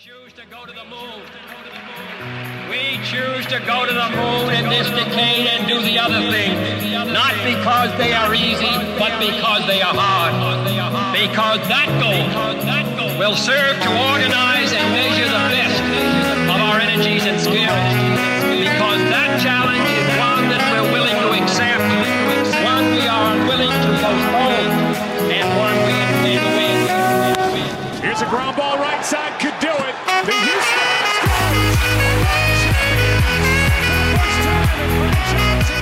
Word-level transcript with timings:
choose 0.00 0.32
to 0.32 0.46
go 0.48 0.64
to 0.64 0.72
the 0.72 0.88
moon. 0.88 1.20
We 2.72 2.96
choose 3.04 3.44
to 3.52 3.60
go 3.68 3.84
to 3.84 3.92
the 3.92 4.08
moon 4.16 4.48
in 4.56 4.64
this 4.72 4.88
decade 4.96 5.44
and 5.44 5.68
do 5.68 5.76
the 5.84 6.00
other 6.00 6.24
thing. 6.32 6.56
Not 7.12 7.36
because 7.44 7.92
they 8.00 8.16
are 8.16 8.32
easy, 8.32 8.72
but 8.96 9.12
because 9.20 9.60
they 9.68 9.84
are 9.84 9.92
hard. 9.92 10.32
Because 11.12 11.60
that 11.68 11.92
goal 12.00 12.16
will 13.20 13.36
serve 13.36 13.76
to 13.76 13.90
organize 14.08 14.72
and 14.72 14.88
measure 14.96 15.28
the 15.28 15.44
best 15.52 15.84
of 16.48 16.56
our 16.64 16.80
energies 16.80 17.28
and 17.28 17.36
skills. 17.36 17.92
Because 18.56 19.04
that 19.12 19.36
challenge 19.44 19.84
is 19.84 20.08
one 20.16 20.48
that 20.48 20.64
we're 20.80 20.96
willing 20.96 21.18
to 21.28 21.44
accept, 21.44 21.84
one 22.64 22.88
we 22.96 23.04
are 23.04 23.36
unwilling 23.36 23.68
to 23.68 23.90
postpone, 24.00 24.64
and 25.28 25.44
one 25.60 25.76
we 25.84 25.92
intend 25.92 26.40
to 26.40 26.52
win. 26.56 26.80
Here's 28.00 28.22
a 28.24 28.30
ground 28.32 28.56
ball 28.56 28.78
right 28.78 29.04
side, 29.04 29.36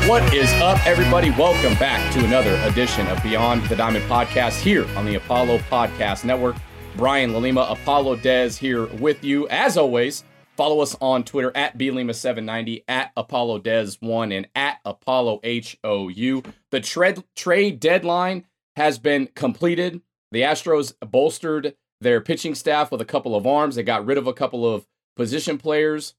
What 0.09 0.33
is 0.33 0.51
up, 0.55 0.87
everybody? 0.87 1.29
Welcome 1.33 1.75
back 1.75 2.15
to 2.15 2.25
another 2.25 2.55
edition 2.63 3.07
of 3.09 3.23
Beyond 3.23 3.63
the 3.67 3.77
Diamond 3.77 4.07
podcast 4.07 4.59
here 4.59 4.87
on 4.97 5.05
the 5.05 5.17
Apollo 5.17 5.59
Podcast 5.71 6.25
Network. 6.25 6.57
Brian 6.97 7.33
LaLima, 7.33 7.71
Apollo 7.71 8.17
Dez 8.17 8.57
here 8.57 8.87
with 8.87 9.23
you. 9.23 9.47
As 9.49 9.77
always, 9.77 10.25
follow 10.57 10.81
us 10.81 10.97
on 11.03 11.25
Twitter 11.25 11.55
at 11.55 11.77
BLima790, 11.77 12.85
at 12.89 13.13
Apollo 13.19 13.61
Dez1, 13.61 14.35
and 14.35 14.49
at 14.55 14.79
Apollo 14.87 15.41
HOU. 15.45 16.43
The 16.71 16.81
trade, 16.81 17.23
trade 17.37 17.79
deadline 17.79 18.47
has 18.77 18.99
been 18.99 19.29
completed. 19.35 20.01
The 20.33 20.41
Astros 20.41 20.95
bolstered 21.03 21.75
their 22.01 22.23
pitching 22.23 22.55
staff 22.55 22.91
with 22.91 23.03
a 23.03 23.05
couple 23.05 23.37
of 23.37 23.47
arms. 23.47 23.75
They 23.75 23.83
got 23.83 24.07
rid 24.07 24.17
of 24.17 24.27
a 24.27 24.33
couple 24.33 24.67
of 24.67 24.87
position 25.17 25.59
players. 25.59 26.15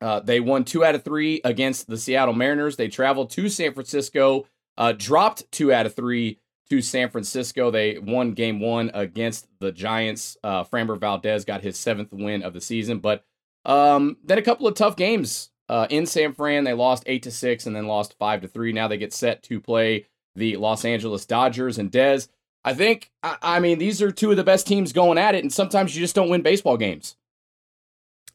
Uh, 0.00 0.20
they 0.20 0.40
won 0.40 0.64
two 0.64 0.84
out 0.84 0.94
of 0.94 1.04
three 1.04 1.40
against 1.44 1.88
the 1.88 1.98
Seattle 1.98 2.34
Mariners. 2.34 2.76
They 2.76 2.88
traveled 2.88 3.30
to 3.30 3.48
San 3.48 3.74
Francisco, 3.74 4.46
uh, 4.78 4.92
dropped 4.92 5.50
two 5.52 5.72
out 5.72 5.86
of 5.86 5.94
three 5.94 6.38
to 6.70 6.80
San 6.80 7.10
Francisco. 7.10 7.70
They 7.70 7.98
won 7.98 8.32
game 8.32 8.60
one 8.60 8.90
against 8.94 9.48
the 9.58 9.72
Giants. 9.72 10.36
Uh, 10.42 10.64
Framber 10.64 10.98
Valdez 10.98 11.44
got 11.44 11.62
his 11.62 11.76
seventh 11.76 12.12
win 12.12 12.42
of 12.42 12.54
the 12.54 12.60
season, 12.60 13.00
but 13.00 13.24
um, 13.64 14.16
then 14.24 14.38
a 14.38 14.42
couple 14.42 14.66
of 14.66 14.74
tough 14.74 14.96
games 14.96 15.50
uh, 15.68 15.86
in 15.90 16.06
San 16.06 16.32
Fran. 16.32 16.64
They 16.64 16.72
lost 16.72 17.02
eight 17.06 17.22
to 17.24 17.30
six 17.30 17.66
and 17.66 17.76
then 17.76 17.86
lost 17.86 18.16
five 18.18 18.40
to 18.40 18.48
three. 18.48 18.72
Now 18.72 18.88
they 18.88 18.96
get 18.96 19.12
set 19.12 19.42
to 19.44 19.60
play 19.60 20.06
the 20.34 20.56
Los 20.56 20.84
Angeles 20.84 21.26
Dodgers 21.26 21.78
and 21.78 21.90
Dez. 21.90 22.28
I 22.64 22.74
think, 22.74 23.10
I, 23.22 23.36
I 23.42 23.60
mean, 23.60 23.78
these 23.78 24.00
are 24.00 24.10
two 24.10 24.30
of 24.30 24.36
the 24.36 24.44
best 24.44 24.66
teams 24.66 24.92
going 24.92 25.18
at 25.18 25.34
it, 25.34 25.42
and 25.42 25.52
sometimes 25.52 25.94
you 25.94 26.00
just 26.00 26.14
don't 26.14 26.28
win 26.28 26.42
baseball 26.42 26.76
games. 26.76 27.16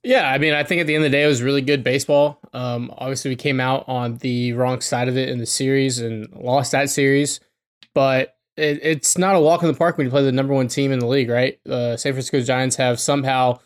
Yeah, 0.06 0.30
I 0.30 0.38
mean, 0.38 0.54
I 0.54 0.64
think 0.64 0.82
at 0.82 0.88
the 0.88 0.94
end 0.94 1.04
of 1.04 1.12
the 1.12 1.18
day, 1.18 1.24
it 1.24 1.28
was 1.28 1.42
really 1.42 1.64
good 1.64 1.84
baseball. 1.84 2.40
Um, 2.54 2.94
obviously, 2.96 3.30
we 3.30 3.36
came 3.36 3.60
out 3.60 3.86
on 3.88 4.18
the 4.18 4.54
wrong 4.54 4.80
side 4.80 5.08
of 5.08 5.18
it 5.18 5.30
in 5.30 5.40
the 5.40 5.48
series 5.48 6.00
and 6.00 6.32
lost 6.32 6.74
that 6.74 6.92
series, 6.92 7.40
but 7.96 8.38
it, 8.56 8.80
it's 8.84 9.18
not 9.18 9.36
a 9.36 9.40
walk 9.40 9.64
in 9.64 9.68
the 9.68 9.74
park 9.74 9.98
when 9.98 10.06
you 10.06 10.12
play 10.12 10.24
the 10.24 10.32
number 10.32 10.54
one 10.54 10.68
team 10.68 10.92
in 10.92 11.00
the 11.00 11.08
league, 11.08 11.30
right? 11.30 11.60
The 11.66 11.98
San 11.98 12.14
Francisco 12.14 12.40
Giants 12.42 12.76
have 12.76 13.00
somehow 13.00 13.58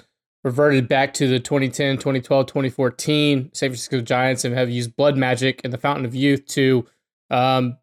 reverted 0.45 0.87
back 0.87 1.13
to 1.15 1.27
the 1.27 1.41
2010, 1.41 1.97
2012, 1.97 2.45
2014 2.45 3.49
San 3.53 3.69
Francisco 3.69 3.99
Giants 3.99 4.45
and 4.45 4.55
have 4.55 4.69
used 4.69 4.95
blood 4.95 5.17
magic 5.17 5.59
and 5.65 5.73
the 5.73 5.77
fountain 5.77 6.05
of 6.05 6.15
youth 6.15 6.45
to 6.47 6.87
um, 7.29 7.77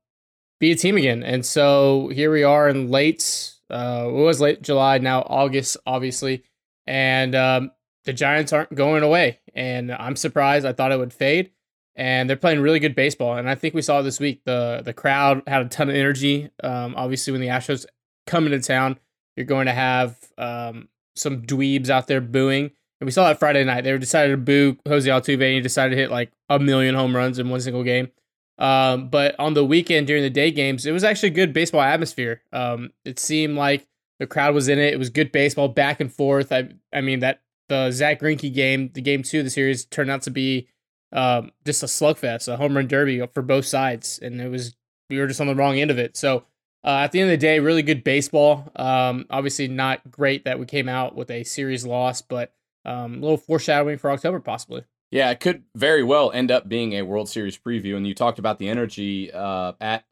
be 0.61 0.73
a 0.73 0.77
team 0.77 0.97
again. 0.97 1.23
And 1.23 1.45
so 1.45 2.09
here 2.09 2.33
we 2.33 2.43
are 2.43 2.71
in 2.71 2.91
late, 2.91 3.53
uh, 3.69 4.07
it 4.09 4.13
was 4.13 4.41
late 4.41 4.63
July, 4.63 4.97
now 4.97 5.21
August, 5.27 5.77
obviously. 5.87 6.43
And 6.87 7.35
um, 7.35 7.73
the 8.07 8.13
Giants 8.13 8.53
aren't 8.53 8.75
going 8.75 9.03
away. 9.03 9.41
And 9.55 9.93
I'm 9.93 10.17
surprised. 10.17 10.65
I 10.65 10.73
thought 10.73 10.93
it 10.93 10.99
would 10.99 11.13
fade. 11.13 11.51
And 11.95 12.29
they're 12.29 12.37
playing 12.37 12.61
really 12.61 12.79
good 12.79 12.95
baseball. 12.95 13.37
And 13.37 13.49
I 13.49 13.55
think 13.55 13.75
we 13.75 13.83
saw 13.83 14.03
this 14.03 14.21
week 14.21 14.43
the 14.45 14.83
the 14.85 14.93
crowd 14.93 15.43
had 15.47 15.63
a 15.63 15.69
ton 15.69 15.89
of 15.89 15.97
energy. 15.97 16.51
Um, 16.63 16.95
obviously, 16.97 17.33
when 17.33 17.41
the 17.41 17.49
Astros 17.49 17.87
come 18.27 18.47
into 18.47 18.61
town, 18.61 18.99
you're 19.35 19.47
going 19.47 19.67
to 19.67 19.73
have 19.73 20.17
um, 20.37 20.89
some 21.15 21.43
dweebs 21.43 21.91
out 21.91 22.07
there 22.07 22.21
booing. 22.21 22.71
And 23.01 23.07
we 23.07 23.11
saw 23.11 23.25
that 23.29 23.39
Friday 23.39 23.65
night. 23.65 23.85
They 23.85 23.97
decided 23.99 24.31
to 24.31 24.37
boo 24.37 24.79
Jose 24.87 25.09
Altuve, 25.09 25.35
and 25.35 25.55
he 25.55 25.61
decided 25.61 25.95
to 25.95 26.01
hit 26.01 26.11
like 26.11 26.33
a 26.49 26.59
million 26.59 26.95
home 26.95 27.17
runs 27.17 27.39
in 27.39 27.49
one 27.49 27.61
single 27.61 27.83
game. 27.83 28.11
Um, 28.59 29.09
but 29.09 29.39
on 29.39 29.55
the 29.55 29.65
weekend 29.65 30.07
during 30.07 30.23
the 30.23 30.31
day 30.31 30.51
games, 30.51 30.87
it 30.87 30.93
was 30.93 31.05
actually 31.05 31.31
good 31.31 31.53
baseball 31.53 31.83
atmosphere. 31.83 32.43
Um, 32.53 32.91
it 33.05 33.19
seemed 33.19 33.57
like 33.57 33.87
the 34.19 34.27
crowd 34.27 34.55
was 34.55 34.69
in 34.69 34.79
it. 34.79 34.93
It 34.93 34.99
was 34.99 35.11
good 35.11 35.33
baseball 35.33 35.69
back 35.69 36.01
and 36.01 36.13
forth. 36.13 36.53
I, 36.53 36.71
I 36.93 37.01
mean 37.01 37.21
that 37.21 37.41
the 37.69 37.91
Zach 37.91 38.21
Greinke 38.21 38.53
game, 38.53 38.91
the 38.95 39.01
game 39.01 39.23
two 39.23 39.39
of 39.41 39.45
the 39.45 39.51
series, 39.51 39.85
turned 39.85 40.11
out 40.11 40.23
to 40.23 40.31
be 40.31 40.69
um, 41.13 41.51
just 41.65 41.83
a 41.83 41.87
slugfest, 41.87 42.49
a 42.49 42.57
home 42.57 42.77
run 42.77 42.87
derby 42.87 43.25
for 43.33 43.43
both 43.43 43.67
sides, 43.67 44.19
and 44.21 44.41
it 44.41 44.49
was 44.49 44.75
we 45.09 45.19
were 45.19 45.27
just 45.27 45.41
on 45.41 45.47
the 45.47 45.55
wrong 45.55 45.79
end 45.79 45.91
of 45.91 45.99
it. 45.99 46.17
So 46.17 46.45
uh, 46.85 47.01
at 47.03 47.13
the 47.13 47.21
end 47.21 47.31
of 47.31 47.39
the 47.39 47.45
day, 47.45 47.59
really 47.59 47.83
good 47.83 48.05
baseball. 48.05 48.71
Um, 48.77 49.27
obviously, 49.31 49.69
not 49.69 50.11
great 50.11 50.45
that 50.45 50.59
we 50.59 50.67
came 50.67 50.89
out 50.89 51.15
with 51.15 51.31
a 51.31 51.45
series 51.45 51.85
loss, 51.85 52.23
but 52.23 52.53
um, 52.85 53.15
a 53.15 53.21
little 53.21 53.37
foreshadowing 53.37 53.99
for 53.99 54.11
October 54.11 54.41
possibly. 54.41 54.85
Yeah, 55.11 55.31
it 55.31 55.41
could 55.41 55.65
very 55.75 56.03
well 56.03 56.31
end 56.33 56.51
up 56.51 56.69
being 56.69 56.93
a 56.93 57.03
World 57.03 57.29
Series 57.29 57.57
preview. 57.57 57.97
And 57.97 58.07
you 58.07 58.15
talked 58.15 58.39
about 58.39 58.59
the 58.59 58.69
energy 58.69 59.33
uh, 59.33 59.73
at 59.81 60.05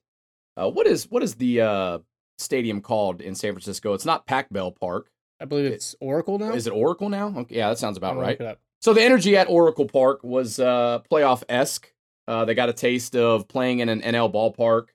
uh, 0.56 0.70
what 0.70 0.86
is 0.86 1.10
what 1.10 1.22
is 1.22 1.36
the 1.36 1.60
uh, 1.60 1.98
stadium 2.38 2.80
called 2.80 3.20
in 3.20 3.34
San 3.34 3.52
Francisco? 3.52 3.94
It's 3.94 4.04
not 4.04 4.26
Pac 4.26 4.52
Bell 4.52 4.70
Park. 4.70 5.10
I 5.44 5.46
believe 5.46 5.70
it's 5.70 5.94
Oracle 6.00 6.38
now. 6.38 6.54
Is 6.54 6.66
it 6.66 6.72
Oracle 6.72 7.10
now? 7.10 7.34
Okay, 7.36 7.56
yeah, 7.56 7.68
that 7.68 7.78
sounds 7.78 7.98
about 7.98 8.16
right. 8.16 8.30
look 8.30 8.40
it 8.40 8.46
up. 8.46 8.60
So 8.80 8.94
the 8.94 9.02
energy 9.02 9.36
at 9.36 9.46
Oracle 9.46 9.84
Park 9.84 10.24
was 10.24 10.58
uh, 10.58 11.00
playoff 11.12 11.42
esque. 11.50 11.92
Uh, 12.26 12.46
they 12.46 12.54
got 12.54 12.70
a 12.70 12.72
taste 12.72 13.14
of 13.14 13.46
playing 13.46 13.80
in 13.80 13.90
an 13.90 14.00
NL 14.00 14.32
ballpark. 14.32 14.86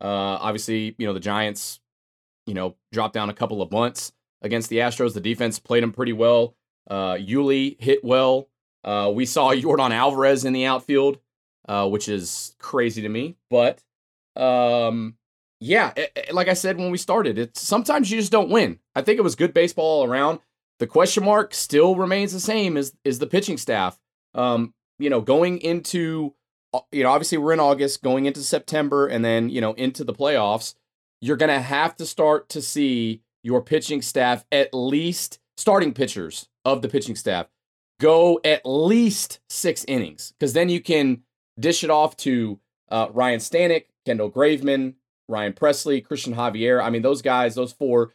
Uh, 0.00 0.40
obviously, 0.40 0.94
you 0.96 1.06
know 1.06 1.12
the 1.12 1.20
Giants, 1.20 1.80
you 2.46 2.54
know, 2.54 2.74
dropped 2.90 3.12
down 3.12 3.28
a 3.28 3.34
couple 3.34 3.60
of 3.60 3.70
months 3.70 4.12
against 4.40 4.70
the 4.70 4.78
Astros. 4.78 5.12
The 5.12 5.20
defense 5.20 5.58
played 5.58 5.82
them 5.82 5.92
pretty 5.92 6.14
well. 6.14 6.56
Uh, 6.90 7.16
Yuli 7.16 7.78
hit 7.78 8.02
well. 8.02 8.48
Uh, 8.84 9.12
we 9.14 9.26
saw 9.26 9.50
Yordan 9.52 9.90
Alvarez 9.90 10.46
in 10.46 10.54
the 10.54 10.64
outfield, 10.64 11.18
uh, 11.68 11.86
which 11.86 12.08
is 12.08 12.56
crazy 12.58 13.02
to 13.02 13.10
me. 13.10 13.36
But 13.50 13.82
um, 14.36 15.17
yeah, 15.60 15.92
it- 15.96 16.12
it- 16.16 16.34
like 16.34 16.48
I 16.48 16.54
said 16.54 16.76
when 16.78 16.90
we 16.90 16.98
started, 16.98 17.38
it's 17.38 17.60
sometimes 17.60 18.10
you 18.10 18.18
just 18.18 18.32
don't 18.32 18.50
win. 18.50 18.78
I 18.94 19.02
think 19.02 19.18
it 19.18 19.22
was 19.22 19.34
good 19.34 19.54
baseball 19.54 20.00
all 20.02 20.04
around. 20.10 20.40
The 20.78 20.86
question 20.86 21.24
mark 21.24 21.54
still 21.54 21.96
remains 21.96 22.32
the 22.32 22.40
same 22.40 22.76
is 22.76 22.92
is 23.04 23.18
the 23.18 23.26
pitching 23.26 23.56
staff. 23.58 23.98
Um, 24.34 24.74
you 24.98 25.10
know, 25.10 25.20
going 25.20 25.58
into 25.58 26.34
uh, 26.74 26.80
you 26.92 27.02
know, 27.02 27.10
obviously 27.10 27.38
we're 27.38 27.54
in 27.54 27.60
August, 27.60 28.02
going 28.02 28.26
into 28.26 28.40
September, 28.42 29.06
and 29.06 29.24
then 29.24 29.48
you 29.48 29.60
know 29.60 29.72
into 29.74 30.04
the 30.04 30.12
playoffs. 30.14 30.74
You're 31.20 31.36
gonna 31.36 31.60
have 31.60 31.96
to 31.96 32.06
start 32.06 32.48
to 32.50 32.62
see 32.62 33.22
your 33.42 33.62
pitching 33.62 34.02
staff 34.02 34.44
at 34.52 34.68
least 34.72 35.38
starting 35.56 35.92
pitchers 35.92 36.48
of 36.64 36.82
the 36.82 36.88
pitching 36.88 37.16
staff 37.16 37.46
go 38.00 38.38
at 38.44 38.60
least 38.64 39.40
six 39.48 39.84
innings 39.88 40.32
because 40.38 40.52
then 40.52 40.68
you 40.68 40.80
can 40.80 41.22
dish 41.58 41.82
it 41.82 41.90
off 41.90 42.16
to 42.16 42.60
uh, 42.90 43.08
Ryan 43.12 43.40
Stanek, 43.40 43.86
Kendall 44.06 44.30
Graveman, 44.30 44.94
Ryan 45.28 45.52
Pressly, 45.52 46.04
Cristian 46.04 46.34
Javier. 46.34 46.82
I 46.82 46.90
mean, 46.90 47.02
those 47.02 47.22
guys, 47.22 47.54
those 47.54 47.72
four, 47.72 48.14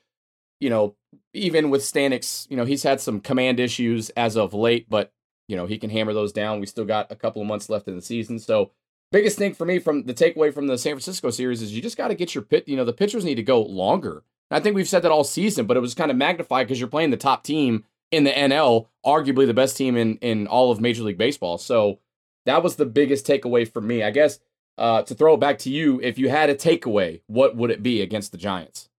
you 0.59 0.69
know, 0.69 0.95
even 1.33 1.69
with 1.69 1.81
Stanek's, 1.81 2.47
you 2.49 2.57
know, 2.57 2.65
he's 2.65 2.83
had 2.83 2.99
some 2.99 3.19
command 3.19 3.59
issues 3.59 4.09
as 4.11 4.35
of 4.35 4.53
late, 4.53 4.87
but, 4.89 5.13
you 5.47 5.55
know, 5.55 5.65
he 5.65 5.77
can 5.77 5.89
hammer 5.89 6.13
those 6.13 6.33
down. 6.33 6.59
We 6.59 6.65
still 6.65 6.85
got 6.85 7.11
a 7.11 7.15
couple 7.15 7.41
of 7.41 7.47
months 7.47 7.69
left 7.69 7.87
in 7.87 7.95
the 7.95 8.01
season. 8.01 8.39
So, 8.39 8.71
biggest 9.11 9.37
thing 9.37 9.53
for 9.53 9.65
me 9.65 9.77
from 9.77 10.05
the 10.05 10.13
takeaway 10.13 10.51
from 10.51 10.67
the 10.67 10.77
San 10.77 10.93
Francisco 10.93 11.29
series 11.29 11.61
is 11.61 11.73
you 11.73 11.81
just 11.81 11.97
got 11.97 12.07
to 12.07 12.15
get 12.15 12.33
your 12.33 12.43
pit, 12.43 12.67
you 12.67 12.75
know, 12.75 12.85
the 12.85 12.93
pitchers 12.93 13.23
need 13.23 13.35
to 13.35 13.43
go 13.43 13.61
longer. 13.61 14.23
And 14.49 14.59
I 14.59 14.59
think 14.59 14.75
we've 14.75 14.89
said 14.89 15.03
that 15.03 15.11
all 15.11 15.23
season, 15.23 15.65
but 15.67 15.77
it 15.77 15.81
was 15.81 15.93
kind 15.93 16.11
of 16.11 16.17
magnified 16.17 16.67
because 16.67 16.79
you're 16.79 16.89
playing 16.89 17.11
the 17.11 17.17
top 17.17 17.43
team 17.43 17.85
in 18.11 18.23
the 18.23 18.31
NL, 18.31 18.87
arguably 19.05 19.45
the 19.45 19.53
best 19.53 19.77
team 19.77 19.97
in 19.97 20.17
in 20.17 20.47
all 20.47 20.71
of 20.71 20.81
Major 20.81 21.03
League 21.03 21.17
Baseball. 21.17 21.57
So 21.57 21.99
that 22.45 22.63
was 22.63 22.75
the 22.75 22.85
biggest 22.85 23.25
takeaway 23.25 23.67
for 23.67 23.81
me. 23.81 24.03
I 24.03 24.11
guess 24.11 24.39
uh, 24.77 25.03
to 25.03 25.13
throw 25.15 25.33
it 25.35 25.39
back 25.39 25.59
to 25.59 25.69
you, 25.69 25.99
if 26.01 26.17
you 26.17 26.29
had 26.29 26.49
a 26.49 26.55
takeaway, 26.55 27.21
what 27.27 27.55
would 27.55 27.69
it 27.71 27.83
be 27.83 28.01
against 28.01 28.31
the 28.31 28.37
Giants? 28.37 28.89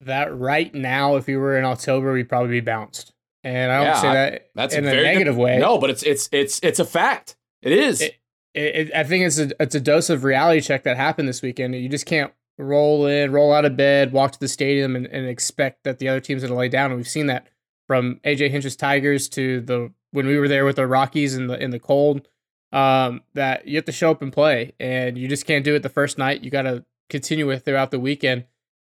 That 0.00 0.36
right 0.36 0.74
now, 0.74 1.16
if 1.16 1.26
we 1.26 1.36
were 1.36 1.56
in 1.56 1.64
October, 1.64 2.12
we'd 2.12 2.28
probably 2.28 2.50
be 2.50 2.60
bounced. 2.60 3.12
And 3.44 3.70
I 3.72 3.76
don't 3.78 3.86
Yeah, 3.86 4.00
say 4.00 4.08
I- 4.08 4.14
that 4.14 4.48
That's 4.54 4.74
in 4.74 4.84
a 4.84 4.88
a 4.88 4.90
very 4.90 5.02
good- 5.04 5.12
negative 5.12 5.36
way. 5.36 5.58
No, 5.58 5.78
but 5.78 5.90
it's 5.90 6.02
it's 6.02 6.28
it's 6.32 6.58
it's 6.62 6.78
a 6.78 6.84
fact. 6.84 7.36
It 7.62 7.72
is. 7.72 8.00
It- 8.00 8.16
it, 8.54 8.76
it, 8.88 8.94
I 8.94 9.02
think 9.04 9.24
it's 9.24 9.38
a 9.38 9.50
it's 9.62 9.74
a 9.74 9.80
dose 9.80 10.10
of 10.10 10.24
reality 10.24 10.60
check 10.60 10.82
that 10.82 10.98
happened 10.98 11.26
this 11.26 11.40
weekend. 11.40 11.74
You 11.74 11.88
just 11.88 12.04
can't 12.04 12.32
roll 12.58 13.06
in, 13.06 13.32
roll 13.32 13.50
out 13.50 13.64
of 13.64 13.78
bed, 13.78 14.12
walk 14.12 14.32
to 14.32 14.38
the 14.40 14.46
stadium, 14.48 14.94
and, 14.94 15.06
and 15.06 15.26
expect 15.26 15.84
that 15.84 15.98
the 15.98 16.08
other 16.10 16.20
team's 16.20 16.44
are 16.44 16.48
going 16.48 16.56
to 16.56 16.60
lay 16.60 16.68
down. 16.68 16.90
And 16.90 16.98
we've 16.98 17.08
seen 17.08 17.28
that 17.28 17.48
from 17.86 18.20
AJ 18.24 18.50
Hinch's 18.50 18.76
Tigers 18.76 19.28
to 19.30 19.62
the 19.62 19.90
when 20.10 20.26
we 20.26 20.36
were 20.38 20.48
there 20.48 20.66
with 20.66 20.76
the 20.76 20.86
Rockies 20.86 21.34
in 21.34 21.46
the 21.46 21.58
in 21.62 21.70
the 21.70 21.78
cold. 21.78 22.28
Um, 22.72 23.20
that 23.34 23.68
you 23.68 23.76
have 23.76 23.84
to 23.84 23.92
show 23.92 24.10
up 24.10 24.22
and 24.22 24.32
play, 24.32 24.72
and 24.80 25.18
you 25.18 25.28
just 25.28 25.46
can't 25.46 25.64
do 25.64 25.74
it 25.74 25.82
the 25.82 25.90
first 25.90 26.16
night. 26.16 26.42
You 26.42 26.50
got 26.50 26.62
to 26.62 26.84
continue 27.10 27.50
it 27.50 27.64
throughout 27.64 27.90
the 27.90 28.00
weekend, 28.00 28.44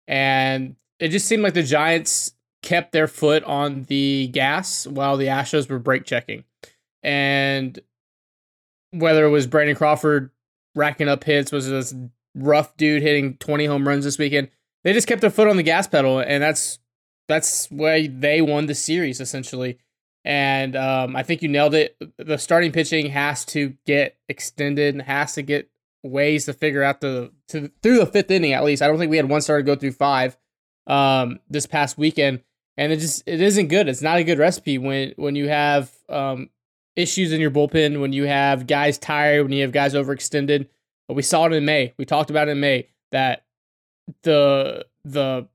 and 0.08 0.78
it 1.00 1.10
just 1.10 1.28
seemed 1.28 1.44
like 1.44 1.54
the 1.54 1.64
Giants 1.64 2.34
kept 2.62 2.94
their 2.94 3.08
foot 3.08 3.44
on 3.44 3.84
the 3.84 4.30
gas 4.32 4.88
while 4.88 5.18
the 5.18 5.28
Astros 5.28 5.70
were 5.70 5.80
brake 5.80 6.06
checking. 6.06 6.46
And 7.04 7.78
whether 8.92 9.26
it 9.26 9.30
was 9.30 9.48
Brandon 9.48 9.76
Crawford 9.76 10.32
racking 10.76 11.10
up 11.10 11.26
hits, 11.26 11.52
was 11.52 11.70
this 11.70 11.94
rough 12.36 12.76
dude 12.78 13.02
hitting 13.02 13.38
20 13.38 13.66
home 13.66 13.88
runs 13.88 14.06
this 14.06 14.18
weekend, 14.18 14.50
they 14.84 14.94
just 14.94 15.08
kept 15.08 15.22
their 15.22 15.30
foot 15.30 15.48
on 15.48 15.58
the 15.58 15.64
gas 15.64 15.88
pedal, 15.88 16.20
and 16.20 16.42
that's 16.42 16.80
that's 17.28 17.68
why 17.72 18.08
they 18.08 18.42
won 18.42 18.66
the 18.66 18.76
series 18.76 19.20
essentially. 19.20 19.78
And 20.26 20.76
um, 20.76 21.16
I 21.16 21.24
think 21.24 21.42
you 21.42 21.50
nailed 21.50 21.76
it. 21.76 21.98
The 22.18 22.38
starting 22.38 22.72
pitching 22.72 23.08
has 23.08 23.44
to 23.46 23.76
get 23.86 24.18
extended 24.30 24.96
and 24.96 25.02
has 25.02 25.34
to 25.34 25.42
get 25.42 25.70
ways 26.04 26.46
to 26.46 26.54
figure 26.54 26.84
out 26.84 27.02
the 27.02 27.32
to 27.48 27.72
through 27.82 28.00
the 28.00 28.06
fifth 28.06 28.32
inning 28.32 28.54
at 28.54 28.64
least. 28.64 28.82
I 28.82 28.88
don't 28.88 28.98
think 28.98 29.12
we 29.12 29.18
had 29.18 29.30
one 29.30 29.42
starter 29.42 29.64
go 29.64 29.76
through 29.76 29.94
five 29.94 30.38
um, 30.88 31.40
this 31.50 31.66
past 31.66 31.98
weekend, 31.98 32.42
and 32.78 32.92
it 32.92 33.00
just 33.00 33.24
it 33.26 33.42
isn't 33.42 33.68
good. 33.68 33.90
It's 33.90 34.02
not 34.02 34.18
a 34.18 34.24
good 34.24 34.40
recipe 34.40 34.78
when 34.78 35.14
when 35.18 35.36
you 35.36 35.50
have 35.50 35.92
um, 36.10 36.50
issues 36.96 37.34
in 37.34 37.42
your 37.42 37.52
bullpen, 37.52 38.00
when 38.00 38.14
you 38.14 38.26
have 38.26 38.68
guys 38.68 38.98
tired, 38.98 39.44
when 39.44 39.52
you 39.52 39.64
have 39.64 39.72
guys 39.72 39.94
overextended. 39.94 40.68
But 41.08 41.16
we 41.16 41.22
saw 41.22 41.46
it 41.46 41.54
in 41.54 41.66
May. 41.66 41.94
We 41.98 42.06
talked 42.06 42.30
about 42.30 42.48
it 42.48 42.52
in 42.52 42.60
May 42.60 42.88
that 43.12 43.46
the 44.24 44.86
the 45.04 45.48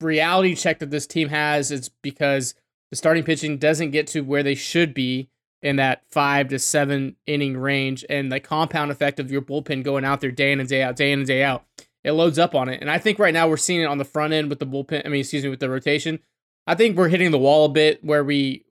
reality 0.00 0.54
check 0.54 0.80
that 0.80 0.90
this 0.90 1.06
team 1.06 1.28
has 1.28 1.70
is 1.70 1.88
because 2.02 2.54
the 2.90 2.96
starting 2.96 3.24
pitching 3.24 3.58
doesn't 3.58 3.90
get 3.90 4.06
to 4.08 4.20
where 4.20 4.42
they 4.42 4.54
should 4.54 4.94
be 4.94 5.28
in 5.62 5.76
that 5.76 6.02
five 6.08 6.48
to 6.48 6.58
seven 6.58 7.16
inning 7.26 7.56
range, 7.56 8.04
and 8.08 8.30
the 8.30 8.40
compound 8.40 8.90
effect 8.90 9.18
of 9.18 9.30
your 9.30 9.42
bullpen 9.42 9.82
going 9.82 10.04
out 10.04 10.20
there 10.20 10.30
day 10.30 10.52
in 10.52 10.60
and 10.60 10.68
day 10.68 10.82
out, 10.82 10.96
day 10.96 11.12
in 11.12 11.20
and 11.20 11.28
day 11.28 11.42
out, 11.42 11.64
it 12.04 12.12
loads 12.12 12.38
up 12.38 12.54
on 12.54 12.68
it. 12.68 12.80
And 12.80 12.90
I 12.90 12.98
think 12.98 13.18
right 13.18 13.34
now 13.34 13.48
we're 13.48 13.56
seeing 13.56 13.80
it 13.80 13.86
on 13.86 13.98
the 13.98 14.04
front 14.04 14.32
end 14.32 14.48
with 14.48 14.60
the 14.60 14.66
bullpen. 14.66 15.04
I 15.04 15.08
mean, 15.08 15.20
excuse 15.20 15.42
me, 15.42 15.50
with 15.50 15.60
the 15.60 15.68
rotation. 15.68 16.20
I 16.66 16.74
think 16.74 16.96
we're 16.96 17.08
hitting 17.08 17.30
the 17.30 17.38
wall 17.38 17.64
a 17.64 17.68
bit 17.68 18.04
where 18.04 18.24
we 18.24 18.64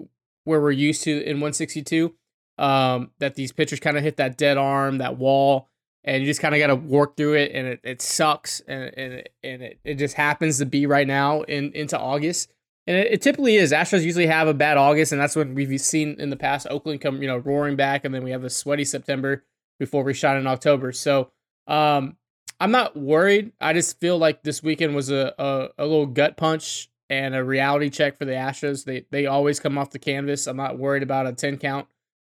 where 0.46 0.62
we're 0.62 0.72
used 0.72 1.04
to 1.04 1.12
in 1.12 1.38
162. 1.38 2.14
Um, 2.58 3.12
that 3.20 3.36
these 3.36 3.52
pitchers 3.52 3.82
kind 3.82 3.98
of 3.98 4.04
hit 4.04 4.16
that 4.16 4.38
dead 4.38 4.58
arm, 4.58 5.00
that 5.00 5.18
wall, 5.18 5.68
and 6.06 6.22
you 6.22 6.30
just 6.30 6.40
kind 6.40 6.56
of 6.56 6.60
got 6.60 6.68
to 6.68 6.76
work 6.76 7.18
through 7.18 7.34
it, 7.34 7.52
and 7.54 7.68
it, 7.68 7.82
it 7.84 8.02
sucks, 8.02 8.62
and 8.62 8.84
and 8.96 9.14
it, 9.14 9.34
and 9.44 9.62
it, 9.62 9.80
it 9.84 9.96
just 9.96 10.16
happens 10.16 10.60
to 10.60 10.66
be 10.66 10.86
right 10.86 11.08
now 11.08 11.42
in 11.42 11.74
into 11.74 12.00
August. 12.00 12.54
And 12.88 12.98
it, 12.98 13.14
it, 13.14 13.22
typically 13.22 13.56
is. 13.56 13.72
Astros 13.72 14.04
usually 14.04 14.28
have 14.28 14.48
a 14.48 14.54
bad 14.54 14.78
August, 14.78 15.12
and 15.12 15.20
that's 15.20 15.36
when 15.36 15.56
we've 15.56 15.82
seen 15.82 16.20
in 16.20 16.30
the 16.30 16.36
past 16.36 16.68
Oakland 16.70 17.02
come, 17.02 17.22
you 17.22 17.28
know, 17.28 17.38
roaring 17.38 17.76
back, 17.76 18.06
and 18.06 18.14
then 18.14 18.24
we 18.24 18.32
have 18.32 18.44
a 18.44 18.50
sweaty 18.50 18.86
September 18.86 19.44
before 19.80 20.04
we 20.04 20.14
shine 20.14 20.38
in 20.38 20.48
October. 20.48 20.92
So 20.92 21.32
um, 21.68 22.18
I'm 22.60 22.72
not 22.72 22.96
worried. 22.96 23.52
I 23.60 23.74
just 23.74 24.00
feel 24.00 24.18
like 24.18 24.44
this 24.44 24.64
weekend 24.64 24.96
was 24.96 25.10
a, 25.10 25.34
a, 25.38 25.70
a 25.80 25.86
little 25.86 26.06
gut 26.06 26.38
punch 26.38 26.90
and 27.10 27.36
a 27.36 27.44
reality 27.44 27.90
check 27.90 28.18
for 28.18 28.26
the 28.26 28.32
Astros. 28.32 28.86
They 28.86 29.06
they 29.12 29.26
always 29.26 29.60
come 29.60 29.78
off 29.78 29.92
the 29.92 30.00
canvas. 30.00 30.48
I'm 30.48 30.58
not 30.58 30.78
worried 30.78 31.04
about 31.04 31.28
a 31.28 31.34
10 31.34 31.58
count. 31.58 31.88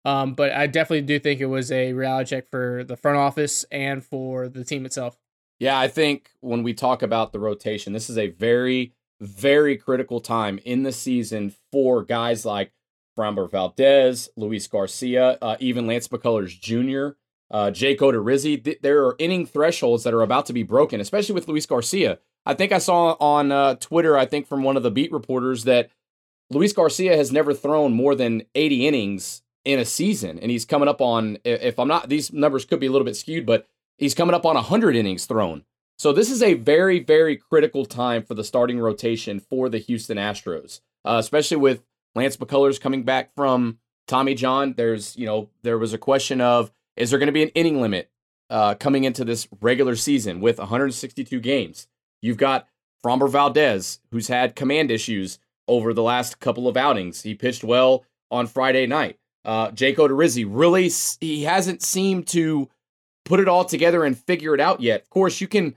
Um, 0.04 0.34
but 0.34 0.52
I 0.52 0.68
definitely 0.68 1.04
do 1.04 1.20
think 1.20 1.42
it 1.42 1.46
was 1.46 1.72
a 1.72 1.94
reality 1.94 2.30
check 2.30 2.50
for 2.50 2.84
the 2.84 2.98
front 2.98 3.18
office 3.18 3.66
and 3.72 4.04
for 4.04 4.50
the 4.50 4.64
team 4.64 4.86
itself. 4.86 5.18
Yeah, 5.60 5.80
I 5.80 5.90
think 5.90 6.32
when 6.40 6.64
we 6.64 6.74
talk 6.74 7.04
about 7.04 7.34
the 7.34 7.40
rotation, 7.40 7.94
this 7.94 8.10
is 8.10 8.18
a 8.18 8.30
very 8.30 8.94
very 9.22 9.78
critical 9.78 10.20
time 10.20 10.60
in 10.66 10.84
the 10.84 10.92
season 10.92 11.54
for 11.72 12.04
guys 12.04 12.44
like 12.46 12.74
Framber 13.18 13.50
Valdez, 13.50 14.30
Luis 14.36 14.68
Garcia, 14.68 15.38
uh, 15.42 15.56
even 15.60 15.86
Lance 15.86 16.08
McCullers 16.08 16.60
Jr., 16.60 17.16
uh, 17.52 17.70
Jake 17.70 18.00
Odorizzi. 18.00 18.64
Th- 18.64 18.80
there 18.82 19.06
are 19.06 19.16
inning 19.20 19.46
thresholds 19.46 20.04
that 20.04 20.14
are 20.14 20.22
about 20.22 20.48
to 20.48 20.54
be 20.54 20.64
broken, 20.64 21.00
especially 21.00 21.36
with 21.36 21.48
Luis 21.48 21.66
Garcia. 21.66 22.20
I 22.46 22.56
think 22.56 22.72
I 22.72 22.80
saw 22.80 23.16
on 23.20 23.52
uh, 23.52 23.76
Twitter, 23.76 24.18
I 24.18 24.26
think 24.26 24.48
from 24.48 24.64
one 24.64 24.76
of 24.76 24.84
the 24.84 24.92
beat 24.92 25.12
reporters, 25.12 25.66
that 25.66 25.92
Luis 26.50 26.74
Garcia 26.74 27.16
has 27.16 27.32
never 27.32 27.54
thrown 27.54 27.94
more 27.94 28.16
than 28.16 28.44
80 28.56 28.88
innings 28.88 29.44
in 29.64 29.78
a 29.78 29.86
season. 29.86 30.40
And 30.40 30.50
he's 30.50 30.66
coming 30.66 30.90
up 30.90 31.02
on, 31.02 31.38
if 31.44 31.78
I'm 31.78 31.88
not, 31.88 32.10
these 32.10 32.34
numbers 32.34 32.66
could 32.66 32.80
be 32.80 32.88
a 32.88 32.92
little 32.92 33.06
bit 33.06 33.16
skewed, 33.16 33.46
but 33.46 33.68
he's 33.98 34.16
coming 34.16 34.34
up 34.34 34.46
on 34.46 34.56
100 34.56 34.96
innings 34.96 35.26
thrown. 35.26 35.64
So 36.02 36.12
this 36.12 36.32
is 36.32 36.42
a 36.42 36.56
very, 36.56 36.98
very 36.98 37.38
critical 37.38 37.86
time 37.86 38.24
for 38.24 38.34
the 38.34 38.44
starting 38.44 38.80
rotation 38.80 39.40
for 39.40 39.70
the 39.70 39.78
Houston 39.78 40.18
Astros, 40.18 40.82
uh, 41.06 41.18
especially 41.20 41.58
with 41.58 41.84
Lance 42.16 42.38
McCullers 42.38 42.82
coming 42.82 43.04
back 43.04 43.36
from 43.36 43.78
Tommy 44.08 44.34
John. 44.34 44.74
There's, 44.76 45.16
you 45.16 45.28
know, 45.28 45.52
there 45.62 45.78
was 45.78 45.94
a 45.94 46.00
question 46.00 46.42
of 46.42 46.72
is 46.98 47.12
there 47.12 47.20
going 47.20 47.28
to 47.28 47.32
be 47.32 47.44
an 47.44 47.50
inning 47.50 47.82
limit 47.82 48.10
uh, 48.50 48.74
coming 48.74 49.04
into 49.04 49.24
this 49.24 49.48
regular 49.62 49.96
season 49.96 50.42
with 50.42 50.58
162 50.58 51.40
games? 51.40 51.86
You've 52.20 52.38
got 52.38 52.68
Framber 53.06 53.30
Valdez, 53.30 54.00
who's 54.10 54.28
had 54.28 54.56
command 54.56 54.90
issues 54.90 55.38
over 55.68 55.94
the 55.94 56.02
last 56.02 56.40
couple 56.40 56.68
of 56.68 56.78
outings. 56.78 57.22
He 57.22 57.36
pitched 57.36 57.64
well 57.64 58.06
on 58.32 58.48
Friday 58.48 58.88
night. 58.88 59.20
Uh, 59.46 59.70
Jake 59.70 59.98
Odorizzi 59.98 60.48
really 60.50 60.90
he 61.20 61.44
hasn't 61.44 61.84
seemed 61.84 62.26
to 62.30 62.72
put 63.24 63.40
it 63.40 63.48
all 63.48 63.66
together 63.66 64.04
and 64.04 64.18
figure 64.18 64.56
it 64.56 64.60
out 64.60 64.82
yet. 64.82 65.04
Of 65.04 65.10
course, 65.12 65.40
you 65.40 65.48
can 65.48 65.76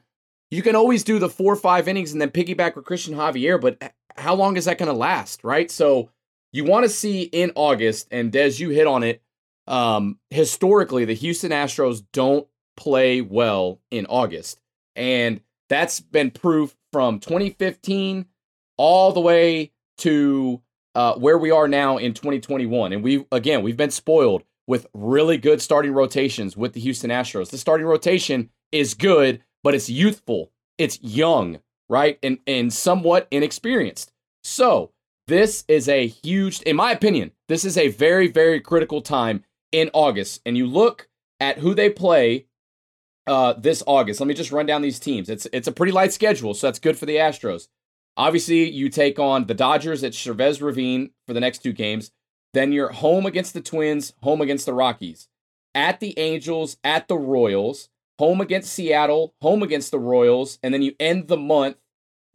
you 0.54 0.62
can 0.62 0.76
always 0.76 1.02
do 1.02 1.18
the 1.18 1.28
four 1.28 1.52
or 1.52 1.56
five 1.56 1.88
innings 1.88 2.12
and 2.12 2.20
then 2.20 2.30
piggyback 2.30 2.76
with 2.76 2.84
Cristian 2.84 3.14
Javier, 3.16 3.60
but 3.60 3.94
how 4.16 4.34
long 4.34 4.56
is 4.56 4.66
that 4.66 4.78
going 4.78 4.88
to 4.88 4.96
last, 4.96 5.42
right? 5.42 5.70
So 5.70 6.10
you 6.52 6.64
want 6.64 6.84
to 6.84 6.88
see 6.88 7.22
in 7.22 7.50
August, 7.56 8.06
and 8.12 8.30
Des, 8.30 8.52
you 8.58 8.70
hit 8.70 8.86
on 8.86 9.02
it. 9.02 9.20
Um, 9.66 10.20
historically, 10.30 11.04
the 11.04 11.14
Houston 11.14 11.50
Astros 11.50 12.04
don't 12.12 12.46
play 12.76 13.20
well 13.20 13.80
in 13.90 14.06
August, 14.06 14.60
and 14.94 15.40
that's 15.68 15.98
been 15.98 16.30
proof 16.30 16.76
from 16.92 17.18
2015 17.18 18.26
all 18.76 19.10
the 19.10 19.20
way 19.20 19.72
to 19.98 20.62
uh, 20.94 21.14
where 21.14 21.38
we 21.38 21.50
are 21.50 21.66
now 21.66 21.96
in 21.96 22.14
2021. 22.14 22.92
And 22.92 23.02
we 23.02 23.26
again, 23.32 23.62
we've 23.62 23.76
been 23.76 23.90
spoiled 23.90 24.44
with 24.68 24.86
really 24.94 25.36
good 25.36 25.60
starting 25.60 25.92
rotations 25.92 26.56
with 26.56 26.74
the 26.74 26.80
Houston 26.80 27.10
Astros. 27.10 27.50
The 27.50 27.58
starting 27.58 27.86
rotation 27.86 28.50
is 28.70 28.94
good, 28.94 29.42
but 29.64 29.74
it's 29.74 29.90
youthful, 29.90 30.52
it's 30.78 31.02
young, 31.02 31.58
right? 31.88 32.20
And 32.22 32.38
and 32.46 32.72
somewhat 32.72 33.26
inexperienced. 33.32 34.12
So, 34.44 34.92
this 35.26 35.64
is 35.66 35.88
a 35.88 36.06
huge 36.06 36.62
in 36.62 36.76
my 36.76 36.92
opinion, 36.92 37.32
this 37.48 37.64
is 37.64 37.76
a 37.76 37.88
very 37.88 38.28
very 38.28 38.60
critical 38.60 39.02
time 39.02 39.42
in 39.72 39.90
August. 39.92 40.40
And 40.46 40.56
you 40.56 40.68
look 40.68 41.08
at 41.40 41.58
who 41.58 41.74
they 41.74 41.90
play 41.90 42.46
uh, 43.26 43.54
this 43.54 43.82
August. 43.86 44.20
Let 44.20 44.26
me 44.26 44.34
just 44.34 44.52
run 44.52 44.66
down 44.66 44.82
these 44.82 45.00
teams. 45.00 45.28
It's 45.28 45.46
it's 45.52 45.68
a 45.68 45.72
pretty 45.72 45.92
light 45.92 46.12
schedule, 46.12 46.54
so 46.54 46.66
that's 46.66 46.78
good 46.78 46.98
for 46.98 47.06
the 47.06 47.16
Astros. 47.16 47.68
Obviously, 48.16 48.70
you 48.70 48.88
take 48.88 49.18
on 49.18 49.46
the 49.46 49.54
Dodgers 49.54 50.04
at 50.04 50.14
Chavez 50.14 50.62
Ravine 50.62 51.10
for 51.26 51.32
the 51.32 51.40
next 51.40 51.58
two 51.58 51.72
games. 51.72 52.12
Then 52.52 52.70
you're 52.70 52.92
home 52.92 53.26
against 53.26 53.54
the 53.54 53.60
Twins, 53.60 54.12
home 54.22 54.40
against 54.40 54.66
the 54.66 54.74
Rockies, 54.74 55.28
at 55.74 55.98
the 55.98 56.16
Angels, 56.18 56.76
at 56.84 57.08
the 57.08 57.16
Royals, 57.16 57.88
home 58.18 58.40
against 58.40 58.72
Seattle, 58.72 59.34
home 59.40 59.62
against 59.62 59.90
the 59.90 59.98
Royals, 59.98 60.58
and 60.62 60.72
then 60.72 60.82
you 60.82 60.94
end 61.00 61.28
the 61.28 61.36
month 61.36 61.76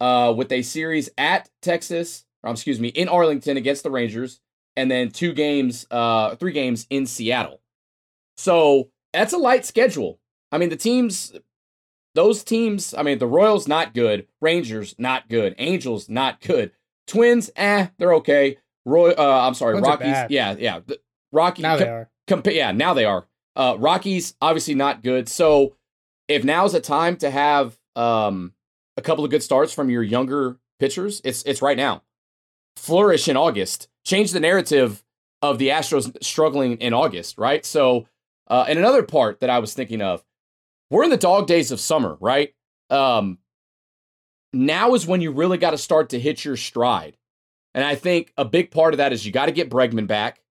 uh, 0.00 0.32
with 0.36 0.52
a 0.52 0.62
series 0.62 1.10
at 1.18 1.48
Texas, 1.62 2.24
or 2.42 2.52
excuse 2.52 2.80
me, 2.80 2.88
in 2.88 3.08
Arlington 3.08 3.56
against 3.56 3.82
the 3.82 3.90
Rangers, 3.90 4.40
and 4.76 4.90
then 4.90 5.10
two 5.10 5.32
games, 5.32 5.86
uh, 5.90 6.36
three 6.36 6.52
games 6.52 6.86
in 6.90 7.06
Seattle. 7.06 7.60
So 8.36 8.90
that's 9.12 9.32
a 9.32 9.38
light 9.38 9.64
schedule. 9.66 10.20
I 10.52 10.58
mean, 10.58 10.70
the 10.70 10.76
teams, 10.76 11.32
those 12.14 12.42
teams, 12.42 12.94
I 12.94 13.02
mean, 13.02 13.18
the 13.18 13.26
Royals 13.26 13.68
not 13.68 13.94
good, 13.94 14.26
Rangers 14.40 14.94
not 14.98 15.28
good, 15.28 15.54
Angels 15.58 16.08
not 16.08 16.40
good, 16.40 16.72
Twins, 17.06 17.50
eh, 17.56 17.88
they're 17.98 18.14
okay. 18.14 18.58
Roy, 18.84 19.10
uh, 19.10 19.46
I'm 19.46 19.54
sorry, 19.54 19.74
Twins 19.74 19.86
Rockies, 19.86 20.30
yeah, 20.30 20.56
yeah, 20.58 20.80
the, 20.84 21.00
Rocky, 21.32 21.62
now 21.62 21.76
they 21.76 21.88
are. 21.88 22.10
Compa- 22.26 22.54
yeah, 22.54 22.72
now 22.72 22.94
they 22.94 23.04
are. 23.04 23.26
Uh, 23.56 23.76
Rockies 23.78 24.34
obviously 24.40 24.74
not 24.74 25.02
good. 25.02 25.28
So 25.28 25.76
if 26.28 26.44
now's 26.44 26.74
a 26.74 26.80
time 26.80 27.16
to 27.16 27.30
have 27.30 27.78
um, 27.96 28.52
a 28.96 29.02
couple 29.02 29.24
of 29.24 29.30
good 29.30 29.42
starts 29.42 29.72
from 29.72 29.90
your 29.90 30.02
younger 30.02 30.58
pitchers, 30.78 31.20
it's 31.24 31.42
it's 31.42 31.62
right 31.62 31.76
now. 31.76 32.02
Flourish 32.76 33.28
in 33.28 33.36
August. 33.36 33.88
Change 34.04 34.32
the 34.32 34.40
narrative 34.40 35.02
of 35.42 35.58
the 35.58 35.68
Astros 35.68 36.16
struggling 36.22 36.76
in 36.78 36.94
August, 36.94 37.38
right? 37.38 37.64
So, 37.64 38.06
uh, 38.48 38.64
and 38.68 38.78
another 38.78 39.02
part 39.02 39.40
that 39.40 39.50
I 39.50 39.58
was 39.58 39.74
thinking 39.74 40.02
of, 40.02 40.24
we're 40.90 41.04
in 41.04 41.10
the 41.10 41.16
dog 41.16 41.46
days 41.46 41.70
of 41.70 41.80
summer, 41.80 42.16
right? 42.20 42.54
Um, 42.88 43.38
now 44.52 44.94
is 44.94 45.06
when 45.06 45.20
you 45.20 45.30
really 45.30 45.58
got 45.58 45.70
to 45.70 45.78
start 45.78 46.10
to 46.10 46.20
hit 46.20 46.44
your 46.44 46.56
stride. 46.56 47.16
And 47.74 47.84
I 47.84 47.94
think 47.94 48.32
a 48.36 48.44
big 48.44 48.70
part 48.70 48.94
of 48.94 48.98
that 48.98 49.12
is 49.12 49.24
you 49.24 49.32
got 49.32 49.46
to 49.46 49.52
get 49.52 49.70
Bregman 49.70 50.06
back. 50.06 50.42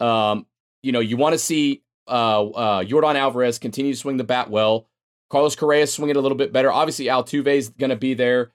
Um, 0.00 0.46
you 0.82 0.92
know, 0.92 1.00
you 1.00 1.16
want 1.16 1.32
to 1.32 1.38
see 1.38 1.82
uh, 2.06 2.48
uh, 2.48 2.84
Yordan 2.84 3.16
Alvarez 3.16 3.58
continue 3.58 3.92
to 3.92 3.98
swing 3.98 4.16
the 4.16 4.24
bat 4.24 4.50
well. 4.50 4.86
Carlos 5.30 5.56
Correa 5.56 5.86
swinging 5.86 6.16
a 6.16 6.20
little 6.20 6.38
bit 6.38 6.52
better. 6.52 6.70
Obviously, 6.70 7.06
Altuve 7.06 7.46
is 7.46 7.68
going 7.70 7.90
to 7.90 7.96
be 7.96 8.14
there. 8.14 8.52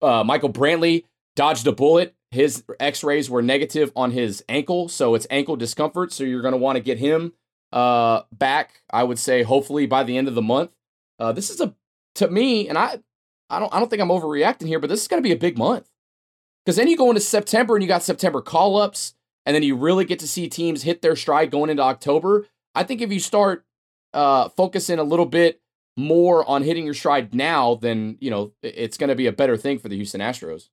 Uh, 0.00 0.24
Michael 0.24 0.52
Brantley 0.52 1.04
dodged 1.36 1.66
a 1.66 1.72
bullet. 1.72 2.14
His 2.30 2.64
x 2.80 3.04
rays 3.04 3.28
were 3.28 3.42
negative 3.42 3.92
on 3.94 4.12
his 4.12 4.42
ankle, 4.48 4.88
so 4.88 5.14
it's 5.14 5.26
ankle 5.30 5.56
discomfort. 5.56 6.12
So 6.12 6.24
you're 6.24 6.40
going 6.40 6.52
to 6.52 6.58
want 6.58 6.76
to 6.76 6.82
get 6.82 6.98
him 6.98 7.34
uh, 7.72 8.22
back, 8.32 8.82
I 8.90 9.04
would 9.04 9.18
say, 9.18 9.42
hopefully 9.42 9.86
by 9.86 10.02
the 10.04 10.16
end 10.16 10.28
of 10.28 10.34
the 10.34 10.42
month. 10.42 10.70
Uh, 11.18 11.32
this 11.32 11.50
is 11.50 11.60
a, 11.60 11.74
to 12.16 12.30
me, 12.30 12.68
and 12.68 12.78
I, 12.78 13.00
I 13.50 13.58
don't, 13.58 13.72
I 13.74 13.78
don't 13.78 13.88
think 13.88 14.00
I'm 14.00 14.08
overreacting 14.08 14.66
here, 14.66 14.78
but 14.78 14.88
this 14.88 15.02
is 15.02 15.08
going 15.08 15.22
to 15.22 15.26
be 15.26 15.32
a 15.32 15.38
big 15.38 15.58
month. 15.58 15.88
Because 16.64 16.76
then 16.76 16.88
you 16.88 16.96
go 16.96 17.10
into 17.10 17.20
September 17.20 17.74
and 17.74 17.82
you 17.82 17.88
got 17.88 18.02
September 18.02 18.40
call 18.40 18.78
ups, 18.78 19.14
and 19.44 19.54
then 19.54 19.62
you 19.62 19.76
really 19.76 20.04
get 20.04 20.18
to 20.20 20.28
see 20.28 20.48
teams 20.48 20.84
hit 20.84 21.02
their 21.02 21.16
stride 21.16 21.50
going 21.50 21.68
into 21.68 21.82
October. 21.82 22.46
I 22.74 22.84
think 22.84 23.00
if 23.00 23.12
you 23.12 23.20
start 23.20 23.64
uh, 24.14 24.48
focusing 24.50 24.98
a 24.98 25.04
little 25.04 25.26
bit 25.26 25.60
more 25.96 26.48
on 26.48 26.62
hitting 26.62 26.84
your 26.84 26.94
stride 26.94 27.34
now, 27.34 27.74
then 27.76 28.16
you 28.20 28.30
know 28.30 28.52
it's 28.62 28.96
going 28.96 29.08
to 29.08 29.16
be 29.16 29.26
a 29.26 29.32
better 29.32 29.56
thing 29.56 29.78
for 29.78 29.88
the 29.88 29.96
Houston 29.96 30.20
Astros. 30.20 30.68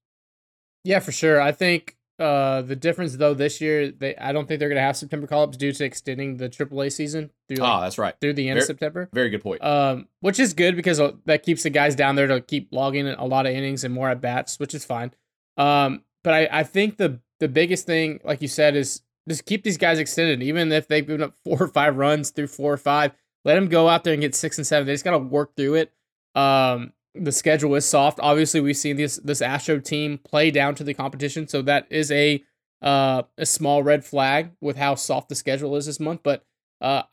Yeah, 0.84 1.00
for 1.00 1.12
sure. 1.12 1.42
I 1.42 1.52
think 1.52 1.98
uh, 2.20 2.62
the 2.62 2.76
difference 2.76 3.16
though 3.16 3.34
this 3.34 3.62
year, 3.62 3.92
they 3.92 4.16
I 4.16 4.32
don't 4.32 4.48
think 4.48 4.60
they're 4.60 4.70
gonna 4.70 4.82
have 4.82 4.98
September 4.98 5.28
call 5.28 5.44
ups 5.44 5.58
due 5.58 5.72
to 5.72 5.86
extending 5.86 6.38
the 6.38 6.50
AAA 6.50 6.92
season 6.92 7.32
through 7.48 7.58
like, 7.58 7.78
oh, 7.78 7.82
that's 7.82 7.98
right. 7.98 8.16
through 8.20 8.34
the 8.34 8.50
end 8.50 8.56
Very- 8.56 8.64
of 8.64 8.68
September. 8.68 9.10
Very 9.14 9.30
good 9.30 9.42
point. 9.42 9.64
Um, 9.64 10.08
which 10.20 10.40
is 10.40 10.54
good 10.54 10.76
because 10.76 11.00
uh, 11.00 11.14
that 11.26 11.44
keeps 11.44 11.64
the 11.64 11.70
guys 11.70 11.96
down 11.96 12.16
there 12.16 12.28
to 12.28 12.42
keep 12.42 12.70
logging 12.72 13.08
a 13.08 13.26
lot 13.26 13.46
of 13.46 13.54
innings 13.54 13.84
and 13.84 13.94
more 13.94 14.10
at 14.10 14.22
bats, 14.22 14.60
which 14.60 14.74
is 14.74 14.84
fine. 14.84 15.12
Um, 15.58 16.04
but 16.24 16.34
I, 16.34 16.50
I 16.52 16.64
think 16.64 16.98
the 16.98 17.20
the 17.40 17.48
biggest 17.48 17.86
thing, 17.86 18.20
like 18.24 18.42
you 18.42 18.50
said, 18.50 18.76
is 18.76 19.02
just 19.30 19.46
keep 19.46 19.64
these 19.64 19.78
guys 19.78 20.00
extended, 20.00 20.42
even 20.44 20.72
if 20.72 20.88
they've 20.88 21.06
given 21.06 21.24
up 21.24 21.36
four 21.44 21.64
or 21.64 21.68
five 21.68 21.96
runs 21.96 22.32
through 22.32 22.48
four 22.48 22.74
or 22.74 22.78
five. 22.78 23.12
Let 23.46 23.56
them 23.56 23.70
go 23.70 23.88
out 23.88 24.04
there 24.04 24.14
and 24.14 24.22
get 24.22 24.36
six 24.36 24.58
and 24.58 24.68
seven. 24.68 24.86
They 24.86 24.94
just 24.94 25.06
got 25.06 25.12
to 25.12 25.20
work 25.20 25.56
through 25.56 25.76
it. 25.76 25.94
Um, 26.36 26.92
the 27.16 27.32
schedule 27.32 27.76
is 27.76 27.86
soft. 27.86 28.20
Obviously, 28.22 28.60
we've 28.60 28.78
seen 28.78 28.98
this 28.98 29.18
this 29.18 29.42
Astro 29.42 29.80
team 29.80 30.18
play 30.18 30.52
down 30.52 30.76
to 30.76 30.84
the 30.84 30.94
competition, 30.94 31.48
so 31.48 31.62
that 31.62 31.88
is 31.90 32.12
a 32.12 32.44
uh, 32.82 33.24
a 33.38 33.46
small 33.46 33.84
red 33.84 34.04
flag 34.06 34.52
with 34.62 34.78
how 34.78 34.96
soft 34.96 35.30
the 35.30 35.36
schedule 35.36 35.76
is 35.76 35.86
this 35.86 36.00
month. 36.00 36.22
But 36.24 36.46
uh, 36.82 37.04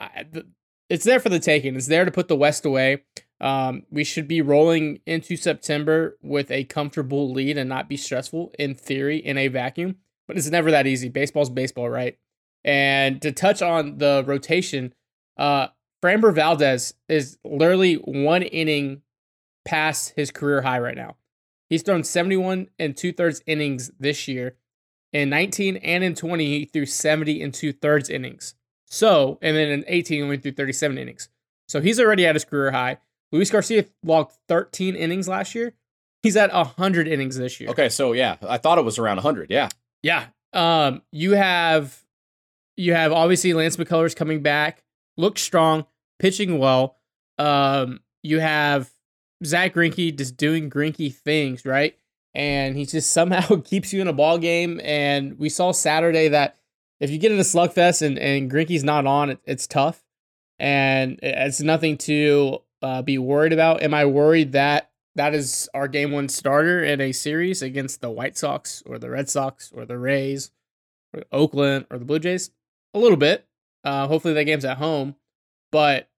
it's 0.88 1.04
there 1.04 1.20
for 1.20 1.28
the 1.28 1.38
taking. 1.38 1.76
It's 1.76 1.86
there 1.86 2.04
to 2.04 2.10
put 2.10 2.28
the 2.28 2.36
West 2.36 2.64
away. 2.64 3.02
Um, 3.40 3.82
we 3.90 4.04
should 4.04 4.28
be 4.28 4.40
rolling 4.40 5.00
into 5.06 5.36
September 5.36 6.16
with 6.22 6.50
a 6.50 6.64
comfortable 6.64 7.30
lead 7.30 7.58
and 7.58 7.68
not 7.68 7.88
be 7.88 7.96
stressful 7.96 8.52
in 8.58 8.74
theory 8.74 9.18
in 9.18 9.36
a 9.36 9.48
vacuum. 9.48 9.96
But 10.26 10.36
it's 10.36 10.50
never 10.50 10.70
that 10.70 10.86
easy. 10.86 11.08
Baseball's 11.08 11.50
baseball, 11.50 11.88
right? 11.88 12.18
And 12.64 13.22
to 13.22 13.32
touch 13.32 13.62
on 13.62 13.98
the 13.98 14.24
rotation, 14.26 14.92
uh, 15.36 15.68
Framber 16.02 16.34
Valdez 16.34 16.94
is 17.08 17.38
literally 17.44 17.94
one 17.94 18.42
inning 18.42 19.02
past 19.64 20.14
his 20.16 20.30
career 20.30 20.62
high 20.62 20.78
right 20.78 20.96
now. 20.96 21.16
He's 21.68 21.82
thrown 21.82 22.04
71 22.04 22.68
and 22.78 22.96
two 22.96 23.12
thirds 23.12 23.42
innings 23.46 23.90
this 23.98 24.28
year. 24.28 24.56
In 25.12 25.30
19 25.30 25.76
and 25.76 26.04
in 26.04 26.14
20, 26.14 26.44
he 26.44 26.64
threw 26.64 26.86
70 26.86 27.42
and 27.42 27.54
two 27.54 27.72
thirds 27.72 28.10
innings. 28.10 28.54
So, 28.88 29.38
and 29.42 29.56
then 29.56 29.68
in 29.68 29.84
18, 29.86 30.22
he 30.22 30.28
went 30.28 30.42
through 30.42 30.52
37 30.52 30.98
innings. 30.98 31.28
So 31.68 31.80
he's 31.80 31.98
already 31.98 32.26
at 32.26 32.34
his 32.36 32.44
career 32.44 32.70
high. 32.70 32.98
Luis 33.32 33.50
Garcia 33.50 33.86
logged 34.04 34.32
13 34.48 34.94
innings 34.94 35.26
last 35.26 35.54
year. 35.54 35.74
He's 36.22 36.36
at 36.36 36.52
100 36.52 37.08
innings 37.08 37.36
this 37.36 37.60
year. 37.60 37.70
okay, 37.70 37.88
so 37.88 38.12
yeah, 38.12 38.36
I 38.48 38.58
thought 38.58 38.78
it 38.78 38.84
was 38.84 38.98
around 38.98 39.16
100. 39.16 39.50
Yeah. 39.50 39.68
Yeah. 40.06 40.26
Um, 40.52 41.02
you 41.10 41.32
have 41.32 42.04
you 42.76 42.94
have 42.94 43.10
obviously 43.10 43.52
Lance 43.54 43.76
McCullers 43.76 44.14
coming 44.14 44.40
back, 44.40 44.84
looks 45.16 45.42
strong, 45.42 45.84
pitching 46.20 46.58
well. 46.58 46.96
Um, 47.38 47.98
you 48.22 48.38
have 48.38 48.88
Zach 49.44 49.74
Greinke 49.74 50.16
just 50.16 50.36
doing 50.36 50.70
Greinke 50.70 51.12
things, 51.12 51.66
right? 51.66 51.98
And 52.36 52.76
he 52.76 52.86
just 52.86 53.12
somehow 53.12 53.56
keeps 53.62 53.92
you 53.92 54.00
in 54.00 54.06
a 54.06 54.12
ball 54.12 54.38
game. 54.38 54.80
And 54.84 55.40
we 55.40 55.48
saw 55.48 55.72
Saturday 55.72 56.28
that 56.28 56.56
if 57.00 57.10
you 57.10 57.18
get 57.18 57.32
in 57.32 57.38
a 57.40 57.42
slugfest 57.42 58.02
and 58.02 58.16
and 58.16 58.48
Greinke's 58.48 58.84
not 58.84 59.06
on, 59.06 59.30
it, 59.30 59.40
it's 59.44 59.66
tough, 59.66 60.04
and 60.60 61.18
it's 61.20 61.60
nothing 61.60 61.98
to 61.98 62.62
uh, 62.80 63.02
be 63.02 63.18
worried 63.18 63.52
about. 63.52 63.82
Am 63.82 63.92
I 63.92 64.04
worried 64.04 64.52
that 64.52 64.88
that 65.16 65.34
is 65.34 65.68
our 65.74 65.88
game 65.88 66.12
one 66.12 66.28
starter 66.28 66.84
in 66.84 67.00
a 67.00 67.12
series 67.12 67.62
against 67.62 68.00
the 68.00 68.10
White 68.10 68.36
Sox 68.36 68.82
or 68.86 68.98
the 68.98 69.10
Red 69.10 69.28
Sox 69.28 69.72
or 69.74 69.84
the 69.84 69.98
Rays 69.98 70.50
or 71.12 71.24
Oakland 71.32 71.86
or 71.90 71.98
the 71.98 72.04
Blue 72.04 72.18
Jays? 72.18 72.50
A 72.94 72.98
little 72.98 73.16
bit. 73.16 73.46
Uh, 73.82 74.06
hopefully 74.06 74.34
that 74.34 74.44
game's 74.44 74.64
at 74.64 74.76
home. 74.76 75.16
But 75.72 76.08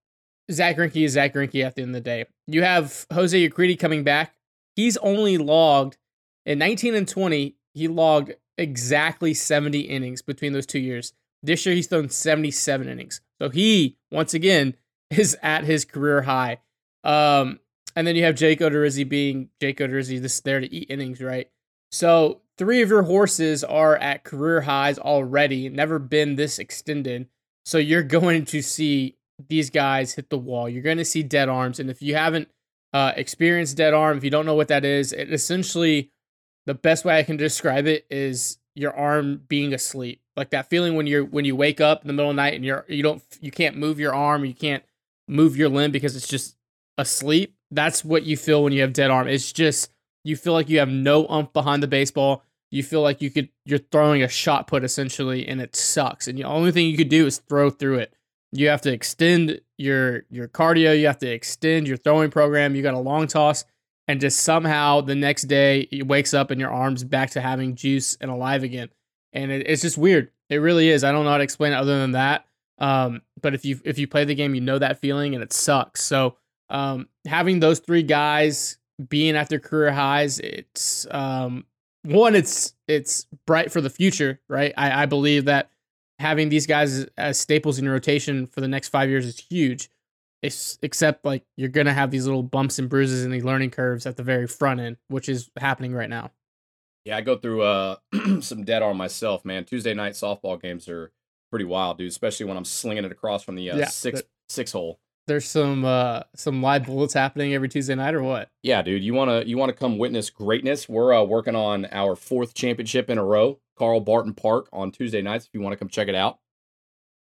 Zach 0.50 0.76
Greinke 0.76 1.04
is 1.04 1.12
Zach 1.12 1.34
Greinke 1.34 1.64
at 1.64 1.74
the 1.74 1.82
end 1.82 1.90
of 1.90 1.94
the 1.94 2.00
day. 2.00 2.26
You 2.46 2.62
have 2.62 3.06
Jose 3.12 3.48
Urquidy 3.48 3.78
coming 3.78 4.04
back. 4.04 4.34
He's 4.74 4.96
only 4.98 5.38
logged 5.38 5.96
in 6.44 6.58
19 6.58 6.94
and 6.94 7.08
20. 7.08 7.56
He 7.74 7.88
logged 7.88 8.34
exactly 8.56 9.34
70 9.34 9.80
innings 9.80 10.22
between 10.22 10.52
those 10.52 10.66
two 10.66 10.80
years. 10.80 11.12
This 11.42 11.64
year 11.64 11.74
he's 11.74 11.86
thrown 11.86 12.08
77 12.08 12.88
innings. 12.88 13.20
So 13.40 13.48
he 13.48 13.96
once 14.10 14.34
again 14.34 14.74
is 15.10 15.36
at 15.42 15.64
his 15.64 15.84
career 15.84 16.22
high. 16.22 16.58
Um, 17.04 17.60
and 17.98 18.06
then 18.06 18.14
you 18.14 18.22
have 18.22 18.36
Jake 18.36 18.60
Odorizzi 18.60 19.06
being 19.06 19.48
Jake 19.60 19.78
Odorizzi, 19.78 20.22
this 20.22 20.38
there 20.38 20.60
to 20.60 20.72
eat 20.72 20.88
innings, 20.88 21.20
right? 21.20 21.50
So 21.90 22.42
three 22.56 22.80
of 22.80 22.90
your 22.90 23.02
horses 23.02 23.64
are 23.64 23.96
at 23.96 24.22
career 24.22 24.60
highs 24.60 25.00
already, 25.00 25.68
never 25.68 25.98
been 25.98 26.36
this 26.36 26.60
extended. 26.60 27.26
So 27.66 27.76
you're 27.76 28.04
going 28.04 28.44
to 28.44 28.62
see 28.62 29.16
these 29.48 29.70
guys 29.70 30.14
hit 30.14 30.30
the 30.30 30.38
wall. 30.38 30.68
You're 30.68 30.84
going 30.84 30.98
to 30.98 31.04
see 31.04 31.24
dead 31.24 31.48
arms. 31.48 31.80
And 31.80 31.90
if 31.90 32.00
you 32.00 32.14
haven't 32.14 32.48
uh, 32.92 33.14
experienced 33.16 33.76
dead 33.76 33.94
arm, 33.94 34.16
if 34.16 34.22
you 34.22 34.30
don't 34.30 34.46
know 34.46 34.54
what 34.54 34.68
that 34.68 34.84
is, 34.84 35.12
it 35.12 35.32
essentially 35.32 36.12
the 36.66 36.74
best 36.74 37.04
way 37.04 37.18
I 37.18 37.24
can 37.24 37.36
describe 37.36 37.88
it 37.88 38.06
is 38.10 38.58
your 38.76 38.96
arm 38.96 39.42
being 39.48 39.74
asleep. 39.74 40.20
Like 40.36 40.50
that 40.50 40.70
feeling 40.70 40.94
when 40.94 41.08
you're 41.08 41.24
when 41.24 41.44
you 41.44 41.56
wake 41.56 41.80
up 41.80 42.02
in 42.02 42.06
the 42.06 42.12
middle 42.12 42.30
of 42.30 42.36
the 42.36 42.42
night 42.42 42.54
and 42.54 42.64
you're 42.64 42.84
you 42.86 43.02
don't 43.02 43.24
you 43.40 43.50
can't 43.50 43.76
move 43.76 43.98
your 43.98 44.14
arm, 44.14 44.44
you 44.44 44.54
can't 44.54 44.84
move 45.26 45.56
your 45.56 45.68
limb 45.68 45.90
because 45.90 46.14
it's 46.14 46.28
just 46.28 46.54
asleep. 46.96 47.57
That's 47.70 48.04
what 48.04 48.24
you 48.24 48.36
feel 48.36 48.64
when 48.64 48.72
you 48.72 48.80
have 48.80 48.92
dead 48.92 49.10
arm. 49.10 49.28
It's 49.28 49.52
just 49.52 49.90
you 50.24 50.36
feel 50.36 50.52
like 50.52 50.68
you 50.68 50.78
have 50.78 50.88
no 50.88 51.26
ump 51.28 51.52
behind 51.52 51.82
the 51.82 51.88
baseball. 51.88 52.42
You 52.70 52.82
feel 52.82 53.02
like 53.02 53.22
you 53.22 53.30
could 53.30 53.48
you're 53.64 53.78
throwing 53.78 54.22
a 54.22 54.28
shot 54.28 54.66
put 54.66 54.84
essentially, 54.84 55.46
and 55.46 55.60
it 55.60 55.74
sucks. 55.74 56.28
And 56.28 56.38
the 56.38 56.44
only 56.44 56.72
thing 56.72 56.86
you 56.86 56.96
could 56.96 57.08
do 57.08 57.26
is 57.26 57.38
throw 57.38 57.70
through 57.70 57.98
it. 57.98 58.14
You 58.52 58.68
have 58.68 58.82
to 58.82 58.92
extend 58.92 59.60
your 59.76 60.24
your 60.30 60.48
cardio. 60.48 60.98
You 60.98 61.06
have 61.06 61.18
to 61.18 61.30
extend 61.30 61.88
your 61.88 61.96
throwing 61.96 62.30
program. 62.30 62.74
You 62.74 62.82
got 62.82 62.94
a 62.94 62.98
long 62.98 63.26
toss, 63.26 63.64
and 64.06 64.20
just 64.20 64.40
somehow 64.40 65.00
the 65.00 65.14
next 65.14 65.44
day 65.44 65.88
it 65.90 66.06
wakes 66.06 66.34
up 66.34 66.50
and 66.50 66.60
your 66.60 66.70
arms 66.70 67.04
back 67.04 67.30
to 67.30 67.40
having 67.40 67.74
juice 67.74 68.16
and 68.20 68.30
alive 68.30 68.62
again. 68.62 68.88
And 69.32 69.50
it, 69.50 69.66
it's 69.66 69.82
just 69.82 69.98
weird. 69.98 70.30
It 70.48 70.56
really 70.56 70.88
is. 70.88 71.04
I 71.04 71.12
don't 71.12 71.24
know 71.24 71.30
how 71.30 71.38
to 71.38 71.44
explain 71.44 71.72
it 71.72 71.76
other 71.76 71.98
than 71.98 72.12
that. 72.12 72.46
Um, 72.78 73.22
but 73.40 73.54
if 73.54 73.64
you 73.64 73.80
if 73.84 73.98
you 73.98 74.06
play 74.06 74.24
the 74.24 74.34
game, 74.34 74.54
you 74.54 74.60
know 74.60 74.78
that 74.78 75.00
feeling, 75.00 75.34
and 75.34 75.42
it 75.42 75.52
sucks. 75.52 76.02
So 76.02 76.36
um, 76.70 77.08
having 77.26 77.60
those 77.60 77.78
three 77.78 78.02
guys 78.02 78.78
being 79.08 79.36
at 79.36 79.48
their 79.48 79.60
career 79.60 79.92
highs, 79.92 80.38
it's 80.40 81.06
um, 81.10 81.64
one, 82.02 82.34
it's 82.34 82.74
it's 82.86 83.26
bright 83.46 83.70
for 83.72 83.80
the 83.80 83.90
future, 83.90 84.40
right? 84.48 84.72
I, 84.76 85.02
I 85.02 85.06
believe 85.06 85.44
that 85.46 85.70
having 86.18 86.48
these 86.48 86.66
guys 86.66 87.06
as, 87.16 87.38
staples 87.38 87.78
in 87.78 87.84
your 87.84 87.94
rotation 87.94 88.46
for 88.46 88.60
the 88.60 88.68
next 88.68 88.88
five 88.88 89.08
years 89.08 89.26
is 89.26 89.38
huge. 89.38 89.88
It's, 90.42 90.78
except 90.82 91.24
like 91.24 91.44
you're 91.56 91.68
gonna 91.68 91.92
have 91.92 92.10
these 92.10 92.24
little 92.24 92.42
bumps 92.44 92.78
and 92.78 92.88
bruises 92.88 93.24
and 93.24 93.32
these 93.34 93.44
learning 93.44 93.70
curves 93.70 94.06
at 94.06 94.16
the 94.16 94.22
very 94.22 94.46
front 94.46 94.80
end, 94.80 94.96
which 95.08 95.28
is 95.28 95.50
happening 95.58 95.92
right 95.92 96.08
now. 96.08 96.30
Yeah, 97.04 97.16
I 97.16 97.20
go 97.22 97.36
through 97.36 97.62
uh 97.62 97.96
some 98.40 98.64
dead 98.64 98.82
arm 98.82 98.96
myself, 98.96 99.44
man. 99.44 99.64
Tuesday 99.64 99.94
night 99.94 100.12
softball 100.12 100.60
games 100.60 100.88
are 100.88 101.10
pretty 101.50 101.64
wild, 101.64 101.98
dude. 101.98 102.08
Especially 102.08 102.46
when 102.46 102.56
I'm 102.56 102.64
slinging 102.64 103.04
it 103.04 103.12
across 103.12 103.42
from 103.42 103.56
the 103.56 103.70
uh, 103.70 103.78
Yeah, 103.78 103.86
six 103.86 104.20
the- 104.20 104.26
six 104.48 104.72
hole. 104.72 105.00
There's 105.28 105.44
some 105.48 105.84
uh 105.84 106.22
some 106.34 106.62
live 106.62 106.86
bullets 106.86 107.14
happening 107.14 107.54
every 107.54 107.68
Tuesday 107.68 107.94
night 107.94 108.14
or 108.14 108.22
what? 108.22 108.50
Yeah, 108.62 108.82
dude. 108.82 109.04
You 109.04 109.14
wanna 109.14 109.42
you 109.44 109.56
wanna 109.56 109.72
come 109.74 109.98
witness 109.98 110.30
greatness? 110.30 110.88
We're 110.88 111.12
uh, 111.14 111.22
working 111.22 111.54
on 111.54 111.86
our 111.92 112.16
fourth 112.16 112.54
championship 112.54 113.08
in 113.10 113.18
a 113.18 113.24
row, 113.24 113.60
Carl 113.76 114.00
Barton 114.00 114.34
Park 114.34 114.68
on 114.72 114.90
Tuesday 114.90 115.22
nights. 115.22 115.46
If 115.46 115.50
you 115.54 115.60
want 115.60 115.74
to 115.74 115.76
come 115.78 115.88
check 115.88 116.08
it 116.08 116.14
out, 116.16 116.38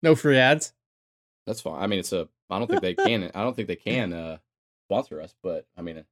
No 0.03 0.15
free 0.15 0.37
ads. 0.37 0.71
that's 1.47 1.61
fine. 1.61 1.81
I 1.81 1.87
mean, 1.87 1.99
it's 1.99 2.13
a. 2.13 2.29
I 2.49 2.59
don't 2.59 2.67
think 2.69 2.81
they 2.81 2.93
can. 3.05 3.31
I 3.35 3.41
don't 3.41 3.55
think 3.55 3.67
they 3.67 3.75
can 3.75 4.13
uh 4.13 4.37
sponsor 4.87 5.19
us, 5.21 5.33
but 5.43 5.65
I 5.77 5.81
mean, 5.81 6.05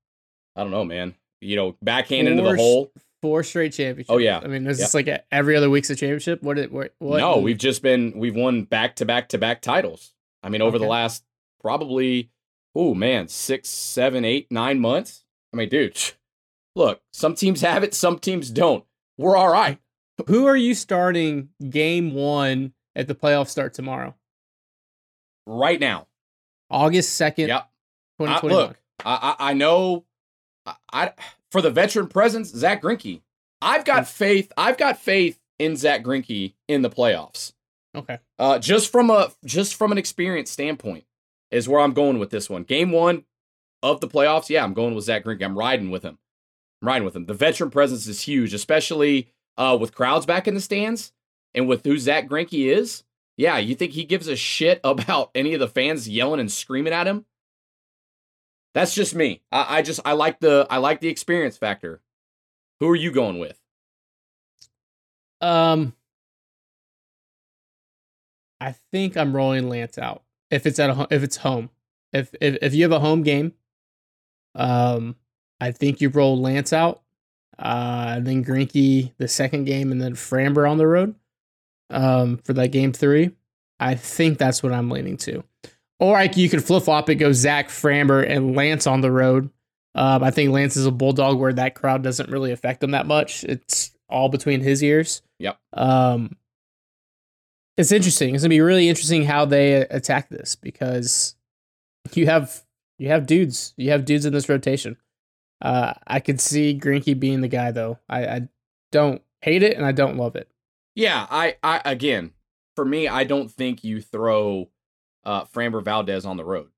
I 0.55 0.61
don't 0.61 0.71
know, 0.71 0.83
man. 0.83 1.15
You 1.41 1.55
know, 1.55 1.75
backhand 1.81 2.27
into 2.27 2.41
the 2.43 2.55
hole. 2.55 2.91
Four 3.21 3.43
straight 3.43 3.71
championships. 3.71 4.09
Oh, 4.09 4.17
yeah. 4.17 4.39
I 4.43 4.47
mean, 4.47 4.67
is 4.67 4.79
Yeah. 4.79 4.85
this 4.85 4.93
like 4.93 5.07
a- 5.07 5.23
every 5.33 5.55
other 5.55 5.69
week's 5.69 5.89
a 5.89 5.95
championship? 5.95 6.43
What? 6.43 6.57
It, 6.57 6.71
what? 6.73 6.93
what 6.99 7.19
No, 7.19 7.37
we've 7.37 7.57
just 7.57 7.81
been 7.81 8.17
we've 8.17 8.35
won 8.35 8.63
back 8.63 8.97
to 8.97 9.05
back 9.05 9.29
to 9.29 9.37
back 9.37 9.61
titles. 9.61 10.13
I 10.41 10.49
mean, 10.49 10.61
over 10.61 10.77
the 10.79 10.85
last 10.87 11.23
probably 11.63 12.29
oh 12.75 12.93
man, 12.93 13.27
six, 13.27 13.69
seven, 13.69 14.25
eight, 14.25 14.51
nine 14.51 14.79
months. 14.79 15.23
I 15.53 15.57
mean, 15.57 15.69
dude, 15.69 15.97
look, 16.75 17.01
some 17.11 17.35
teams 17.35 17.61
have 17.61 17.83
it, 17.83 17.93
some 17.93 18.19
teams 18.19 18.49
don't. 18.49 18.83
We're 19.17 19.37
all 19.37 19.51
right. 19.51 19.79
Who 20.27 20.45
are 20.45 20.55
you 20.55 20.73
starting 20.75 21.49
game 21.69 22.13
one 22.13 22.73
at 22.95 23.07
the 23.07 23.15
playoff 23.15 23.47
start 23.47 23.73
tomorrow? 23.73 24.15
Right 25.45 25.79
now. 25.79 26.07
August 26.69 27.19
2nd, 27.19 27.47
Yep. 27.47 27.69
I, 28.19 28.39
look, 28.45 28.77
I, 29.03 29.35
I 29.39 29.49
I 29.49 29.53
know 29.53 30.05
I, 30.65 30.75
I 30.91 31.11
for 31.51 31.61
the 31.61 31.69
veteran 31.69 32.07
presence, 32.07 32.49
Zach 32.49 32.81
Greinke. 32.81 33.21
I've 33.61 33.85
got 33.85 34.07
faith. 34.07 34.51
I've 34.57 34.77
got 34.77 34.97
faith 34.97 35.39
in 35.59 35.75
Zach 35.75 36.03
Greinke 36.03 36.53
in 36.67 36.81
the 36.83 36.89
playoffs. 36.89 37.53
okay. 37.95 38.19
Uh, 38.39 38.59
just 38.59 38.91
from 38.91 39.09
a 39.09 39.31
just 39.45 39.75
from 39.75 39.91
an 39.91 39.97
experience 39.97 40.51
standpoint 40.51 41.03
is 41.53 41.69
where 41.69 41.79
I'm 41.79 41.93
going 41.93 42.19
with 42.19 42.31
this 42.31 42.49
one. 42.49 42.63
Game 42.63 42.91
one 42.91 43.25
of 43.83 44.01
the 44.01 44.07
playoffs, 44.07 44.49
yeah, 44.49 44.63
I'm 44.63 44.73
going 44.73 44.95
with 44.95 45.05
Zach 45.05 45.23
Greinke. 45.23 45.43
I'm 45.43 45.57
riding 45.57 45.91
with 45.91 46.03
him. 46.03 46.17
I'm 46.81 46.87
riding 46.87 47.05
with 47.05 47.15
him. 47.15 47.27
The 47.27 47.33
veteran 47.33 47.69
presence 47.69 48.07
is 48.07 48.21
huge, 48.21 48.53
especially 48.53 49.29
uh, 49.57 49.77
with 49.79 49.93
crowds 49.93 50.25
back 50.25 50.47
in 50.47 50.55
the 50.55 50.61
stands 50.61 51.13
and 51.53 51.67
with 51.67 51.85
who 51.85 51.97
Zach 51.97 52.27
Greinke 52.27 52.71
is. 52.75 53.03
Yeah, 53.37 53.57
you 53.57 53.75
think 53.75 53.91
he 53.91 54.03
gives 54.03 54.27
a 54.27 54.35
shit 54.35 54.79
about 54.83 55.31
any 55.35 55.53
of 55.53 55.59
the 55.59 55.67
fans 55.67 56.09
yelling 56.09 56.39
and 56.39 56.51
screaming 56.51 56.93
at 56.93 57.07
him? 57.07 57.25
That's 58.73 58.95
just 58.95 59.13
me. 59.13 59.43
I, 59.51 59.77
I 59.77 59.81
just 59.83 59.99
I 60.03 60.13
like 60.13 60.39
the 60.39 60.65
I 60.69 60.77
like 60.77 60.99
the 60.99 61.09
experience 61.09 61.57
factor. 61.57 62.01
Who 62.79 62.89
are 62.89 62.95
you 62.95 63.11
going 63.11 63.37
with? 63.37 63.59
Um, 65.41 65.93
I 68.59 68.71
think 68.91 69.15
I'm 69.15 69.35
rolling 69.35 69.69
Lance 69.69 69.99
out 69.99 70.23
if 70.53 70.65
it's 70.67 70.79
at 70.79 70.89
a, 70.89 71.07
if 71.09 71.23
it's 71.23 71.37
home. 71.37 71.69
If 72.11 72.33
if 72.39 72.57
if 72.61 72.73
you 72.73 72.83
have 72.83 72.91
a 72.91 72.99
home 72.99 73.23
game, 73.23 73.53
um, 74.55 75.15
I 75.59 75.71
think 75.71 75.99
you 75.99 76.09
roll 76.09 76.39
Lance 76.39 76.71
out, 76.71 77.01
uh, 77.57 78.13
and 78.17 78.27
then 78.27 78.45
Greinke 78.45 79.11
the 79.17 79.27
second 79.27 79.65
game, 79.65 79.91
and 79.91 80.01
then 80.01 80.13
Framber 80.13 80.69
on 80.69 80.77
the 80.77 80.87
road, 80.87 81.15
um, 81.89 82.37
for 82.37 82.53
that 82.53 82.71
game 82.71 82.93
three. 82.93 83.31
I 83.79 83.95
think 83.95 84.37
that's 84.37 84.61
what 84.61 84.71
I'm 84.71 84.89
leaning 84.89 85.17
to. 85.17 85.43
Or 85.99 86.13
like 86.13 86.37
you 86.37 86.49
could 86.49 86.63
flip 86.63 86.83
flop 86.83 87.09
it, 87.09 87.15
go 87.15 87.31
Zach 87.31 87.69
Framber 87.69 88.27
and 88.27 88.55
Lance 88.55 88.87
on 88.87 89.01
the 89.01 89.11
road. 89.11 89.49
Um, 89.95 90.23
I 90.23 90.31
think 90.31 90.51
Lance 90.51 90.75
is 90.75 90.85
a 90.85 90.91
bulldog 90.91 91.39
where 91.39 91.53
that 91.53 91.75
crowd 91.75 92.03
doesn't 92.03 92.29
really 92.29 92.51
affect 92.51 92.83
him 92.83 92.91
that 92.91 93.05
much. 93.05 93.43
It's 93.43 93.91
all 94.09 94.29
between 94.29 94.61
his 94.61 94.83
ears. 94.83 95.21
Yep. 95.39 95.57
Um, 95.73 96.35
it's 97.77 97.91
interesting. 97.91 98.35
It's 98.35 98.43
gonna 98.43 98.49
be 98.49 98.61
really 98.61 98.89
interesting 98.89 99.23
how 99.23 99.45
they 99.45 99.75
attack 99.75 100.29
this 100.29 100.55
because 100.55 101.35
you 102.13 102.25
have 102.25 102.63
you 102.97 103.09
have 103.09 103.25
dudes, 103.25 103.73
you 103.77 103.91
have 103.91 104.05
dudes 104.05 104.25
in 104.25 104.33
this 104.33 104.49
rotation. 104.49 104.97
Uh, 105.61 105.93
I 106.05 106.19
could 106.19 106.41
see 106.41 106.77
Greinke 106.77 107.19
being 107.19 107.41
the 107.41 107.47
guy 107.47 107.71
though. 107.71 107.99
I, 108.09 108.25
I 108.25 108.47
don't 108.91 109.21
hate 109.41 109.63
it 109.63 109.77
and 109.77 109.85
I 109.85 109.91
don't 109.91 110.17
love 110.17 110.35
it. 110.35 110.49
Yeah, 110.95 111.25
I, 111.29 111.55
I 111.63 111.81
again, 111.85 112.31
for 112.75 112.85
me, 112.85 113.07
I 113.07 113.23
don't 113.23 113.49
think 113.49 113.83
you 113.83 114.01
throw 114.01 114.69
uh, 115.23 115.45
Framber 115.45 115.83
Valdez 115.83 116.25
on 116.25 116.37
the 116.37 116.45
road. 116.45 116.69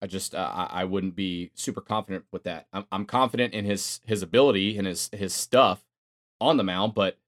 I 0.00 0.06
just 0.06 0.34
uh, 0.34 0.50
I, 0.52 0.82
I 0.82 0.84
wouldn't 0.84 1.16
be 1.16 1.50
super 1.54 1.80
confident 1.80 2.24
with 2.30 2.44
that. 2.44 2.66
I'm, 2.72 2.86
I'm 2.92 3.04
confident 3.04 3.52
in 3.52 3.64
his 3.64 4.00
his 4.06 4.22
ability 4.22 4.78
and 4.78 4.86
his 4.86 5.10
his 5.12 5.34
stuff 5.34 5.84
on 6.40 6.56
the 6.56 6.64
mound, 6.64 6.94
but 6.94 7.18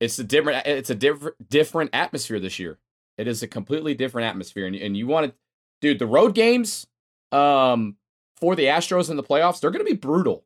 it's 0.00 0.18
a 0.18 0.24
different 0.24 0.66
it's 0.66 0.90
a 0.90 0.94
different 0.94 1.48
different 1.48 1.90
atmosphere 1.92 2.40
this 2.40 2.58
year. 2.58 2.78
It 3.18 3.28
is 3.28 3.42
a 3.42 3.48
completely 3.48 3.94
different 3.94 4.28
atmosphere, 4.28 4.66
and 4.66 4.74
and 4.74 4.96
you 4.96 5.06
want 5.06 5.26
to, 5.26 5.34
dude, 5.80 5.98
the 5.98 6.06
road 6.06 6.34
games, 6.34 6.86
um, 7.32 7.96
for 8.36 8.56
the 8.56 8.64
Astros 8.64 9.10
in 9.10 9.16
the 9.16 9.22
playoffs, 9.22 9.60
they're 9.60 9.70
going 9.70 9.84
to 9.84 9.90
be 9.90 9.96
brutal, 9.96 10.44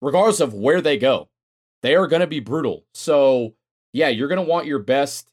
regardless 0.00 0.40
of 0.40 0.54
where 0.54 0.80
they 0.80 0.96
go. 0.98 1.28
They 1.82 1.94
are 1.94 2.06
going 2.06 2.20
to 2.20 2.26
be 2.26 2.40
brutal. 2.40 2.84
So 2.94 3.54
yeah, 3.92 4.08
you're 4.08 4.28
going 4.28 4.44
to 4.44 4.50
want 4.50 4.66
your 4.66 4.78
best 4.80 5.30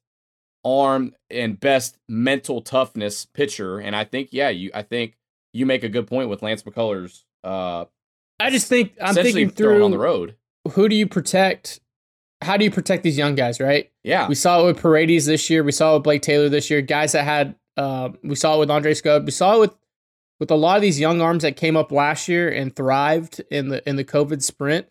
arm 0.63 1.15
and 1.29 1.59
best 1.59 1.97
mental 2.07 2.61
toughness 2.61 3.25
pitcher, 3.25 3.79
and 3.79 3.95
I 3.95 4.03
think 4.03 4.29
yeah, 4.31 4.49
you 4.49 4.71
I 4.73 4.83
think 4.83 5.17
you 5.53 5.65
make 5.65 5.83
a 5.83 5.89
good 5.89 6.07
point 6.07 6.29
with 6.29 6.41
Lance 6.41 6.63
McCullers. 6.63 7.23
Uh, 7.43 7.85
I 8.39 8.49
just 8.49 8.67
think 8.67 8.93
I'm 9.01 9.15
thinking 9.15 9.49
through 9.49 9.83
on 9.83 9.91
the 9.91 9.99
road. 9.99 10.35
who 10.71 10.89
do 10.89 10.95
you 10.95 11.07
protect? 11.07 11.80
How 12.41 12.57
do 12.57 12.65
you 12.65 12.71
protect 12.71 13.03
these 13.03 13.17
young 13.17 13.35
guys, 13.35 13.59
right? 13.59 13.91
Yeah, 14.03 14.27
We 14.27 14.35
saw 14.35 14.61
it 14.61 14.65
with 14.65 14.81
Paredes 14.81 15.25
this 15.25 15.49
year. 15.49 15.63
We 15.63 15.71
saw 15.71 15.91
it 15.91 15.97
with 15.97 16.03
Blake 16.03 16.21
Taylor 16.21 16.49
this 16.49 16.69
year. 16.69 16.81
Guys 16.81 17.11
that 17.11 17.23
had, 17.23 17.55
uh, 17.77 18.09
we 18.23 18.35
saw 18.35 18.55
it 18.55 18.59
with 18.59 18.71
Andre 18.71 18.93
Scrubb. 18.93 19.25
We 19.25 19.31
saw 19.31 19.55
it 19.57 19.59
with 19.59 19.75
with 20.39 20.49
a 20.49 20.55
lot 20.55 20.75
of 20.75 20.81
these 20.81 20.99
young 20.99 21.21
arms 21.21 21.43
that 21.43 21.55
came 21.55 21.77
up 21.77 21.91
last 21.91 22.27
year 22.27 22.49
and 22.49 22.75
thrived 22.75 23.41
in 23.51 23.69
the 23.69 23.87
in 23.87 23.95
the 23.95 24.03
COVID 24.03 24.41
sprint. 24.41 24.87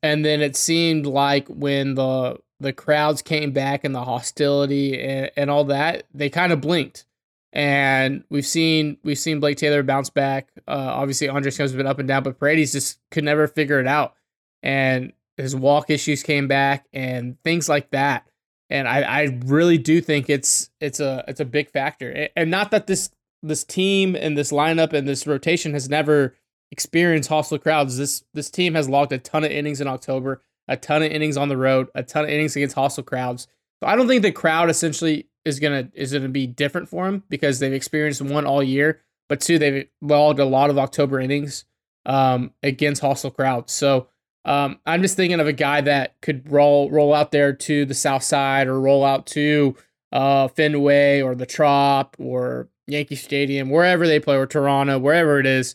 And 0.00 0.24
then 0.24 0.40
it 0.40 0.54
seemed 0.54 1.06
like 1.06 1.48
when 1.48 1.96
the 1.96 2.38
the 2.60 2.72
crowds 2.72 3.20
came 3.20 3.50
back 3.50 3.84
and 3.84 3.94
the 3.94 4.04
hostility 4.04 5.02
and, 5.02 5.30
and 5.36 5.50
all 5.50 5.64
that, 5.64 6.04
they 6.14 6.30
kind 6.30 6.52
of 6.52 6.60
blinked. 6.60 7.04
And 7.52 8.22
we've 8.30 8.46
seen 8.46 8.98
we've 9.02 9.18
seen 9.18 9.40
Blake 9.40 9.56
Taylor 9.56 9.82
bounce 9.82 10.10
back. 10.10 10.50
Uh, 10.68 10.92
obviously, 10.94 11.28
Andre 11.28 11.50
Scrubb's 11.50 11.72
been 11.72 11.86
up 11.86 11.98
and 11.98 12.06
down, 12.06 12.22
but 12.22 12.38
Paredes 12.38 12.72
just 12.72 13.00
could 13.10 13.24
never 13.24 13.48
figure 13.48 13.80
it 13.80 13.88
out. 13.88 14.14
And 14.62 15.12
his 15.36 15.54
walk 15.54 15.90
issues 15.90 16.22
came 16.22 16.48
back 16.48 16.86
and 16.92 17.40
things 17.42 17.68
like 17.68 17.90
that. 17.90 18.26
And 18.68 18.88
I, 18.88 19.02
I 19.02 19.38
really 19.44 19.78
do 19.78 20.00
think 20.00 20.28
it's 20.28 20.70
it's 20.80 20.98
a 20.98 21.24
it's 21.28 21.40
a 21.40 21.44
big 21.44 21.70
factor. 21.70 22.28
And 22.34 22.50
not 22.50 22.70
that 22.72 22.86
this 22.86 23.10
this 23.42 23.64
team 23.64 24.16
and 24.16 24.36
this 24.36 24.50
lineup 24.50 24.92
and 24.92 25.06
this 25.06 25.26
rotation 25.26 25.72
has 25.72 25.88
never 25.88 26.34
experienced 26.72 27.28
hostile 27.28 27.58
crowds. 27.58 27.96
This 27.96 28.24
this 28.34 28.50
team 28.50 28.74
has 28.74 28.88
logged 28.88 29.12
a 29.12 29.18
ton 29.18 29.44
of 29.44 29.50
innings 29.50 29.80
in 29.80 29.86
October, 29.86 30.42
a 30.66 30.76
ton 30.76 31.02
of 31.02 31.12
innings 31.12 31.36
on 31.36 31.48
the 31.48 31.56
road, 31.56 31.88
a 31.94 32.02
ton 32.02 32.24
of 32.24 32.30
innings 32.30 32.56
against 32.56 32.74
hostile 32.74 33.04
crowds. 33.04 33.46
So 33.80 33.88
I 33.88 33.94
don't 33.94 34.08
think 34.08 34.22
the 34.22 34.32
crowd 34.32 34.70
essentially 34.70 35.28
is 35.44 35.60
gonna 35.60 35.88
is 35.94 36.12
gonna 36.12 36.28
be 36.28 36.46
different 36.46 36.88
for 36.88 37.04
them 37.04 37.22
because 37.28 37.60
they've 37.60 37.72
experienced 37.72 38.22
one 38.22 38.46
all 38.46 38.62
year, 38.62 39.02
but 39.28 39.40
two 39.40 39.58
they've 39.58 39.88
logged 40.00 40.40
a 40.40 40.44
lot 40.44 40.70
of 40.70 40.78
October 40.78 41.20
innings 41.20 41.66
um, 42.04 42.52
against 42.62 43.02
hostile 43.02 43.30
crowds. 43.30 43.72
So 43.72 44.08
um, 44.46 44.78
I'm 44.86 45.02
just 45.02 45.16
thinking 45.16 45.40
of 45.40 45.46
a 45.46 45.52
guy 45.52 45.82
that 45.82 46.20
could 46.22 46.50
roll 46.50 46.88
roll 46.90 47.12
out 47.12 47.32
there 47.32 47.52
to 47.52 47.84
the 47.84 47.94
south 47.94 48.22
side 48.22 48.68
or 48.68 48.80
roll 48.80 49.04
out 49.04 49.26
to 49.26 49.76
uh, 50.12 50.48
Fenway 50.48 51.20
or 51.20 51.34
the 51.34 51.44
Trop 51.46 52.16
or 52.18 52.68
Yankee 52.86 53.16
Stadium, 53.16 53.68
wherever 53.68 54.06
they 54.06 54.20
play, 54.20 54.36
or 54.36 54.46
Toronto, 54.46 54.98
wherever 54.98 55.40
it 55.40 55.46
is, 55.46 55.74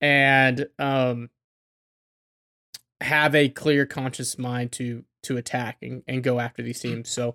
and 0.00 0.68
um, 0.78 1.30
have 3.00 3.34
a 3.34 3.48
clear, 3.48 3.84
conscious 3.86 4.38
mind 4.38 4.70
to 4.72 5.04
to 5.24 5.36
attack 5.36 5.78
and, 5.82 6.02
and 6.06 6.22
go 6.22 6.38
after 6.40 6.62
these 6.62 6.80
teams. 6.80 7.10
So 7.10 7.34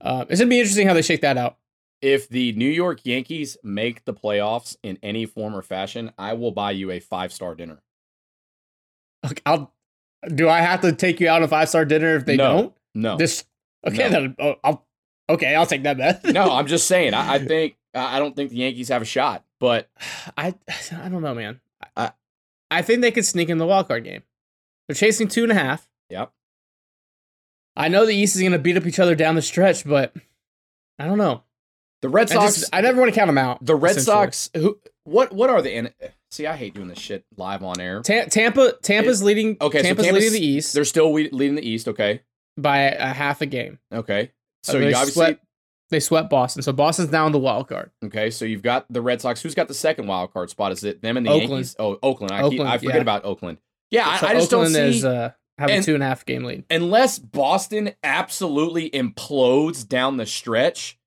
uh, 0.00 0.24
it's 0.28 0.40
gonna 0.40 0.48
be 0.48 0.60
interesting 0.60 0.86
how 0.86 0.94
they 0.94 1.02
shake 1.02 1.22
that 1.22 1.36
out. 1.36 1.58
if 2.02 2.28
the 2.28 2.52
New 2.52 2.70
York 2.70 3.00
Yankees 3.04 3.56
make 3.62 4.04
the 4.04 4.14
playoffs 4.14 4.76
in 4.82 4.98
any 5.02 5.26
form 5.26 5.54
or 5.54 5.62
fashion, 5.62 6.12
I 6.16 6.32
will 6.34 6.52
buy 6.52 6.70
you 6.70 6.90
a 6.92 7.00
five 7.00 7.32
star 7.32 7.54
dinner. 7.54 7.82
Okay, 9.26 9.42
I'll. 9.44 9.74
Do 10.34 10.48
I 10.48 10.60
have 10.60 10.80
to 10.82 10.92
take 10.92 11.20
you 11.20 11.28
out 11.28 11.42
a 11.42 11.48
five 11.48 11.68
star 11.68 11.84
dinner 11.84 12.14
if 12.16 12.26
they 12.26 12.36
No. 12.36 12.56
don't? 12.56 12.76
No, 12.94 13.16
This 13.16 13.44
okay 13.86 14.08
No. 14.08 14.08
then. 14.10 14.36
Oh, 14.38 14.54
I'll 14.64 14.86
okay. 15.28 15.54
I'll 15.54 15.66
take 15.66 15.84
that 15.84 15.96
bet. 15.96 16.24
no, 16.34 16.50
I'm 16.52 16.66
just 16.66 16.86
saying. 16.86 17.14
I, 17.14 17.34
I 17.34 17.38
think 17.38 17.76
I 17.94 18.16
I 18.16 18.18
don't 18.18 18.34
think 18.36 18.50
the 18.50 18.56
Yankees 18.56 18.88
have 18.88 19.02
a 19.02 19.06
shot, 19.06 19.44
but 19.58 19.88
I 20.36 20.54
I 20.92 21.08
don't 21.08 21.22
know, 21.22 21.34
man. 21.34 21.60
I 21.96 22.04
I- 22.06 22.12
I 22.72 22.82
think 22.82 23.00
they 23.00 23.10
could 23.10 23.26
sneak 23.26 23.48
in 23.48 23.58
the 23.58 23.66
wild 23.66 23.88
card 23.88 24.04
game. 24.04 24.22
They're 24.86 24.94
chasing 24.94 25.26
two 25.26 25.42
and 25.42 25.50
a 25.50 25.56
half. 25.56 25.88
yep. 26.08 26.32
I 27.76 27.88
know 27.88 28.06
the 28.06 28.14
East 28.14 28.36
is 28.36 28.42
going 28.42 28.52
to 28.52 28.58
beat 28.60 28.76
up 28.76 28.86
each 28.86 28.98
other 29.00 29.16
down 29.16 29.34
the 29.34 29.42
stretch, 29.42 29.84
but 29.84 30.14
I 30.98 31.06
don't 31.06 31.18
know. 31.18 31.42
The 32.02 32.08
Red 32.08 32.30
I, 32.30 32.34
Sox. 32.34 32.54
just, 32.60 32.70
I 32.72 32.80
never 32.80 33.00
want 33.00 33.12
to 33.12 33.18
count 33.18 33.28
them 33.28 33.38
out. 33.38 33.64
the 33.64 33.74
Red. 33.74 34.00
Sox. 34.00 34.50
Who? 34.56 34.78
What? 35.04 35.32
What 35.32 35.50
are 35.50 35.60
the? 35.62 35.92
In- 36.30 36.34
See, 36.34 36.46
I 36.46 36.56
hate 36.56 36.74
doing 36.74 36.88
this 36.88 36.98
shit 36.98 37.24
live 37.36 37.62
on 37.62 37.80
air. 37.80 38.02
Ta- 38.02 38.24
Tampa 38.30 38.72
Tampa's 38.82 39.22
leading. 39.22 39.56
Okay, 39.60 39.78
so 39.78 39.82
Tampa's 39.84 40.04
Tampa's- 40.06 40.24
leading 40.24 40.40
the 40.40 40.46
East 40.46 40.74
They're 40.74 40.84
still 40.84 41.12
we- 41.12 41.30
leading 41.30 41.56
the 41.56 41.68
East. 41.68 41.88
Okay. 41.88 42.22
by 42.56 42.78
a 42.80 43.12
half 43.12 43.40
a 43.40 43.46
game. 43.46 43.78
Okay. 43.92 44.30
So 44.64 44.74
Uh, 44.74 44.76
you 44.80 44.84
they 44.86 44.94
obviously 44.94 45.12
swept, 45.24 45.44
they 45.90 46.00
swept 46.00 46.28
Boston, 46.30 46.62
so 46.62 46.72
Boston's 46.72 47.08
down 47.10 47.32
the 47.32 47.38
wild 47.38 47.68
card. 47.68 47.90
okay. 48.04 48.30
So 48.30 48.44
you've 48.44 48.62
got 48.62 48.86
the 48.92 49.00
Red 49.00 49.20
Sox. 49.20 49.40
Who's 49.42 49.54
got 49.54 49.66
the 49.68 49.74
second 49.74 50.06
wild 50.06 50.32
card 50.32 50.50
spot? 50.50 50.70
Is 50.72 50.84
it 50.84 51.00
them 51.02 51.16
and 51.16 51.24
the 51.26 51.30
Oakland. 51.30 51.50
Yankees? 51.50 51.76
Oh, 51.78 51.98
Oakland. 52.02 52.32
I, 52.32 52.42
keep, 52.42 52.52
Oakland, 52.60 52.70
I 52.70 52.78
forget 52.78 52.94
yeah. 52.96 53.00
about 53.00 53.24
Oakland. 53.24 53.58
Yeah, 53.90 54.16
so 54.18 54.26
I, 54.26 54.30
I 54.30 54.34
just 54.34 54.52
Oakland 54.52 54.74
don't 54.74 54.92
see. 54.92 54.98
is 54.98 55.04
uh, 55.04 55.30
have 55.58 55.70
a 55.70 55.82
two 55.82 55.94
and 55.94 56.02
a 56.02 56.06
half 56.06 56.24
game 56.26 56.44
lead. 56.44 56.64
unless 56.70 57.18
Boston 57.18 57.92
absolutely 58.04 58.90
implodes 58.90 59.88
down 59.88 60.16
the 60.16 60.26
stretch, 60.26 60.98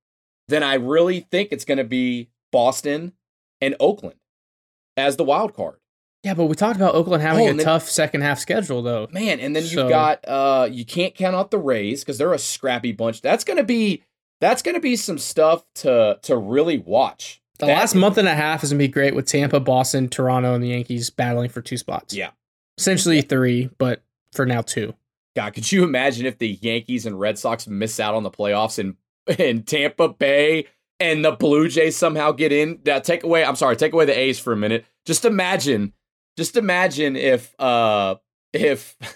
then 0.48 0.64
I 0.64 0.74
really 0.76 1.22
think 1.32 1.50
it's 1.52 1.66
going 1.66 1.78
to 1.78 1.84
be 1.84 2.30
Boston 2.52 3.14
and 3.62 3.76
Oakland 3.80 4.16
as 4.98 5.18
the 5.18 5.24
wild 5.24 5.54
card. 5.54 5.76
Yeah, 6.24 6.34
but 6.36 6.46
we 6.46 6.56
talked 6.56 6.78
about 6.78 6.96
Oakland 6.96 7.22
having 7.22 7.48
Oh, 7.48 7.52
a 7.52 7.54
then- 7.54 7.66
tough 7.66 7.90
second 7.90 8.22
half 8.22 8.40
schedule, 8.40 8.82
though. 8.82 9.08
Man, 9.12 9.40
and 9.42 9.54
then 9.56 9.64
you've 9.66 9.90
got 9.90 10.20
uh 10.28 10.68
you 10.72 10.86
can't 10.86 11.14
count 11.16 11.36
out 11.36 11.52
the 11.52 11.58
Rays 11.60 12.02
because 12.04 12.18
they're 12.18 12.34
a 12.34 12.40
scrappy 12.40 12.92
bunch. 12.94 13.22
That's 13.22 13.44
going 13.44 13.58
to 13.58 13.64
be 13.64 14.04
that's 14.40 14.62
going 14.62 14.76
to 14.76 14.82
be 14.82 14.96
some 14.96 15.18
stuff 15.18 15.64
to 15.76 16.20
to 16.22 16.38
really 16.38 16.78
watch. 16.78 17.42
The 17.60 17.66
That- 17.68 17.78
last 17.78 17.96
month 17.96 18.18
and 18.18 18.28
a 18.28 18.36
half 18.36 18.64
is 18.64 18.72
gonna 18.72 18.80
be 18.80 18.88
great 18.88 19.16
with 19.16 19.26
Tampa, 19.28 19.60
Boston, 19.60 20.08
Toronto, 20.10 20.54
and 20.56 20.64
the 20.64 20.70
Yankees 20.70 21.10
battling 21.10 21.50
for 21.50 21.62
two 21.62 21.78
spots. 21.78 22.14
Yeah. 22.14 22.32
essentially 22.80 23.22
three, 23.22 23.70
but 23.78 24.02
for 24.32 24.46
now 24.46 24.62
two. 24.62 24.96
God, 25.36 25.54
could 25.54 25.72
you 25.72 25.84
imagine 25.84 26.26
if 26.26 26.38
the 26.40 26.58
Yankees 26.62 27.06
and 27.06 27.20
Red 27.20 27.38
Sox 27.38 27.68
miss 27.68 28.00
out 28.00 28.16
on 28.16 28.24
the 28.24 28.32
playoffs 28.32 28.80
in 28.80 28.96
in 29.38 29.64
Tampa 29.64 30.08
Bay 30.10 30.66
and 31.04 31.24
the 31.24 31.32
Blue 31.32 31.68
Jays 31.68 31.96
somehow 31.98 32.32
get 32.32 32.52
in? 32.52 32.80
Now, 32.86 33.00
take 33.00 33.24
away. 33.24 33.44
I'm 33.46 33.56
sorry, 33.56 33.76
take 33.76 33.94
away 33.94 34.06
the 34.06 34.18
A's 34.18 34.40
for 34.40 34.54
a 34.54 34.58
minute. 34.58 34.86
Just 35.06 35.26
imagine, 35.26 35.94
just 36.38 36.56
imagine 36.58 37.16
if 37.16 37.54
uh 37.60 38.16
if. 38.54 38.96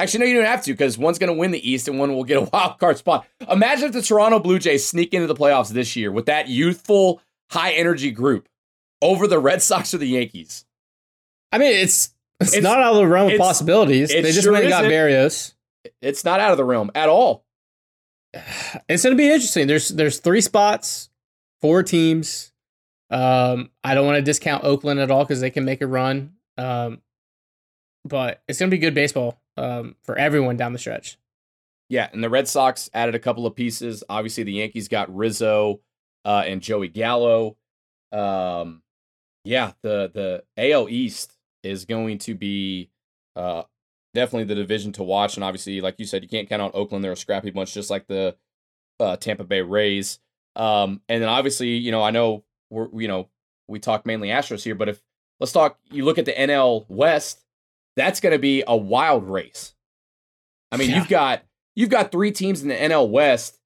Actually, 0.00 0.20
no, 0.20 0.26
you 0.26 0.34
don't 0.34 0.44
have 0.44 0.62
to 0.62 0.72
because 0.72 0.96
one's 0.96 1.18
going 1.18 1.26
to 1.26 1.34
win 1.36 1.50
the 1.50 1.68
East 1.68 1.88
and 1.88 1.98
one 1.98 2.14
will 2.14 2.22
get 2.22 2.36
a 2.36 2.42
wild 2.52 2.78
card 2.78 2.98
spot. 2.98 3.26
Imagine 3.50 3.86
if 3.86 3.92
the 3.92 4.02
Toronto 4.02 4.38
Blue 4.38 4.60
Jays 4.60 4.86
sneak 4.86 5.12
into 5.12 5.26
the 5.26 5.34
playoffs 5.34 5.70
this 5.70 5.96
year 5.96 6.12
with 6.12 6.26
that 6.26 6.46
youthful, 6.48 7.20
high 7.50 7.72
energy 7.72 8.12
group 8.12 8.48
over 9.02 9.26
the 9.26 9.40
Red 9.40 9.60
Sox 9.60 9.92
or 9.92 9.98
the 9.98 10.06
Yankees. 10.06 10.64
I 11.50 11.58
mean, 11.58 11.72
it's 11.72 12.14
It's, 12.40 12.52
It's- 12.52 12.62
not 12.62 12.78
out 12.80 12.92
of 12.92 12.98
the 12.98 13.08
realm 13.08 13.32
of 13.32 13.38
possibilities. 13.38 14.10
They 14.10 14.22
just 14.22 14.42
sure 14.44 14.52
went 14.52 14.66
and 14.66 14.70
got. 14.70 14.84
Berrios. 14.84 15.54
It's 16.00 16.24
not 16.24 16.38
out 16.38 16.52
of 16.52 16.58
the 16.58 16.64
realm 16.64 16.92
at 16.94 17.08
all. 17.08 17.44
It's 18.88 19.02
going 19.02 19.16
to 19.16 19.18
be 19.18 19.26
interesting. 19.26 19.66
There's 19.66 19.88
there's 19.88 20.18
three 20.18 20.40
spots, 20.40 21.10
four 21.60 21.82
teams. 21.82 22.52
Um, 23.10 23.70
I 23.82 23.94
don't 23.94 24.06
want 24.06 24.16
to 24.16 24.22
discount 24.22 24.64
Oakland 24.64 25.00
at 25.00 25.10
all 25.10 25.24
because 25.24 25.40
they 25.40 25.50
can 25.50 25.64
make 25.64 25.80
a 25.80 25.86
run. 25.86 26.34
Um, 26.56 27.00
but 28.04 28.42
it's 28.48 28.58
going 28.58 28.70
to 28.70 28.74
be 28.74 28.80
good 28.80 28.94
baseball 28.94 29.40
um, 29.56 29.96
for 30.02 30.16
everyone 30.16 30.56
down 30.56 30.72
the 30.72 30.78
stretch. 30.78 31.18
Yeah, 31.88 32.08
and 32.12 32.22
the 32.22 32.28
Red 32.28 32.48
Sox 32.48 32.90
added 32.92 33.14
a 33.14 33.18
couple 33.18 33.46
of 33.46 33.54
pieces. 33.54 34.04
Obviously, 34.08 34.44
the 34.44 34.52
Yankees 34.52 34.88
got 34.88 35.14
Rizzo 35.14 35.80
uh, 36.24 36.44
and 36.46 36.60
Joey 36.60 36.88
Gallo. 36.88 37.56
Um, 38.12 38.82
yeah, 39.44 39.72
the 39.82 40.10
the 40.12 40.72
AL 40.72 40.88
East 40.90 41.32
is 41.62 41.86
going 41.86 42.18
to 42.18 42.34
be 42.34 42.90
uh, 43.36 43.62
definitely 44.14 44.44
the 44.44 44.54
division 44.54 44.92
to 44.92 45.02
watch. 45.02 45.36
And 45.36 45.44
obviously, 45.44 45.80
like 45.80 45.98
you 45.98 46.04
said, 46.04 46.22
you 46.22 46.28
can't 46.28 46.48
count 46.48 46.60
on 46.60 46.70
Oakland. 46.74 47.02
They're 47.02 47.12
a 47.12 47.16
scrappy 47.16 47.50
bunch, 47.50 47.72
just 47.72 47.90
like 47.90 48.06
the 48.06 48.36
uh, 49.00 49.16
Tampa 49.16 49.44
Bay 49.44 49.62
Rays. 49.62 50.18
Um, 50.56 51.00
and 51.08 51.22
then 51.22 51.28
obviously, 51.28 51.76
you 51.76 51.90
know, 51.92 52.02
I 52.02 52.10
know 52.10 52.44
we're 52.70 52.88
you 53.00 53.08
know 53.08 53.28
we 53.68 53.78
talk 53.78 54.06
mainly 54.06 54.28
Astros 54.28 54.64
here, 54.64 54.74
but 54.74 54.88
if 54.88 55.00
let's 55.40 55.52
talk, 55.52 55.78
you 55.90 56.04
look 56.04 56.18
at 56.18 56.24
the 56.24 56.32
NL 56.32 56.84
West, 56.88 57.44
that's 57.96 58.20
going 58.20 58.32
to 58.32 58.38
be 58.38 58.64
a 58.66 58.76
wild 58.76 59.28
race. 59.28 59.74
I 60.72 60.76
mean, 60.76 60.90
Yeah. 60.90 60.96
you've 60.98 61.08
got 61.08 61.42
you've 61.76 61.90
got 61.90 62.10
three 62.12 62.32
teams 62.32 62.62
in 62.62 62.68
the 62.68 62.74
NL 62.74 63.08
West 63.08 63.58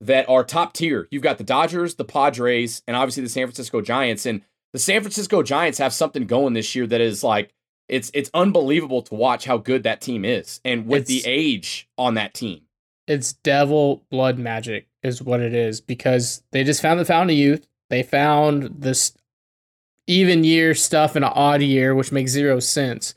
that 0.00 0.28
are 0.28 0.42
top 0.44 0.72
tier. 0.72 1.06
You've 1.10 1.22
got 1.22 1.36
the 1.38 1.44
Dodgers, 1.44 1.96
the 1.96 2.04
Padres, 2.04 2.82
and 2.86 2.96
obviously 2.96 3.22
the 3.22 3.28
San 3.28 3.46
Francisco 3.46 3.82
Giants. 3.82 4.24
And 4.24 4.40
the 4.72 4.78
San 4.78 5.02
Francisco 5.02 5.42
Giants 5.42 5.78
have 5.78 5.92
something 5.92 6.26
going 6.26 6.54
this 6.54 6.74
year 6.74 6.86
that 6.86 7.00
is 7.00 7.22
like 7.22 7.52
it's 7.88 8.10
it's 8.14 8.30
unbelievable 8.32 9.02
to 9.02 9.14
watch 9.14 9.44
how 9.44 9.58
good 9.58 9.82
that 9.82 10.00
team 10.00 10.24
is, 10.24 10.60
and 10.64 10.86
with 10.86 11.06
the 11.06 11.22
age 11.26 11.88
on 11.98 12.14
that 12.14 12.32
team. 12.34 12.62
It's 13.10 13.32
devil 13.32 14.04
blood 14.08 14.38
magic 14.38 14.86
is 15.02 15.20
what 15.20 15.40
it 15.40 15.52
is 15.52 15.80
because 15.80 16.44
they 16.52 16.62
just 16.62 16.80
found 16.80 17.00
the 17.00 17.04
fountain 17.04 17.34
of 17.34 17.38
youth. 17.38 17.66
They 17.88 18.04
found 18.04 18.70
this 18.78 19.12
even 20.06 20.44
year 20.44 20.76
stuff 20.76 21.16
in 21.16 21.24
an 21.24 21.32
odd 21.34 21.60
year, 21.60 21.92
which 21.92 22.12
makes 22.12 22.30
zero 22.30 22.60
sense. 22.60 23.16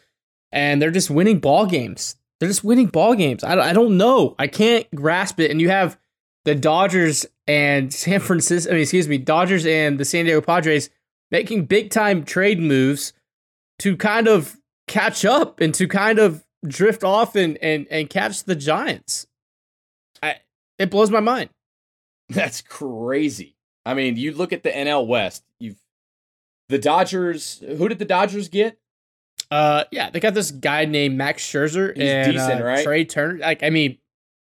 And 0.51 0.81
they're 0.81 0.89
just 0.89 1.11
winning 1.11 1.37
ball 1.37 1.67
games. 1.67 2.15
They're 2.39 2.49
just 2.49 2.63
winning 2.63 2.87
ball 2.87 3.13
games. 3.13 3.43
I, 3.43 3.69
I 3.69 3.73
don't 3.73 3.95
know. 3.95 4.33
I 4.39 4.47
can't 4.47 4.89
grasp 4.95 5.39
it. 5.39 5.51
And 5.51 5.61
you 5.61 5.69
have 5.69 5.99
the 6.43 6.55
Dodgers 6.55 7.27
and 7.47 7.93
San 7.93 8.19
Francisco, 8.19 8.71
I 8.71 8.73
mean, 8.73 8.81
excuse 8.81 9.07
me, 9.07 9.19
Dodgers 9.19 9.63
and 9.67 9.99
the 9.99 10.05
San 10.05 10.25
Diego 10.25 10.41
Padres 10.41 10.89
making 11.29 11.65
big 11.65 11.91
time 11.91 12.23
trade 12.23 12.59
moves 12.59 13.13
to 13.77 13.95
kind 13.95 14.27
of 14.27 14.57
catch 14.87 15.23
up 15.23 15.59
and 15.59 15.71
to 15.75 15.87
kind 15.87 16.17
of 16.17 16.43
drift 16.67 17.03
off 17.03 17.35
and, 17.35 17.57
and, 17.57 17.85
and 17.91 18.09
catch 18.09 18.45
the 18.45 18.55
Giants. 18.55 19.27
It 20.83 20.89
blows 20.89 21.09
my 21.09 21.21
mind. 21.21 21.49
That's 22.27 22.61
crazy. 22.61 23.55
I 23.85 23.93
mean, 23.93 24.17
you 24.17 24.33
look 24.33 24.51
at 24.51 24.63
the 24.63 24.69
NL 24.69 25.07
West. 25.07 25.43
You've 25.59 25.77
the 26.67 26.77
Dodgers. 26.77 27.63
Who 27.65 27.87
did 27.87 27.99
the 27.99 28.05
Dodgers 28.05 28.49
get? 28.49 28.77
Uh, 29.49 29.85
yeah, 29.91 30.09
they 30.09 30.19
got 30.19 30.33
this 30.33 30.51
guy 30.51 30.83
named 30.83 31.17
Max 31.17 31.41
Scherzer 31.45 31.95
He's 31.95 32.09
and 32.09 32.33
decent, 32.33 32.61
uh, 32.61 32.65
right? 32.65 32.83
Trea 32.83 33.05
Turner. 33.05 33.39
Like, 33.39 33.63
I 33.63 33.69
mean, 33.69 33.97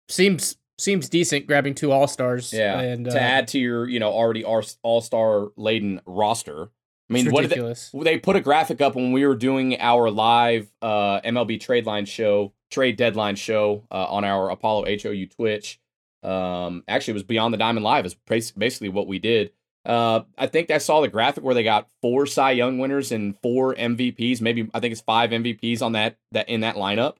seems 0.09 0.57
seems 0.77 1.07
decent 1.07 1.47
grabbing 1.47 1.75
two 1.75 1.93
All 1.93 2.07
Stars. 2.07 2.51
Yeah, 2.51 2.79
and 2.79 3.05
to 3.05 3.17
uh, 3.17 3.21
add 3.21 3.47
to 3.49 3.59
your 3.59 3.87
you 3.87 4.01
know 4.01 4.11
already 4.11 4.43
all 4.43 5.01
star 5.01 5.47
laden 5.55 6.01
roster. 6.05 6.71
I 7.09 7.13
mean, 7.13 7.31
what 7.31 7.47
did 7.47 7.51
they, 7.51 8.03
they 8.03 8.17
put 8.17 8.35
a 8.35 8.41
graphic 8.41 8.81
up 8.81 8.95
when 8.95 9.13
we 9.13 9.25
were 9.25 9.35
doing 9.35 9.79
our 9.79 10.11
live 10.11 10.69
uh, 10.81 11.21
MLB 11.21 11.57
trade 11.57 11.85
line 11.85 12.05
show, 12.05 12.51
trade 12.69 12.97
deadline 12.97 13.37
show 13.37 13.85
uh, 13.89 14.07
on 14.09 14.25
our 14.25 14.49
Apollo 14.49 14.87
HOU 15.01 15.27
Twitch. 15.27 15.79
Um, 16.23 16.83
actually, 16.87 17.11
it 17.11 17.15
was 17.15 17.23
Beyond 17.23 17.53
the 17.53 17.57
Diamond 17.57 17.83
Live 17.83 18.05
is 18.05 18.13
basically 18.15 18.89
what 18.89 19.07
we 19.07 19.19
did. 19.19 19.51
Uh, 19.85 20.21
I 20.37 20.47
think 20.47 20.69
I 20.69 20.79
saw 20.79 20.99
the 20.99 21.07
graphic 21.07 21.43
where 21.43 21.55
they 21.55 21.63
got 21.63 21.87
four 22.01 22.25
Cy 22.25 22.51
Young 22.51 22.77
winners 22.77 23.11
and 23.13 23.37
four 23.41 23.73
MVPs. 23.75 24.41
Maybe 24.41 24.69
I 24.73 24.79
think 24.81 24.91
it's 24.91 25.01
five 25.01 25.29
MVPs 25.29 25.81
on 25.81 25.93
that 25.93 26.17
that 26.33 26.49
in 26.49 26.61
that 26.61 26.75
lineup. 26.75 27.15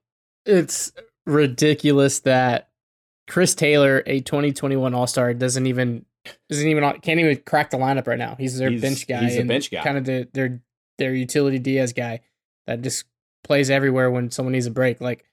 It's 0.46 0.92
ridiculous 1.26 2.20
that 2.22 2.70
Chris 3.30 3.56
Taylor, 3.56 4.04
a 4.06 4.20
2021 4.20 4.94
All 4.94 5.08
Star, 5.08 5.34
doesn't 5.34 5.66
even 5.66 6.06
doesn't 6.50 6.68
even 6.68 6.84
can't 7.02 7.20
even 7.20 7.38
crack 7.46 7.70
the 7.70 7.78
lineup 7.78 8.08
right 8.08 8.20
now. 8.20 8.36
He's 8.38 8.58
their 8.58 8.70
He's- 8.70 8.82
bench 8.82 9.08
guy. 9.08 9.24
he's 9.24 9.38
a 9.38 9.44
bench 9.44 9.72
guy. 9.72 9.84
Kind 9.84 9.98
of 10.00 10.06
the, 10.06 10.28
their 10.34 10.62
their 10.98 11.14
utility 11.14 11.60
Diaz 11.60 11.94
guy 11.94 12.22
that 12.66 12.82
just 12.82 13.06
plays 13.44 13.70
everywhere 13.70 14.10
when 14.12 14.30
someone 14.32 14.52
needs 14.54 14.66
a 14.66 14.72
break. 14.72 15.00
Like 15.00 15.24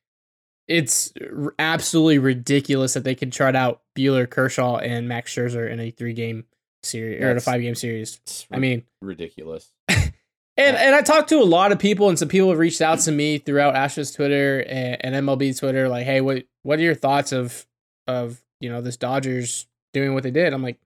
it's 0.68 1.12
r- 1.20 1.54
absolutely 1.58 2.18
ridiculous 2.18 2.94
that 2.94 3.04
they 3.04 3.14
could 3.14 3.32
chart 3.32 3.54
out 3.54 3.82
Buehler, 3.96 4.28
Kershaw, 4.28 4.78
and 4.78 5.08
Max 5.08 5.34
Scherzer 5.34 5.70
in 5.70 5.80
a 5.80 5.90
three 5.90 6.14
game 6.14 6.44
series 6.82 7.22
or 7.22 7.30
in 7.30 7.36
a 7.36 7.40
five 7.40 7.60
game 7.60 7.74
series. 7.74 8.20
I 8.50 8.58
mean, 8.58 8.84
ridiculous. 9.00 9.72
and 9.88 10.12
and 10.56 10.94
I 10.94 11.02
talked 11.02 11.28
to 11.30 11.40
a 11.40 11.44
lot 11.44 11.72
of 11.72 11.78
people, 11.78 12.08
and 12.08 12.18
some 12.18 12.28
people 12.28 12.50
have 12.50 12.58
reached 12.58 12.80
out 12.80 13.00
to 13.00 13.12
me 13.12 13.38
throughout 13.38 13.74
Astros 13.74 14.14
Twitter 14.14 14.60
and, 14.60 15.04
and 15.04 15.26
MLB 15.26 15.58
Twitter, 15.58 15.88
like, 15.88 16.06
"Hey, 16.06 16.20
what 16.20 16.44
what 16.62 16.78
are 16.78 16.82
your 16.82 16.94
thoughts 16.94 17.32
of 17.32 17.66
of 18.06 18.42
you 18.60 18.70
know 18.70 18.80
this 18.80 18.96
Dodgers 18.96 19.66
doing 19.92 20.14
what 20.14 20.22
they 20.22 20.30
did?" 20.30 20.52
I'm 20.52 20.62
like, 20.62 20.78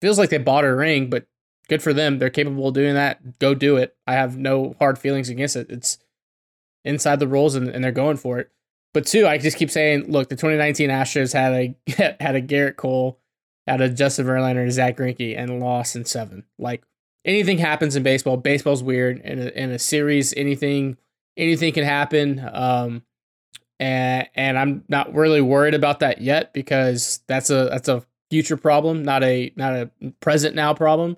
feels 0.00 0.18
like 0.18 0.30
they 0.30 0.38
bought 0.38 0.64
a 0.64 0.74
ring, 0.74 1.08
but 1.10 1.26
good 1.68 1.82
for 1.82 1.92
them. 1.92 2.18
They're 2.18 2.30
capable 2.30 2.68
of 2.68 2.74
doing 2.74 2.94
that. 2.94 3.38
Go 3.38 3.54
do 3.54 3.76
it. 3.76 3.96
I 4.06 4.14
have 4.14 4.36
no 4.36 4.74
hard 4.78 4.98
feelings 4.98 5.28
against 5.28 5.56
it. 5.56 5.70
It's 5.70 5.98
inside 6.84 7.20
the 7.20 7.28
rules, 7.28 7.54
and, 7.54 7.68
and 7.68 7.82
they're 7.82 7.92
going 7.92 8.16
for 8.16 8.38
it. 8.38 8.50
But 8.94 9.06
two, 9.06 9.26
I 9.26 9.38
just 9.38 9.56
keep 9.56 9.70
saying, 9.70 10.10
look, 10.10 10.28
the 10.28 10.36
2019 10.36 10.90
Astros 10.90 11.32
had 11.32 11.52
a 11.52 12.16
had 12.22 12.34
a 12.34 12.42
Gerrit 12.42 12.76
Cole, 12.76 13.18
had 13.66 13.80
a 13.80 13.88
Justin 13.88 14.26
Verlander, 14.26 14.62
and 14.62 14.72
Zach 14.72 14.96
Greinke, 14.96 15.36
and 15.36 15.60
lost 15.60 15.96
in 15.96 16.04
seven. 16.04 16.44
Like 16.58 16.82
anything 17.24 17.58
happens 17.58 17.96
in 17.96 18.02
baseball. 18.02 18.36
Baseball's 18.36 18.82
weird. 18.82 19.20
In 19.20 19.40
a, 19.40 19.46
in 19.48 19.70
a 19.70 19.78
series, 19.78 20.32
anything 20.36 20.96
anything 21.36 21.72
can 21.72 21.84
happen. 21.84 22.46
Um, 22.52 23.02
and 23.78 24.28
and 24.34 24.58
I'm 24.58 24.84
not 24.88 25.14
really 25.14 25.40
worried 25.40 25.74
about 25.74 26.00
that 26.00 26.20
yet 26.20 26.52
because 26.52 27.20
that's 27.28 27.50
a 27.50 27.68
that's 27.70 27.88
a 27.88 28.04
future 28.30 28.56
problem, 28.56 29.04
not 29.04 29.22
a 29.22 29.52
not 29.56 29.74
a 29.74 29.90
present 30.20 30.54
now 30.54 30.74
problem. 30.74 31.16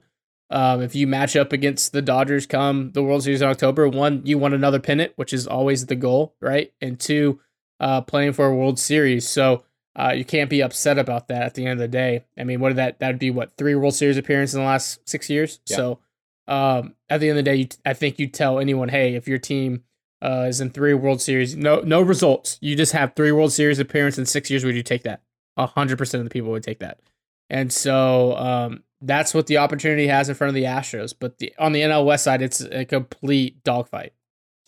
Um, 0.50 0.82
if 0.82 0.96
you 0.96 1.06
match 1.06 1.36
up 1.36 1.52
against 1.52 1.92
the 1.92 2.02
Dodgers 2.02 2.46
come 2.46 2.90
the 2.92 3.02
World 3.02 3.22
Series 3.22 3.40
in 3.40 3.48
October, 3.48 3.88
one 3.88 4.22
you 4.24 4.36
want 4.36 4.54
another 4.54 4.80
pennant, 4.80 5.12
which 5.16 5.32
is 5.32 5.46
always 5.46 5.86
the 5.86 5.96
goal, 5.96 6.34
right? 6.40 6.72
And 6.80 6.98
two, 6.98 7.40
uh, 7.80 8.02
playing 8.02 8.34
for 8.34 8.46
a 8.46 8.54
World 8.54 8.78
Series, 8.78 9.28
so 9.28 9.64
uh, 9.96 10.12
you 10.14 10.24
can't 10.24 10.50
be 10.50 10.62
upset 10.62 10.98
about 10.98 11.28
that 11.28 11.42
at 11.42 11.54
the 11.54 11.64
end 11.64 11.72
of 11.72 11.78
the 11.78 11.88
day. 11.88 12.24
I 12.38 12.44
mean, 12.44 12.60
what 12.60 12.68
did 12.68 12.76
that 12.76 13.00
that 13.00 13.08
would 13.08 13.18
be? 13.18 13.30
What 13.30 13.56
three 13.56 13.74
World 13.74 13.94
Series 13.94 14.16
appearances 14.16 14.54
in 14.54 14.60
the 14.60 14.66
last 14.66 15.00
six 15.08 15.28
years? 15.28 15.60
Yeah. 15.66 15.76
So 15.76 15.98
um, 16.46 16.94
at 17.08 17.20
the 17.20 17.30
end 17.30 17.38
of 17.38 17.44
the 17.44 17.50
day, 17.50 17.56
you, 17.56 17.68
I 17.84 17.94
think 17.94 18.18
you 18.18 18.28
tell 18.28 18.58
anyone, 18.58 18.88
hey, 18.88 19.14
if 19.14 19.26
your 19.26 19.38
team 19.38 19.82
uh, 20.22 20.46
is 20.48 20.60
in 20.60 20.70
three 20.70 20.94
World 20.94 21.20
Series, 21.20 21.56
no 21.56 21.80
no 21.80 22.00
results, 22.00 22.58
you 22.60 22.76
just 22.76 22.92
have 22.92 23.14
three 23.16 23.32
World 23.32 23.52
Series 23.52 23.78
appearances 23.78 24.18
in 24.18 24.26
six 24.26 24.50
years. 24.50 24.64
Would 24.64 24.76
you 24.76 24.82
take 24.82 25.02
that? 25.02 25.22
A 25.56 25.66
hundred 25.66 25.98
percent 25.98 26.20
of 26.20 26.24
the 26.24 26.32
people 26.32 26.50
would 26.50 26.62
take 26.62 26.78
that, 26.78 27.00
and 27.48 27.72
so 27.72 28.36
um, 28.36 28.84
that's 29.00 29.34
what 29.34 29.46
the 29.48 29.58
opportunity 29.58 30.06
has 30.06 30.28
in 30.28 30.34
front 30.34 30.50
of 30.50 30.54
the 30.54 30.64
Astros. 30.64 31.14
But 31.18 31.38
the 31.38 31.52
on 31.58 31.72
the 31.72 31.80
NL 31.80 32.04
West 32.04 32.24
side, 32.24 32.42
it's 32.42 32.60
a 32.60 32.84
complete 32.84 33.64
dogfight. 33.64 34.12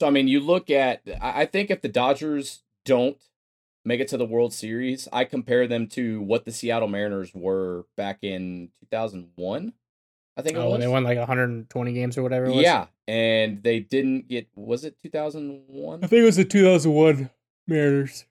So 0.01 0.07
I 0.09 0.11
mean, 0.11 0.27
you 0.27 0.41
look 0.41 0.69
at. 0.69 1.03
I 1.21 1.47
think 1.47 1.71
if 1.71 1.81
the 1.81 1.89
Dodgers 1.89 2.63
don't 2.85 3.17
make 3.85 4.01
it 4.01 4.09
to 4.09 4.17
the 4.17 4.25
World 4.25 4.53
Series, 4.53 5.09
I 5.13 5.25
compare 5.25 5.67
them 5.67 5.87
to 5.89 6.21
what 6.23 6.45
the 6.45 6.53
Seattle 6.53 6.89
Mariners 6.89 7.33
were 7.35 7.85
back 7.97 8.19
in 8.23 8.71
2001. 8.81 9.73
I 10.37 10.43
think 10.43 10.57
it 10.57 10.61
Oh, 10.61 10.71
was. 10.71 10.81
they 10.81 10.89
won 10.89 11.05
like 11.05 11.19
120 11.19 11.93
games 11.93 12.17
or 12.17 12.23
whatever. 12.23 12.47
It 12.47 12.55
was. 12.55 12.63
yeah, 12.63 12.87
and 13.07 13.63
they 13.63 13.81
didn't 13.81 14.29
get. 14.29 14.47
Was 14.55 14.85
it 14.85 14.97
2001? 15.03 16.05
I 16.05 16.07
think 16.07 16.23
it 16.23 16.25
was 16.25 16.37
the 16.37 16.45
2001 16.45 17.29
Mariners. 17.67 18.25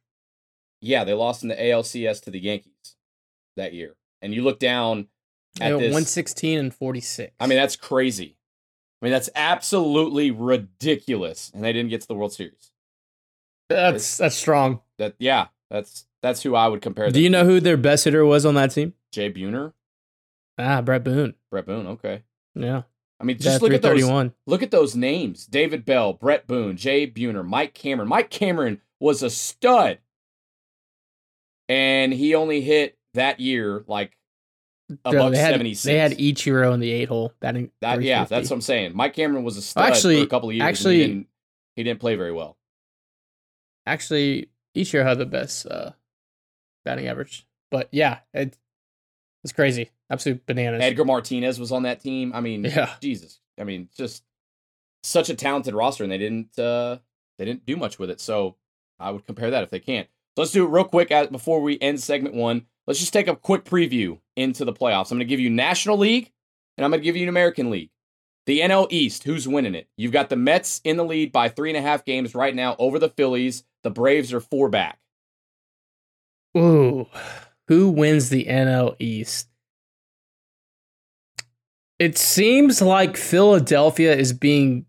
Yeah, 0.82 1.04
they 1.04 1.14
lost 1.14 1.44
in 1.44 1.50
the 1.50 1.56
ALCS 1.56 2.22
to 2.24 2.32
the 2.32 2.40
Yankees 2.40 2.96
that 3.56 3.74
year. 3.74 3.96
And 4.24 4.34
you 4.34 4.42
look 4.44 4.58
down 4.60 5.10
at 5.60 5.70
this. 5.72 5.80
116 5.94 6.58
and 6.58 6.74
46. 6.74 7.34
I 7.40 7.46
mean, 7.46 7.58
that's 7.60 7.76
crazy. 7.76 8.38
I 9.02 9.06
mean, 9.06 9.12
that's 9.12 9.30
absolutely 9.36 10.32
ridiculous. 10.32 11.52
And 11.54 11.64
they 11.64 11.72
didn't 11.74 11.90
get 11.92 12.02
to 12.02 12.08
the 12.08 12.16
World 12.16 12.34
Series. 12.34 12.71
That's 13.76 14.18
that's 14.18 14.36
strong. 14.36 14.82
That 14.98 15.16
yeah, 15.20 15.48
that's 15.70 16.06
that's 16.22 16.44
who 16.44 16.56
I 16.56 16.68
would 16.68 16.82
compare. 16.82 17.10
Do 17.10 17.22
you 17.22 17.30
know 17.30 17.46
who 17.46 17.60
their 17.60 17.78
best 17.78 18.04
hitter 18.06 18.26
was 18.26 18.46
on 18.46 18.56
that 18.56 18.72
team? 18.72 18.94
Jay 19.12 19.32
Buhner, 19.32 19.74
Ah, 20.58 20.82
Bret 20.82 21.04
Boone. 21.04 21.34
Bret 21.50 21.66
Boone. 21.66 21.88
Okay. 21.88 22.24
Yeah, 22.56 22.84
I 23.20 23.24
mean, 23.24 23.38
just 23.40 23.62
look 23.62 23.74
at 23.74 23.82
those. 23.82 24.32
Look 24.48 24.62
at 24.64 24.72
those 24.72 24.96
names: 24.96 25.46
David 25.46 25.86
Bell, 25.86 26.14
Bret 26.14 26.48
Boone, 26.48 26.76
Jay 26.78 27.08
Buhner, 27.10 27.46
Mike 27.46 27.74
Cameron. 27.74 28.08
Mike 28.10 28.30
Cameron 28.30 28.82
was 29.00 29.24
a 29.24 29.30
stud, 29.30 30.00
and 31.70 32.14
he 32.14 32.36
only 32.36 32.62
hit 32.62 32.98
that 33.14 33.40
year 33.40 33.84
like 33.88 34.18
a 35.06 35.12
buck 35.12 35.32
they 35.32 35.38
had, 35.38 35.52
seventy 35.52 35.74
six. 35.74 35.84
They 35.84 35.98
had 35.98 36.12
Ichiro 36.18 36.74
in 36.74 36.80
the 36.80 36.92
eight 36.92 37.08
hole 37.08 37.34
batting. 37.40 37.72
That 37.82 38.02
yeah, 38.02 38.26
that's 38.26 38.50
what 38.50 38.56
I'm 38.58 38.62
saying. 38.62 38.92
Mike 38.96 39.14
Cameron 39.14 39.44
was 39.44 39.58
a 39.58 39.62
stud 39.62 39.84
Actually- 39.90 40.18
for 40.20 40.24
a 40.26 40.28
couple 40.28 40.50
of 40.50 40.56
years. 40.56 40.62
and 40.62 40.68
he 40.68 40.70
actually, 40.70 40.98
didn't- 40.98 41.28
He 41.78 41.84
didn't 41.84 42.00
play 42.02 42.16
very 42.16 42.34
well. 42.34 42.58
Actually, 43.86 44.50
Ichiro 44.76 45.04
had 45.04 45.18
the 45.18 45.26
best 45.26 45.66
uh, 45.66 45.92
batting 46.86 47.08
average. 47.08 47.48
But 47.70 47.90
yeah, 47.92 48.20
it, 48.34 48.58
it's 49.44 49.54
crazy. 49.54 49.90
Absolute 50.10 50.46
bananas. 50.46 50.82
Edgar 50.84 51.06
Martinez 51.06 51.60
was 51.60 51.72
on 51.72 51.84
that 51.84 52.02
team. 52.02 52.32
I 52.34 52.42
mean, 52.42 52.64
Yeah. 52.66 52.94
Jesus. 53.02 53.40
I 53.60 53.64
mean, 53.64 53.90
just 53.96 54.24
such 55.04 55.30
a 55.30 55.36
talented 55.36 55.74
roster, 55.74 56.04
and 56.04 56.12
they 56.12 56.18
didn't 56.18 56.58
uh, 56.60 56.98
they 57.38 57.46
didn't 57.46 57.66
do 57.66 57.78
much 57.78 57.98
with 58.00 58.10
it. 58.10 58.20
So 58.20 58.56
I 59.00 59.12
would 59.12 59.26
compare 59.26 59.52
that 59.52 59.64
if 59.64 59.70
they 59.70 59.80
can't. 59.80 60.08
So 60.36 60.42
let's 60.42 60.52
do 60.52 60.66
it 60.66 60.70
real 60.70 60.86
quick 60.86 61.12
as, 61.12 61.28
before 61.28 61.62
we 61.62 61.80
end 61.80 62.00
segment 62.02 62.36
one. 62.36 62.66
Let's 62.88 63.00
just 63.00 63.14
take 63.14 63.28
a 63.28 63.36
quick 63.36 63.64
preview 63.64 64.20
into 64.36 64.66
the 64.66 64.74
playoffs. 64.74 65.12
I'm 65.12 65.18
going 65.18 65.20
to 65.20 65.26
give 65.26 65.40
you 65.40 65.50
National 65.50 65.98
League, 65.98 66.32
and 66.78 66.86
I'm 66.86 66.92
going 66.92 67.02
to 67.02 67.06
give 67.06 67.16
you 67.16 67.24
an 67.24 67.30
American 67.30 67.70
League. 67.70 67.92
The 68.52 68.60
NL 68.60 68.88
East, 68.90 69.24
who's 69.24 69.48
winning 69.48 69.76
it? 69.76 69.88
You've 69.96 70.12
got 70.12 70.28
the 70.28 70.36
Mets 70.36 70.82
in 70.84 70.98
the 70.98 71.06
lead 71.06 71.32
by 71.32 71.48
three 71.48 71.70
and 71.70 71.78
a 71.78 71.82
half 71.82 72.04
games 72.04 72.36
right 72.36 72.54
now 72.54 72.76
over 72.80 73.00
the 73.00 73.08
Phillies. 73.08 73.64
The 73.84 73.90
Braves 73.90 74.34
are 74.34 74.42
four 74.42 74.68
back. 74.68 75.00
Ooh, 76.58 77.08
who 77.70 77.88
wins 77.88 78.28
the 78.28 78.44
NL 78.44 78.98
East? 79.00 79.48
It 81.98 82.18
seems 82.18 82.82
like 82.82 83.16
Philadelphia 83.16 84.14
is 84.14 84.34
being 84.34 84.86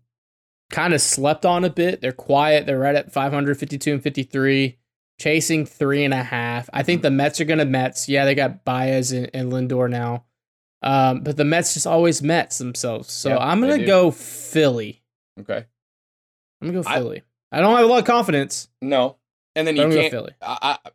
kind 0.69 0.93
of 0.93 0.99
slept 0.99 1.45
on 1.45 1.63
a 1.63 1.69
bit. 1.69 2.01
They're 2.01 2.11
quiet. 2.11 2.65
They're 2.65 2.77
right 2.77 2.95
at 2.95 3.13
552 3.13 3.93
and 3.93 4.03
53, 4.03 4.77
chasing 5.21 5.65
three 5.65 6.03
and 6.03 6.13
a 6.13 6.21
half. 6.21 6.69
I 6.73 6.83
think 6.83 6.99
mm-hmm. 6.99 7.03
the 7.03 7.11
Mets 7.11 7.39
are 7.39 7.45
going 7.45 7.59
to 7.59 7.65
Mets. 7.65 8.09
Yeah, 8.09 8.25
they 8.25 8.35
got 8.35 8.65
Baez 8.65 9.13
and, 9.13 9.31
and 9.33 9.53
Lindor 9.53 9.89
now. 9.89 10.25
Um, 10.83 11.21
but 11.21 11.37
the 11.37 11.45
Mets 11.45 11.73
just 11.73 11.87
always 11.87 12.21
Mets 12.21 12.57
themselves. 12.57 13.11
So 13.11 13.29
Yep, 13.29 13.39
I'm 13.41 13.61
going 13.61 13.79
to 13.79 13.85
go 13.85 14.11
Philly. 14.11 15.01
Okay. 15.39 15.65
I'm 16.61 16.67
going 16.71 16.73
to 16.73 16.89
go 16.89 16.93
Philly. 16.93 17.23
I, 17.51 17.61
don't 17.61 17.75
have 17.75 17.85
a 17.85 17.87
lot 17.87 17.99
of 17.99 18.05
confidence, 18.05 18.67
No. 18.81 19.17
And 19.55 19.67
then 19.67 19.75
you 19.75 19.83
can't. 19.83 19.93
go 19.93 20.09
Philly. 20.09 20.31
I, 20.41 20.77
I, 20.85 20.89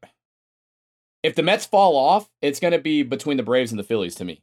if 1.23 1.35
the 1.35 1.43
Mets 1.43 1.65
fall 1.65 1.97
off, 1.97 2.29
it's 2.43 2.61
going 2.61 2.73
to 2.73 2.79
be 2.79 3.03
between 3.03 3.37
the 3.37 3.43
Braves 3.43 3.73
and 3.73 3.79
the 3.79 3.85
Phillies 3.85 4.15
to 4.17 4.25
me. 4.25 4.43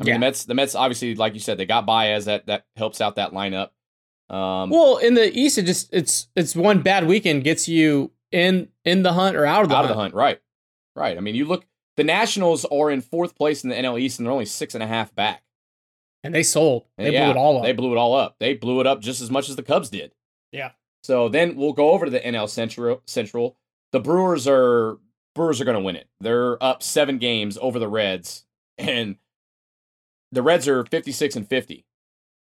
I 0.00 0.04
mean, 0.04 0.08
Yeah. 0.08 0.14
the 0.14 0.18
Mets, 0.20 0.44
the 0.44 0.54
Mets, 0.54 0.74
obviously, 0.74 1.14
like 1.14 1.34
you 1.34 1.40
said, 1.40 1.58
they 1.58 1.66
got 1.66 1.86
Baez. 1.86 2.24
That 2.26 2.46
that 2.46 2.66
helps 2.76 3.00
out 3.00 3.16
that 3.16 3.32
lineup. 3.32 3.70
Um, 4.28 4.70
Well, 4.70 4.98
in 4.98 5.14
the 5.14 5.32
East, 5.36 5.56
it 5.58 5.62
just 5.66 5.92
it's 5.92 6.28
it's 6.36 6.54
one 6.54 6.82
bad 6.82 7.06
weekend 7.06 7.44
gets 7.44 7.68
you 7.68 8.12
in 8.32 8.68
in 8.84 9.02
the 9.02 9.12
hunt 9.14 9.36
or 9.36 9.46
out 9.46 9.62
of 9.62 9.68
the 9.68 9.74
out 9.74 9.78
hunt. 9.78 9.90
of 9.90 9.96
the 9.96 10.00
hunt, 10.02 10.14
right? 10.14 10.40
Right. 10.94 11.16
I 11.16 11.20
mean, 11.20 11.34
you 11.34 11.44
look. 11.46 11.64
The 11.96 12.04
Nationals 12.04 12.64
are 12.66 12.90
in 12.90 13.00
fourth 13.00 13.34
place 13.34 13.64
in 13.64 13.70
the 13.70 13.76
NL 13.76 13.98
East, 14.00 14.18
and 14.18 14.26
they're 14.26 14.32
only 14.32 14.44
six 14.44 14.74
and 14.74 14.82
a 14.82 14.86
half 14.86 15.14
back. 15.14 15.42
and 16.22 16.34
they 16.34 16.42
sold. 16.42 16.84
They 16.98 17.12
yeah, 17.12 17.24
blew 17.24 17.30
it 17.32 17.36
all 17.36 17.58
up. 17.58 17.62
They 17.62 17.72
blew 17.72 17.92
it 17.92 17.98
all 17.98 18.14
up. 18.14 18.36
They 18.38 18.54
blew 18.54 18.80
it 18.80 18.86
up 18.86 19.00
just 19.00 19.20
as 19.20 19.30
much 19.30 19.48
as 19.48 19.56
the 19.56 19.62
Cubs 19.62 19.88
did. 19.90 20.12
Yeah. 20.52 20.72
So 21.02 21.28
then 21.28 21.56
we'll 21.56 21.72
go 21.72 21.90
over 21.90 22.04
to 22.04 22.10
the 22.10 22.20
NL 22.20 22.48
Central. 22.48 23.02
Central. 23.06 23.56
The 23.92 24.00
Brewers 24.00 24.46
are 24.48 24.98
Brewers 25.34 25.60
are 25.60 25.64
going 25.64 25.76
to 25.76 25.82
win 25.82 25.96
it. 25.96 26.08
They're 26.20 26.62
up 26.62 26.82
seven 26.82 27.18
games 27.18 27.56
over 27.60 27.78
the 27.78 27.88
Reds, 27.88 28.44
and 28.76 29.16
the 30.32 30.42
Reds 30.42 30.66
are 30.66 30.84
fifty 30.84 31.12
six 31.12 31.36
and 31.36 31.48
fifty. 31.48 31.86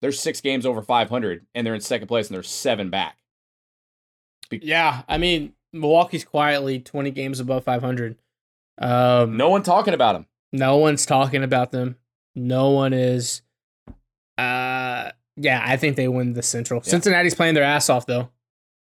They're 0.01 0.12
six 0.12 0.41
games 0.41 0.65
over 0.65 0.82
five 0.82 1.10
hundred, 1.10 1.45
and 1.56 1.65
they're 1.65 1.75
in 1.75 1.82
second 1.82 2.08
place, 2.08 2.27
and 2.27 2.36
they're 2.36 2.43
seven 2.43 2.89
back. 2.89 3.17
yeah, 4.51 5.04
I 5.08 5.17
mean 5.17 5.54
Milwaukee's 5.73 6.25
quietly 6.25 6.80
twenty 6.80 7.12
games 7.12 7.39
above 7.39 7.63
five 7.63 7.82
hundred. 7.82 8.17
Um, 8.77 9.38
No 9.38 9.49
one 9.49 9.63
talking 9.63 9.93
about 9.93 10.13
them. 10.13 10.25
no 10.51 10.77
one's 10.77 11.05
talking 11.05 11.43
about 11.43 11.71
them. 11.71 11.97
No 12.36 12.69
one 12.71 12.93
is. 12.93 13.41
Uh, 14.38 15.12
yeah, 15.38 15.62
I 15.65 15.77
think 15.77 15.95
they 15.95 16.07
win 16.07 16.34
the 16.34 16.41
Central. 16.43 16.81
Yeah. 16.84 16.89
Cincinnati's 16.91 17.36
playing 17.36 17.55
their 17.55 17.63
ass 17.63 17.89
off 17.89 18.05
though. 18.05 18.29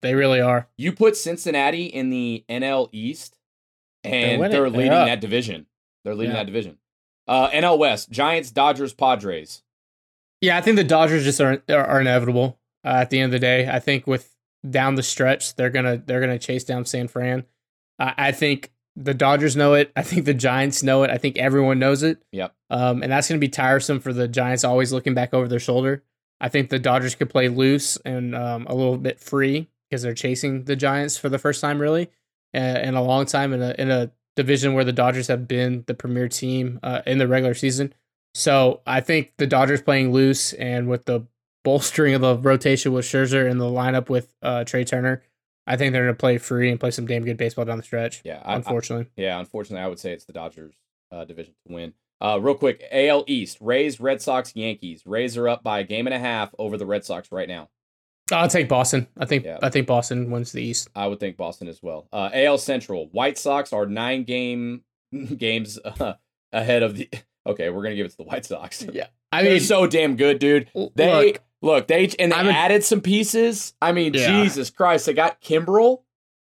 They 0.01 0.15
really 0.15 0.41
are. 0.41 0.67
You 0.77 0.91
put 0.93 1.15
Cincinnati 1.15 1.85
in 1.85 2.09
the 2.09 2.43
NL 2.49 2.89
East, 2.91 3.37
and 4.03 4.41
they're 4.41 4.49
They're 4.49 4.69
leading 4.69 4.91
up. 4.93 5.07
that 5.07 5.21
division. 5.21 5.67
They're 6.03 6.15
leading 6.15 6.31
Yeah. 6.33 6.39
that 6.39 6.45
division. 6.47 6.77
Uh, 7.27 7.49
NL 7.51 7.77
West: 7.77 8.09
Giants, 8.09 8.51
Dodgers, 8.51 8.93
Padres. 8.93 9.61
Yeah, 10.41 10.57
I 10.57 10.61
think 10.61 10.77
the 10.77 10.83
Dodgers 10.83 11.23
just 11.23 11.39
are 11.39 11.61
are, 11.69 12.01
inevitable 12.01 12.59
uh, 12.83 12.95
at 13.01 13.09
the 13.11 13.19
end 13.19 13.25
of 13.25 13.39
the 13.39 13.45
day. 13.45 13.67
I 13.69 13.79
think 13.79 14.07
with 14.07 14.35
down 14.67 14.95
the 14.95 15.03
stretch, 15.03 15.55
they're 15.55 15.69
gonna 15.69 15.97
they're 15.97 16.19
gonna 16.21 16.39
chase 16.39 16.63
down 16.63 16.85
San 16.85 17.07
Fran. 17.07 17.45
I 17.99 18.13
I 18.17 18.31
think 18.31 18.71
the 18.95 19.13
Dodgers 19.13 19.55
know 19.55 19.73
it. 19.73 19.91
I 19.95 20.03
think 20.03 20.25
the 20.25 20.33
Giants 20.33 20.83
know 20.83 21.03
it. 21.03 21.09
I 21.09 21.17
think 21.17 21.37
everyone 21.37 21.79
knows 21.79 22.03
it. 22.03 22.21
Yep. 22.31 22.53
Um, 22.69 23.03
and 23.03 23.11
that's 23.11 23.27
gonna 23.27 23.39
be 23.39 23.49
tiresome 23.49 23.99
for 23.99 24.13
the 24.13 24.27
Giants, 24.27 24.63
always 24.63 24.91
looking 24.91 25.13
back 25.13 25.33
over 25.33 25.47
their 25.47 25.59
shoulder. 25.59 26.03
I 26.39 26.49
think 26.49 26.69
the 26.69 26.79
Dodgers 26.79 27.15
could 27.15 27.29
play 27.29 27.49
loose 27.49 27.97
and 27.97 28.35
um, 28.35 28.65
a 28.67 28.73
little 28.73 28.97
bit 28.97 29.19
free 29.19 29.69
because 29.89 30.01
they're 30.01 30.13
chasing 30.13 30.63
the 30.63 30.75
Giants 30.75 31.17
for 31.17 31.29
the 31.29 31.37
first 31.37 31.61
time, 31.61 31.79
really, 31.79 32.09
uh, 32.55 32.79
in 32.81 32.95
a 32.95 33.03
long 33.03 33.25
time 33.25 33.53
in 33.53 33.61
a 33.61 33.75
in 33.77 33.91
a 33.91 34.11
division 34.35 34.73
where 34.73 34.85
the 34.85 34.93
Dodgers 34.93 35.27
have 35.27 35.47
been 35.47 35.83
the 35.87 35.93
premier 35.93 36.27
team 36.27 36.79
uh, 36.83 37.01
in 37.05 37.17
the 37.17 37.27
regular 37.27 37.53
season. 37.53 37.93
So 38.33 38.81
I 38.87 39.01
think 39.01 39.33
the 39.37 39.47
Dodgers 39.47 39.81
playing 39.81 40.13
loose 40.13 40.53
and 40.53 40.87
with 40.87 41.05
the 41.05 41.27
bolstering 41.63 42.13
of 42.13 42.21
the 42.21 42.37
rotation 42.37 42.93
with 42.93 43.05
Scherzer 43.05 43.49
and 43.49 43.59
the 43.59 43.65
lineup 43.65 44.09
with 44.09 44.33
uh, 44.41 44.63
Trea 44.63 44.85
Turner, 44.85 45.21
I 45.67 45.77
think 45.77 45.93
they're 45.93 46.03
going 46.03 46.15
to 46.15 46.19
play 46.19 46.37
free 46.37 46.69
and 46.71 46.79
play 46.79 46.91
some 46.91 47.05
damn 47.05 47.23
good 47.23 47.37
baseball 47.37 47.65
down 47.65 47.77
the 47.77 47.83
stretch. 47.83 48.21
Yeah, 48.25 48.41
I, 48.43 48.53
I- 48.53 48.55
unfortunately. 48.55 49.07
yeah. 49.15 49.39
Unfortunately, 49.39 49.83
I 49.83 49.87
would 49.87 49.99
say 49.99 50.11
it's 50.11 50.25
the 50.25 50.33
Dodgers 50.33 50.73
uh, 51.11 51.25
division 51.25 51.53
to 51.67 51.73
win. 51.73 51.93
Uh, 52.19 52.39
real 52.39 52.55
quick, 52.55 52.83
AL 52.91 53.23
East: 53.27 53.57
Rays, 53.61 53.99
Red 53.99 54.21
Sox, 54.21 54.55
Yankees. 54.55 55.03
Rays 55.05 55.37
are 55.37 55.47
up 55.49 55.63
by 55.63 55.79
a 55.79 55.83
game 55.83 56.05
and 56.07 56.13
a 56.13 56.19
half 56.19 56.53
over 56.59 56.77
the 56.77 56.85
Red 56.85 57.03
Sox 57.03 57.31
right 57.31 57.47
now. 57.47 57.69
I'll 58.31 58.47
take 58.47 58.69
Boston. 58.69 59.07
I 59.17 59.25
think 59.25 59.43
Yeah. 59.43 59.57
I 59.61 59.69
think 59.69 59.87
Boston 59.87 60.31
wins 60.31 60.51
the 60.51 60.61
East. 60.61 60.89
I 60.95 61.07
would 61.07 61.19
think 61.19 61.35
Boston 61.35 61.67
as 61.67 61.81
well. 61.81 62.07
Uh, 62.13 62.29
AL 62.33 62.59
Central: 62.59 63.07
White 63.11 63.37
Sox 63.37 63.73
are 63.73 63.85
nine 63.87 64.23
game 64.23 64.83
games 65.37 65.79
uh, 65.83 66.13
ahead 66.51 66.83
of 66.83 66.95
the. 66.97 67.09
Okay, 67.43 67.71
we're 67.71 67.81
gonna 67.81 67.95
give 67.95 68.05
it 68.05 68.09
to 68.11 68.17
the 68.17 68.23
White 68.23 68.45
Sox. 68.45 68.83
Yeah, 68.93 69.07
I 69.31 69.41
They're 69.41 69.53
mean, 69.53 69.61
so 69.61 69.87
damn 69.87 70.15
good, 70.15 70.37
dude. 70.37 70.69
They 70.93 71.11
look, 71.11 71.41
look, 71.61 71.87
they 71.87 72.09
and 72.19 72.31
they 72.31 72.35
I'm 72.35 72.47
a- 72.47 72.51
added 72.51 72.83
some 72.83 73.01
pieces. 73.01 73.73
I 73.81 73.91
mean, 73.91 74.13
Yeah. 74.13 74.43
Jesus 74.43 74.69
Christ, 74.69 75.05
they 75.05 75.13
got 75.13 75.41
Kimbrel. 75.41 76.01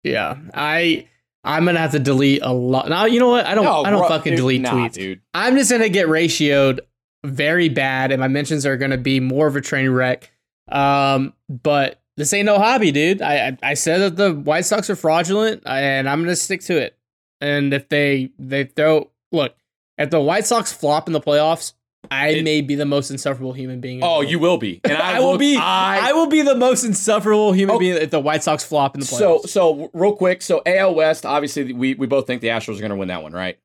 yeah, 0.03 0.37
I 0.55 1.07
I'm 1.45 1.65
gonna 1.65 1.79
have 1.79 1.93
to 1.93 1.99
delete 1.99 2.43
a 2.43 2.53
lot. 2.53 2.89
Now 2.89 3.05
you 3.07 3.21
know 3.21 3.29
what? 3.29 3.47
I 3.47 3.55
don't 3.55 3.65
No, 3.65 3.83
I 3.85 3.91
don't 3.91 4.01
bro, 4.01 4.09
fucking 4.09 4.33
dude, 4.33 4.39
delete 4.39 4.61
nah, 4.63 4.73
tweets. 4.73 4.93
dude. 4.95 5.21
I'm 5.35 5.57
just 5.57 5.71
gonna 5.71 5.89
get 5.89 6.07
ratioed 6.07 6.81
very 7.25 7.69
bad, 7.69 8.13
and 8.13 8.21
my 8.21 8.29
mentions 8.29 8.65
are 8.67 8.77
gonna 8.77 8.99
be 8.99 9.21
more 9.21 9.47
of 9.47 9.57
a 9.57 9.61
train 9.61 9.91
wreck. 9.91 10.31
Um, 10.71 11.33
but 11.49 12.01
this 12.17 12.33
ain't 12.33 12.47
no 12.47 12.59
hobby, 12.59 12.91
dude. 12.93 13.23
I 13.23 13.49
I, 13.49 13.59
I 13.63 13.75
said 13.75 13.99
that 13.99 14.17
the 14.17 14.35
White 14.35 14.67
Sox 14.67 14.91
are 14.91 14.97
fraudulent, 14.97 15.63
and 15.67 16.09
I'm 16.09 16.21
gonna 16.23 16.37
stick 16.37 16.61
to 16.63 16.77
it. 16.77 16.97
And 17.41 17.73
if 17.73 17.89
they 17.89 18.31
they 18.39 18.65
throw 18.65 19.11
look, 19.33 19.55
if 19.97 20.11
the 20.11 20.21
White 20.21 20.45
Sox 20.47 20.73
flop 20.73 21.07
in 21.07 21.13
the 21.13 21.21
playoffs, 21.21 21.73
I 22.11 22.29
It- 22.29 22.45
may 22.45 22.61
be 22.61 22.75
the 22.75 22.87
most 22.87 23.11
insufferable 23.11 23.53
human 23.53 23.81
being. 23.81 23.97
in 23.97 24.01
the 24.01 24.07
Oh, 24.07 24.21
you 24.21 24.39
will 24.39 24.57
be, 24.57 24.81
and 24.85 24.93
I, 24.97 25.17
I 25.17 25.21
will 25.21 25.33
look- 25.33 25.41
be. 25.41 25.57
I, 25.57 26.11
I, 26.11 26.13
will 26.13 26.29
be 26.29 26.43
the 26.43 26.55
most 26.55 26.85
insufferable 26.85 27.53
human 27.53 27.77
Oh. 27.77 27.79
being 27.79 27.97
if 27.97 28.11
the 28.11 28.21
White 28.21 28.43
Sox 28.45 28.63
flop 28.65 28.95
in 28.95 29.01
the 29.01 29.07
playoffs. 29.07 29.19
so 29.19 29.41
so 29.47 29.91
real 29.93 30.15
quick. 30.15 30.41
So 30.43 30.63
AL 30.65 30.95
West, 30.95 31.27
obviously, 31.27 31.73
we 31.73 31.95
we 31.95 32.07
both 32.07 32.27
think 32.27 32.41
the 32.41 32.49
Astros 32.49 32.77
are 32.77 32.81
going 32.81 32.91
to 32.91 32.97
win 32.97 33.09
that 33.09 33.23
one, 33.23 33.33
right? 33.33 33.59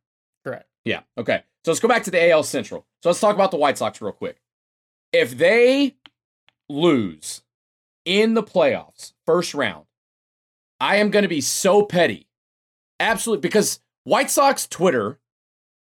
correct. 0.44 0.66
Yeah. 0.84 1.02
Okay. 1.18 1.44
So 1.64 1.72
let's 1.72 1.80
go 1.80 1.88
back 1.88 2.04
to 2.04 2.12
the 2.12 2.30
AL 2.32 2.44
Central. 2.44 2.86
So 3.04 3.10
let's 3.10 3.20
talk 3.22 3.36
about 3.36 3.52
the 3.52 3.58
White 3.58 3.78
Sox 3.78 4.02
real 4.02 4.12
quick. 4.12 4.42
If 5.14 5.38
they 5.38 5.96
lose 6.68 7.42
in 8.06 8.34
the 8.34 8.44
playoffs, 8.44 9.14
first 9.26 9.54
round, 9.54 9.86
I 10.82 10.98
am 10.98 11.10
going 11.12 11.24
to 11.24 11.30
be 11.30 11.40
so 11.42 11.84
petty. 11.86 12.28
Absolutely. 13.00 13.42
Because 13.42 13.80
White 14.04 14.30
Sox 14.32 14.68
Twitter 14.68 15.20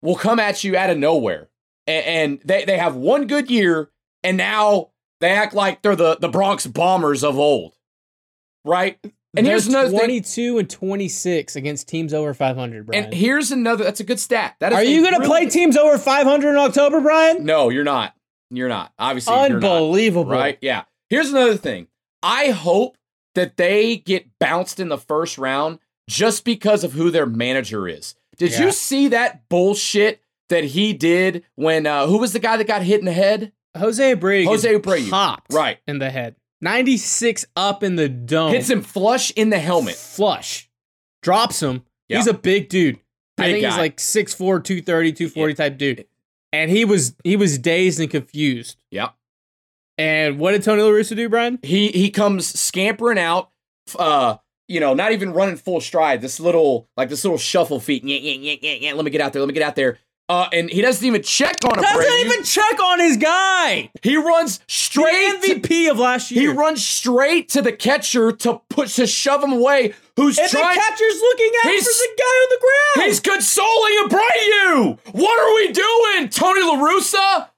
will 0.01 0.17
come 0.17 0.39
at 0.41 0.65
you 0.65 0.77
out 0.77 0.89
of 0.91 0.97
nowhere. 0.97 1.49
And, 1.87 2.41
they, 2.45 2.65
they 2.65 2.79
have 2.79 2.97
one 2.97 3.27
good 3.27 3.51
year, 3.51 3.91
and 4.25 4.37
now 4.37 4.91
they 5.21 5.31
act 5.31 5.55
like 5.55 5.83
they're 5.83 5.95
the, 5.97 6.17
the 6.21 6.29
Bronx 6.29 6.67
Bombers 6.67 7.23
of 7.23 7.39
old. 7.39 7.75
Right? 8.65 8.99
And 9.37 9.47
here's 9.47 9.67
They're 9.67 9.79
another 9.81 9.91
thing. 9.91 9.99
22 10.01 10.59
and 10.59 10.69
26 10.71 11.57
against 11.57 11.89
teams 11.89 12.15
over 12.15 12.33
500, 12.35 12.87
Brian. 12.87 13.05
And 13.05 13.15
here's 13.15 13.51
another. 13.53 13.85
That's 13.85 14.01
a 14.01 14.05
good 14.05 14.19
stat. 14.19 14.57
That 14.61 14.73
is 14.73 14.79
Are 14.79 14.83
you 14.85 15.03
going 15.03 15.13
to 15.15 15.21
really- 15.21 15.29
play 15.29 15.47
teams 15.51 15.77
over 15.77 15.99
500 15.99 16.51
in 16.51 16.57
October, 16.57 17.01
Brian? 17.01 17.45
No, 17.45 17.69
you're 17.69 17.85
not. 17.85 18.15
You're 18.51 18.69
not. 18.69 18.93
Obviously, 18.99 19.35
you're 19.35 19.49
not. 19.49 19.55
Unbelievable. 19.55 20.31
Right? 20.31 20.59
Yeah. 20.63 20.85
Here's 21.11 21.31
another 21.31 21.57
thing. 21.57 21.89
I 22.23 22.51
hope 22.51 22.97
that 23.35 23.57
they 23.59 23.97
get 23.99 24.27
bounced 24.41 24.81
in 24.81 24.89
the 24.89 24.99
first 24.99 25.37
round 25.37 25.79
just 26.09 26.45
because 26.45 26.83
of 26.83 26.95
who 26.95 27.11
their 27.11 27.27
manager 27.27 27.87
is. 27.87 28.15
Did 28.39 28.53
Yeah. 28.53 28.67
you 28.67 28.73
see 28.73 29.09
that 29.09 29.49
bullshit 29.49 30.21
that 30.49 30.65
he 30.65 30.93
did 30.93 31.45
when 31.55 31.87
uh 31.87 32.07
who 32.07 32.19
was 32.19 32.33
the 32.33 32.39
guy 32.39 32.57
that 32.57 32.67
got 32.67 32.83
hit 32.83 33.01
in 33.01 33.07
the 33.07 33.13
head? 33.13 33.53
Jose 33.77 34.15
Abreu 34.15 34.45
Jose 34.47 34.75
Abreu. 34.75 35.11
popped 35.11 35.53
Right. 35.53 35.79
in 35.87 35.99
the 35.99 36.11
head. 36.11 36.37
96 36.63 37.45
up 37.57 37.83
in 37.83 37.97
the 37.97 38.09
dome. 38.09 38.53
Hits 38.53 38.71
him 38.71 38.81
flush 38.83 39.31
in 39.33 39.51
the 39.51 39.59
helmet. 39.59 39.95
Flush. 39.95 40.71
Drops 41.23 41.63
him. 41.63 41.83
Yeah. 42.09 42.19
He's 42.19 42.27
a 42.27 42.35
big 42.35 42.69
dude. 42.69 42.99
I 43.39 43.43
Big 43.43 43.53
think 43.57 43.65
he's 43.67 43.75
guy. 43.75 43.81
like 43.81 43.97
6'4", 43.99 44.37
230, 44.65 45.13
240 45.13 45.55
type 45.55 45.77
dude. 45.77 46.07
And 46.53 46.71
he 46.71 46.87
was 46.87 47.15
he 47.25 47.37
was 47.37 47.59
dazed 47.59 48.01
and 48.01 48.11
confused. 48.11 48.79
Yep. 48.91 49.15
And 49.99 50.39
what 50.39 50.53
did 50.53 50.63
Tony 50.63 50.83
La 50.83 50.89
Russa 50.89 51.17
do, 51.17 51.29
Brian? 51.29 51.59
He 51.63 51.89
he 51.89 52.11
comes 52.11 52.47
scampering 52.59 53.19
out, 53.19 53.51
uh, 53.99 54.37
you 54.69 54.81
know, 54.81 54.95
not 54.95 55.13
even 55.13 55.33
running 55.33 55.57
full 55.57 55.81
stride. 55.81 56.21
This 56.23 56.39
little 56.41 56.89
like 56.97 57.09
this 57.11 57.25
little 57.25 57.39
shuffle 57.39 57.81
feet. 57.81 58.05
Yeah, 58.05 58.17
yeah, 58.19 58.33
yeah, 58.53 58.57
yeah, 58.63 58.73
yeah. 58.89 58.93
Let 58.95 59.05
me 59.05 59.11
get 59.11 59.21
out 59.21 59.33
there. 59.33 59.41
Let 59.43 59.49
me 59.49 59.55
get 59.55 59.63
out 59.63 59.77
there. 59.77 59.99
Uh, 60.29 60.49
and 60.53 60.69
he 60.69 60.81
doesn't 60.83 61.07
even 61.07 61.23
check 61.23 61.55
on 61.65 61.79
a 61.79 61.83
Doesn't 61.83 62.27
even 62.27 62.43
check 62.43 62.81
on 62.83 62.99
his 62.99 63.17
guy. 63.17 63.91
He 64.03 64.17
runs 64.17 64.59
straight. 64.67 65.41
The 65.41 65.55
to- 65.55 65.61
MVP 65.61 65.89
of 65.91 65.99
last 66.01 66.33
year. 66.33 66.41
he 66.51 66.57
runs 66.57 66.85
straight 66.85 67.49
to 67.51 67.63
the 67.63 67.71
catcher 67.73 68.33
to 68.33 68.61
push 68.69 68.97
to 68.97 69.07
shove 69.07 69.45
him 69.45 69.53
away. 69.53 69.95
Who's 70.17 70.37
and 70.37 70.51
trying? 70.51 70.75
the 70.75 70.81
catcher's 70.81 71.21
looking 71.21 71.51
out 71.59 71.63
for 71.63 71.69
He's- 71.71 71.85
the 71.85 72.09
guy 72.19 72.25
on 72.25 72.49
the 72.51 72.61
ground. 72.61 73.09
He's 73.09 73.21
consoling 73.21 73.99
a 74.05 74.09
Abreu. 74.09 74.99
What 75.13 75.41
are 75.41 75.55
we 75.55 75.73
doing, 75.73 76.29
Tony 76.29 76.63
La 76.63 76.77
Russa? 76.77 77.49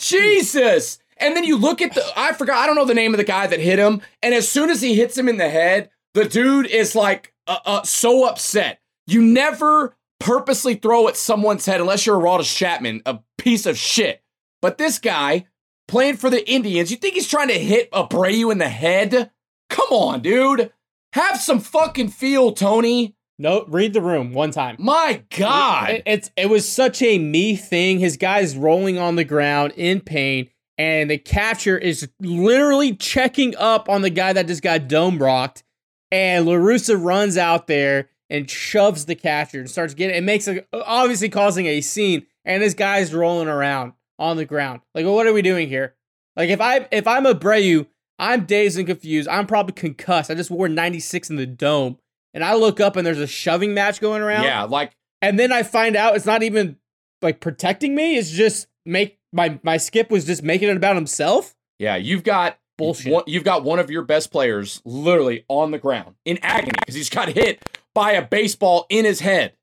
Jesus. 0.00 0.98
And 1.18 1.36
then 1.36 1.44
you 1.44 1.56
look 1.56 1.82
at 1.82 1.94
the 1.94 2.04
I 2.16 2.32
forgot 2.32 2.58
I 2.58 2.66
don't 2.66 2.76
know 2.76 2.84
the 2.84 2.94
name 2.94 3.12
of 3.12 3.18
the 3.18 3.24
guy 3.24 3.46
that 3.48 3.60
hit 3.60 3.78
him 3.78 4.00
and 4.22 4.32
as 4.34 4.48
soon 4.48 4.70
as 4.70 4.80
he 4.80 4.94
hits 4.94 5.18
him 5.18 5.28
in 5.28 5.36
the 5.36 5.48
head, 5.50 5.90
the 6.14 6.24
dude 6.24 6.66
is 6.66 6.94
like 6.94 7.34
uh, 7.46 7.58
uh, 7.64 7.82
so 7.82 8.24
upset. 8.28 8.80
You 9.06 9.20
never 9.22 9.96
purposely 10.20 10.74
throw 10.74 11.08
at 11.08 11.16
someone's 11.16 11.66
head 11.66 11.80
unless 11.80 12.06
you're 12.06 12.18
a 12.18 12.22
Aroldis 12.22 12.54
Chapman, 12.54 13.02
a 13.06 13.20
piece 13.36 13.66
of 13.66 13.78
shit. 13.78 14.22
But 14.60 14.78
this 14.78 14.98
guy 14.98 15.46
playing 15.86 16.16
for 16.16 16.30
the 16.30 16.48
Indians, 16.50 16.90
you 16.90 16.96
think 16.96 17.14
he's 17.14 17.28
trying 17.28 17.48
to 17.48 17.58
hit 17.58 17.90
Abreu 17.92 18.50
in 18.52 18.58
the 18.58 18.68
head? 18.68 19.30
Come 19.70 19.88
on, 19.90 20.20
dude. 20.20 20.72
Have 21.12 21.38
some 21.38 21.60
fucking 21.60 22.08
feel, 22.08 22.52
Tony. 22.52 23.16
No, 23.38 23.64
read 23.68 23.92
the 23.92 24.02
room 24.02 24.32
one 24.32 24.50
time. 24.50 24.76
My 24.78 25.22
God. 25.36 25.90
It, 25.90 26.02
it's 26.06 26.30
it 26.36 26.50
was 26.50 26.68
such 26.68 27.02
a 27.02 27.18
me 27.18 27.54
thing. 27.54 28.00
His 28.00 28.16
guy's 28.16 28.56
rolling 28.56 28.98
on 28.98 29.14
the 29.14 29.24
ground 29.24 29.72
in 29.76 30.00
pain, 30.00 30.50
and 30.76 31.08
the 31.08 31.18
catcher 31.18 31.78
is 31.78 32.08
literally 32.20 32.96
checking 32.96 33.54
up 33.56 33.88
on 33.88 34.02
the 34.02 34.10
guy 34.10 34.32
that 34.32 34.48
just 34.48 34.62
got 34.62 34.88
dome 34.88 35.22
rocked. 35.22 35.62
And 36.10 36.46
La 36.46 36.54
Russa 36.54 37.00
runs 37.00 37.36
out 37.36 37.68
there 37.68 38.08
and 38.30 38.50
shoves 38.50 39.06
the 39.06 39.14
catcher 39.14 39.60
and 39.60 39.70
starts 39.70 39.94
getting. 39.94 40.16
It 40.16 40.24
makes 40.24 40.46
a, 40.48 40.64
obviously 40.72 41.28
causing 41.28 41.66
a 41.66 41.80
scene, 41.80 42.26
and 42.44 42.62
this 42.62 42.74
guy's 42.74 43.14
rolling 43.14 43.48
around 43.48 43.92
on 44.18 44.36
the 44.36 44.44
ground. 44.44 44.80
Like, 44.94 45.06
what 45.06 45.26
are 45.26 45.32
we 45.32 45.42
doing 45.42 45.68
here? 45.68 45.94
Like, 46.36 46.50
if 46.50 46.60
I 46.60 46.86
if 46.90 47.06
I'm 47.06 47.24
Abreu, 47.24 47.86
I'm 48.18 48.44
dazed 48.44 48.78
and 48.78 48.86
confused. 48.86 49.28
I'm 49.28 49.46
probably 49.46 49.72
concussed. 49.72 50.30
I 50.30 50.34
just 50.34 50.50
wore 50.50 50.68
96 50.68 51.30
in 51.30 51.36
the 51.36 51.46
dome, 51.46 51.98
and 52.34 52.44
I 52.44 52.54
look 52.54 52.80
up 52.80 52.96
and 52.96 53.06
there's 53.06 53.20
a 53.20 53.26
shoving 53.26 53.74
match 53.74 54.00
going 54.00 54.22
around 54.22 54.44
Yeah, 54.44 54.64
like 54.64 54.92
and 55.22 55.38
then 55.38 55.52
I 55.52 55.62
find 55.62 55.96
out 55.96 56.16
it's 56.16 56.26
not 56.26 56.42
even 56.42 56.76
like 57.22 57.40
protecting 57.40 57.94
me. 57.94 58.16
It's 58.16 58.30
just 58.30 58.68
make 58.84 59.18
my 59.32 59.58
my 59.62 59.76
skip 59.76 60.10
was 60.10 60.24
just 60.24 60.42
making 60.42 60.68
it 60.68 60.76
about 60.76 60.96
himself. 60.96 61.54
yeah, 61.78 61.96
you've 61.96 62.24
got 62.24 62.58
Bullshit. 62.76 63.12
One, 63.12 63.24
you've 63.26 63.42
got 63.42 63.64
one 63.64 63.80
of 63.80 63.90
your 63.90 64.02
best 64.02 64.30
players 64.30 64.80
literally 64.84 65.44
on 65.48 65.72
the 65.72 65.78
ground 65.78 66.14
in 66.24 66.38
agony 66.42 66.70
because 66.78 66.94
he's 66.94 67.10
got 67.10 67.28
hit 67.28 67.77
by 67.94 68.12
a 68.12 68.22
baseball 68.26 68.86
in 68.88 69.04
his 69.04 69.20
head. 69.20 69.54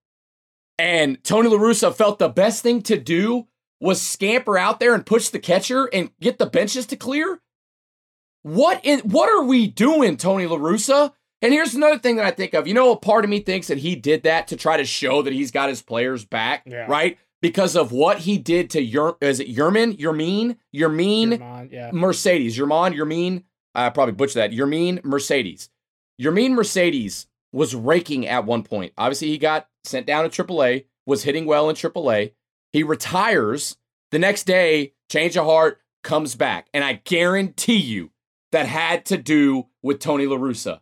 And 0.78 1.24
Tony 1.24 1.48
La 1.50 1.58
Russa 1.58 1.94
felt 1.96 2.20
the 2.20 2.30
best 2.30 2.62
thing 2.62 2.82
to 2.84 2.98
do 3.00 3.48
was 3.80 4.02
scamper 4.02 4.58
out 4.58 4.80
there 4.80 4.94
and 4.94 5.06
push 5.06 5.30
the 5.30 5.40
catcher 5.40 5.86
and 5.86 6.12
get 6.20 6.38
the 6.38 6.46
benches 6.46 6.86
to 6.88 6.96
clear. 6.96 7.42
What 8.44 8.82
in 8.84 9.00
what 9.00 9.30
are 9.30 9.44
we 9.44 9.68
doing, 9.68 10.18
Tony 10.18 10.46
La 10.46 10.58
Russa? 10.58 11.14
And 11.42 11.54
here's 11.54 11.76
another 11.76 11.98
thing 12.00 12.16
that 12.18 12.26
I 12.26 12.32
think 12.32 12.54
of. 12.54 12.68
You 12.68 12.74
know, 12.74 12.92
a 12.92 12.98
part 12.98 13.24
of 13.24 13.30
me 13.30 13.40
thinks 13.40 13.68
that 13.68 13.78
he 13.80 13.96
did 13.96 14.24
that 14.24 14.48
to 14.50 14.56
try 14.58 14.78
to 14.78 14.86
show 14.86 15.22
that 15.22 15.34
he's 15.34 15.52
got 15.52 15.70
his 15.70 15.82
players 15.82 16.26
back, 16.26 16.64
Yeah. 16.66 16.86
right? 16.88 17.18
Because 17.42 17.76
of 17.76 17.92
what 17.92 18.20
he 18.20 18.38
did 18.38 18.70
to 18.72 18.82
your 18.82 19.18
is 19.22 19.40
it 19.40 19.48
Yerman? 19.48 19.98
Yermin? 19.98 20.58
Yermin? 20.74 21.40
Yermon, 21.40 21.72
yeah. 21.72 21.92
Mercedes. 21.94 22.58
Yerman, 22.58 22.96
Yermin. 22.96 23.44
I 23.74 23.90
probably 23.90 24.14
butchered 24.14 24.36
that. 24.42 24.52
Yermin 24.52 25.04
Mercedes. 25.04 25.70
Yermin 26.22 26.52
Mercedes 26.52 27.28
was 27.56 27.74
raking 27.74 28.28
at 28.28 28.46
one 28.46 28.64
point. 28.64 28.92
Obviously, 28.98 29.30
he 29.30 29.38
got 29.38 29.70
sent 29.86 30.06
down 30.06 30.30
to 30.30 30.44
AAA, 30.44 30.86
was 31.06 31.24
hitting 31.24 31.46
well 31.46 31.70
in 31.70 31.76
AAA. 31.76 32.34
He 32.74 32.84
retires. 32.84 33.78
The 34.12 34.20
next 34.20 34.44
day, 34.44 34.94
change 35.10 35.38
of 35.38 35.46
heart, 35.46 35.80
comes 36.04 36.36
back. 36.36 36.68
And 36.74 36.84
I 36.84 37.02
guarantee 37.06 37.78
you 37.78 38.12
that 38.52 38.66
had 38.66 39.06
to 39.06 39.18
do 39.18 39.68
with 39.82 40.00
Tony 40.00 40.26
La 40.26 40.36
Russa. 40.36 40.82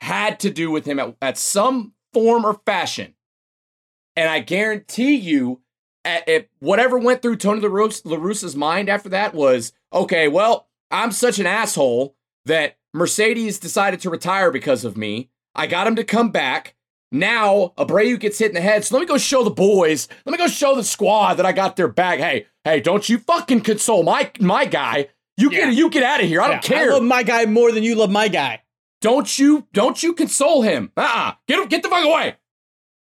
Had 0.00 0.38
to 0.40 0.50
do 0.50 0.70
with 0.70 0.84
him 0.84 1.00
at, 1.00 1.16
at 1.20 1.36
some 1.36 1.94
form 2.12 2.46
or 2.46 2.60
fashion. 2.64 3.14
And 4.14 4.30
I 4.30 4.38
guarantee 4.38 5.16
you, 5.16 5.62
at, 6.04 6.28
at 6.28 6.48
whatever 6.60 6.96
went 6.96 7.22
through 7.22 7.36
Tony 7.36 7.60
La 7.60 7.68
Rus- 7.68 8.04
La 8.04 8.18
mind 8.54 8.88
after 8.88 9.08
that 9.08 9.34
was, 9.34 9.72
okay, 9.92 10.28
well, 10.28 10.68
I'm 10.92 11.10
such 11.10 11.40
an 11.40 11.46
asshole 11.46 12.14
that 12.44 12.76
Mercedes 12.92 13.58
decided 13.58 13.98
to 14.00 14.10
retire 14.10 14.52
because 14.52 14.84
of 14.84 14.96
me. 14.96 15.30
I 15.54 15.66
got 15.66 15.86
him 15.86 15.96
to 15.96 16.04
come 16.04 16.30
back. 16.30 16.74
Now 17.12 17.72
Abreu 17.78 18.18
gets 18.18 18.38
hit 18.38 18.48
in 18.48 18.54
the 18.54 18.60
head. 18.60 18.84
So 18.84 18.96
let 18.96 19.00
me 19.02 19.06
go 19.06 19.18
show 19.18 19.44
the 19.44 19.50
boys. 19.50 20.08
Let 20.26 20.32
me 20.32 20.38
go 20.38 20.48
show 20.48 20.74
the 20.74 20.82
squad 20.84 21.34
that 21.34 21.46
I 21.46 21.52
got 21.52 21.76
their 21.76 21.86
back. 21.88 22.18
Hey, 22.18 22.46
hey, 22.64 22.80
don't 22.80 23.08
you 23.08 23.18
fucking 23.18 23.60
console 23.60 24.02
my 24.02 24.30
my 24.40 24.64
guy. 24.64 25.08
You 25.36 25.50
Yeah. 25.50 25.66
get 25.66 25.74
you 25.74 25.90
get 25.90 26.02
out 26.02 26.20
of 26.22 26.26
here. 26.26 26.40
I 26.42 26.48
don't 26.48 26.62
care. 26.62 26.90
I 26.90 26.94
love 26.94 27.02
my 27.04 27.22
guy 27.22 27.44
more 27.46 27.70
than 27.72 27.84
you 27.84 27.94
love 27.94 28.10
my 28.10 28.28
guy. 28.28 28.62
don't 29.00 29.38
you 29.38 29.66
don't 29.72 30.02
you 30.02 30.12
console 30.14 30.62
him. 30.62 30.90
Uh-uh. 30.96 31.34
Get 31.46 31.60
him 31.60 31.68
get 31.68 31.82
the 31.82 31.88
fuck 31.88 32.04
away. 32.04 32.36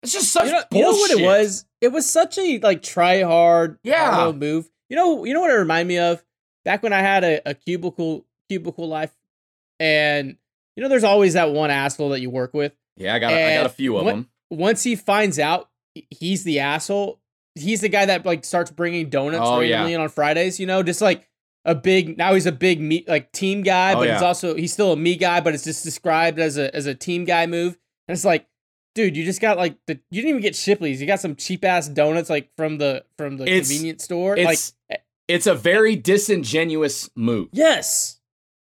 It's 0.01 0.11
just 0.11 0.31
such 0.33 0.45
You 0.47 0.51
know, 0.51 0.63
you 0.71 0.81
know 0.81 0.91
what 0.91 1.11
it 1.11 1.23
was? 1.23 1.65
It 1.79 1.91
was 1.93 2.09
such 2.09 2.37
a 2.37 2.59
like 2.59 2.81
try 2.81 3.21
hard, 3.21 3.77
Yeah. 3.83 4.31
move. 4.35 4.69
You 4.89 4.97
know, 4.97 5.23
you 5.23 5.33
know 5.33 5.39
what 5.41 5.49
it 5.51 5.53
reminded 5.53 5.87
me 5.87 5.97
of? 5.99 6.23
Back 6.65 6.83
when 6.83 6.91
I 6.93 6.99
had 7.01 7.23
a, 7.23 7.41
a 7.49 7.53
cubicle 7.53 8.25
cubicle 8.49 8.87
life, 8.87 9.13
and 9.79 10.35
you 10.75 10.83
know, 10.83 10.89
there's 10.89 11.03
always 11.03 11.33
that 11.33 11.51
one 11.51 11.69
asshole 11.71 12.09
that 12.09 12.19
you 12.21 12.29
work 12.29 12.53
with. 12.53 12.73
Yeah, 12.97 13.15
I 13.15 13.19
got 13.19 13.33
a, 13.33 13.51
I 13.51 13.57
got 13.57 13.65
a 13.65 13.69
few 13.69 13.97
of 13.97 14.05
what- 14.05 14.11
them. 14.11 14.29
Once 14.49 14.83
he 14.83 14.95
finds 14.95 15.39
out 15.39 15.69
he's 16.11 16.43
the 16.43 16.59
asshole, 16.59 17.19
he's 17.55 17.81
the 17.81 17.89
guy 17.89 18.05
that 18.05 18.25
like 18.25 18.45
starts 18.45 18.69
bringing 18.71 19.09
donuts 19.09 19.41
Oh, 19.43 19.59
yeah. 19.61 19.75
randomly 19.77 19.93
in 19.95 20.01
on 20.01 20.09
Fridays. 20.09 20.59
You 20.59 20.67
know, 20.67 20.83
just 20.83 21.01
like 21.01 21.27
a 21.65 21.73
big 21.73 22.17
now 22.17 22.33
he's 22.33 22.45
a 22.45 22.51
big 22.51 22.79
me 22.79 23.03
like 23.07 23.31
team 23.31 23.63
guy, 23.63 23.93
Oh, 23.93 23.99
but 23.99 24.09
he's 24.11 24.21
also 24.21 24.55
he's 24.55 24.71
still 24.73 24.91
a 24.91 24.97
me 24.97 25.15
guy, 25.15 25.39
but 25.41 25.53
it's 25.55 25.63
just 25.63 25.83
described 25.83 26.37
as 26.39 26.57
a 26.57 26.75
as 26.75 26.85
a 26.85 26.93
team 26.93 27.25
guy 27.25 27.47
move. 27.47 27.77
And 28.07 28.15
it's 28.15 28.25
like, 28.25 28.45
dude, 28.93 29.15
you 29.17 29.23
just 29.25 29.41
got 29.41 29.57
like 29.57 29.75
the 29.87 29.93
you 30.11 30.21
didn't 30.21 30.29
even 30.29 30.41
get 30.41 30.55
Shipley's. 30.55 31.01
You 31.01 31.07
got 31.07 31.19
some 31.19 31.35
cheap 31.35 31.63
ass 31.65 31.87
donuts 31.87 32.29
like 32.29 32.49
from 32.57 32.77
the 32.77 33.03
from 33.17 33.37
the 33.37 33.45
It's- 33.45 33.69
convenience 33.69 34.03
store. 34.03 34.35
It's, 34.37 34.45
Like 34.45 34.53
It's 34.57 34.73
eh 34.91 34.97
it's 35.29 35.47
a 35.47 35.55
very 35.55 35.95
disingenuous 35.95 37.09
move. 37.15 37.47
yes, 37.53 38.19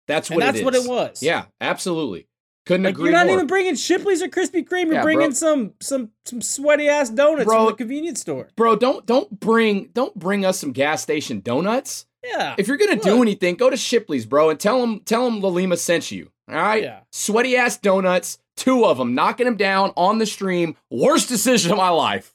That's 0.07 0.29
and 0.29 0.37
what 0.37 0.45
that's 0.45 0.57
it 0.57 0.61
is. 0.61 0.65
what 0.65 0.75
it 0.75 0.87
was. 0.89 1.21
Yeah, 1.21 1.45
absolutely. 1.61 2.27
Couldn't 2.65 2.83
Like 2.83 2.95
agree 2.95 3.05
you're 3.09 3.17
not 3.17 3.27
more. 3.27 3.35
even 3.35 3.47
bringing 3.47 3.75
Shipley's 3.75 4.21
or 4.21 4.27
Krispy 4.27 4.67
Kreme. 4.67 4.85
You're 4.87 4.95
Yeah, 4.95 5.01
bringing 5.03 5.27
bro. 5.29 5.33
some 5.35 5.73
some 5.79 6.11
some 6.25 6.41
sweaty 6.41 6.89
ass 6.89 7.09
donuts 7.09 7.45
Bro. 7.45 7.57
from 7.57 7.65
the 7.67 7.73
convenience 7.73 8.19
store. 8.21 8.49
Bro, 8.57 8.77
don't 8.77 9.05
don't 9.05 9.39
bring 9.39 9.89
don't 9.93 10.13
bring 10.15 10.43
us 10.45 10.59
some 10.59 10.71
gas 10.73 11.01
station 11.01 11.39
donuts. 11.39 12.05
Yeah. 12.25 12.55
If 12.57 12.67
you're 12.67 12.75
gonna 12.77 12.97
do 12.97 13.21
anything, 13.21 13.55
go 13.55 13.69
to 13.69 13.77
Shipley's, 13.77 14.25
bro, 14.25 14.49
and 14.49 14.59
tell 14.59 14.81
them 14.81 14.99
tell 15.01 15.23
them 15.29 15.41
LaLima 15.41 15.77
sent 15.77 16.11
you. 16.11 16.29
All 16.49 16.55
right, 16.55 16.83
Yeah. 16.83 16.99
sweaty 17.11 17.55
ass 17.55 17.77
donuts, 17.77 18.37
two 18.57 18.85
of 18.85 18.97
them, 18.97 19.15
knocking 19.15 19.45
them 19.45 19.55
down 19.57 19.91
on 19.95 20.17
the 20.17 20.25
stream. 20.25 20.75
Worst 20.91 21.29
decision 21.29 21.71
of 21.71 21.77
my 21.77 21.89
life. 21.89 22.33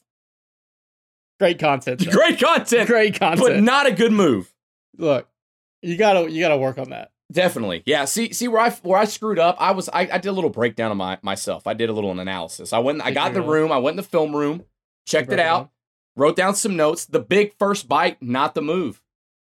Great 1.39 1.59
content. 1.59 1.99
though. 2.05 2.11
Great 2.17 2.39
content, 2.39 2.87
Great 2.87 3.19
content. 3.19 3.39
but 3.47 3.61
not 3.61 3.85
a 3.87 3.91
good 3.91 4.11
move. 4.11 4.51
Look, 4.97 5.27
you 5.83 5.95
gotta 5.97 6.29
you 6.31 6.39
gotta 6.39 6.57
work 6.57 6.77
on 6.79 6.89
that. 6.89 7.11
Definitely, 7.33 7.83
yeah. 7.85 8.05
See, 8.05 8.31
see 8.31 8.47
where 8.47 8.61
I 8.61 8.69
where 8.69 8.99
I 8.99 9.05
screwed 9.05 9.39
up. 9.39 9.57
I 9.59 9.71
was 9.71 9.89
I, 9.89 10.01
I 10.11 10.17
did 10.17 10.27
a 10.27 10.31
little 10.31 10.49
breakdown 10.49 10.91
of 10.91 10.97
my 10.97 11.17
myself. 11.21 11.67
I 11.67 11.73
did 11.73 11.89
a 11.89 11.93
little 11.93 12.11
analysis. 12.11 12.73
I 12.73 12.79
went. 12.79 13.01
I 13.01 13.11
got 13.11 13.33
the 13.33 13.41
room. 13.41 13.71
I 13.71 13.77
went 13.77 13.93
in 13.93 13.97
the 13.97 14.03
film 14.03 14.35
room, 14.35 14.65
checked 15.05 15.31
it 15.31 15.39
out, 15.39 15.71
wrote 16.15 16.35
down 16.35 16.55
some 16.55 16.75
notes. 16.75 17.05
The 17.05 17.19
big 17.19 17.53
first 17.57 17.89
bite, 17.89 18.21
not 18.21 18.55
the 18.55 18.61
move, 18.61 19.01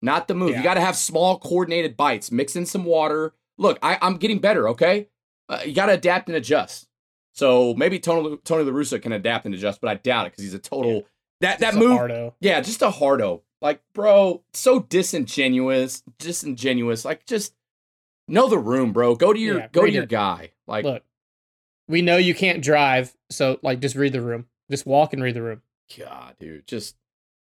not 0.00 0.28
the 0.28 0.34
move. 0.34 0.50
Yeah. 0.50 0.58
You 0.58 0.62
got 0.62 0.74
to 0.74 0.80
have 0.80 0.96
small 0.96 1.38
coordinated 1.38 1.96
bites. 1.96 2.30
Mix 2.30 2.56
in 2.56 2.66
some 2.66 2.84
water. 2.84 3.34
Look, 3.58 3.78
I, 3.82 3.98
I'm 4.00 4.16
getting 4.16 4.38
better. 4.38 4.68
Okay, 4.70 5.08
uh, 5.48 5.60
you 5.66 5.74
got 5.74 5.86
to 5.86 5.92
adapt 5.92 6.28
and 6.28 6.36
adjust. 6.36 6.88
So 7.32 7.74
maybe 7.74 7.98
Tony 7.98 8.36
Tony 8.44 8.64
La 8.64 8.72
Russa 8.72 9.00
can 9.00 9.12
adapt 9.12 9.46
and 9.46 9.54
adjust, 9.54 9.80
but 9.80 9.90
I 9.90 9.94
doubt 9.94 10.26
it 10.26 10.32
because 10.32 10.44
he's 10.44 10.54
a 10.54 10.58
total 10.58 11.04
that 11.40 11.58
that 11.60 11.74
a 11.74 11.78
move. 11.78 12.32
Yeah, 12.40 12.60
just 12.60 12.82
a 12.82 12.90
hardo. 12.90 13.42
Like, 13.60 13.80
bro, 13.94 14.42
so 14.52 14.80
disingenuous, 14.80 16.02
disingenuous. 16.18 17.04
Like, 17.04 17.26
just 17.26 17.54
know 18.32 18.48
the 18.48 18.58
room, 18.58 18.92
bro. 18.92 19.14
Go 19.14 19.32
to 19.32 19.38
your 19.38 19.58
Yeah, 19.60 19.68
go 19.70 19.84
to 19.86 19.90
your 19.90 20.02
it. 20.04 20.08
guy. 20.08 20.50
Like, 20.66 20.84
Look, 20.84 21.02
we 21.88 22.02
know 22.02 22.16
you 22.16 22.34
can't 22.34 22.62
drive, 22.62 23.14
so 23.30 23.58
like 23.62 23.80
just 23.80 23.94
read 23.96 24.12
the 24.12 24.20
room. 24.22 24.46
Just 24.70 24.86
walk 24.86 25.12
and 25.12 25.22
read 25.22 25.34
the 25.34 25.42
room. 25.42 25.62
God, 25.98 26.34
dude, 26.40 26.66
just 26.66 26.96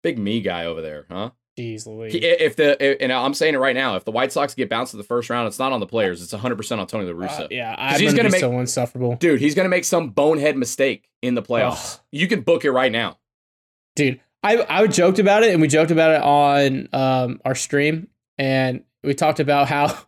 big 0.02 0.18
me 0.18 0.40
guy 0.40 0.64
over 0.64 0.80
there, 0.80 1.06
huh? 1.10 1.30
Jeez 1.58 1.86
Louise. 1.86 2.14
If 2.14 2.54
the 2.54 3.02
and 3.02 3.12
I'm 3.12 3.34
saying 3.34 3.54
it 3.54 3.58
right 3.58 3.74
now, 3.74 3.96
if 3.96 4.04
the 4.04 4.12
White 4.12 4.30
Sox 4.30 4.54
get 4.54 4.68
bounced 4.70 4.94
in 4.94 4.98
the 4.98 5.04
first 5.04 5.28
round, 5.28 5.48
it's 5.48 5.58
not 5.58 5.72
on 5.72 5.80
the 5.80 5.86
players. 5.86 6.22
It's 6.22 6.32
100 6.32 6.54
percent 6.56 6.80
on 6.80 6.86
Tony 6.86 7.04
La 7.04 7.12
Russa. 7.12 7.40
Uh, 7.44 7.48
yeah, 7.50 7.74
I'm 7.76 7.98
he's 8.00 8.12
gonna, 8.12 8.16
gonna 8.18 8.28
be 8.28 8.32
make- 8.32 8.40
so 8.40 8.58
insufferable. 8.60 9.16
Dude, 9.16 9.40
he's 9.40 9.56
gonna 9.56 9.68
make 9.68 9.84
some 9.84 10.10
bonehead 10.10 10.56
mistake 10.56 11.08
in 11.20 11.34
the 11.34 11.42
playoffs. 11.42 11.96
Ugh. 11.96 12.00
You 12.12 12.28
can 12.28 12.42
book 12.42 12.64
it 12.64 12.70
right 12.70 12.92
now. 12.92 13.18
dude. 13.96 14.20
I 14.40 14.64
I 14.68 14.86
joked 14.86 15.18
about 15.18 15.42
it, 15.42 15.52
and 15.52 15.60
we 15.60 15.66
joked 15.66 15.90
about 15.90 16.12
it 16.12 16.22
on 16.22 16.88
um 16.92 17.40
our 17.44 17.56
stream, 17.56 18.06
and 18.38 18.84
we 19.02 19.14
talked 19.14 19.40
about 19.40 19.66
how 19.66 19.98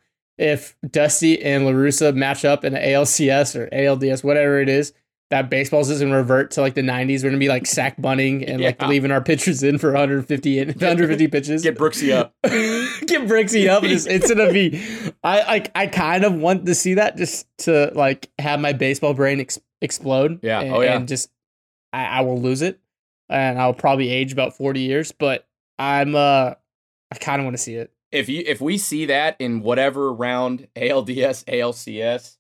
if 0.41 0.75
Dusty 0.91 1.43
and 1.43 1.67
La 1.67 1.73
Russa 1.73 2.15
match 2.15 2.45
up 2.45 2.65
in 2.65 2.73
the 2.73 2.79
ALCS 2.79 3.55
or 3.55 3.69
ALDS, 3.69 4.25
whatever 4.25 4.59
it 4.61 4.69
is, 4.71 4.95
that 5.31 5.49
baseball's 5.51 5.97
gonna 6.01 6.17
revert 6.17 6.51
to 6.53 6.61
like 6.61 6.75
the 6.75 6.81
'90s. 6.81 7.23
We're 7.23 7.29
gonna 7.31 7.39
be 7.39 7.49
like 7.49 7.67
sack 7.67 8.01
bunting 8.01 8.45
and 8.45 8.61
like 8.61 8.83
leaving 8.83 9.13
our 9.13 9.21
pitchers 9.21 9.63
in 9.63 9.79
for 9.79 9.89
150 9.91 10.59
in, 10.59 10.69
150 10.69 11.29
pitches. 11.29 11.63
Get 11.63 11.77
Brooksy 11.79 12.13
up. 12.13 12.35
get 13.07 13.29
Brixie 13.29 13.69
up. 13.69 13.85
It's, 13.85 14.07
it's 14.07 14.33
gonna 14.33 14.53
be. 14.53 14.83
I 15.23 15.43
like. 15.45 15.71
I 15.77 15.87
kind 15.87 16.25
of 16.25 16.35
want 16.35 16.67
to 16.67 16.75
see 16.75 16.95
that 16.95 17.17
just 17.17 17.47
to 17.59 17.93
like 17.95 18.29
have 18.39 18.59
my 18.61 18.73
baseball 18.73 19.15
brain 19.15 19.41
ex- 19.41 19.61
explode. 19.81 20.41
Yeah. 20.43 20.61
And, 20.63 20.75
Oh, 20.75 20.81
yeah. 20.81 20.97
And 20.97 21.07
just, 21.07 21.31
I, 21.93 22.07
I 22.07 22.21
will 22.23 22.41
lose 22.41 22.63
it, 22.63 22.81
and 23.29 23.61
I'll 23.61 23.75
probably 23.75 24.09
age 24.09 24.33
about 24.33 24.57
forty 24.57 24.81
years. 24.81 25.13
But 25.13 25.47
I'm. 25.79 26.15
uh 26.17 26.55
I 27.13 27.17
kind 27.19 27.41
of 27.41 27.45
want 27.45 27.55
to 27.57 27.63
see 27.63 27.75
it. 27.75 27.93
If 28.13 28.29
you 28.29 28.43
if 28.47 28.61
we 28.61 28.79
see 28.79 29.07
that 29.07 29.37
in 29.39 29.61
whatever 29.63 30.13
round 30.13 30.69
ALDS, 30.77 31.45
ALCS, 31.45 32.37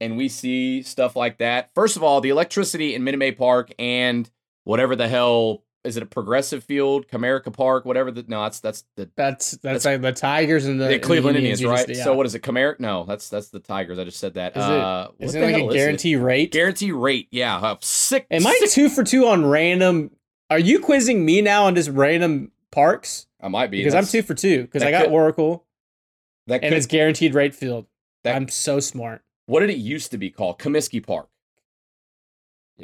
and 0.00 0.16
we 0.16 0.28
see 0.28 0.82
stuff 0.82 1.16
like 1.16 1.38
that, 1.38 1.70
first 1.74 1.96
of 1.96 2.02
all, 2.02 2.20
the 2.20 2.28
electricity 2.30 2.94
in 2.94 3.04
Minute 3.04 3.18
Maid 3.18 3.38
Park 3.38 3.72
and 3.78 4.30
whatever 4.64 4.94
the 4.96 5.08
hell 5.08 5.62
is 5.84 5.96
it 5.96 6.02
a 6.02 6.06
progressive 6.06 6.64
field, 6.64 7.06
Comerica 7.06 7.52
Park, 7.52 7.84
whatever 7.84 8.10
the 8.10 8.24
no, 8.26 8.42
that's 8.42 8.58
that's 8.58 8.84
the, 8.96 9.08
That's 9.16 9.52
that's, 9.52 9.62
That's- 9.62 9.84
like 9.84 10.02
the 10.02 10.12
Tigers 10.12 10.66
and 10.66 10.80
the, 10.80 10.88
the 10.88 10.98
Cleveland 10.98 11.36
Indians, 11.36 11.60
you 11.60 11.70
right? 11.70 11.86
just- 11.86 11.98
yeah. 11.98 12.04
So 12.04 12.14
what 12.14 12.26
is 12.26 12.34
it, 12.34 12.42
Comerica? 12.42 12.80
No, 12.80 13.04
that's 13.04 13.28
that's 13.28 13.48
the 13.50 13.60
Tigers. 13.60 13.96
I 13.98 14.04
just 14.04 14.18
said 14.18 14.34
that. 14.34 14.56
Is 14.56 14.64
it- 14.64 14.70
uh, 14.70 15.08
what 15.16 15.24
is 15.26 15.32
the 15.32 15.42
it 15.42 15.52
like 15.52 15.62
a 15.62 15.68
it? 15.68 15.72
guarantee 15.72 16.16
rate? 16.16 16.50
Guarantee 16.52 16.90
rate, 16.92 17.28
yeah. 17.30 17.56
Uh, 17.58 17.76
sick. 17.80 18.26
Am 18.32 18.44
I 18.46 18.58
two 18.70 18.88
for 18.88 19.04
two 19.04 19.26
on 19.28 19.46
random? 19.46 20.10
Are 20.50 20.58
you 20.58 20.80
quizzing 20.80 21.24
me 21.24 21.40
now 21.40 21.64
on 21.66 21.74
just 21.76 21.90
random 21.90 22.50
parks? 22.72 23.26
I 23.46 23.48
might 23.48 23.70
be 23.70 23.78
Because 23.78 23.94
I'm 23.94 24.04
two 24.04 24.22
for 24.22 24.34
two. 24.34 24.62
Because 24.62 24.82
I 24.82 24.90
got 24.90 25.04
could- 25.04 25.12
Oracle 25.12 25.64
That 26.48 26.64
and 26.64 26.74
it's 26.74 26.86
guaranteed 26.86 27.32
rate 27.34 27.54
field. 27.54 27.86
That- 28.24 28.34
I'm 28.34 28.48
so 28.48 28.80
smart. 28.80 29.22
what 29.46 29.60
did 29.60 29.70
it 29.70 29.76
used 29.78 30.10
to 30.10 30.18
be 30.18 30.30
called? 30.30 30.58
Comiskey 30.58 31.00
Park. 31.06 31.28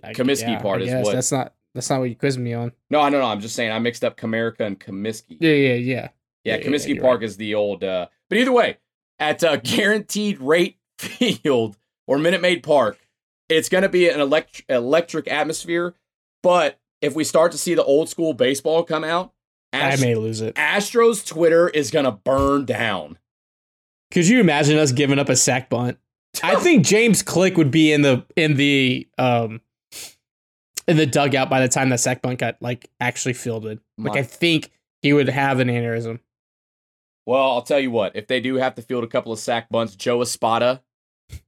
I- 0.03 0.13
Comiskey 0.15 0.61
part 0.63 0.81
I 0.81 0.85
is 0.85 0.91
guess. 0.91 1.05
what- 1.05 1.15
That's 1.15 1.33
not 1.33 1.55
that's 1.75 1.89
not 1.91 2.01
what 2.01 2.11
you 2.11 2.17
quizzed 2.17 2.39
me 2.39 2.53
on. 2.53 2.73
No, 2.91 3.01
I 3.01 3.09
no, 3.09 3.19
no. 3.19 3.25
I'm 3.27 3.41
just 3.41 3.57
saying 3.57 3.73
I 3.73 3.79
mixed 3.79 4.05
up 4.05 4.17
Comerica 4.19 4.61
and 4.61 4.79
Comiskey. 4.79 5.39
Yeah, 5.41 5.53
yeah, 5.53 5.75
yeah. 5.75 5.75
Yeah, 5.75 6.09
Yeah, 6.45 6.57
yeah, 6.57 6.67
Comiskey 6.67 6.95
you're 6.95 7.03
Park 7.03 7.23
is 7.23 7.37
the 7.39 7.55
old. 7.55 7.83
Uh, 7.83 8.09
but 8.29 8.37
either 8.39 8.53
way, 8.53 8.77
at 9.19 9.43
uh, 9.43 9.57
Guaranteed 9.57 10.39
Rate 10.41 10.77
Field 10.99 11.79
or 12.07 12.19
Minute 12.19 12.43
Maid 12.43 12.63
Park, 12.63 12.99
it's 13.49 13.69
going 13.71 13.83
to 13.83 13.89
be 13.89 14.09
an 14.09 14.21
elect- 14.21 14.65
electric 14.69 15.27
atmosphere. 15.29 15.95
But 16.43 16.79
if 17.01 17.15
we 17.15 17.25
start 17.25 17.53
to 17.53 17.59
see 17.59 17.75
the 17.75 17.85
old 17.85 18.09
school 18.11 18.35
baseball 18.35 18.83
come 18.85 19.03
out, 19.05 19.33
I 19.73 19.97
may 19.97 20.14
lose 20.14 20.41
it. 20.41 20.55
Astros 20.55 21.27
Twitter 21.27 21.68
is 21.68 21.91
going 21.91 22.05
to 22.05 22.12
burn 22.12 22.64
down. 22.64 23.18
Could 24.11 24.29
you 24.29 24.41
imagine 24.41 24.77
us 24.79 24.93
giving 24.93 25.18
up 25.18 25.29
a 25.29 25.37
sack 25.37 25.70
bunt? 25.70 25.99
I 26.43 26.57
think 26.57 26.85
James 26.85 27.23
Click 27.23 27.57
would 27.57 27.70
be 27.70 27.93
in 27.93 28.03
the 28.03 28.25
in 28.37 28.55
the 28.57 29.07
um 29.18 29.61
in 30.89 30.97
the 30.97 31.07
dugout 31.07 31.49
by 31.51 31.61
the 31.61 31.68
time 31.68 31.89
that 31.91 32.01
sack 32.01 32.23
bunt 32.23 32.39
got 32.39 32.57
like 32.61 32.91
actually 33.01 33.35
fielded. 33.35 33.81
Like 33.99 34.14
My- 34.14 34.20
I 34.20 34.23
think 34.23 34.70
he 35.03 35.12
would 35.12 35.29
have 35.29 35.61
an 35.61 35.68
aneurysm. 35.68 36.20
Well, 37.27 37.53
I'll 37.53 37.62
tell 37.62 37.79
you 37.81 37.91
what. 37.91 38.16
If 38.16 38.27
they 38.27 38.41
do 38.41 38.57
have 38.57 38.75
to 38.75 38.83
field 38.83 39.05
a 39.05 39.07
couple 39.07 39.33
of 39.33 39.39
sack 39.39 39.68
bunts, 39.70 39.95
Joe 39.95 40.20
Espada, 40.23 40.83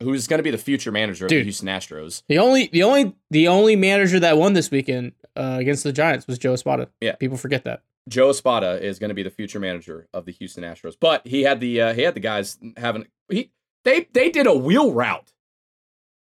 who's 0.02 0.26
going 0.26 0.38
to 0.38 0.42
be 0.42 0.50
the 0.50 0.58
future 0.58 0.92
manager 0.92 1.26
of 1.26 1.30
the 1.30 1.42
Houston 1.42 1.68
Astros, 1.68 2.22
The 2.28 2.38
only 2.38 2.68
the 2.72 2.82
only 2.82 3.14
the 3.30 3.48
only 3.48 3.76
manager 3.76 4.20
that 4.20 4.36
won 4.38 4.52
this 4.52 4.70
weekend 4.70 5.12
uh, 5.36 5.56
against 5.60 5.82
the 5.84 5.92
Giants 5.92 6.26
was 6.26 6.38
Joe 6.38 6.52
Espada. 6.54 6.88
Yeah. 7.00 7.14
people 7.16 7.36
forget 7.36 7.64
that. 7.64 7.82
Joe 8.08 8.28
Espada 8.30 8.82
is 8.84 8.98
going 8.98 9.08
to 9.08 9.14
be 9.14 9.22
the 9.22 9.30
future 9.30 9.58
manager 9.58 10.08
of 10.12 10.26
the 10.26 10.32
Houston 10.32 10.62
Astros. 10.62 10.94
But 10.98 11.26
he 11.26 11.42
had 11.42 11.60
the 11.60 11.80
uh, 11.80 11.94
he 11.94 12.02
had 12.02 12.14
the 12.14 12.20
guys 12.20 12.58
having 12.76 13.06
he 13.28 13.50
they 13.84 14.08
they 14.12 14.30
did 14.30 14.46
a 14.46 14.54
wheel 14.56 14.92
route. 14.92 15.32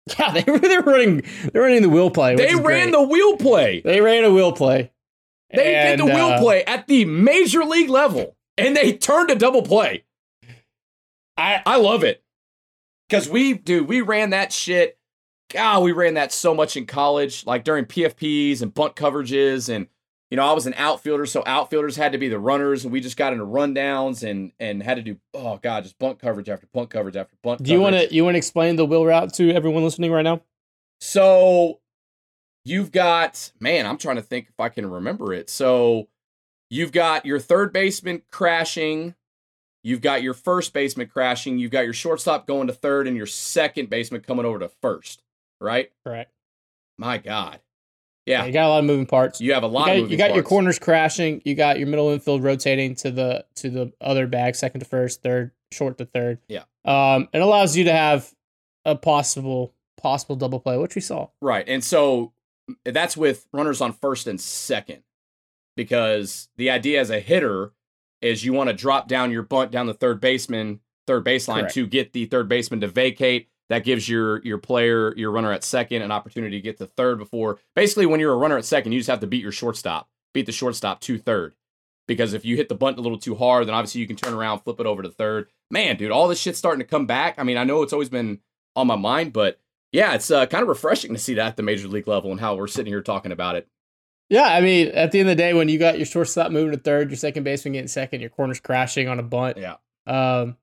Yeah, 0.18 0.32
they 0.32 0.50
were 0.50 0.58
they 0.58 0.78
were 0.78 0.82
running 0.92 1.22
they 1.52 1.60
were 1.60 1.66
running 1.66 1.82
the 1.82 1.88
wheel 1.88 2.10
play. 2.10 2.34
They 2.34 2.54
ran 2.56 2.62
great. 2.62 2.92
the 2.92 3.02
wheel 3.02 3.36
play. 3.36 3.82
they 3.82 4.00
ran 4.00 4.24
a 4.24 4.32
wheel 4.32 4.50
play. 4.52 4.90
They 5.54 5.74
And, 5.76 5.98
did 6.00 6.08
the 6.08 6.12
wheel 6.12 6.30
uh, 6.30 6.38
play 6.40 6.64
at 6.64 6.86
the 6.88 7.04
major 7.04 7.62
league 7.64 7.88
level, 7.90 8.36
and 8.58 8.74
they 8.76 8.94
turned 8.94 9.30
a 9.30 9.36
double 9.36 9.62
play. 9.62 10.02
I 11.36 11.62
I 11.64 11.76
love 11.76 12.02
it 12.04 12.21
because 13.12 13.28
we 13.28 13.52
dude 13.52 13.88
we 13.88 14.00
ran 14.00 14.30
that 14.30 14.52
shit. 14.52 14.98
God, 15.52 15.82
we 15.82 15.92
ran 15.92 16.14
that 16.14 16.32
so 16.32 16.54
much 16.54 16.78
in 16.78 16.86
college, 16.86 17.44
like 17.44 17.62
during 17.62 17.84
PFPs 17.84 18.62
and 18.62 18.72
bunt 18.72 18.96
coverages, 18.96 19.68
and 19.68 19.86
you 20.30 20.38
know 20.38 20.46
I 20.46 20.52
was 20.54 20.66
an 20.66 20.72
outfielder, 20.78 21.26
so 21.26 21.42
outfielders 21.44 21.96
had 21.96 22.12
to 22.12 22.18
be 22.18 22.28
the 22.28 22.38
runners, 22.38 22.84
and 22.84 22.92
we 22.92 23.02
just 23.02 23.18
got 23.18 23.34
into 23.34 23.44
rundowns 23.44 24.26
and 24.28 24.52
and 24.58 24.82
had 24.82 24.94
to 24.94 25.02
do 25.02 25.18
oh 25.34 25.58
god, 25.58 25.82
just 25.82 25.98
bunt 25.98 26.20
coverage 26.20 26.48
after 26.48 26.66
bunt 26.72 26.88
coverage 26.88 27.16
after 27.16 27.36
bunt. 27.42 27.62
Do 27.62 27.70
you 27.70 27.80
want 27.80 27.94
coverage. 27.94 28.08
to 28.08 28.14
you 28.14 28.24
want 28.24 28.34
to 28.34 28.38
explain 28.38 28.76
the 28.76 28.86
wheel 28.86 29.04
route 29.04 29.34
to 29.34 29.52
everyone 29.52 29.84
listening 29.84 30.10
right 30.10 30.22
now? 30.22 30.40
So 31.02 31.80
you've 32.64 32.92
got, 32.92 33.52
man, 33.60 33.86
I'm 33.86 33.98
trying 33.98 34.16
to 34.16 34.22
think 34.22 34.46
if 34.48 34.58
I 34.58 34.70
can 34.70 34.88
remember 34.88 35.34
it. 35.34 35.50
So 35.50 36.08
you've 36.70 36.92
got 36.92 37.26
your 37.26 37.40
third 37.40 37.74
baseman 37.74 38.22
crashing. 38.30 39.16
You've 39.84 40.00
got 40.00 40.22
your 40.22 40.34
first 40.34 40.72
baseman 40.72 41.08
crashing. 41.08 41.58
You've 41.58 41.70
got 41.72 41.84
your 41.84 41.92
shortstop 41.92 42.46
going 42.46 42.68
to 42.68 42.72
third 42.72 43.08
and 43.08 43.16
your 43.16 43.26
second 43.26 43.90
baseman 43.90 44.20
coming 44.20 44.44
over 44.44 44.58
to 44.60 44.68
first, 44.80 45.22
right? 45.60 45.90
Correct. 46.04 46.30
My 46.98 47.18
God. 47.18 47.58
Yeah, 48.26 48.40
Yeah. 48.42 48.46
you 48.46 48.52
got 48.52 48.66
a 48.66 48.68
lot 48.68 48.78
of 48.78 48.84
moving 48.84 49.06
parts. 49.06 49.40
You 49.40 49.54
have 49.54 49.64
a 49.64 49.66
You 49.66 49.72
lot 49.72 49.86
got, 49.86 49.96
of 49.98 50.10
you 50.10 50.16
got 50.16 50.34
your 50.34 50.44
corners 50.44 50.78
crashing. 50.78 51.42
You 51.44 51.56
got 51.56 51.78
your 51.78 51.88
middle 51.88 52.10
infield 52.10 52.44
rotating 52.44 52.94
to 52.96 53.10
the 53.10 53.44
to 53.56 53.70
the 53.70 53.92
other 54.00 54.28
bag, 54.28 54.54
second 54.54 54.80
to 54.80 54.86
first, 54.86 55.22
third, 55.22 55.50
short 55.72 55.98
to 55.98 56.04
third. 56.04 56.38
Yeah. 56.48 56.62
Um, 56.84 57.28
it 57.32 57.40
allows 57.40 57.76
you 57.76 57.82
to 57.84 57.92
have 57.92 58.32
a 58.84 58.94
possible 58.94 59.74
possible 60.00 60.36
double 60.36 60.60
play, 60.60 60.76
which 60.78 60.94
we 60.94 61.00
saw. 61.00 61.28
Right. 61.40 61.64
And 61.68 61.82
so 61.82 62.32
that's 62.84 63.16
with 63.16 63.46
runners 63.52 63.80
on 63.80 63.92
first 63.92 64.28
and 64.28 64.40
second. 64.40 65.02
Because 65.76 66.48
the 66.56 66.70
idea 66.70 67.00
as 67.00 67.10
a 67.10 67.18
hitter 67.18 67.72
is 68.22 68.44
you 68.44 68.52
want 68.52 68.68
to 68.68 68.74
drop 68.74 69.08
down 69.08 69.30
your 69.30 69.42
bunt 69.42 69.70
down 69.70 69.86
the 69.86 69.94
third 69.94 70.20
baseman, 70.20 70.80
third 71.06 71.24
baseline 71.24 71.60
Correct. 71.60 71.74
to 71.74 71.86
get 71.86 72.12
the 72.12 72.26
third 72.26 72.48
baseman 72.48 72.80
to 72.80 72.88
vacate. 72.88 73.48
That 73.68 73.84
gives 73.84 74.08
your 74.08 74.42
your 74.42 74.58
player, 74.58 75.14
your 75.16 75.30
runner 75.30 75.52
at 75.52 75.64
second, 75.64 76.02
an 76.02 76.12
opportunity 76.12 76.58
to 76.58 76.62
get 76.62 76.78
to 76.78 76.86
third 76.86 77.18
before. 77.18 77.58
Basically, 77.74 78.06
when 78.06 78.20
you're 78.20 78.32
a 78.32 78.36
runner 78.36 78.58
at 78.58 78.64
second, 78.64 78.92
you 78.92 79.00
just 79.00 79.10
have 79.10 79.20
to 79.20 79.26
beat 79.26 79.42
your 79.42 79.52
shortstop, 79.52 80.08
beat 80.34 80.46
the 80.46 80.52
shortstop 80.52 81.00
to 81.02 81.18
third. 81.18 81.54
Because 82.06 82.34
if 82.34 82.44
you 82.44 82.56
hit 82.56 82.68
the 82.68 82.74
bunt 82.74 82.98
a 82.98 83.00
little 83.00 83.18
too 83.18 83.34
hard, 83.34 83.66
then 83.66 83.74
obviously 83.74 84.00
you 84.00 84.06
can 84.06 84.16
turn 84.16 84.34
around, 84.34 84.60
flip 84.60 84.80
it 84.80 84.86
over 84.86 85.02
to 85.02 85.10
third. 85.10 85.48
Man, 85.70 85.96
dude, 85.96 86.10
all 86.10 86.28
this 86.28 86.40
shit's 86.40 86.58
starting 86.58 86.80
to 86.80 86.86
come 86.86 87.06
back. 87.06 87.36
I 87.38 87.44
mean, 87.44 87.56
I 87.56 87.64
know 87.64 87.82
it's 87.82 87.92
always 87.92 88.10
been 88.10 88.40
on 88.76 88.86
my 88.86 88.96
mind, 88.96 89.32
but 89.32 89.58
yeah, 89.92 90.14
it's 90.14 90.30
uh, 90.30 90.46
kind 90.46 90.62
of 90.62 90.68
refreshing 90.68 91.12
to 91.12 91.18
see 91.18 91.34
that 91.34 91.46
at 91.46 91.56
the 91.56 91.62
major 91.62 91.86
league 91.88 92.08
level 92.08 92.30
and 92.30 92.40
how 92.40 92.56
we're 92.56 92.66
sitting 92.66 92.92
here 92.92 93.02
talking 93.02 93.32
about 93.32 93.56
it. 93.56 93.68
Yeah, 94.32 94.44
I 94.46 94.62
mean, 94.62 94.88
at 94.88 95.12
the 95.12 95.20
end 95.20 95.28
of 95.28 95.36
the 95.36 95.42
day, 95.42 95.52
when 95.52 95.68
you 95.68 95.78
got 95.78 95.98
your 95.98 96.06
shortstop 96.06 96.50
moving 96.50 96.72
to 96.72 96.78
third, 96.78 97.10
your 97.10 97.18
second 97.18 97.44
baseman 97.44 97.74
getting 97.74 97.86
second, 97.86 98.22
your 98.22 98.30
corners 98.30 98.60
crashing 98.60 99.06
on 99.06 99.18
a 99.18 99.22
bunt. 99.22 99.58
Yeah. 99.58 99.74
Um, 100.06 100.56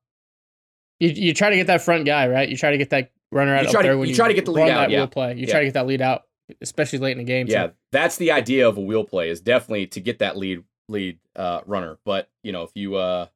you 1.00 1.10
you 1.10 1.34
try 1.36 1.52
to 1.52 1.56
get 1.56 1.68
that 1.68 1.84
front 1.84 2.06
guy 2.08 2.28
right. 2.30 2.50
You 2.50 2.58
try 2.58 2.72
to 2.72 2.80
get 2.80 2.90
that 2.90 3.12
runner 3.32 3.56
out 3.56 3.62
You 3.62 3.68
up 3.68 3.72
try 3.74 3.82
to- 3.84 3.88
there 3.90 3.98
when 4.00 4.08
you 4.08 4.14
you 4.14 4.16
try 4.16 4.28
to 4.28 4.34
get 4.34 4.46
the 4.46 4.52
lead 4.52 4.72
out, 4.72 4.90
yeah. 4.90 5.06
play. 5.06 5.36
You 5.36 5.42
Yeah. 5.46 5.52
try 5.52 5.60
to 5.60 5.66
get 5.68 5.76
that 5.76 5.86
lead 5.86 6.02
out, 6.02 6.24
especially 6.62 6.98
late 6.98 7.12
in 7.12 7.20
the 7.20 7.24
game. 7.26 7.46
Yeah, 7.48 7.70
that's 7.92 8.18
the 8.18 8.32
idea 8.32 8.68
of 8.68 8.76
a 8.78 8.82
wheel 8.82 9.04
play 9.04 9.30
is 9.30 9.40
definitely 9.40 9.86
to 9.86 10.00
get 10.02 10.18
that 10.18 10.36
lead 10.36 10.64
lead 10.88 11.20
uh, 11.36 11.62
runner. 11.68 12.00
But 12.06 12.28
you 12.44 12.52
know, 12.52 12.64
if 12.64 12.72
you 12.74 12.96
uh, 12.96 13.28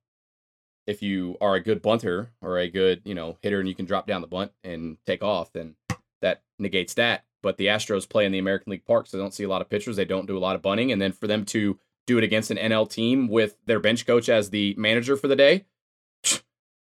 if 0.87 1.03
you 1.03 1.37
are 1.41 1.53
a 1.53 1.61
good 1.61 1.83
bunter 1.83 2.31
or 2.41 2.57
a 2.57 2.67
good 2.69 3.03
you 3.05 3.13
know 3.13 3.37
hitter 3.43 3.59
and 3.59 3.69
you 3.69 3.75
can 3.75 3.85
drop 3.85 4.07
down 4.07 4.21
the 4.21 4.27
bunt 4.27 4.51
and 4.63 4.97
take 5.05 5.23
off, 5.23 5.53
then 5.53 5.75
that 6.21 6.41
negates 6.57 6.95
that. 6.95 7.23
But 7.43 7.57
the 7.57 7.67
Astros 7.67 8.09
play 8.09 8.25
in 8.25 8.31
the 8.31 8.39
American 8.39 8.71
League 8.71 8.85
Park, 8.85 9.05
so 9.05 9.15
they 9.15 9.21
don't 9.21 9.33
see 9.33 9.43
a 9.43 9.49
lot 9.49 9.61
of 9.61 9.69
pitchers. 9.69 9.95
They 9.95 10.05
don't 10.05 10.25
do 10.25 10.35
a 10.35 10.39
lot 10.39 10.55
of 10.55 10.63
bunting, 10.63 10.91
and 10.91 10.99
then 10.99 11.11
for 11.11 11.27
them 11.27 11.45
to 11.45 11.77
do 12.07 12.17
it 12.17 12.23
against 12.23 12.49
an 12.49 12.57
NL 12.57 12.89
team 12.89 13.27
with 13.27 13.57
their 13.65 13.79
bench 13.79 14.07
coach 14.07 14.27
as 14.29 14.49
the 14.49 14.73
manager 14.77 15.15
for 15.15 15.27
the 15.27 15.35
day, 15.35 15.65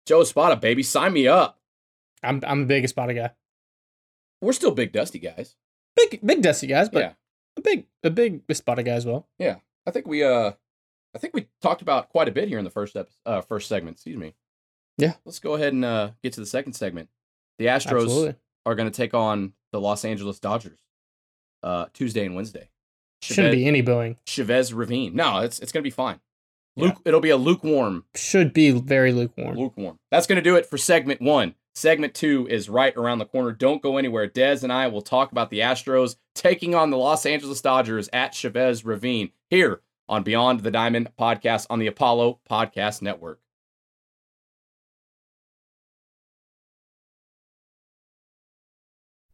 Joe 0.05 0.21
Espada, 0.21 0.57
baby, 0.57 0.83
sign 0.83 1.13
me 1.13 1.27
up. 1.27 1.59
I'm 2.21 2.41
I'm 2.45 2.61
the 2.61 2.67
biggest 2.67 2.91
Espada 2.91 3.13
guy. 3.13 3.31
We're 4.41 4.53
still 4.53 4.71
big 4.71 4.91
dusty 4.91 5.19
guys. 5.19 5.55
Big 5.95 6.19
big 6.25 6.41
dusty 6.41 6.67
guys, 6.67 6.89
but 6.89 6.99
yeah. 6.99 7.13
a 7.55 7.61
big 7.61 7.85
a 8.03 8.09
big 8.09 8.41
Espada 8.49 8.83
guy 8.83 8.91
as 8.91 9.05
well. 9.05 9.27
Yeah, 9.39 9.57
I 9.85 9.91
think 9.91 10.07
we 10.07 10.23
uh, 10.23 10.51
I 11.15 11.19
think 11.19 11.33
we 11.33 11.47
talked 11.61 11.81
about 11.81 12.09
quite 12.09 12.27
a 12.27 12.31
bit 12.31 12.47
here 12.47 12.59
in 12.59 12.65
the 12.65 12.71
first 12.71 12.95
ep- 12.95 13.09
uh, 13.25 13.41
first 13.41 13.69
segment. 13.69 13.95
Excuse 13.95 14.17
me. 14.17 14.33
Yeah. 14.97 15.13
Let's 15.25 15.39
go 15.39 15.55
ahead 15.55 15.73
and 15.73 15.85
uh, 15.85 16.11
get 16.23 16.33
to 16.33 16.39
the 16.39 16.45
second 16.45 16.73
segment. 16.73 17.09
The 17.59 17.65
Astros 17.65 18.03
Absolutely. 18.03 18.35
are 18.65 18.75
going 18.75 18.89
to 18.89 18.95
take 18.95 19.13
on 19.13 19.53
the 19.71 19.79
Los 19.79 20.05
Angeles 20.05 20.39
Dodgers 20.39 20.79
uh, 21.63 21.85
Tuesday 21.93 22.25
and 22.25 22.35
Wednesday. 22.35 22.69
Shouldn't 23.21 23.53
be 23.53 23.65
any 23.65 23.81
booing. 23.81 24.17
Chavez 24.25 24.73
Ravine. 24.73 25.15
No, 25.15 25.39
it's 25.39 25.59
it's 25.59 25.71
going 25.71 25.81
to 25.81 25.87
be 25.87 25.89
fine. 25.91 26.19
Yeah. 26.75 26.85
Luke, 26.85 27.01
it'll 27.05 27.19
be 27.19 27.31
a 27.31 27.37
lukewarm, 27.37 28.05
Should 28.15 28.53
be 28.53 28.69
very 28.71 29.11
lukewarm. 29.11 29.57
lukewarm. 29.57 29.97
That's 30.11 30.27
going 30.27 30.35
to 30.35 30.41
do 30.43 30.55
it 30.55 30.67
for 30.67 30.77
segment 30.77 31.21
one. 31.21 31.55
Segment 31.73 32.13
two 32.13 32.47
is 32.49 32.69
right 32.69 32.95
around 32.95 33.19
the 33.19 33.25
corner. 33.25 33.51
Don't 33.51 33.81
go 33.81 33.97
anywhere. 33.97 34.27
Dez 34.27 34.63
and 34.63 34.71
I 34.71 34.87
will 34.87 35.01
talk 35.01 35.31
about 35.31 35.49
the 35.49 35.59
Astros 35.59 36.15
taking 36.35 36.75
on 36.75 36.89
the 36.91 36.97
Los 36.97 37.25
Angeles 37.25 37.61
Dodgers 37.61 38.09
at 38.13 38.33
Chavez 38.35 38.85
Ravine 38.85 39.31
here 39.49 39.81
on 40.07 40.23
Beyond 40.23 40.61
the 40.61 40.71
Diamond 40.71 41.09
podcast 41.19 41.65
on 41.69 41.79
the 41.79 41.87
Apollo 41.87 42.39
Podcast 42.49 43.01
Network. 43.01 43.39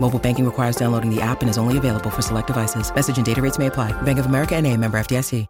Mobile 0.00 0.18
banking 0.18 0.46
requires 0.46 0.76
downloading 0.76 1.14
the 1.14 1.20
app 1.20 1.42
and 1.42 1.50
is 1.50 1.58
only 1.58 1.76
available 1.76 2.08
for 2.08 2.22
select 2.22 2.46
devices. 2.46 2.94
Message 2.94 3.18
and 3.18 3.26
data 3.26 3.42
rates 3.42 3.58
may 3.58 3.66
apply. 3.66 3.92
Bank 4.02 4.18
of 4.18 4.26
America 4.26 4.56
and 4.56 4.66
a 4.66 4.74
member 4.74 4.98
FDIC. 4.98 5.46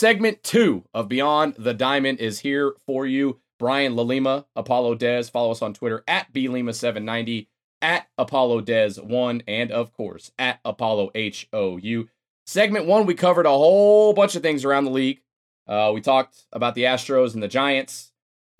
Segment 0.00 0.42
two 0.42 0.84
of 0.94 1.08
Beyond 1.08 1.56
the 1.58 1.74
Diamond 1.74 2.20
is 2.20 2.40
here 2.40 2.74
for 2.86 3.04
you. 3.06 3.40
Brian 3.58 3.94
LaLima, 3.94 4.46
Apollo 4.56 4.94
Dez. 4.94 5.30
Follow 5.30 5.50
us 5.50 5.60
on 5.60 5.74
Twitter 5.74 6.02
at 6.08 6.32
BLima790, 6.32 7.48
at 7.82 8.06
Apollo 8.16 8.62
Dez1, 8.62 9.42
and 9.46 9.70
of 9.70 9.92
course 9.92 10.30
at 10.38 10.60
Apollo 10.64 11.10
HOU. 11.14 12.08
Segment 12.46 12.86
one, 12.86 13.04
we 13.04 13.14
covered 13.14 13.44
a 13.44 13.50
whole 13.50 14.14
bunch 14.14 14.36
of 14.36 14.42
things 14.42 14.64
around 14.64 14.84
the 14.84 14.90
league. 14.90 15.20
Uh, 15.66 15.90
we 15.92 16.00
talked 16.00 16.46
about 16.52 16.74
the 16.74 16.84
Astros 16.84 17.34
and 17.34 17.42
the 17.42 17.48
Giants, 17.48 18.09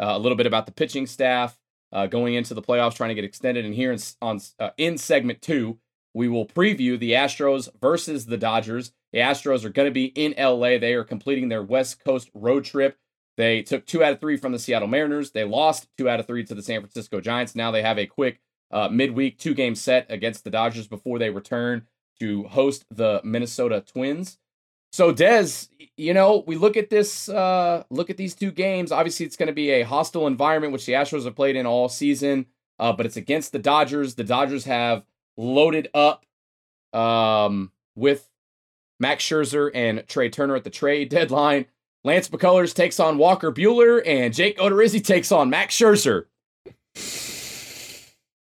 a 0.01 0.19
little 0.19 0.37
bit 0.37 0.47
about 0.47 0.67
the 0.67 0.73
pitching 0.73 1.07
staff 1.07 1.59
uh, 1.93 2.07
going 2.07 2.35
into 2.35 2.55
the 2.55 2.63
playoffs, 2.63 2.95
trying 2.95 3.09
to 3.09 3.15
get 3.15 3.25
extended. 3.25 3.65
And 3.65 3.75
here 3.75 3.93
in, 3.93 3.99
on, 4.23 4.41
uh, 4.59 4.71
in 4.77 4.99
segment 4.99 5.43
two, 5.43 5.79
we 6.15 6.29
will 6.29 6.47
preview 6.47 6.99
the 6.99 7.13
Astros 7.13 7.69
versus 7.81 8.27
the 8.27 8.37
Dodgers. 8.37 8.93
The 9.13 9.21
Astros 9.21 9.65
are 9.65 9.71
going 9.71 9.89
to 9.89 9.93
be 9.93 10.07
in 10.07 10.35
LA. 10.39 10.79
They 10.79 10.95
are 10.95 11.05
completing 11.05 11.49
their 11.49 11.63
West 11.63 12.03
Coast 12.05 12.31
road 12.35 12.65
trip. 12.65 12.97
They 13.37 13.63
took 13.63 13.87
two 13.87 14.03
out 14.03 14.13
of 14.13 14.21
three 14.21 14.37
from 14.37 14.53
the 14.53 14.59
Seattle 14.59 14.89
Mariners. 14.89 15.31
They 15.31 15.45
lost 15.45 15.89
two 15.97 16.09
out 16.09 16.21
of 16.21 16.27
three 16.27 16.45
to 16.45 16.55
the 16.55 16.63
San 16.63 16.81
Francisco 16.81 17.21
Giants. 17.21 17.55
Now 17.55 17.71
they 17.71 17.83
have 17.83 17.99
a 17.99 18.07
quick 18.07 18.41
uh, 18.71 18.89
midweek 18.89 19.39
two 19.39 19.55
game 19.55 19.75
set 19.75 20.07
against 20.11 20.45
the 20.45 20.51
Dodgers 20.51 20.87
before 20.87 21.19
they 21.19 21.31
return 21.31 21.87
to 22.21 22.45
host 22.45 22.85
the 22.91 23.21
Minnesota 23.25 23.83
Twins. 23.87 24.39
So 24.93 25.12
Dez, 25.12 25.68
you 25.97 26.14
know, 26.14 26.43
we 26.47 26.57
look 26.57 26.76
at 26.76 26.91
this, 26.91 27.28
uh, 27.28 27.84
look 27.91 28.11
at 28.11 28.16
these 28.16 28.34
two 28.34 28.51
games. 28.51 28.91
Obviously, 28.93 29.26
it's 29.26 29.36
going 29.36 29.47
to 29.49 29.53
be 29.53 29.70
a 29.70 29.82
hostile 29.82 30.26
environment, 30.26 30.72
which 30.72 30.86
the 30.86 30.95
Astros 30.95 31.24
have 31.24 31.36
played 31.36 31.57
in 31.57 31.66
all 31.66 31.88
season. 31.88 32.47
Uh, 32.78 32.93
but 32.93 33.07
it's 33.07 33.16
against 33.16 33.53
the 33.53 33.59
Dodgers. 33.59 34.14
The 34.14 34.24
Dodgers 34.24 34.64
have 34.64 35.05
loaded 35.36 35.88
up 35.95 36.24
um, 36.93 37.72
with 37.95 38.28
Max 38.99 39.24
Scherzer 39.24 39.70
and 39.74 40.07
Trea 40.09 40.30
Turner 40.30 40.57
at 40.57 40.64
the 40.64 40.70
trade 40.70 41.09
deadline. 41.11 41.66
Lance 42.05 42.28
McCullers 42.30 42.74
takes 42.74 42.99
on 42.99 43.18
Walker 43.18 43.53
Buehler, 43.53 44.03
and 44.07 44.32
Jake 44.32 44.57
Odorizzi 44.59 45.05
takes 45.05 45.30
on 45.30 45.51
Max 45.51 45.76
Scherzer. 45.76 46.26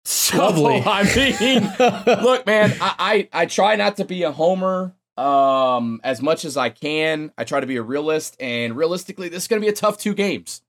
So, 0.02 0.38
Lovely. 0.38 0.82
I 0.84 1.04
mean, 1.14 1.72
look, 2.24 2.44
man, 2.44 2.76
I, 2.80 3.28
I 3.32 3.42
I 3.42 3.46
try 3.46 3.76
not 3.76 3.98
to 3.98 4.04
be 4.04 4.24
a 4.24 4.32
homer 4.32 4.96
um 5.16 6.00
as 6.04 6.22
much 6.22 6.44
as 6.44 6.56
I 6.56 6.70
can. 6.70 7.32
I 7.36 7.44
try 7.44 7.60
to 7.60 7.66
be 7.66 7.76
a 7.76 7.82
realist, 7.82 8.36
and 8.40 8.76
realistically, 8.76 9.28
this 9.28 9.44
is 9.44 9.48
going 9.48 9.60
to 9.60 9.64
be 9.66 9.70
a 9.70 9.74
tough 9.76 9.98
two 9.98 10.14
games. 10.14 10.62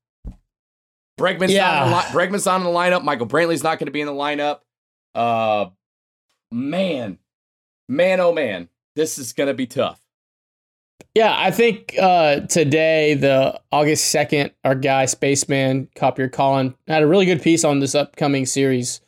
Bregman's 1.19 1.41
not 1.41 1.83
in 1.85 1.89
the 1.89 1.95
Yeah. 1.95 1.97
li- 1.97 2.13
Bregman's 2.27 2.45
not 2.45 2.57
in 2.61 2.63
the 2.63 2.69
lineup. 2.69 3.03
Michael 3.03 3.27
Brantley's 3.27 3.63
not 3.63 3.77
going 3.79 3.85
to 3.87 3.91
be 3.91 4.01
in 4.01 4.07
the 4.07 4.13
lineup. 4.13 4.59
Uh, 5.13 5.69
man, 6.51 7.17
man, 7.87 8.19
oh 8.19 8.31
man, 8.33 8.69
this 8.95 9.17
is 9.19 9.33
going 9.33 9.47
to 9.47 9.53
be 9.53 9.67
tough. 9.67 9.99
Yeah, 11.13 11.35
I 11.37 11.51
think 11.51 11.95
uh, 11.99 12.41
today, 12.41 13.15
the 13.15 13.59
August 13.71 14.15
2nd, 14.15 14.51
our 14.63 14.75
guy, 14.75 15.05
Spaceman 15.05 15.89
Copier 15.95 16.29
Colin, 16.29 16.73
had 16.87 17.03
a 17.03 17.07
really 17.07 17.25
good 17.25 17.41
piece 17.41 17.65
on 17.65 17.79
this 17.79 17.95
upcoming 17.95 18.45
series. 18.45 19.01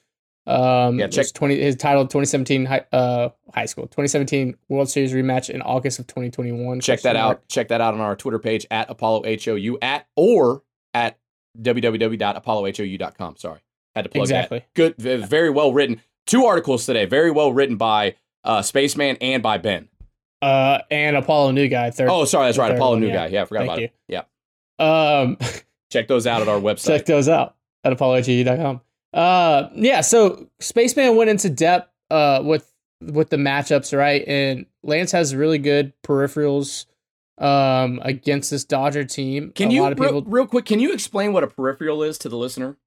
Um, 0.45 0.99
Yeah, 0.99 1.07
check- 1.07 1.31
20, 1.33 1.57
his 1.59 1.75
title 1.77 2.03
2017 2.03 2.65
high, 2.65 2.85
uh, 2.91 3.29
high 3.53 3.65
school, 3.65 3.85
2017 3.85 4.55
World 4.67 4.89
Series 4.89 5.13
rematch 5.13 5.49
in 5.49 5.61
August 5.61 5.99
of 5.99 6.07
2021. 6.07 6.81
Check 6.81 7.01
that 7.01 7.15
out. 7.15 7.47
Check 7.47 7.69
that 7.69 7.79
out 7.81 7.93
on 7.93 8.01
our 8.01 8.15
Twitter 8.15 8.39
page 8.39 8.65
at 8.69 8.89
Apollo 8.89 9.23
HOU 9.25 9.77
at 9.81 10.05
or 10.17 10.63
at 10.93 11.17
www.apollohou.com. 11.61 13.35
Sorry, 13.37 13.59
had 13.95 14.03
to 14.03 14.09
plug 14.09 14.23
Exactly. 14.23 14.59
that. 14.59 14.73
Good, 14.73 14.95
very 14.97 15.49
well 15.49 15.71
written. 15.73 16.01
Two 16.25 16.45
articles 16.45 16.85
today, 16.85 17.05
very 17.05 17.31
well 17.31 17.51
written 17.53 17.75
by 17.77 18.15
uh, 18.43 18.61
Spaceman 18.61 19.17
and 19.21 19.41
by 19.43 19.57
Ben. 19.57 19.87
Uh, 20.41 20.79
and 20.91 21.15
Apollo 21.15 21.51
New 21.51 21.67
Guy, 21.69 21.89
third. 21.91 22.09
Oh, 22.09 22.25
sorry, 22.25 22.47
that's 22.47 22.57
right. 22.57 22.71
Apollo 22.73 22.91
one, 22.95 22.99
New 23.01 23.07
yeah. 23.07 23.13
Guy. 23.13 23.27
Yeah, 23.27 23.41
I 23.43 23.45
forgot 23.45 23.59
Thank 23.61 23.69
about 23.71 23.79
you. 23.79 23.85
it. 23.85 23.93
Yeah, 24.79 25.19
Um, 25.21 25.37
check 25.91 26.07
those 26.09 26.27
out 26.27 26.41
at 26.41 26.49
our 26.49 26.59
website. 26.59 26.87
check 26.87 27.05
those 27.05 27.29
out 27.29 27.55
at 27.85 27.93
apollohou.com. 27.93 28.81
Uh, 29.13 29.69
yeah, 29.75 30.01
so 30.01 30.49
Spaceman 30.59 31.15
went 31.15 31.29
into 31.29 31.49
depth 31.49 31.89
uh 32.09 32.41
with 32.43 32.71
with 33.01 33.29
the 33.29 33.37
matchups, 33.37 33.97
right? 33.97 34.23
And 34.27 34.65
Lance 34.81 35.11
has 35.11 35.35
really 35.35 35.59
good 35.59 35.93
peripherals 36.03 36.85
um 37.37 37.99
against 38.03 38.51
this 38.51 38.63
Dodger 38.63 39.03
team. 39.03 39.51
Can 39.53 39.69
a 39.69 39.73
you 39.73 39.85
of 39.85 39.99
real, 39.99 40.09
people 40.09 40.31
real 40.31 40.47
quick? 40.47 40.65
Can 40.65 40.79
you 40.79 40.93
explain 40.93 41.33
what 41.33 41.43
a 41.43 41.47
peripheral 41.47 42.03
is 42.03 42.17
to 42.19 42.29
the 42.29 42.37
listener? 42.37 42.77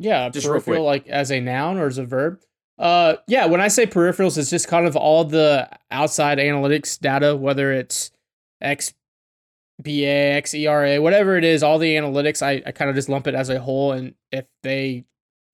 yeah, 0.00 0.28
just 0.28 0.44
real 0.46 0.54
peripheral 0.54 0.84
quick. 0.84 1.06
like 1.06 1.08
as 1.08 1.30
a 1.30 1.40
noun 1.40 1.78
or 1.78 1.86
as 1.86 1.98
a 1.98 2.04
verb. 2.04 2.40
Uh 2.78 3.14
yeah, 3.28 3.46
when 3.46 3.60
I 3.60 3.68
say 3.68 3.86
peripherals, 3.86 4.36
it's 4.36 4.50
just 4.50 4.66
kind 4.66 4.86
of 4.86 4.96
all 4.96 5.24
the 5.24 5.68
outside 5.90 6.38
analytics 6.38 6.98
data, 6.98 7.36
whether 7.36 7.72
it's 7.72 8.10
X 8.60 8.92
BA, 9.82 9.90
XERA, 9.90 11.02
whatever 11.02 11.36
it 11.36 11.44
is, 11.44 11.62
all 11.62 11.78
the 11.78 11.94
analytics, 11.94 12.42
I, 12.42 12.62
I 12.66 12.72
kind 12.72 12.88
of 12.88 12.94
just 12.96 13.08
lump 13.08 13.26
it 13.26 13.34
as 13.34 13.48
a 13.48 13.58
whole. 13.60 13.92
And 13.92 14.14
if 14.30 14.46
they 14.62 15.04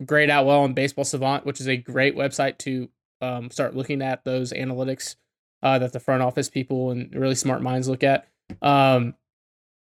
grade 0.05 0.31
out 0.31 0.47
well 0.47 0.61
on 0.61 0.73
Baseball 0.75 1.05
Savant, 1.05 1.45
which 1.45 1.61
is 1.61 1.69
a 1.69 1.77
great 1.77 2.17
website 2.17 2.59
to 2.59 2.89
um, 3.21 3.51
start 3.51 3.77
looking 3.77 4.03
at 4.03 4.25
those 4.25 4.53
analytics 4.53 5.17
uh, 5.63 5.79
that 5.79 5.93
the 5.93 6.01
front 6.01 6.23
office 6.23 6.49
people 6.49 6.91
and 6.91 7.15
really 7.15 7.35
smart 7.35 7.63
minds 7.63 7.89
look 7.89 8.03
at, 8.03 8.27
um, 8.63 9.15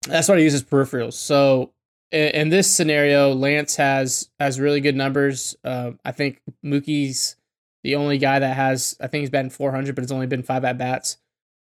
that's 0.09 0.29
what 0.29 0.39
I 0.39 0.43
use 0.43 0.55
as 0.55 0.63
peripherals. 0.63 1.15
So 1.15 1.73
in, 2.13 2.29
in 2.29 2.49
this 2.49 2.71
scenario, 2.71 3.33
Lance 3.35 3.77
has 3.77 4.31
has 4.39 4.61
really 4.61 4.81
good 4.81 4.97
numbers. 4.97 5.57
Um, 5.65 5.99
I 6.05 6.13
think 6.13 6.41
Mookie's 6.65 7.37
the 7.83 7.97
only 7.97 8.19
guy 8.19 8.39
that 8.39 8.57
has. 8.57 8.97
I 9.01 9.07
think 9.07 9.21
he's 9.21 9.31
been 9.31 9.51
400, 9.51 9.95
but 9.95 10.03
it's 10.03 10.13
only 10.13 10.27
been 10.27 10.43
five 10.43 10.65
at 10.65 10.79
bats. 10.79 11.19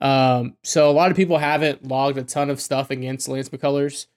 Um, 0.01 0.55
so 0.63 0.89
a 0.89 0.93
lot 0.93 1.11
of 1.11 1.17
people 1.17 1.37
haven't 1.37 1.87
logged 1.87 2.17
a 2.17 2.23
ton 2.23 2.49
of 2.49 2.61
stuff 2.61 2.89
against 2.89 3.27
Lance 3.27 3.49
McCullers, 3.49 4.07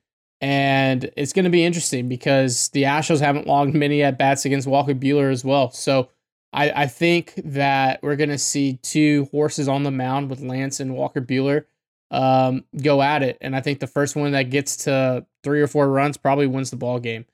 and 0.43 1.09
it's 1.17 1.33
going 1.33 1.45
to 1.45 1.51
be 1.51 1.65
interesting 1.65 2.09
because 2.09 2.69
the 2.71 2.83
Astros 2.83 3.21
haven't 3.21 3.47
logged 3.47 3.75
many 3.75 4.03
at 4.03 4.19
bats 4.19 4.45
against 4.45 4.67
Walker 4.67 4.93
Buehler 4.93 5.31
as 5.31 5.45
well. 5.45 5.71
So 5.71 6.11
I, 6.53 6.83
I 6.83 6.87
think 6.89 7.35
that 7.45 8.03
we're 8.03 8.17
going 8.17 8.29
to 8.29 8.39
see 8.39 8.75
two 8.83 9.29
horses 9.31 9.69
on 9.69 9.85
the 9.85 9.93
mound 9.93 10.29
with 10.29 10.41
Lance 10.41 10.81
and 10.81 10.95
Walker 10.95 11.21
Buehler 11.21 11.67
um, 12.11 12.65
go 12.83 13.01
at 13.01 13.23
it, 13.23 13.39
and 13.41 13.57
I 13.57 13.61
think 13.61 13.81
the 13.81 13.87
first 13.87 14.17
one 14.17 14.33
that 14.33 14.51
gets 14.51 14.77
to 14.85 15.25
three 15.43 15.63
or 15.63 15.67
four 15.67 15.89
runs 15.89 16.19
probably 16.19 16.47
wins 16.47 16.71
the 16.71 16.77
ball 16.77 16.99
game. 16.99 17.25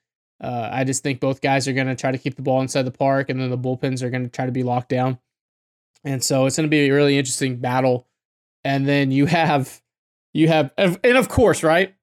Uh, 0.41 0.69
I 0.71 0.85
just 0.85 1.03
think 1.03 1.19
both 1.19 1.41
guys 1.41 1.67
are 1.67 1.73
going 1.73 1.89
to 1.89 1.97
try 1.97 2.13
to 2.13 2.19
keep 2.19 2.37
the 2.37 2.43
ball 2.43 2.61
inside 2.61 2.83
the 2.83 2.93
park, 2.93 3.29
and 3.29 3.41
then 3.41 3.51
the 3.51 3.59
bullpens 3.59 4.03
are 4.03 4.11
going 4.11 4.23
to 4.23 4.29
try 4.29 4.47
to 4.47 4.53
be 4.53 4.63
locked 4.63 4.91
down. 4.91 5.19
And 6.05 6.23
so 6.23 6.47
it's 6.47 6.57
going 6.57 6.69
to 6.69 6.71
be 6.71 6.89
a 6.89 6.95
really 6.95 7.19
interesting 7.19 7.57
battle. 7.57 8.07
And 8.63 8.87
then 8.87 9.11
you 9.11 9.27
have, 9.27 9.83
you 10.33 10.47
have, 10.47 10.71
and 10.77 11.17
of 11.17 11.29
course, 11.29 11.65
right? 11.65 11.95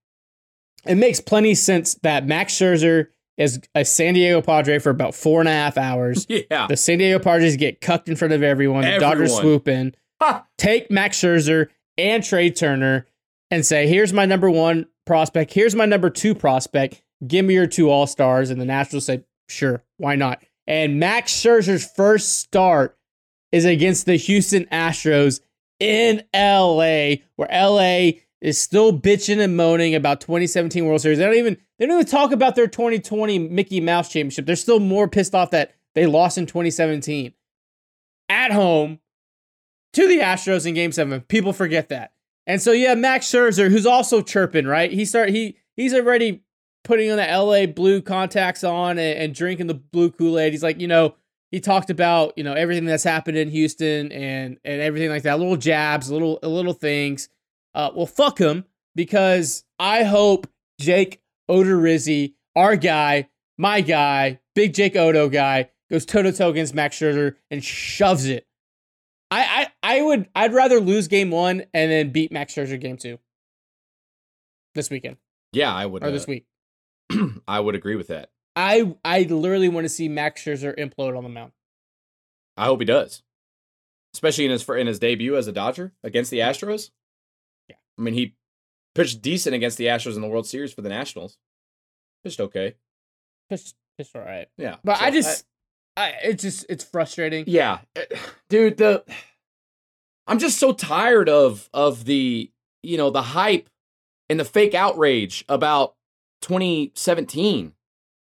It 0.85 0.95
makes 0.95 1.19
plenty 1.19 1.55
sense 1.55 1.95
that 2.03 2.25
Max 2.25 2.53
Scherzer 2.53 3.07
is 3.37 3.59
a 3.73 3.83
San 3.83 4.13
Diego 4.13 4.41
Padre 4.41 4.79
for 4.79 4.89
about 4.89 5.13
four 5.13 5.39
and 5.41 5.49
a 5.49 5.51
half 5.51 5.77
hours. 5.77 6.25
Yeah, 6.49 6.67
The 6.67 6.77
San 6.77 6.99
Diego 6.99 7.19
Padres 7.19 7.57
get 7.57 7.81
cucked 7.81 8.07
in 8.07 8.15
front 8.15 8.33
of 8.33 8.43
everyone. 8.43 8.83
The 8.83 8.97
Dodgers 8.99 9.35
swoop 9.35 9.67
in, 9.67 9.93
Ha! 10.21 10.45
take 10.57 10.89
Max 10.89 11.19
Scherzer 11.19 11.67
and 11.97 12.23
Trea 12.23 12.51
Turner, 12.51 13.07
and 13.51 13.65
say, 13.65 13.87
"Here's 13.87 14.13
my 14.13 14.25
number 14.25 14.49
one 14.49 14.85
prospect. 15.05 15.53
Here's 15.53 15.75
my 15.75 15.85
number 15.85 16.09
two 16.09 16.33
prospect. 16.35 17.01
Give 17.25 17.45
me 17.45 17.53
your 17.53 17.67
two 17.67 17.89
All 17.89 18.07
Stars." 18.07 18.49
And 18.49 18.59
the 18.59 18.65
Nationals 18.65 19.05
say, 19.05 19.23
"Sure, 19.49 19.83
why 19.97 20.15
not?" 20.15 20.43
And 20.67 20.99
Max 20.99 21.31
Scherzer's 21.33 21.89
first 21.95 22.37
start 22.37 22.97
is 23.51 23.65
against 23.65 24.05
the 24.05 24.15
Houston 24.15 24.65
Astros 24.71 25.41
in 25.79 26.23
LA, 26.33 27.17
where 27.35 27.49
LA 27.51 28.11
is 28.41 28.59
still 28.59 28.97
bitching 28.97 29.39
and 29.39 29.57
moaning 29.57 29.95
about 29.95 30.21
2017 30.21 30.85
World 30.85 31.01
Series. 31.01 31.17
They 31.17 31.25
don't 31.25 31.35
even 31.35 31.57
they 31.79 31.85
don't 31.85 31.99
even 31.99 32.11
talk 32.11 32.31
about 32.31 32.55
their 32.55 32.67
2020 32.67 33.39
Mickey 33.39 33.81
Mouse 33.81 34.09
Championship. 34.09 34.45
They're 34.45 34.55
still 34.55 34.79
more 34.79 35.07
pissed 35.07 35.35
off 35.35 35.51
that 35.51 35.73
they 35.93 36.05
lost 36.05 36.37
in 36.37 36.45
2017 36.45 37.33
at 38.29 38.51
home 38.51 38.99
to 39.93 40.07
the 40.07 40.19
Astros 40.19 40.65
in 40.65 40.73
Game 40.73 40.91
Seven. 40.91 41.21
People 41.21 41.53
forget 41.53 41.89
that, 41.89 42.13
and 42.45 42.61
so 42.61 42.71
yeah, 42.71 42.95
Max 42.95 43.27
Scherzer, 43.27 43.69
who's 43.69 43.85
also 43.85 44.21
chirping, 44.21 44.65
right? 44.65 44.91
He 44.91 45.05
start 45.05 45.29
he 45.29 45.57
he's 45.75 45.93
already 45.93 46.43
putting 46.83 47.09
on 47.11 47.17
the 47.17 47.25
LA 47.25 47.65
blue 47.65 48.01
contacts 48.01 48.63
on 48.63 48.99
and, 48.99 49.17
and 49.19 49.35
drinking 49.35 49.67
the 49.67 49.73
blue 49.73 50.11
Kool 50.11 50.37
Aid. 50.37 50.53
He's 50.53 50.63
like, 50.63 50.79
you 50.79 50.87
know, 50.87 51.15
he 51.51 51.59
talked 51.59 51.89
about 51.89 52.33
you 52.37 52.43
know 52.43 52.53
everything 52.53 52.85
that's 52.85 53.03
happened 53.03 53.37
in 53.37 53.49
Houston 53.49 54.11
and 54.11 54.57
and 54.63 54.81
everything 54.81 55.09
like 55.09 55.23
that, 55.23 55.39
little 55.39 55.57
jabs, 55.57 56.11
little 56.11 56.39
little 56.43 56.73
things. 56.73 57.29
Uh, 57.75 57.91
well, 57.93 58.05
fuck 58.07 58.39
him 58.39 58.63
because 58.95 59.65
I 59.77 60.03
hope 60.03 60.47
Jake 60.79 61.21
Odorizzi, 61.51 62.33
our 62.55 62.75
guy, 62.77 63.29
my 63.57 63.81
guy, 63.81 64.39
big 64.55 64.73
Jake 64.73 64.95
Odo 64.95 65.27
guy, 65.29 65.69
goes 65.91 66.05
toe 66.05 66.23
to 66.23 66.31
toe 66.31 66.49
against 66.49 66.73
Max 66.73 66.97
Scherzer 66.97 67.35
and 67.51 67.63
shoves 67.63 68.25
it. 68.25 68.47
I, 69.29 69.67
I 69.83 69.97
I 69.97 70.01
would 70.01 70.29
I'd 70.35 70.53
rather 70.53 70.79
lose 70.79 71.07
game 71.07 71.31
one 71.31 71.63
and 71.73 71.91
then 71.91 72.11
beat 72.11 72.31
Max 72.31 72.53
Scherzer 72.53 72.79
game 72.79 72.95
two 72.95 73.19
this 74.75 74.89
weekend 74.89 75.17
Yeah, 75.51 75.73
I 75.73 75.85
would. 75.85 76.03
or 76.03 76.07
uh, 76.07 76.11
this 76.11 76.27
week. 76.27 76.45
I 77.47 77.59
would 77.59 77.75
agree 77.75 77.95
with 77.95 78.07
that. 78.07 78.29
I 78.55 78.95
I 79.03 79.23
literally 79.23 79.67
want 79.67 79.85
to 79.85 79.89
see 79.89 80.07
Max 80.07 80.41
Scherzer 80.41 80.77
implode 80.77 81.17
on 81.17 81.23
the 81.23 81.29
mound. 81.29 81.51
I 82.55 82.65
hope 82.65 82.79
he 82.79 82.85
does, 82.85 83.21
especially 84.13 84.45
in 84.45 84.51
his 84.51 84.67
in 84.69 84.87
his 84.87 84.99
debut 84.99 85.35
as 85.35 85.47
a 85.47 85.51
Dodger 85.51 85.93
against 86.03 86.31
the 86.31 86.39
Astros. 86.39 86.91
I 87.97 88.01
mean 88.01 88.13
he 88.13 88.35
pitched 88.93 89.21
decent 89.21 89.55
against 89.55 89.77
the 89.77 89.85
Astros 89.85 90.15
in 90.15 90.21
the 90.21 90.27
World 90.27 90.47
Series 90.47 90.73
for 90.73 90.81
the 90.81 90.89
Nationals. 90.89 91.37
Pitched 92.23 92.39
okay. 92.39 92.75
Pitched, 93.49 93.75
pitched 93.97 94.15
all 94.15 94.21
right. 94.23 94.47
Yeah, 94.57 94.77
But 94.83 94.97
So, 94.97 95.05
I 95.05 95.11
just 95.11 95.45
I, 95.97 96.13
it's 96.23 96.43
just 96.43 96.65
it's 96.69 96.83
frustrating. 96.83 97.45
yeah, 97.47 97.79
dude. 98.49 98.77
The 98.77 99.03
I'm 100.27 100.39
just 100.39 100.57
so 100.57 100.73
tired 100.73 101.29
of 101.29 101.69
of 101.73 102.05
the 102.05 102.51
you 102.83 102.97
know 102.97 103.09
the 103.11 103.21
hype 103.21 103.69
and 104.29 104.39
the 104.39 104.45
fake 104.45 104.73
outrage 104.73 105.45
about 105.47 105.95
2017. 106.41 107.73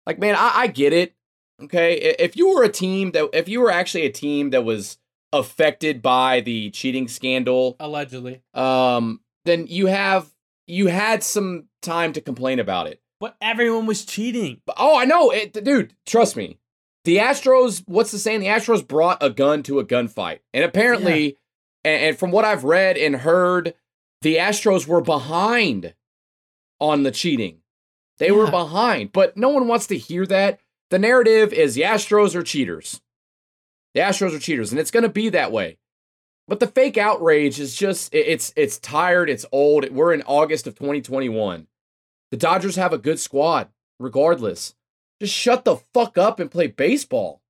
Like, 0.06 0.18
man, 0.18 0.34
I, 0.36 0.52
I 0.54 0.66
get 0.68 0.92
it. 0.92 1.14
Okay, 1.62 1.94
if 2.18 2.36
you 2.36 2.54
were 2.54 2.62
a 2.64 2.68
team 2.70 3.10
that 3.12 3.28
if 3.34 3.48
you 3.48 3.60
were 3.60 3.70
actually 3.70 4.06
a 4.06 4.10
team 4.12 4.50
that 4.50 4.64
was 4.64 4.98
affected 5.32 6.00
by 6.00 6.40
the 6.40 6.70
cheating 6.70 7.06
scandal, 7.06 7.76
Allegedly. 7.78 8.40
um, 8.54 9.20
then 9.44 9.66
you 9.66 9.86
have 9.86 10.30
you 10.66 10.86
had 10.86 11.22
some 11.22 11.64
time 11.82 12.12
to 12.12 12.20
complain 12.20 12.58
about 12.58 12.86
it. 12.86 13.00
But 13.18 13.36
everyone 13.40 13.86
was 13.86 14.04
cheating. 14.04 14.60
Oh, 14.76 14.98
I 14.98 15.04
know, 15.04 15.30
it, 15.30 15.52
dude. 15.64 15.94
Trust 16.06 16.36
me. 16.36 16.58
The 17.04 17.18
Astros, 17.18 17.82
what's 17.86 18.12
the 18.12 18.18
saying? 18.18 18.40
The 18.40 18.46
Astros 18.46 18.86
brought 18.86 19.22
a 19.22 19.30
gun 19.30 19.62
to 19.64 19.78
a 19.78 19.84
gunfight, 19.84 20.40
and 20.52 20.64
apparently, 20.64 21.38
and, 21.84 22.02
and 22.02 22.18
from 22.18 22.30
what 22.30 22.44
I've 22.44 22.64
read 22.64 22.96
and 22.96 23.16
heard, 23.16 23.74
the 24.22 24.36
Astros 24.36 24.86
were 24.86 25.00
behind 25.00 25.94
on 26.78 27.02
the 27.02 27.10
cheating. 27.10 27.58
They 28.18 28.30
were 28.30 28.50
behind, 28.50 29.12
but 29.12 29.36
no 29.36 29.48
one 29.48 29.66
wants 29.66 29.86
to 29.88 29.98
hear 29.98 30.26
that. 30.26 30.60
The 30.90 30.98
narrative 30.98 31.52
is 31.52 31.74
the 31.74 31.82
Astros 31.82 32.34
are 32.34 32.42
cheaters. 32.42 33.00
The 33.94 34.00
Astros 34.00 34.36
are 34.36 34.40
cheaters, 34.40 34.70
and 34.70 34.78
it's 34.78 34.90
going 34.90 35.04
to 35.04 35.08
be 35.08 35.30
that 35.30 35.52
way. 35.52 35.78
But 36.50 36.58
the 36.58 36.66
fake 36.66 36.98
outrage 36.98 37.60
is 37.60 37.76
just 37.76 38.12
it's 38.12 38.52
it's 38.56 38.76
tired, 38.80 39.30
it's 39.30 39.46
old. 39.52 39.88
We're 39.88 40.12
in 40.12 40.22
August 40.22 40.66
of 40.66 40.74
2021. 40.74 41.68
The 42.32 42.36
Dodgers 42.36 42.74
have 42.74 42.92
a 42.92 42.98
good 42.98 43.20
squad, 43.20 43.68
regardless. 44.00 44.74
Just 45.20 45.32
shut 45.32 45.64
the 45.64 45.76
fuck 45.94 46.18
up 46.18 46.40
and 46.40 46.50
play 46.50 46.66
baseball. 46.66 47.40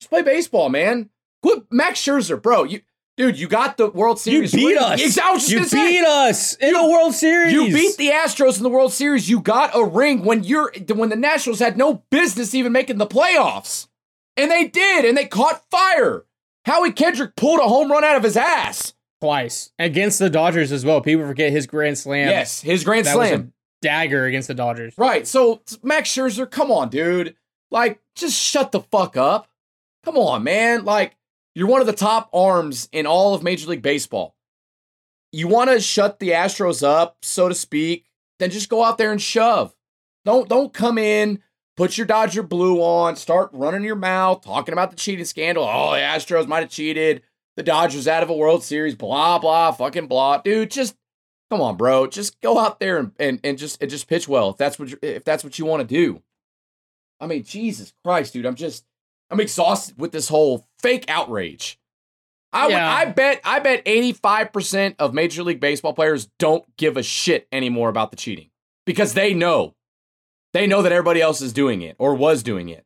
Just 0.00 0.10
play 0.10 0.22
baseball, 0.22 0.68
man. 0.70 1.10
Quit 1.40 1.70
Max 1.70 2.00
Scherzer, 2.00 2.42
bro. 2.42 2.64
You 2.64 2.80
dude, 3.16 3.38
you 3.38 3.46
got 3.46 3.76
the 3.76 3.88
World 3.90 4.18
Series. 4.18 4.52
you 4.52 4.70
beat 4.70 4.76
us. 4.76 5.00
You 5.00 5.58
gonna 5.58 5.68
say, 5.68 6.00
beat 6.00 6.04
us 6.04 6.56
in 6.56 6.72
the 6.72 6.88
World 6.88 7.14
Series. 7.14 7.52
you 7.52 7.72
beat 7.72 7.96
the 7.96 8.08
Astros 8.08 8.56
in 8.56 8.64
the 8.64 8.70
World 8.70 8.92
Series. 8.92 9.28
You 9.28 9.38
got 9.38 9.70
a 9.72 9.84
ring 9.84 10.24
when 10.24 10.42
you're 10.42 10.72
when 10.96 11.10
the 11.10 11.16
Nationals 11.16 11.60
had 11.60 11.76
no 11.76 12.02
business 12.10 12.56
even 12.56 12.72
making 12.72 12.98
the 12.98 13.06
playoffs. 13.06 13.86
And 14.36 14.50
they 14.50 14.66
did, 14.66 15.04
and 15.04 15.16
they 15.16 15.26
caught 15.26 15.70
fire. 15.70 16.24
Howie 16.64 16.92
Kendrick 16.92 17.36
pulled 17.36 17.60
a 17.60 17.64
home 17.68 17.90
run 17.90 18.04
out 18.04 18.16
of 18.16 18.22
his 18.22 18.36
ass. 18.36 18.92
twice 19.20 19.70
against 19.78 20.18
the 20.18 20.30
Dodgers 20.30 20.72
as 20.72 20.84
well. 20.84 21.00
People 21.00 21.26
forget 21.26 21.50
his 21.52 21.66
grand 21.66 21.98
slam. 21.98 22.28
yes, 22.28 22.60
his 22.60 22.84
grand 22.84 23.06
that 23.06 23.16
was 23.16 23.28
slam. 23.28 23.40
a 23.40 23.84
dagger 23.86 24.24
against 24.24 24.48
the 24.48 24.54
Dodgers. 24.54 24.94
Right. 24.96 25.26
So 25.26 25.62
Max 25.82 26.10
Scherzer, 26.10 26.50
come 26.50 26.70
on, 26.70 26.88
dude. 26.88 27.34
Like, 27.70 28.00
just 28.16 28.40
shut 28.40 28.72
the 28.72 28.80
fuck 28.80 29.16
up. 29.16 29.48
Come 30.04 30.16
on, 30.16 30.42
man. 30.42 30.84
Like, 30.84 31.16
you're 31.54 31.68
one 31.68 31.80
of 31.80 31.86
the 31.86 31.92
top 31.92 32.28
arms 32.32 32.88
in 32.92 33.06
all 33.06 33.34
of 33.34 33.42
Major 33.42 33.68
League 33.68 33.82
Baseball. 33.82 34.34
You 35.32 35.46
want 35.48 35.70
to 35.70 35.80
shut 35.80 36.18
the 36.18 36.30
Astros 36.30 36.82
up, 36.82 37.18
so 37.22 37.48
to 37.48 37.54
speak, 37.54 38.06
then 38.38 38.50
just 38.50 38.68
go 38.68 38.82
out 38.82 38.98
there 38.98 39.12
and 39.12 39.22
shove. 39.22 39.74
Don't 40.24 40.48
don't 40.48 40.72
come 40.72 40.98
in, 40.98 41.40
put 41.80 41.96
your 41.96 42.06
Dodger 42.06 42.42
blue 42.42 42.82
on, 42.82 43.16
start 43.16 43.48
running 43.54 43.84
your 43.84 43.96
mouth, 43.96 44.44
talking 44.44 44.74
about 44.74 44.90
the 44.90 44.96
cheating 44.96 45.24
scandal. 45.24 45.64
Oh, 45.64 45.92
the 45.92 45.98
Astros 45.98 46.46
might 46.46 46.60
have 46.60 46.68
cheated. 46.68 47.22
The 47.56 47.62
Dodgers 47.62 48.06
out 48.06 48.22
of 48.22 48.28
a 48.28 48.34
World 48.34 48.62
Series, 48.62 48.94
blah, 48.94 49.38
blah, 49.38 49.72
fucking 49.72 50.06
blah. 50.06 50.38
Dude, 50.38 50.70
just 50.70 50.94
Come 51.50 51.62
on, 51.62 51.76
bro. 51.76 52.06
Just 52.06 52.40
go 52.42 52.58
out 52.58 52.78
there 52.78 52.98
and, 52.98 53.12
and, 53.18 53.40
and 53.42 53.58
just 53.58 53.80
and 53.82 53.90
just 53.90 54.06
pitch 54.06 54.28
well 54.28 54.50
if 54.50 54.56
that's 54.56 54.78
what 54.78 54.90
you 54.90 54.98
if 55.02 55.24
that's 55.24 55.42
what 55.42 55.58
you 55.58 55.64
want 55.64 55.80
to 55.80 55.86
do. 55.86 56.22
I 57.18 57.26
mean, 57.26 57.42
Jesus 57.42 57.92
Christ, 58.04 58.34
dude. 58.34 58.46
I'm 58.46 58.54
just 58.54 58.84
I'm 59.30 59.40
exhausted 59.40 59.98
with 59.98 60.12
this 60.12 60.28
whole 60.28 60.68
fake 60.78 61.06
outrage. 61.08 61.78
I 62.52 62.66
would, 62.66 62.72
Yeah. 62.72 62.88
I 62.88 63.04
bet 63.06 63.40
I 63.42 63.58
bet 63.58 63.84
85% 63.84 64.96
of 65.00 65.12
Major 65.12 65.42
League 65.42 65.60
Baseball 65.60 65.92
players 65.92 66.28
don't 66.38 66.64
give 66.76 66.96
a 66.96 67.02
shit 67.02 67.48
anymore 67.50 67.88
about 67.88 68.12
the 68.12 68.16
cheating 68.16 68.50
because 68.86 69.14
they 69.14 69.34
know. 69.34 69.74
They 70.52 70.66
know 70.66 70.82
that 70.82 70.92
everybody 70.92 71.20
else 71.20 71.40
is 71.40 71.52
doing 71.52 71.82
it 71.82 71.96
or 71.98 72.14
was 72.14 72.42
doing 72.42 72.68
it. 72.68 72.84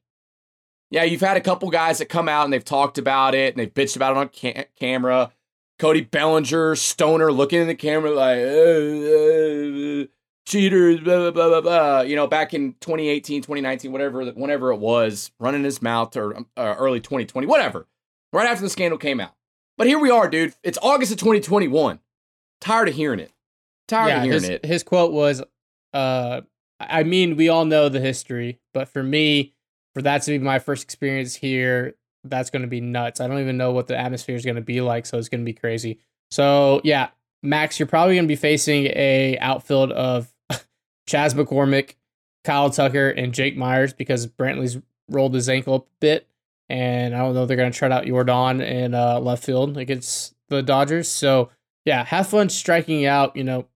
Yeah, 0.90 1.04
you've 1.04 1.20
had 1.20 1.36
a 1.36 1.40
couple 1.40 1.70
guys 1.70 1.98
that 1.98 2.06
come 2.06 2.28
out 2.28 2.44
and 2.44 2.52
they've 2.52 2.64
talked 2.64 2.98
about 2.98 3.34
it 3.34 3.54
and 3.54 3.60
they've 3.60 3.72
bitched 3.72 3.96
about 3.96 4.12
it 4.12 4.18
on 4.18 4.28
ca- 4.28 4.66
camera. 4.78 5.32
Cody 5.78 6.02
Bellinger, 6.02 6.76
Stoner, 6.76 7.32
looking 7.32 7.60
in 7.60 7.66
the 7.66 7.74
camera 7.74 8.12
like, 8.12 8.38
uh, 8.38 10.02
uh, 10.02 10.06
cheaters, 10.46 11.00
blah, 11.00 11.18
blah, 11.18 11.30
blah, 11.30 11.48
blah, 11.48 11.60
blah. 11.60 12.00
You 12.02 12.14
know, 12.14 12.26
back 12.26 12.54
in 12.54 12.74
2018, 12.74 13.42
2019, 13.42 13.90
whatever, 13.90 14.24
whenever 14.32 14.72
it 14.72 14.78
was, 14.78 15.32
running 15.40 15.64
his 15.64 15.82
mouth 15.82 16.16
or 16.16 16.36
uh, 16.56 16.74
early 16.78 17.00
2020, 17.00 17.46
whatever, 17.46 17.88
right 18.32 18.48
after 18.48 18.62
the 18.62 18.70
scandal 18.70 18.98
came 18.98 19.20
out. 19.20 19.34
But 19.76 19.88
here 19.88 19.98
we 19.98 20.10
are, 20.10 20.28
dude. 20.28 20.54
It's 20.62 20.78
August 20.80 21.10
of 21.10 21.18
2021. 21.18 21.98
Tired 22.60 22.88
of 22.88 22.94
hearing 22.94 23.18
it. 23.18 23.32
Tired 23.88 24.08
yeah, 24.08 24.16
of 24.18 24.22
hearing 24.22 24.42
his, 24.42 24.48
it. 24.48 24.64
his 24.64 24.82
quote 24.84 25.12
was, 25.12 25.42
uh, 25.92 26.42
I 26.80 27.02
mean, 27.02 27.36
we 27.36 27.48
all 27.48 27.64
know 27.64 27.88
the 27.88 28.00
history, 28.00 28.60
but 28.72 28.88
for 28.88 29.02
me, 29.02 29.54
for 29.94 30.02
that 30.02 30.22
to 30.22 30.32
be 30.32 30.38
my 30.38 30.58
first 30.58 30.82
experience 30.82 31.34
here, 31.34 31.94
that's 32.24 32.50
going 32.50 32.62
to 32.62 32.68
be 32.68 32.80
nuts. 32.80 33.20
I 33.20 33.28
don't 33.28 33.40
even 33.40 33.56
know 33.56 33.72
what 33.72 33.86
the 33.86 33.96
atmosphere 33.96 34.34
is 34.34 34.44
going 34.44 34.56
to 34.56 34.62
be 34.62 34.80
like, 34.80 35.06
so 35.06 35.18
it's 35.18 35.28
going 35.28 35.40
to 35.40 35.44
be 35.44 35.52
crazy. 35.52 36.00
So 36.30 36.80
yeah, 36.84 37.08
Max, 37.42 37.78
you're 37.78 37.86
probably 37.86 38.14
going 38.14 38.24
to 38.24 38.32
be 38.32 38.36
facing 38.36 38.86
a 38.86 39.38
outfield 39.40 39.92
of 39.92 40.32
Chas 41.06 41.34
McCormick, 41.34 41.94
Kyle 42.42 42.70
Tucker, 42.70 43.10
and 43.10 43.34
Jake 43.34 43.56
Meyers 43.56 43.92
because 43.92 44.26
Brantley's 44.26 44.78
rolled 45.08 45.34
his 45.34 45.48
ankle 45.48 45.74
up 45.74 45.86
a 45.86 46.00
bit, 46.00 46.28
and 46.68 47.14
I 47.14 47.18
don't 47.18 47.34
know 47.34 47.42
if 47.42 47.48
they're 47.48 47.56
going 47.56 47.70
to 47.70 47.78
try 47.78 47.90
out 47.90 48.04
Yordan 48.04 48.66
in 48.66 48.94
uh, 48.94 49.20
left 49.20 49.44
field 49.44 49.76
against 49.76 50.34
the 50.48 50.62
Dodgers. 50.62 51.08
So 51.08 51.50
yeah, 51.84 52.04
have 52.04 52.28
fun 52.28 52.48
striking 52.48 53.04
out. 53.04 53.36
You 53.36 53.44
know, 53.44 53.66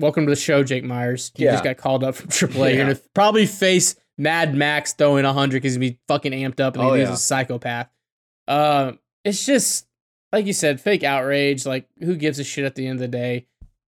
welcome 0.00 0.26
to 0.26 0.30
the 0.30 0.36
show, 0.36 0.62
Jake 0.62 0.84
Meyers. 0.84 1.32
You 1.36 1.46
Yeah. 1.46 1.52
just 1.52 1.64
got 1.64 1.76
called 1.76 2.04
up 2.04 2.14
from 2.16 2.28
AAA. 2.30 2.70
Yeah. 2.70 2.76
You're 2.76 2.84
gonna 2.94 3.00
probably 3.14 3.46
face 3.46 3.96
Mad 4.18 4.54
Max 4.54 4.92
throwing 4.94 5.24
hundred 5.24 5.56
because 5.62 5.74
he'd 5.74 5.80
be 5.80 5.98
fucking 6.08 6.32
amped 6.32 6.60
up 6.60 6.74
and 6.76 6.84
Oh, 6.84 6.94
he's 6.94 7.08
yeah. 7.08 7.14
a 7.14 7.16
psychopath. 7.16 7.88
Um, 8.48 8.98
it's 9.24 9.44
just 9.44 9.86
like 10.32 10.46
you 10.46 10.52
said, 10.52 10.80
fake 10.80 11.02
outrage. 11.04 11.66
Like 11.66 11.86
who 12.00 12.16
gives 12.16 12.38
a 12.38 12.44
shit 12.44 12.64
at 12.64 12.74
the 12.74 12.86
end 12.86 12.96
of 12.96 13.00
the 13.00 13.08
day? 13.08 13.46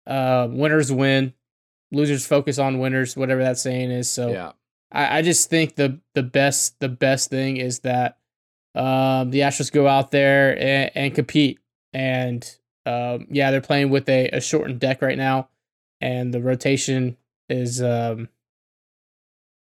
Uh, 0.06 0.46
winners 0.50 0.92
win, 0.92 1.32
losers 1.92 2.26
focus 2.26 2.58
on 2.58 2.78
winners. 2.78 3.16
Whatever 3.16 3.42
that 3.42 3.58
saying 3.58 3.90
is. 3.90 4.10
So 4.10 4.30
yeah. 4.30 4.52
I, 4.92 5.18
I 5.18 5.22
just 5.22 5.50
think 5.50 5.76
the 5.76 6.00
the 6.14 6.22
best 6.22 6.78
the 6.80 6.88
best 6.88 7.30
thing 7.30 7.56
is 7.56 7.80
that 7.80 8.18
um, 8.74 9.30
the 9.30 9.40
Astros 9.40 9.70
go 9.72 9.86
out 9.86 10.10
there 10.10 10.58
and, 10.58 10.90
and 10.94 11.14
compete. 11.14 11.60
And 11.92 12.44
um, 12.86 13.26
yeah, 13.30 13.50
they're 13.50 13.60
playing 13.60 13.90
with 13.90 14.08
a, 14.08 14.28
a 14.30 14.40
shortened 14.40 14.80
deck 14.80 15.00
right 15.00 15.16
now, 15.16 15.48
and 16.00 16.32
the 16.32 16.40
rotation 16.40 17.16
is. 17.48 17.82
Um, 17.82 18.28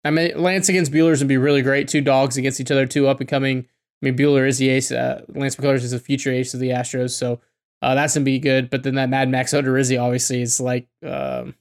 I 0.06 0.10
mean, 0.10 0.40
Lance 0.40 0.68
against 0.68 0.92
Buehler's 0.92 1.20
would 1.20 1.28
be 1.28 1.38
really 1.38 1.62
great. 1.62 1.88
Two 1.88 2.02
dogs 2.02 2.36
against 2.36 2.60
each 2.60 2.70
other, 2.70 2.86
two 2.86 3.06
up 3.06 3.20
and 3.20 3.28
coming. 3.28 3.60
I 3.60 4.04
mean, 4.04 4.16
Bueller 4.16 4.46
is 4.46 4.58
the 4.58 4.68
ace. 4.68 4.92
Uh, 4.92 5.22
Lance 5.28 5.56
McCullers 5.56 5.82
is 5.82 5.92
the 5.92 5.98
future 5.98 6.30
ace 6.30 6.52
of 6.52 6.60
the 6.60 6.70
Astros, 6.70 7.10
so 7.10 7.40
uh, 7.80 7.94
that's 7.94 8.14
gonna 8.14 8.24
be 8.24 8.38
good. 8.38 8.68
But 8.68 8.82
then 8.82 8.96
that 8.96 9.08
Mad 9.08 9.30
Max 9.30 9.52
Odorizzi 9.52 10.00
obviously 10.00 10.42
is 10.42 10.60
like 10.60 10.88
um, 11.02 11.54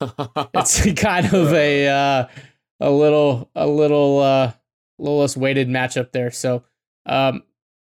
it's 0.54 0.92
kind 1.00 1.26
of 1.26 1.52
a 1.52 1.88
uh, 1.88 2.26
a 2.80 2.90
little 2.90 3.50
a 3.54 3.66
little 3.66 4.20
uh, 4.20 4.52
little 4.98 5.18
less 5.18 5.36
weighted 5.36 5.68
matchup 5.68 6.12
there. 6.12 6.30
So 6.30 6.64
um, 7.06 7.42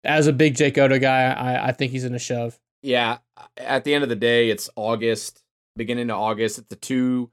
as 0.04 0.26
a 0.26 0.32
big 0.32 0.56
Jake 0.56 0.78
Oda 0.78 0.98
guy, 0.98 1.32
I, 1.32 1.68
I 1.68 1.72
think 1.72 1.92
he's 1.92 2.04
in 2.04 2.14
a 2.14 2.18
shove. 2.18 2.58
yeah, 2.82 3.18
at 3.56 3.84
the 3.84 3.94
end 3.94 4.02
of 4.02 4.08
the 4.08 4.16
day, 4.16 4.50
it's 4.50 4.68
August, 4.76 5.41
beginning 5.76 6.10
of 6.10 6.18
August. 6.18 6.58
It's 6.58 6.72
a 6.72 6.76
two 6.76 7.30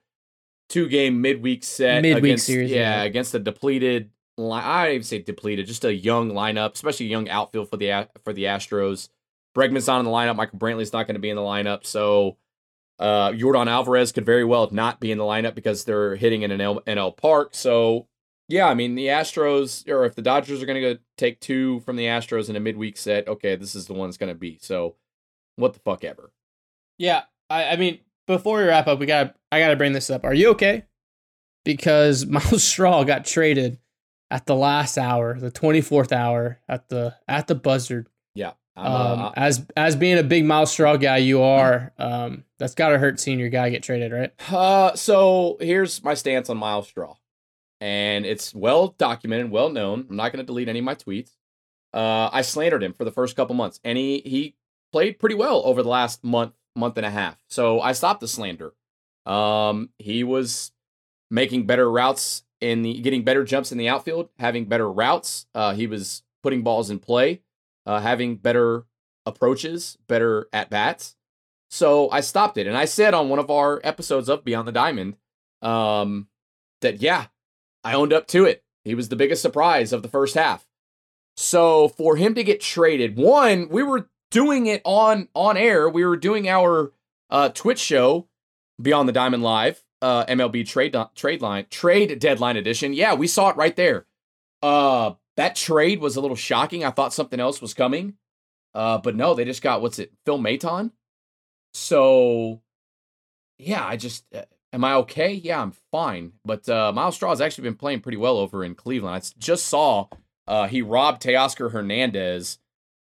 two 0.69 0.87
game 0.87 1.21
midweek 1.21 1.63
set. 1.63 2.01
Midweek 2.01 2.23
against, 2.23 2.45
series, 2.45 2.71
Yeah, 2.71 3.01
yeah. 3.01 3.03
against 3.03 3.33
a 3.33 3.39
depleted 3.39 4.11
I 4.39 4.91
even 4.91 5.03
say 5.03 5.19
depleted, 5.21 5.67
just 5.67 5.83
a 5.83 5.93
young 5.93 6.31
lineup, 6.31 6.73
especially 6.73 7.07
a 7.07 7.09
young 7.09 7.29
outfield 7.29 7.69
for 7.69 7.77
the 7.77 8.07
for 8.23 8.33
the 8.33 8.43
Astros. 8.45 9.09
Bregman's 9.55 9.87
not 9.87 9.99
in 9.99 10.05
the 10.05 10.11
lineup. 10.11 10.35
Michael 10.35 10.59
Brantley's 10.59 10.93
not 10.93 11.07
going 11.07 11.15
to 11.15 11.19
be 11.19 11.29
in 11.29 11.35
the 11.35 11.41
lineup. 11.41 11.85
So 11.85 12.37
uh, 12.99 13.31
Yordan 13.31 13.67
Alvarez 13.67 14.11
could 14.11 14.25
very 14.25 14.45
well 14.45 14.69
not 14.71 14.99
be 14.99 15.11
in 15.11 15.17
the 15.17 15.23
lineup 15.23 15.55
because 15.55 15.83
they're 15.83 16.15
hitting 16.15 16.43
in 16.43 16.51
an 16.51 16.59
NL, 16.59 16.83
NL 16.85 17.17
Park. 17.17 17.49
So 17.53 18.07
yeah, 18.47 18.67
I 18.67 18.75
mean 18.75 18.95
the 18.95 19.07
Astros, 19.07 19.87
or 19.89 20.05
if 20.05 20.15
the 20.15 20.21
Dodgers 20.21 20.61
are 20.61 20.65
going 20.65 20.81
to 20.81 20.93
go 20.93 20.99
take 21.17 21.39
two 21.39 21.81
from 21.81 21.95
the 21.95 22.05
Astros 22.05 22.49
in 22.49 22.55
a 22.55 22.59
midweek 22.59 22.97
set, 22.97 23.27
okay, 23.27 23.55
this 23.55 23.75
is 23.75 23.87
the 23.87 23.93
one 23.93 24.07
it's 24.07 24.17
going 24.17 24.33
to 24.33 24.39
be. 24.39 24.57
So 24.61 24.95
what 25.55 25.73
the 25.73 25.79
fuck 25.79 26.03
ever. 26.03 26.31
Yeah, 26.97 27.23
I, 27.49 27.65
I 27.65 27.75
mean 27.75 27.99
before 28.29 28.59
we 28.59 28.63
wrap 28.63 28.87
up, 28.87 28.99
we 28.99 29.05
got 29.05 29.35
I 29.51 29.59
got 29.59 29.69
to 29.69 29.75
bring 29.75 29.93
this 29.93 30.09
up. 30.09 30.23
Are 30.23 30.33
you 30.33 30.51
okay? 30.51 30.85
Because 31.65 32.25
Myles 32.27 32.63
Straw 32.63 33.03
got 33.03 33.25
traded 33.25 33.79
at 34.31 34.45
the 34.45 34.55
last 34.55 34.97
hour, 34.97 35.37
the 35.37 35.51
24th 35.51 36.11
hour 36.11 36.59
at 36.69 36.87
the 36.89 37.15
at 37.27 37.47
the 37.47 37.55
buzzard. 37.55 38.07
Yeah. 38.35 38.51
Um, 38.77 39.19
uh, 39.19 39.31
as 39.35 39.65
as 39.75 39.95
being 39.95 40.17
a 40.17 40.23
big 40.23 40.45
Myles 40.45 40.71
Straw 40.71 40.95
guy, 40.95 41.17
you 41.17 41.41
are. 41.41 41.91
Um, 41.97 42.45
that's 42.59 42.75
got 42.75 42.89
to 42.89 42.99
hurt 42.99 43.19
seeing 43.19 43.39
your 43.39 43.49
guy 43.49 43.69
get 43.71 43.83
traded, 43.83 44.13
right? 44.13 44.31
Uh, 44.51 44.95
so 44.95 45.57
here's 45.59 46.01
my 46.03 46.13
stance 46.13 46.49
on 46.49 46.57
Myles 46.57 46.87
Straw, 46.87 47.15
and 47.81 48.25
it's 48.25 48.53
well 48.55 48.89
documented, 48.97 49.51
well 49.51 49.69
known. 49.69 50.05
I'm 50.09 50.15
not 50.15 50.31
going 50.31 50.43
to 50.43 50.47
delete 50.47 50.69
any 50.69 50.79
of 50.79 50.85
my 50.85 50.95
tweets. 50.95 51.31
Uh, 51.93 52.29
I 52.31 52.43
slandered 52.43 52.83
him 52.83 52.93
for 52.93 53.03
the 53.03 53.11
first 53.11 53.35
couple 53.35 53.55
months, 53.55 53.81
and 53.83 53.97
he 53.97 54.21
he 54.23 54.55
played 54.93 55.19
pretty 55.19 55.35
well 55.35 55.61
over 55.65 55.83
the 55.83 55.89
last 55.89 56.23
month 56.23 56.53
month 56.75 56.97
and 56.97 57.05
a 57.05 57.11
half. 57.11 57.37
So 57.47 57.81
I 57.81 57.91
stopped 57.93 58.21
the 58.21 58.27
slander. 58.27 58.73
Um, 59.25 59.89
he 59.99 60.23
was 60.23 60.71
making 61.29 61.65
better 61.65 61.89
routes 61.89 62.43
in 62.61 62.81
the 62.81 62.99
getting 63.01 63.23
better 63.23 63.43
jumps 63.43 63.71
in 63.71 63.77
the 63.77 63.89
outfield, 63.89 64.29
having 64.39 64.65
better 64.65 64.91
routes. 64.91 65.45
Uh, 65.53 65.73
he 65.73 65.87
was 65.87 66.23
putting 66.43 66.61
balls 66.63 66.89
in 66.89 66.99
play, 66.99 67.41
uh, 67.85 67.99
having 67.99 68.35
better 68.35 68.85
approaches, 69.25 69.97
better 70.07 70.47
at 70.51 70.69
bats. 70.69 71.15
So 71.69 72.09
I 72.09 72.21
stopped 72.21 72.57
it, 72.57 72.67
and 72.67 72.75
I 72.75 72.85
said 72.85 73.13
on 73.13 73.29
one 73.29 73.39
of 73.39 73.51
our 73.51 73.79
episodes 73.83 74.27
of 74.27 74.43
Beyond 74.43 74.67
the 74.67 74.71
Diamond 74.71 75.17
um, 75.61 76.27
that 76.81 77.01
yeah, 77.01 77.27
I 77.83 77.93
owned 77.93 78.13
up 78.13 78.27
to 78.27 78.45
it. 78.45 78.63
He 78.83 78.95
was 78.95 79.09
the 79.09 79.15
biggest 79.15 79.41
surprise 79.41 79.93
of 79.93 80.01
the 80.01 80.09
first 80.09 80.35
half. 80.35 80.65
So 81.37 81.87
for 81.87 82.15
him 82.15 82.33
to 82.35 82.43
get 82.43 82.59
traded, 82.59 83.17
one, 83.17 83.69
we 83.69 83.83
were 83.83 84.09
doing 84.31 84.67
it 84.67 84.81
on 84.85 85.27
on 85.33 85.57
air. 85.57 85.89
We 85.89 86.05
were 86.05 86.17
doing 86.17 86.47
our 86.47 86.93
uh, 87.29 87.49
Twitch 87.49 87.79
show 87.79 88.27
Beyond 88.81 89.09
the 89.09 89.13
Diamond 89.13 89.43
Live 89.43 89.83
uh, 90.01 90.25
MLB 90.25 90.67
trade 90.67 90.95
trade 91.15 91.41
line 91.41 91.65
trade 91.69 92.19
deadline 92.19 92.57
edition. 92.57 92.93
Yeah, 92.93 93.13
we 93.13 93.27
saw 93.27 93.49
it 93.49 93.57
right 93.57 93.75
there. 93.75 94.05
Uh, 94.61 95.13
that 95.37 95.55
trade 95.55 95.99
was 95.99 96.15
a 96.15 96.21
little 96.21 96.35
shocking. 96.35 96.83
I 96.83 96.91
thought 96.91 97.13
something 97.13 97.39
else 97.39 97.61
was 97.61 97.73
coming, 97.73 98.15
uh, 98.73 98.97
but 98.99 99.15
no, 99.15 99.33
they 99.33 99.45
just 99.45 99.61
got 99.61 99.81
what's 99.81 99.99
it, 99.99 100.11
Phil 100.25 100.39
Maton. 100.39 100.91
So, 101.73 102.61
yeah, 103.57 103.85
I 103.85 103.95
just 103.95 104.25
uh, 104.33 104.43
am 104.73 104.83
I 104.83 104.95
okay? 104.95 105.33
Yeah, 105.33 105.61
I'm 105.61 105.73
fine. 105.91 106.33
But 106.45 106.67
uh, 106.67 106.91
Myles 106.93 107.15
Straw 107.15 107.29
has 107.29 107.41
actually 107.41 107.65
been 107.65 107.75
playing 107.75 108.01
pretty 108.01 108.17
well 108.17 108.37
over 108.37 108.63
in 108.63 108.75
Cleveland. 108.75 109.15
I 109.15 109.21
just 109.37 109.67
saw 109.67 110.07
uh, 110.47 110.67
he 110.67 110.81
robbed 110.81 111.21
Teoscar 111.21 111.71
Hernandez. 111.71 112.58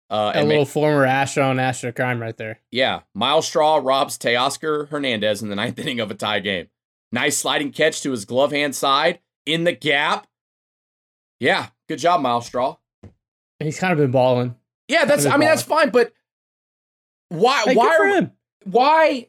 Uh, 0.08 0.32
a 0.34 0.44
little 0.44 0.64
former 0.64 1.04
Astro 1.04 1.50
and 1.50 1.60
Astro 1.60 1.90
crime 1.90 2.20
right 2.20 2.36
there. 2.36 2.60
Yeah, 2.70 3.00
Myles 3.12 3.46
Straw 3.46 3.80
robs 3.82 4.16
Teoscar 4.16 4.88
Hernandez 4.88 5.42
in 5.42 5.48
the 5.48 5.56
ninth 5.56 5.78
inning 5.80 5.98
of 5.98 6.10
a 6.10 6.14
tie 6.14 6.40
game. 6.40 6.68
Nice 7.10 7.38
sliding 7.38 7.72
catch 7.72 8.02
to 8.02 8.12
his 8.12 8.24
glove 8.24 8.52
hand 8.52 8.76
side 8.76 9.20
in 9.46 9.64
the 9.64 9.72
gap. 9.72 10.26
Yeah, 11.40 11.68
good 11.88 11.98
job, 11.98 12.20
Myles 12.20 12.46
Straw. 12.46 12.76
He's 13.58 13.78
kind 13.78 13.92
of 13.92 13.98
been 13.98 14.12
balling. 14.12 14.54
Yeah, 14.88 15.06
that's. 15.06 15.24
I 15.24 15.30
mean, 15.30 15.40
balling. 15.40 15.48
that's 15.48 15.62
fine, 15.62 15.90
but 15.90 16.12
why? 17.28 17.62
Hey, 17.64 17.74
why 17.74 17.96
are 17.96 18.06
him. 18.06 18.32
why? 18.64 19.28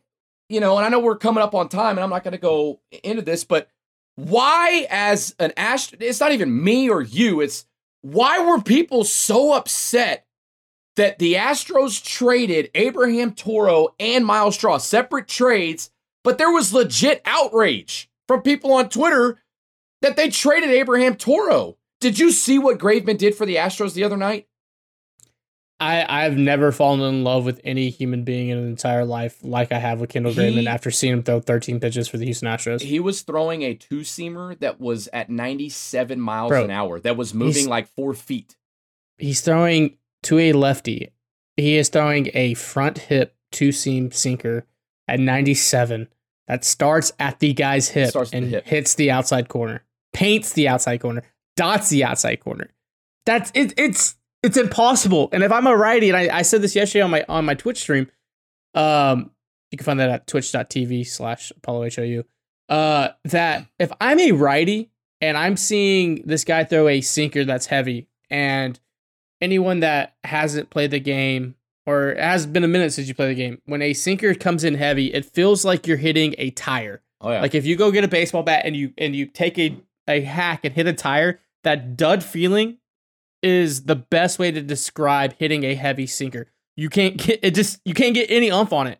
You 0.49 0.59
know, 0.59 0.77
and 0.77 0.85
I 0.85 0.89
know 0.89 0.99
we're 0.99 1.17
coming 1.17 1.43
up 1.43 1.55
on 1.55 1.69
time, 1.69 1.97
and 1.97 2.01
I'm 2.01 2.09
not 2.09 2.23
going 2.23 2.33
to 2.33 2.37
go 2.37 2.79
into 3.03 3.21
this, 3.21 3.43
but 3.43 3.69
why, 4.15 4.85
as 4.89 5.35
an 5.39 5.53
Ash, 5.57 5.91
it's 5.99 6.19
not 6.19 6.31
even 6.31 6.63
me 6.63 6.89
or 6.89 7.01
you. 7.01 7.41
It's 7.41 7.65
why 8.01 8.39
were 8.45 8.61
people 8.61 9.03
so 9.03 9.53
upset 9.53 10.26
that 10.97 11.19
the 11.19 11.35
Astros 11.35 12.03
traded 12.03 12.69
Abraham 12.75 13.33
Toro 13.33 13.95
and 13.99 14.25
Myles 14.25 14.55
Straw, 14.55 14.77
separate 14.77 15.27
trades, 15.27 15.89
but 16.23 16.37
there 16.37 16.51
was 16.51 16.73
legit 16.73 17.21
outrage 17.23 18.09
from 18.27 18.41
people 18.41 18.73
on 18.73 18.89
Twitter 18.89 19.39
that 20.01 20.17
they 20.17 20.29
traded 20.29 20.69
Abraham 20.69 21.15
Toro. 21.15 21.77
Did 22.01 22.19
you 22.19 22.31
see 22.31 22.59
what 22.59 22.77
Graveman 22.79 23.17
did 23.17 23.35
for 23.35 23.45
the 23.45 23.55
Astros 23.55 23.93
the 23.93 24.03
other 24.03 24.17
night? 24.17 24.47
I, 25.79 26.25
I've 26.25 26.37
never 26.37 26.71
fallen 26.71 27.01
in 27.01 27.23
love 27.23 27.45
with 27.45 27.61
any 27.63 27.91
human 27.91 28.23
being 28.23 28.49
in 28.49 28.57
an 28.57 28.67
entire 28.67 29.05
life 29.05 29.37
like 29.43 29.71
I 29.71 29.77
have 29.77 29.99
with 29.99 30.09
Kendall 30.09 30.31
he, 30.31 30.39
Graveman 30.39 30.65
after 30.65 30.89
seeing 30.89 31.13
him 31.13 31.21
throw 31.21 31.39
13 31.39 31.79
pitches 31.79 32.07
for 32.07 32.17
the 32.17 32.25
Houston 32.25 32.47
Astros. 32.47 32.81
He 32.81 32.99
was 32.99 33.21
throwing 33.21 33.61
a 33.61 33.75
two 33.75 33.99
seamer 33.99 34.57
that 34.59 34.79
was 34.79 35.07
at 35.13 35.29
97 35.29 36.19
miles 36.19 36.49
Bro, 36.49 36.63
an 36.63 36.71
hour, 36.71 36.99
that 37.01 37.15
was 37.15 37.35
moving 37.35 37.67
like 37.67 37.87
four 37.95 38.15
feet. 38.15 38.57
He's 39.19 39.41
throwing 39.41 39.97
to 40.27 40.39
a 40.39 40.51
lefty. 40.53 41.11
He 41.55 41.77
is 41.77 41.89
throwing 41.89 42.29
a 42.33 42.53
front 42.53 42.97
hip 42.97 43.35
two 43.51 43.71
seam 43.71 44.11
sinker 44.11 44.65
at 45.07 45.19
97 45.19 46.09
that 46.47 46.65
starts 46.65 47.13
at 47.17 47.39
the 47.39 47.53
guy's 47.53 47.89
hip 47.89 48.13
and 48.33 48.45
the 48.45 48.49
hip. 48.49 48.67
hits 48.67 48.95
the 48.95 49.09
outside 49.09 49.47
corner, 49.47 49.83
paints 50.13 50.53
the 50.53 50.67
outside 50.67 50.97
corner, 50.99 51.23
dots 51.55 51.89
the 51.89 52.03
outside 52.03 52.41
corner. 52.41 52.69
That's 53.25 53.51
it. 53.53 53.73
It's 53.77 54.15
it's 54.43 54.57
impossible. 54.57 55.29
And 55.31 55.43
if 55.43 55.51
I'm 55.51 55.65
a 55.65 55.75
righty, 55.75 56.09
and 56.09 56.17
I, 56.17 56.39
I 56.39 56.41
said 56.41 56.61
this 56.61 56.75
yesterday 56.75 57.03
on 57.03 57.11
my 57.11 57.25
on 57.29 57.45
my 57.45 57.53
Twitch 57.53 57.79
stream, 57.79 58.11
um, 58.73 59.31
you 59.71 59.77
can 59.77 59.85
find 59.85 59.99
that 59.99 60.09
at 60.09 60.27
twitch.tv 60.27 61.07
slash 61.07 61.51
Apollo 61.51 61.89
HOU. 61.95 62.23
Uh, 62.67 63.09
that 63.23 63.65
if 63.79 63.91
I'm 64.01 64.19
a 64.19 64.31
righty 64.31 64.91
and 65.21 65.37
I'm 65.37 65.55
seeing 65.55 66.23
this 66.25 66.43
guy 66.43 66.65
throw 66.65 66.89
a 66.89 66.99
sinker 66.99 67.45
that's 67.45 67.65
heavy, 67.65 68.07
and 68.29 68.77
anyone 69.41 69.81
that 69.81 70.15
hasn't 70.23 70.69
played 70.69 70.91
the 70.91 70.99
game 70.99 71.55
or 71.85 72.09
it 72.09 72.19
has 72.19 72.45
been 72.45 72.65
a 72.65 72.67
minute 72.67 72.91
since 72.91 73.07
you 73.07 73.15
play 73.15 73.29
the 73.29 73.35
game. 73.35 73.61
When 73.65 73.81
a 73.81 73.93
sinker 73.93 74.35
comes 74.35 74.63
in 74.63 74.75
heavy, 74.75 75.13
it 75.13 75.25
feels 75.25 75.63
like 75.63 75.87
you're 75.87 75.97
hitting 75.97 76.35
a 76.37 76.51
tire. 76.51 77.01
Oh 77.21 77.31
yeah. 77.31 77.41
Like 77.41 77.55
if 77.55 77.65
you 77.65 77.75
go 77.75 77.91
get 77.91 78.03
a 78.03 78.09
baseball 78.09 78.43
bat 78.43 78.63
and 78.65 78.75
you 78.75 78.93
and 78.97 79.15
you 79.15 79.25
take 79.25 79.57
a 79.57 79.77
a 80.07 80.21
hack 80.21 80.61
and 80.63 80.75
hit 80.75 80.85
a 80.85 80.93
tire, 80.93 81.39
that 81.63 81.97
dud 81.97 82.23
feeling 82.23 82.77
is 83.41 83.83
the 83.83 83.95
best 83.95 84.37
way 84.37 84.51
to 84.51 84.61
describe 84.61 85.33
hitting 85.39 85.63
a 85.63 85.75
heavy 85.75 86.05
sinker. 86.07 86.47
You 86.75 86.89
can't 86.89 87.17
get 87.25 87.39
it 87.41 87.55
just 87.55 87.79
you 87.85 87.93
can't 87.93 88.13
get 88.13 88.29
any 88.29 88.51
umph 88.51 88.73
on 88.73 88.87
it. 88.87 88.99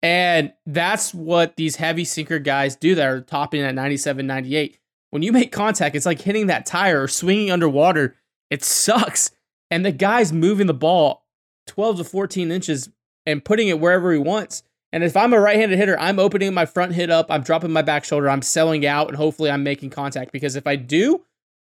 And 0.00 0.52
that's 0.64 1.12
what 1.12 1.56
these 1.56 1.76
heavy 1.76 2.04
sinker 2.04 2.38
guys 2.38 2.76
do 2.76 2.94
that 2.94 3.08
are 3.08 3.20
topping 3.20 3.62
at 3.62 3.74
97, 3.74 4.24
98. 4.24 4.78
When 5.10 5.22
you 5.22 5.32
make 5.32 5.50
contact, 5.50 5.96
it's 5.96 6.06
like 6.06 6.20
hitting 6.20 6.46
that 6.46 6.66
tire 6.66 7.02
or 7.02 7.08
swinging 7.08 7.50
underwater. 7.50 8.14
It 8.48 8.62
sucks. 8.62 9.32
And 9.70 9.84
the 9.84 9.92
guy's 9.92 10.32
moving 10.32 10.66
the 10.66 10.74
ball 10.74 11.26
12 11.66 11.98
to 11.98 12.04
14 12.04 12.50
inches 12.50 12.88
and 13.26 13.44
putting 13.44 13.68
it 13.68 13.78
wherever 13.78 14.12
he 14.12 14.18
wants. 14.18 14.62
And 14.92 15.04
if 15.04 15.16
I'm 15.16 15.34
a 15.34 15.40
right 15.40 15.56
handed 15.56 15.78
hitter, 15.78 15.98
I'm 16.00 16.18
opening 16.18 16.54
my 16.54 16.64
front 16.64 16.94
hit 16.94 17.10
up, 17.10 17.26
I'm 17.28 17.42
dropping 17.42 17.72
my 17.72 17.82
back 17.82 18.04
shoulder, 18.04 18.30
I'm 18.30 18.40
selling 18.40 18.86
out, 18.86 19.08
and 19.08 19.16
hopefully 19.16 19.50
I'm 19.50 19.62
making 19.62 19.90
contact. 19.90 20.32
Because 20.32 20.56
if 20.56 20.66
I 20.66 20.76
do, 20.76 21.24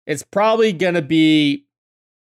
it's 0.07 0.23
probably 0.23 0.73
going 0.73 0.95
to 0.95 1.03
be 1.03 1.67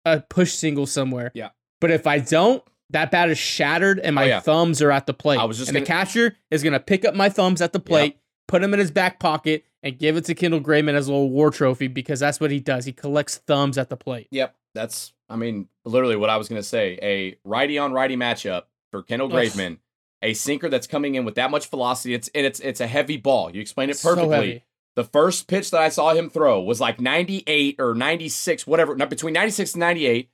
a 0.05 0.21
push 0.21 0.53
single 0.53 0.85
somewhere. 0.85 1.31
Yeah. 1.33 1.49
But 1.81 1.91
if 1.91 2.07
I 2.07 2.19
don't, 2.19 2.63
that 2.91 3.11
bat 3.11 3.29
is 3.29 3.37
shattered 3.37 3.99
and 3.99 4.15
my 4.15 4.23
oh, 4.23 4.27
yeah. 4.27 4.39
thumbs 4.39 4.81
are 4.81 4.91
at 4.91 5.05
the 5.05 5.13
plate. 5.13 5.39
I 5.39 5.45
was 5.45 5.57
just 5.57 5.69
and 5.69 5.75
gonna... 5.75 5.85
the 5.85 5.87
catcher 5.87 6.37
is 6.49 6.63
going 6.63 6.73
to 6.73 6.79
pick 6.79 7.05
up 7.05 7.13
my 7.13 7.29
thumbs 7.29 7.61
at 7.61 7.73
the 7.73 7.79
plate, 7.79 8.17
put 8.47 8.61
them 8.61 8.73
in 8.73 8.79
his 8.79 8.91
back 8.91 9.19
pocket, 9.19 9.65
and 9.83 9.97
give 9.97 10.17
it 10.17 10.25
to 10.25 10.35
Kendall 10.35 10.61
Graveman 10.61 10.93
as 10.93 11.07
a 11.07 11.11
little 11.11 11.29
war 11.29 11.51
trophy 11.51 11.87
because 11.87 12.19
that's 12.19 12.39
what 12.39 12.51
he 12.51 12.59
does. 12.59 12.85
He 12.85 12.93
collects 12.93 13.37
thumbs 13.37 13.77
at 13.77 13.89
the 13.89 13.97
plate. 13.97 14.27
Yep. 14.31 14.55
That's, 14.73 15.13
I 15.29 15.35
mean, 15.35 15.67
literally 15.85 16.15
what 16.15 16.29
I 16.29 16.37
was 16.37 16.49
going 16.49 16.61
to 16.61 16.67
say. 16.67 16.99
A 17.01 17.37
righty 17.43 17.77
on 17.77 17.93
righty 17.93 18.17
matchup 18.17 18.63
for 18.91 19.03
Kendall 19.03 19.29
Graveman, 19.29 19.73
Ugh. 19.73 19.79
a 20.23 20.33
sinker 20.33 20.69
that's 20.69 20.87
coming 20.87 21.15
in 21.15 21.25
with 21.25 21.35
that 21.35 21.51
much 21.51 21.69
velocity. 21.69 22.13
It's 22.13 22.29
and 22.33 22.45
it's 22.45 22.59
it's 22.59 22.81
a 22.81 22.87
heavy 22.87 23.17
ball. 23.17 23.53
You 23.53 23.61
explained 23.61 23.91
it 23.91 23.99
perfectly. 24.01 24.59
So 24.59 24.61
the 24.95 25.03
first 25.03 25.47
pitch 25.47 25.71
that 25.71 25.81
I 25.81 25.89
saw 25.89 26.13
him 26.13 26.29
throw 26.29 26.61
was 26.61 26.81
like 26.81 26.99
98 26.99 27.75
or 27.79 27.93
96, 27.93 28.67
whatever, 28.67 28.95
not 28.95 29.09
between 29.09 29.33
96 29.33 29.75
and 29.75 29.79
98, 29.79 30.29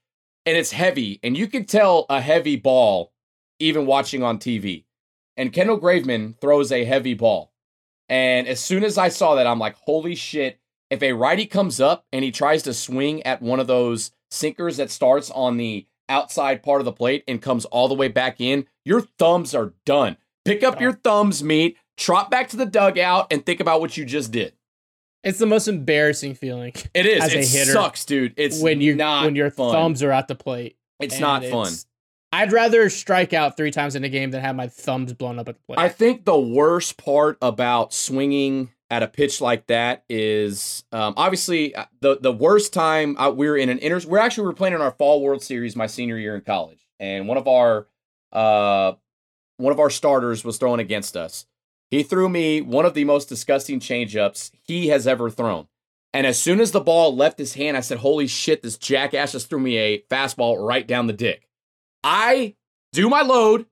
and 0.46 0.58
it's 0.58 0.72
heavy. 0.72 1.20
And 1.22 1.38
you 1.38 1.48
can 1.48 1.66
tell 1.66 2.06
a 2.10 2.22
heavy 2.22 2.56
ball 2.56 3.12
even 3.60 3.86
watching 3.86 4.24
on 4.24 4.40
TV. 4.40 4.86
And 5.38 5.54
Kendall 5.54 5.80
Graveman 5.80 6.40
throws 6.40 6.72
a 6.72 6.86
heavy 6.86 7.14
ball. 7.14 7.52
And 8.08 8.48
as 8.48 8.60
soon 8.60 8.84
as 8.84 8.98
I 8.98 9.10
saw 9.10 9.36
that, 9.36 9.48
I'm 9.48 9.60
like, 9.60 9.76
holy 9.76 10.16
shit. 10.16 10.60
If 10.90 11.02
a 11.04 11.14
righty 11.14 11.46
comes 11.46 11.82
up 11.82 12.06
and 12.14 12.24
he 12.24 12.32
tries 12.32 12.64
to 12.64 12.74
swing 12.74 13.24
at 13.24 13.42
one 13.42 13.60
of 13.60 13.68
those 13.68 14.12
sinkers 14.32 14.78
that 14.78 14.92
starts 14.92 15.32
on 15.32 15.58
the 15.58 15.86
outside 16.10 16.64
part 16.64 16.82
of 16.82 16.86
the 16.86 16.92
plate 16.92 17.24
and 17.28 17.42
comes 17.42 17.66
all 17.66 17.88
the 17.88 17.96
way 17.96 18.08
back 18.08 18.40
in, 18.40 18.68
your 18.84 19.02
thumbs 19.02 19.56
are 19.56 19.74
done. 19.86 20.18
Pick 20.44 20.64
up 20.64 20.80
your 20.80 20.94
thumbs, 20.94 21.44
meat, 21.44 21.78
trot 21.98 22.30
back 22.30 22.50
to 22.50 22.58
the 22.58 22.66
dugout, 22.66 23.28
and 23.32 23.46
think 23.46 23.60
about 23.60 23.82
what 23.82 23.98
you 23.98 24.06
just 24.06 24.32
did. 24.32 24.54
It's 25.24 25.40
the 25.40 25.48
most 25.48 25.68
embarrassing 25.68 26.36
feeling. 26.36 26.74
It 26.94 27.08
is. 27.08 27.24
As 27.24 27.34
it 27.34 27.38
a 27.38 27.48
hitter, 27.48 27.72
sucks, 27.72 28.06
dude. 28.06 28.36
It's 28.38 28.62
when 28.62 28.80
you 28.80 28.96
not 28.96 29.26
when 29.26 29.36
your 29.36 29.50
fun. 29.50 29.72
thumbs 29.72 30.04
are 30.04 30.12
at 30.12 30.28
the 30.28 30.36
plate. 30.36 30.78
It's 31.00 31.20
not 31.20 31.44
fun. 31.46 31.74
I'd 32.32 32.52
rather 32.52 32.90
strike 32.90 33.34
out 33.34 33.58
three 33.58 33.72
times 33.72 33.96
in 33.96 34.04
a 34.04 34.10
game 34.10 34.30
than 34.32 34.42
have 34.42 34.56
my 34.56 34.68
thumbs 34.68 35.14
blown 35.14 35.40
up 35.40 35.50
at 35.50 35.56
the 35.56 35.62
plate. 35.62 35.80
I 35.80 35.90
think 35.90 36.26
the 36.26 36.38
worst 36.38 36.98
part 36.98 37.38
about 37.42 37.94
swinging 37.94 38.72
at 38.90 39.04
a 39.04 39.08
pitch 39.08 39.42
like 39.42 39.68
that 39.68 40.04
is 40.10 40.84
um, 40.92 41.14
obviously 41.18 41.74
uh, 41.74 41.86
the 42.02 42.18
the 42.20 42.32
worst 42.32 42.74
time 42.74 43.18
uh, 43.18 43.30
we 43.30 43.50
were 43.50 43.58
in 43.58 43.70
an 43.70 43.80
inter. 43.80 44.00
We're 44.08 44.20
actually 44.20 44.44
we 44.44 44.48
were 44.48 44.54
playing 44.54 44.76
in 44.76 44.82
our 44.82 44.92
fall 44.92 45.22
World 45.22 45.42
Series 45.42 45.76
my 45.76 45.88
senior 45.88 46.18
year 46.18 46.36
in 46.36 46.42
college, 46.42 46.88
and 47.00 47.28
one 47.28 47.38
of 47.38 47.48
our 47.48 47.88
uh, 48.32 48.94
one 49.58 49.74
of 49.74 49.80
our 49.80 49.90
starters 49.90 50.44
was 50.44 50.58
throwing 50.58 50.80
against 50.80 51.18
us. 51.18 51.46
He 51.90 52.04
threw 52.04 52.30
me 52.30 52.62
one 52.62 52.86
of 52.86 52.94
the 52.94 53.06
most 53.06 53.30
disgusting 53.30 53.80
changeups 53.80 54.52
he 54.64 54.88
has 54.90 55.08
ever 55.08 55.30
thrown. 55.30 55.68
And 56.14 56.26
as 56.26 56.40
soon 56.40 56.60
as 56.60 56.72
the 56.72 56.80
ball 56.80 57.16
left 57.16 57.38
his 57.38 57.56
hand, 57.56 57.76
I 57.76 57.82
said, 57.82 58.00
"Holy 58.00 58.28
shit! 58.28 58.62
This 58.62 58.78
jackass 58.78 59.32
just 59.32 59.50
threw 59.50 59.60
me 59.60 59.78
a 59.78 60.02
fastball 60.12 60.66
right 60.66 60.86
down 60.86 61.08
the 61.08 61.14
dick." 61.14 61.48
I 62.04 62.56
do 62.94 63.10
my 63.10 63.24
load 63.24 63.66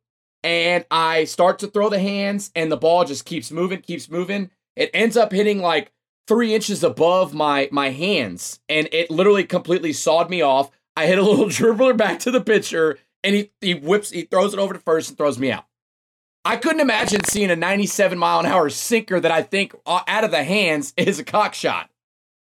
and 0.43 0.85
I 0.91 1.23
start 1.23 1.59
to 1.59 1.67
throw 1.67 1.89
the 1.89 1.99
hands, 1.99 2.51
and 2.55 2.71
the 2.71 2.77
ball 2.77 3.05
just 3.05 3.25
keeps 3.25 3.51
moving, 3.51 3.81
keeps 3.81 4.09
moving. 4.09 4.49
It 4.75 4.89
ends 4.93 5.17
up 5.17 5.31
hitting 5.31 5.59
like 5.59 5.91
three 6.27 6.53
inches 6.53 6.83
above 6.83 7.33
my 7.33 7.69
my 7.71 7.89
hands, 7.89 8.59
and 8.69 8.87
it 8.91 9.11
literally 9.11 9.43
completely 9.43 9.93
sawed 9.93 10.29
me 10.29 10.41
off. 10.41 10.71
I 10.95 11.07
hit 11.07 11.19
a 11.19 11.23
little 11.29 11.45
dribbler 11.45 11.95
back 11.95 12.19
to 12.19 12.31
the 12.31 12.41
pitcher, 12.41 12.97
and 13.23 13.35
he 13.35 13.51
he 13.61 13.73
whips, 13.73 14.11
he 14.11 14.23
throws 14.23 14.53
it 14.53 14.59
over 14.59 14.73
to 14.73 14.79
first 14.79 15.09
and 15.09 15.17
throws 15.17 15.39
me 15.39 15.51
out. 15.51 15.65
I 16.45 16.57
couldn't 16.57 16.81
imagine 16.81 17.23
seeing 17.23 17.51
a 17.51 17.55
97 17.55 18.17
mile 18.17 18.41
an 18.41 18.45
hour 18.45 18.69
sinker 18.69 19.19
that 19.19 19.31
I 19.31 19.43
think 19.43 19.73
uh, 19.85 20.01
out 20.07 20.25
of 20.25 20.31
the 20.31 20.43
hands 20.43 20.93
is 20.97 21.19
a 21.19 21.23
cock 21.23 21.53
shot, 21.53 21.89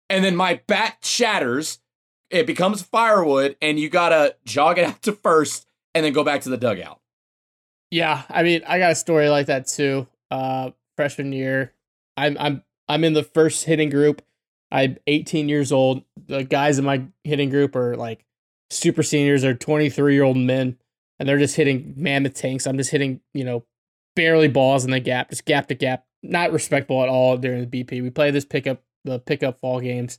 and 0.09 0.24
then 0.24 0.37
my 0.37 0.61
bat 0.66 0.99
shatters. 1.03 1.81
It 2.29 2.45
becomes 2.45 2.83
firewood, 2.83 3.57
and 3.62 3.79
you 3.79 3.89
gotta 3.89 4.35
jog 4.45 4.79
it 4.79 4.85
out 4.85 5.01
to 5.03 5.12
first, 5.12 5.68
and 5.95 6.05
then 6.05 6.12
go 6.12 6.24
back 6.24 6.41
to 6.41 6.49
the 6.49 6.57
dugout. 6.57 7.01
Yeah, 7.93 8.22
I 8.29 8.43
mean, 8.43 8.62
I 8.66 8.81
got 8.81 8.91
a 8.91 8.97
story 8.97 9.29
like 9.29 9.47
that 9.47 9.68
too. 9.68 10.09
Uh, 10.29 10.70
freshman 10.97 11.33
year, 11.33 11.72
I'm 12.17 12.37
I'm 12.39 12.62
I'm 12.89 13.05
in 13.05 13.12
the 13.12 13.23
first 13.23 13.64
hitting 13.64 13.91
group. 13.91 14.23
I'm 14.71 14.97
18 15.07 15.49
years 15.49 15.73
old. 15.73 16.03
The 16.27 16.45
guys 16.45 16.79
in 16.79 16.85
my 16.85 17.07
hitting 17.25 17.51
group 17.51 17.77
are 17.77 17.97
like 17.97 18.25
super 18.71 19.03
seniors. 19.03 19.43
They're 19.43 19.55
23 19.55 20.14
year 20.14 20.25
old 20.25 20.37
men, 20.37 20.79
and 21.19 21.29
they're 21.29 21.39
just 21.39 21.57
hitting 21.57 21.95
mammoth 21.97 22.35
tanks. 22.35 22.67
I'm 22.67 22.79
just 22.79 22.91
hitting, 22.91 23.21
you 23.33 23.45
know, 23.45 23.64
barely 24.14 24.49
balls 24.49 24.85
in 24.85 24.91
the 24.91 25.01
gap, 25.01 25.31
just 25.31 25.45
gap 25.45 25.69
to 25.69 25.75
gap. 25.75 26.05
Not 26.23 26.53
respectable 26.53 27.03
at 27.03 27.09
all 27.09 27.37
during 27.37 27.69
the 27.69 27.85
BP. 27.85 28.03
We 28.03 28.11
play 28.11 28.31
this 28.31 28.45
pickup 28.45 28.83
the 29.05 29.21
pickup 29.21 29.61
fall 29.61 29.81
games, 29.81 30.19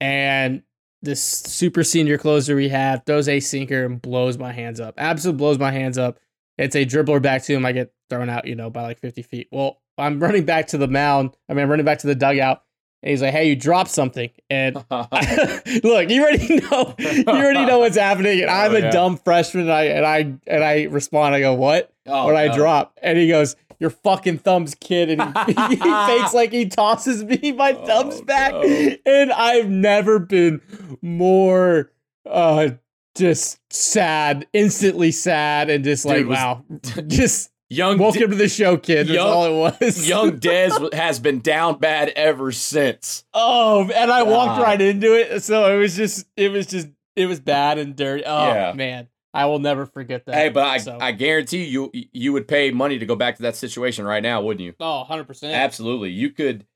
and 0.00 0.62
this 1.02 1.22
super 1.22 1.82
senior 1.82 2.16
closer 2.16 2.54
we 2.54 2.68
have 2.68 3.02
throws 3.04 3.28
a 3.28 3.40
sinker 3.40 3.84
and 3.84 4.00
blows 4.00 4.38
my 4.38 4.52
hands 4.52 4.78
up. 4.78 4.94
Absolutely 4.98 5.38
blows 5.38 5.58
my 5.58 5.72
hands 5.72 5.98
up. 5.98 6.20
It's 6.58 6.76
a 6.76 6.86
dribbler 6.86 7.20
back 7.20 7.42
to 7.44 7.54
him. 7.54 7.66
I 7.66 7.72
get 7.72 7.92
thrown 8.08 8.28
out, 8.28 8.46
you 8.46 8.54
know, 8.54 8.70
by 8.70 8.82
like 8.82 9.00
50 9.00 9.22
feet. 9.22 9.48
Well, 9.50 9.81
I'm 9.98 10.20
running 10.20 10.44
back 10.44 10.68
to 10.68 10.78
the 10.78 10.88
mound. 10.88 11.36
I 11.48 11.54
mean, 11.54 11.62
I'm 11.64 11.70
running 11.70 11.84
back 11.86 11.98
to 12.00 12.06
the 12.06 12.14
dugout. 12.14 12.62
And 13.04 13.10
he's 13.10 13.20
like, 13.20 13.32
"Hey, 13.32 13.48
you 13.48 13.56
dropped 13.56 13.90
something." 13.90 14.30
And 14.48 14.76
look, 14.90 16.08
you 16.08 16.22
already 16.22 16.60
know, 16.60 16.94
you 16.98 17.24
already 17.26 17.64
know 17.66 17.80
what's 17.80 17.96
happening. 17.96 18.40
And 18.42 18.50
I'm 18.50 18.72
Oh, 18.72 18.76
a 18.76 18.80
yeah. 18.80 18.90
dumb 18.90 19.16
freshman. 19.16 19.64
And 19.64 19.72
I 19.72 19.84
and 19.84 20.06
I 20.06 20.16
and 20.46 20.64
I 20.64 20.82
respond. 20.84 21.34
I 21.34 21.40
go, 21.40 21.54
"What?" 21.54 21.92
Oh, 22.06 22.26
what 22.26 22.36
I 22.36 22.54
drop? 22.54 22.96
And 23.02 23.18
he 23.18 23.26
goes, 23.26 23.56
"Your 23.80 23.90
fucking 23.90 24.38
thumbs, 24.38 24.76
kid." 24.76 25.10
And 25.10 25.20
he, 25.46 25.52
he 25.70 25.76
fakes 25.76 26.32
like 26.32 26.52
he 26.52 26.66
tosses 26.68 27.24
me 27.24 27.50
my 27.50 27.72
thumbs 27.72 28.20
Oh, 28.20 28.24
back. 28.24 28.52
no. 28.52 28.62
And 29.04 29.32
I've 29.32 29.68
never 29.68 30.20
been 30.20 30.60
more 31.02 31.90
uh 32.24 32.70
just 33.16 33.58
sad, 33.70 34.46
instantly 34.52 35.10
sad, 35.10 35.68
and 35.70 35.84
just 35.84 36.04
like, 36.04 36.18
Dude, 36.18 36.28
was- 36.28 36.36
wow, 36.38 36.64
just 37.08 37.50
Young 37.72 37.98
welcome 37.98 38.30
to 38.30 38.36
the 38.36 38.48
show, 38.48 38.76
kid. 38.76 39.06
That's 39.06 39.14
Young- 39.16 39.28
all 39.28 39.46
it 39.46 39.80
was. 39.80 40.08
Young 40.08 40.38
Dez 40.38 40.92
has 40.92 41.18
been 41.18 41.40
down 41.40 41.78
bad 41.78 42.10
ever 42.10 42.52
since. 42.52 43.24
oh, 43.32 43.90
and 43.90 44.10
I 44.12 44.22
walked 44.24 44.60
right 44.62 44.80
into 44.80 45.14
it, 45.18 45.42
so 45.42 45.74
it 45.74 45.78
was 45.78 45.96
just, 45.96 46.26
it 46.36 46.50
was 46.52 46.66
just, 46.66 46.88
it 47.16 47.26
was 47.26 47.40
bad 47.40 47.78
and 47.78 47.96
dirty. 47.96 48.24
Oh 48.26 48.46
Yeah. 48.48 48.72
man, 48.74 49.08
I 49.32 49.46
will 49.46 49.58
never 49.58 49.86
forget 49.86 50.26
that. 50.26 50.34
Hey, 50.34 50.48
but 50.50 50.64
I, 50.64 50.78
So- 50.78 50.98
I 51.00 51.12
guarantee 51.12 51.64
you 51.64 51.90
you 52.12 52.32
would 52.34 52.46
pay 52.46 52.70
money 52.72 52.98
to 52.98 53.06
go 53.06 53.16
back 53.16 53.36
to 53.36 53.42
that 53.42 53.56
situation 53.56 54.04
right 54.04 54.22
now, 54.22 54.42
wouldn't 54.42 54.64
you? 54.64 54.74
oh, 54.78 54.98
100 54.98 55.24
percent. 55.24 55.54
Absolutely. 55.54 56.10
You 56.10 56.30
could 56.30 56.66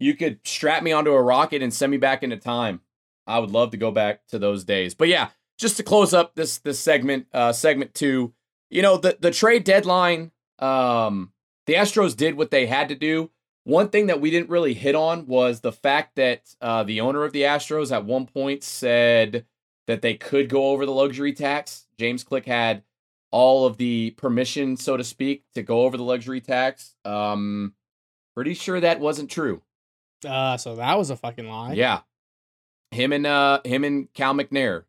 you 0.00 0.14
could 0.14 0.40
strap 0.44 0.82
me 0.82 0.90
onto 0.92 1.12
a 1.12 1.22
rocket 1.22 1.62
and 1.62 1.72
send 1.72 1.90
me 1.92 1.98
back 1.98 2.22
into 2.24 2.36
time. 2.36 2.80
I 3.26 3.38
would 3.38 3.50
love 3.50 3.70
to 3.70 3.76
go 3.76 3.90
back 3.92 4.26
to 4.28 4.38
those 4.38 4.64
days. 4.64 4.94
But 4.94 5.08
yeah, 5.08 5.28
just 5.58 5.76
to 5.76 5.82
close 5.84 6.12
up 6.12 6.34
this 6.34 6.58
this 6.58 6.80
segment, 6.80 7.26
uh 7.32 7.52
segment 7.52 7.94
2, 7.94 8.32
you 8.70 8.82
know, 8.82 8.96
the 8.96 9.16
the 9.20 9.30
trade 9.30 9.62
deadline 9.62 10.32
um 10.60 11.32
the 11.66 11.74
Astros 11.74 12.16
did 12.16 12.36
what 12.36 12.50
they 12.50 12.66
had 12.66 12.88
to 12.88 12.94
do. 12.94 13.30
One 13.64 13.90
thing 13.90 14.06
that 14.06 14.20
we 14.20 14.30
didn't 14.30 14.50
really 14.50 14.74
hit 14.74 14.94
on 14.94 15.26
was 15.26 15.60
the 15.60 15.72
fact 15.72 16.16
that 16.16 16.54
uh, 16.60 16.82
the 16.82 17.00
owner 17.00 17.24
of 17.24 17.32
the 17.32 17.42
Astros 17.42 17.92
at 17.92 18.04
one 18.04 18.26
point 18.26 18.64
said 18.64 19.44
that 19.86 20.02
they 20.02 20.14
could 20.14 20.48
go 20.48 20.70
over 20.70 20.86
the 20.86 20.92
luxury 20.92 21.32
tax. 21.32 21.86
James 21.98 22.24
Click 22.24 22.46
had 22.46 22.82
all 23.30 23.66
of 23.66 23.76
the 23.76 24.10
permission, 24.12 24.76
so 24.76 24.96
to 24.96 25.04
speak, 25.04 25.44
to 25.54 25.62
go 25.62 25.82
over 25.82 25.96
the 25.96 26.02
luxury 26.02 26.40
tax. 26.40 26.94
Um, 27.04 27.74
pretty 28.34 28.54
sure 28.54 28.80
that 28.80 28.98
wasn't 28.98 29.30
true. 29.30 29.62
Uh, 30.26 30.56
so 30.56 30.76
that 30.76 30.98
was 30.98 31.10
a 31.10 31.16
fucking 31.16 31.48
lie. 31.48 31.74
Yeah, 31.74 32.00
him 32.90 33.12
and 33.12 33.26
uh, 33.26 33.60
him 33.64 33.84
and 33.84 34.12
Cal 34.14 34.34
McNair, 34.34 34.84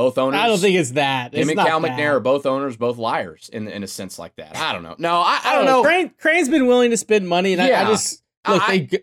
both 0.00 0.16
owners. 0.16 0.40
I 0.40 0.46
don't 0.46 0.58
think 0.58 0.78
it's 0.78 0.92
that. 0.92 1.34
him 1.34 1.42
It's 1.42 1.50
and 1.50 1.58
Cal 1.58 1.78
that. 1.78 1.90
McNair 1.90 2.12
are 2.14 2.20
both 2.20 2.46
owners, 2.46 2.74
both 2.78 2.96
liars 2.96 3.50
in 3.52 3.68
in 3.68 3.82
a 3.82 3.86
sense 3.86 4.18
like 4.18 4.34
that. 4.36 4.56
I 4.56 4.72
don't 4.72 4.82
know. 4.82 4.94
No, 4.96 5.16
I, 5.16 5.40
I 5.44 5.54
don't 5.56 5.68
oh, 5.68 5.72
know. 5.72 5.82
Crane, 5.82 6.10
Crane's 6.18 6.48
been 6.48 6.66
willing 6.66 6.88
to 6.90 6.96
spend 6.96 7.28
money, 7.28 7.52
and 7.52 7.60
I, 7.60 7.82
I 7.82 7.84
just 7.84 8.22
look. 8.48 8.62
I- 8.62 8.78
they 8.78 8.98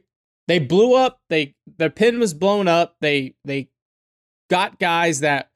they 0.47 0.57
blew 0.57 0.95
up. 0.95 1.21
They 1.29 1.53
their 1.77 1.91
pin 1.91 2.19
was 2.19 2.33
blown 2.33 2.67
up. 2.67 2.95
They 2.99 3.35
they 3.45 3.69
got 4.49 4.79
guys 4.79 5.19
that 5.19 5.51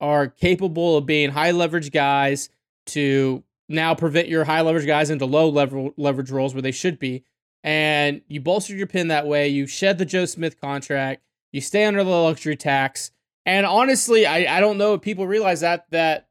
are 0.00 0.26
capable 0.26 0.96
of 0.96 1.06
being 1.06 1.30
high 1.30 1.52
leverage 1.52 1.92
guys 1.92 2.48
to 2.86 3.44
now 3.68 3.94
prevent 3.94 4.26
your 4.26 4.42
high 4.42 4.62
leverage 4.62 4.88
guys 4.88 5.08
into 5.08 5.24
low 5.24 5.50
level 5.50 5.94
leverage 5.98 6.32
roles 6.32 6.52
where 6.52 6.62
they 6.62 6.72
should 6.72 6.98
be. 6.98 7.22
And 7.62 8.22
you 8.26 8.40
bolstered 8.40 8.76
your 8.76 8.88
pin 8.88 9.06
that 9.06 9.28
way. 9.28 9.46
You 9.46 9.68
shed 9.68 9.98
the 9.98 10.04
Joe 10.04 10.24
Smith 10.24 10.60
contract. 10.60 11.22
You 11.52 11.60
stay 11.60 11.84
under 11.84 12.02
the 12.02 12.10
luxury 12.10 12.56
tax. 12.56 13.12
And 13.46 13.66
honestly, 13.66 14.26
I, 14.26 14.56
I 14.56 14.60
don't 14.60 14.78
know 14.78 14.94
if 14.94 15.00
people 15.00 15.26
realize 15.26 15.60
that 15.60 15.86
that 15.90 16.28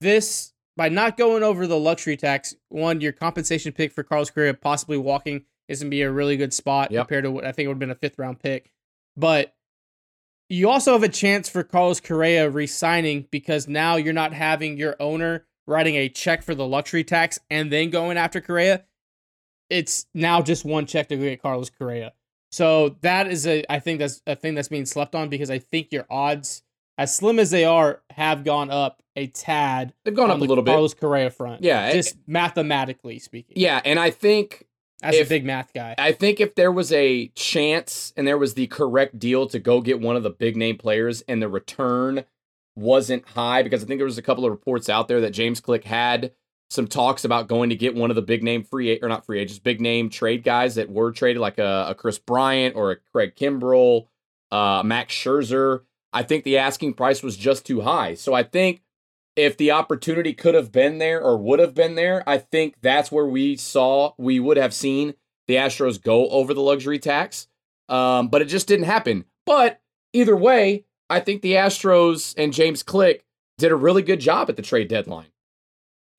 this 0.00 0.52
by 0.76 0.88
not 0.88 1.16
going 1.16 1.42
over 1.42 1.66
the 1.66 1.78
luxury 1.78 2.16
tax, 2.16 2.54
one, 2.68 3.00
your 3.00 3.12
compensation 3.12 3.72
pick 3.72 3.92
for 3.92 4.02
Carlos 4.02 4.30
Correa 4.30 4.54
possibly 4.54 4.98
walking 4.98 5.44
is 5.68 5.80
gonna 5.80 5.90
be 5.90 6.02
a 6.02 6.10
really 6.10 6.36
good 6.36 6.52
spot 6.52 6.90
Yep. 6.90 7.02
compared 7.02 7.24
to 7.24 7.30
what 7.30 7.44
I 7.44 7.52
think 7.52 7.68
would 7.68 7.74
have 7.74 7.78
been 7.78 7.90
a 7.90 7.94
fifth 7.94 8.18
round 8.18 8.40
pick. 8.40 8.72
But 9.16 9.54
you 10.48 10.68
also 10.68 10.92
have 10.92 11.02
a 11.02 11.08
chance 11.08 11.48
for 11.48 11.62
Carlos 11.62 12.00
Correa 12.00 12.50
re-signing 12.50 13.26
because 13.30 13.66
now 13.66 13.96
you're 13.96 14.12
not 14.12 14.32
having 14.34 14.76
your 14.76 14.96
owner 15.00 15.46
writing 15.66 15.94
a 15.94 16.08
check 16.08 16.42
for 16.42 16.54
the 16.54 16.66
luxury 16.66 17.04
tax 17.04 17.38
and 17.48 17.72
then 17.72 17.90
going 17.90 18.18
after 18.18 18.40
Correa. 18.40 18.84
It's 19.70 20.06
now 20.12 20.42
just 20.42 20.64
one 20.64 20.84
check 20.86 21.08
to 21.08 21.16
get 21.16 21.40
Carlos 21.40 21.70
Correa. 21.70 22.12
So 22.54 22.96
that 23.00 23.26
is 23.26 23.48
a 23.48 23.64
I 23.68 23.80
think 23.80 23.98
that's 23.98 24.22
a 24.28 24.36
thing 24.36 24.54
that's 24.54 24.68
being 24.68 24.86
slept 24.86 25.16
on 25.16 25.28
because 25.28 25.50
I 25.50 25.58
think 25.58 25.90
your 25.90 26.06
odds, 26.08 26.62
as 26.96 27.12
slim 27.12 27.40
as 27.40 27.50
they 27.50 27.64
are, 27.64 28.00
have 28.10 28.44
gone 28.44 28.70
up 28.70 29.02
a 29.16 29.26
tad. 29.26 29.92
They've 30.04 30.14
gone 30.14 30.30
on 30.30 30.36
up 30.36 30.42
a 30.42 30.44
little 30.44 30.62
bit. 30.62 30.70
Carlos 30.70 30.94
Correa 30.94 31.30
front. 31.30 31.64
Yeah, 31.64 31.88
it- 31.88 31.94
just 31.94 32.16
mathematically 32.28 33.18
speaking. 33.18 33.54
Yeah, 33.56 33.80
and 33.84 33.98
I 33.98 34.10
think 34.10 34.66
as 35.02 35.16
if- 35.16 35.26
a 35.26 35.28
big 35.28 35.44
math 35.44 35.72
guy. 35.74 35.96
I 35.98 36.12
think 36.12 36.38
if 36.38 36.54
there 36.54 36.70
was 36.70 36.92
a 36.92 37.26
chance 37.34 38.12
and 38.16 38.24
there 38.24 38.38
was 38.38 38.54
the 38.54 38.68
correct 38.68 39.18
deal 39.18 39.48
to 39.48 39.58
go 39.58 39.80
get 39.80 40.00
one 40.00 40.14
of 40.14 40.22
the 40.22 40.30
big 40.30 40.56
name 40.56 40.78
players 40.78 41.22
and 41.26 41.42
the 41.42 41.48
return 41.48 42.24
wasn't 42.76 43.26
high, 43.30 43.64
because 43.64 43.82
I 43.82 43.86
think 43.86 43.98
there 43.98 44.06
was 44.06 44.18
a 44.18 44.22
couple 44.22 44.44
of 44.44 44.52
reports 44.52 44.88
out 44.88 45.08
there 45.08 45.20
that 45.22 45.30
James 45.32 45.58
Click 45.60 45.82
had 45.84 46.32
some 46.70 46.86
talks 46.86 47.24
about 47.24 47.48
going 47.48 47.70
to 47.70 47.76
get 47.76 47.94
one 47.94 48.10
of 48.10 48.16
the 48.16 48.22
big 48.22 48.42
name 48.42 48.64
free 48.64 48.98
or 49.00 49.08
not 49.08 49.26
free 49.26 49.40
agents, 49.40 49.58
big 49.58 49.80
name 49.80 50.10
trade 50.10 50.42
guys 50.42 50.74
that 50.74 50.90
were 50.90 51.12
traded, 51.12 51.40
like 51.40 51.58
a, 51.58 51.86
a 51.90 51.94
Kris 51.94 52.18
Bryant 52.18 52.74
or 52.74 52.92
a 52.92 52.96
Craig 53.12 53.34
Kimbrel, 53.36 54.06
uh, 54.50 54.82
Max 54.84 55.14
Scherzer. 55.14 55.82
I 56.12 56.22
think 56.22 56.44
the 56.44 56.58
asking 56.58 56.94
price 56.94 57.22
was 57.22 57.36
just 57.36 57.66
too 57.66 57.82
high. 57.82 58.14
So 58.14 58.34
I 58.34 58.42
think 58.42 58.82
if 59.36 59.56
the 59.56 59.72
opportunity 59.72 60.32
could 60.32 60.54
have 60.54 60.70
been 60.70 60.98
there 60.98 61.20
or 61.20 61.36
would 61.36 61.58
have 61.58 61.74
been 61.74 61.96
there, 61.96 62.22
I 62.28 62.38
think 62.38 62.76
that's 62.80 63.10
where 63.10 63.26
we 63.26 63.56
saw 63.56 64.12
we 64.16 64.38
would 64.38 64.56
have 64.56 64.72
seen 64.72 65.14
the 65.48 65.56
Astros 65.56 66.02
go 66.02 66.28
over 66.28 66.54
the 66.54 66.60
luxury 66.60 66.98
tax. 66.98 67.48
Um, 67.88 68.28
but 68.28 68.42
it 68.42 68.46
just 68.46 68.68
didn't 68.68 68.86
happen. 68.86 69.24
But 69.44 69.80
either 70.12 70.36
way, 70.36 70.86
I 71.10 71.20
think 71.20 71.42
the 71.42 71.52
Astros 71.52 72.34
and 72.38 72.52
James 72.52 72.82
Click 72.82 73.24
did 73.58 73.72
a 73.72 73.76
really 73.76 74.02
good 74.02 74.20
job 74.20 74.48
at 74.48 74.56
the 74.56 74.62
trade 74.62 74.88
deadline. 74.88 75.26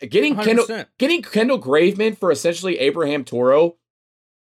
Getting 0.02 0.36
Kendall, 0.36 0.66
100%. 0.66 0.88
getting 1.00 1.22
Kendall 1.22 1.60
Graveman 1.60 2.18
for 2.18 2.32
essentially 2.32 2.80
Abraham 2.80 3.24
Toro 3.24 3.78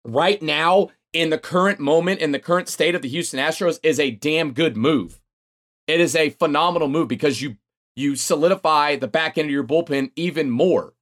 right 0.03 0.41
now 0.41 0.89
in 1.13 1.29
the 1.29 1.37
current 1.37 1.79
moment, 1.79 2.19
in 2.19 2.31
the 2.33 2.39
current 2.39 2.67
state 2.67 2.93
of 2.93 3.01
the 3.01 3.07
Houston 3.07 3.39
Astros, 3.39 3.79
is 3.81 3.99
a 3.99 4.11
damn 4.11 4.51
good 4.51 4.75
move. 4.75 5.21
It 5.87 6.01
is 6.01 6.15
a 6.15 6.31
phenomenal 6.31 6.87
move 6.89 7.07
because 7.07 7.41
you 7.41 7.57
you 7.95 8.17
solidify 8.17 8.97
the 8.97 9.07
back 9.07 9.37
end 9.37 9.45
of 9.47 9.51
your 9.51 9.63
bullpen 9.63 10.11
even 10.17 10.49
more. 10.49 10.93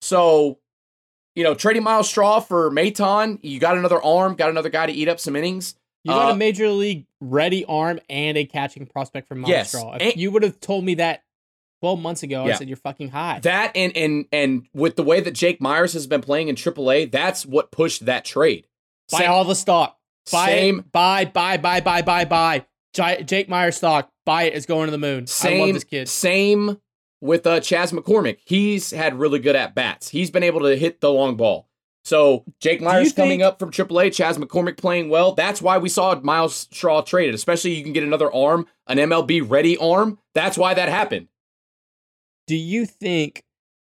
So, 0.00 0.60
you 1.34 1.42
know, 1.42 1.54
trading 1.54 1.82
Myles 1.82 2.08
Straw 2.08 2.38
for 2.40 2.70
Maton, 2.70 3.40
you 3.42 3.58
got 3.58 3.76
another 3.76 4.00
arm, 4.02 4.34
got 4.36 4.50
another 4.50 4.68
guy 4.68 4.86
to 4.86 4.92
eat 4.92 5.08
up 5.08 5.18
some 5.18 5.34
innings. 5.34 5.74
You 6.04 6.12
got 6.12 6.30
Uh, 6.30 6.34
a 6.34 6.36
major 6.36 6.68
league 6.70 7.06
ready 7.20 7.64
arm 7.64 7.98
and 8.08 8.38
a 8.38 8.44
catching 8.44 8.86
prospect 8.86 9.26
from 9.26 9.40
Myles 9.40 9.50
Yes, 9.50 9.68
Straw. 9.70 9.94
If 9.96 10.02
and- 10.02 10.16
you 10.20 10.30
would 10.30 10.44
have 10.44 10.60
told 10.60 10.84
me 10.84 10.94
that 10.94 11.24
12 11.80 12.00
months 12.00 12.22
ago, 12.22 12.44
I 12.44 12.52
said 12.54 12.68
you're 12.68 12.76
fucking 12.76 13.10
high. 13.10 13.40
That 13.40 13.72
and 13.76 13.96
and 13.96 14.26
and 14.32 14.66
with 14.74 14.96
the 14.96 15.02
way 15.02 15.20
that 15.20 15.32
Jake 15.32 15.60
Meyers 15.60 15.92
has 15.92 16.06
been 16.06 16.20
playing 16.20 16.48
in 16.48 16.56
AAA, 16.56 17.10
that's 17.12 17.46
what 17.46 17.70
pushed 17.70 18.06
that 18.06 18.24
trade. 18.24 18.66
buy 19.10 19.18
Same- 19.20 19.30
all 19.30 19.44
the 19.44 19.54
stock. 19.54 19.96
Buy 20.30 20.46
same 20.46 20.78
it. 20.80 20.92
Buy, 20.92 21.24
buy, 21.24 21.56
buy, 21.56 21.80
buy, 21.80 22.02
buy, 22.02 22.24
buy. 22.26 22.66
J- 22.92 23.22
Jake 23.22 23.48
Meyer 23.48 23.70
stock. 23.70 24.10
Buy. 24.26 24.44
It's 24.44 24.66
going 24.66 24.86
to 24.86 24.90
the 24.90 24.98
moon. 24.98 25.22
I 25.22 25.26
Same, 25.26 25.60
love 25.60 25.74
this 25.74 25.84
kid. 25.84 26.08
Same 26.08 26.78
with 27.22 27.46
uh, 27.46 27.60
Chas 27.60 27.92
McCormick. 27.92 28.38
He's 28.44 28.90
had 28.90 29.18
really 29.18 29.38
good 29.38 29.56
at 29.56 29.74
bats. 29.74 30.08
He's 30.10 30.30
been 30.30 30.42
able 30.42 30.60
to 30.60 30.76
hit 30.76 31.00
the 31.00 31.10
long 31.10 31.36
ball. 31.36 31.66
So 32.04 32.44
Jake 32.60 32.80
Meyers 32.82 33.12
coming 33.12 33.38
think- 33.38 33.42
up 33.42 33.58
from 33.58 33.70
AAA, 33.70 34.12
Chas 34.14 34.36
McCormick 34.38 34.76
playing 34.76 35.08
well. 35.08 35.32
That's 35.32 35.60
why 35.62 35.78
we 35.78 35.88
saw 35.88 36.14
Myles 36.20 36.54
Straw 36.72 37.00
traded. 37.02 37.34
Especially 37.34 37.72
you 37.74 37.82
can 37.82 37.92
get 37.94 38.02
another 38.02 38.32
arm, 38.32 38.66
an 38.86 38.98
MLB 38.98 39.40
ready 39.48 39.76
arm. 39.78 40.18
That's 40.34 40.58
why 40.58 40.74
that 40.74 40.88
happened. 40.88 41.28
Do 42.48 42.56
you 42.56 42.86
think 42.86 43.44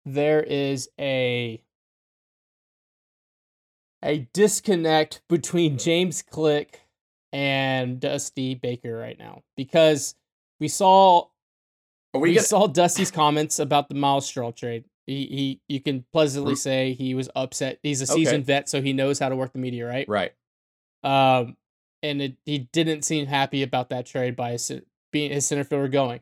there 0.07 0.43
is 0.43 0.89
a 0.99 1.63
a 4.03 4.27
disconnect 4.33 5.21
between 5.29 5.77
James 5.77 6.23
Click 6.23 6.81
and 7.31 8.01
Dusty 8.01 8.55
Baker 8.55 8.97
right 8.97 9.19
now? 9.19 9.43
Because 9.55 10.15
we 10.61 10.69
saw 10.69 11.27
Are 12.15 12.21
we 12.21 12.31
we 12.31 12.35
gonna, 12.37 12.47
saw 12.47 12.67
Dusty's 12.67 13.11
comments 13.11 13.59
about 13.59 13.91
the 13.91 13.95
Myles 13.95 14.25
Straw 14.25 14.51
trade. 14.51 14.85
He, 15.07 15.27
he 15.27 15.61
you 15.69 15.81
can 15.81 16.07
pleasantly 16.11 16.55
say 16.55 16.95
he 16.95 17.15
was 17.15 17.29
upset. 17.37 17.79
He's 17.83 18.01
a 18.01 18.05
Okay. 18.05 18.15
seasoned 18.15 18.47
vet, 18.47 18.71
so 18.71 18.81
he 18.81 18.95
knows 18.95 19.19
how 19.19 19.29
to 19.29 19.37
work 19.37 19.53
the 19.53 19.59
media, 19.59 19.87
right? 19.87 20.09
right? 20.09 20.33
Um, 21.03 21.59
and 22.03 22.23
it, 22.23 22.37
he 22.47 22.61
didn't 22.61 23.03
seem 23.03 23.27
happy 23.27 23.63
about 23.63 23.91
that 23.91 24.07
trade 24.07 24.37
by 24.37 24.53
his, 24.53 24.73
being 25.13 25.33
his 25.33 25.47
center 25.47 25.65
fielder 25.65 25.89
going. 25.89 26.21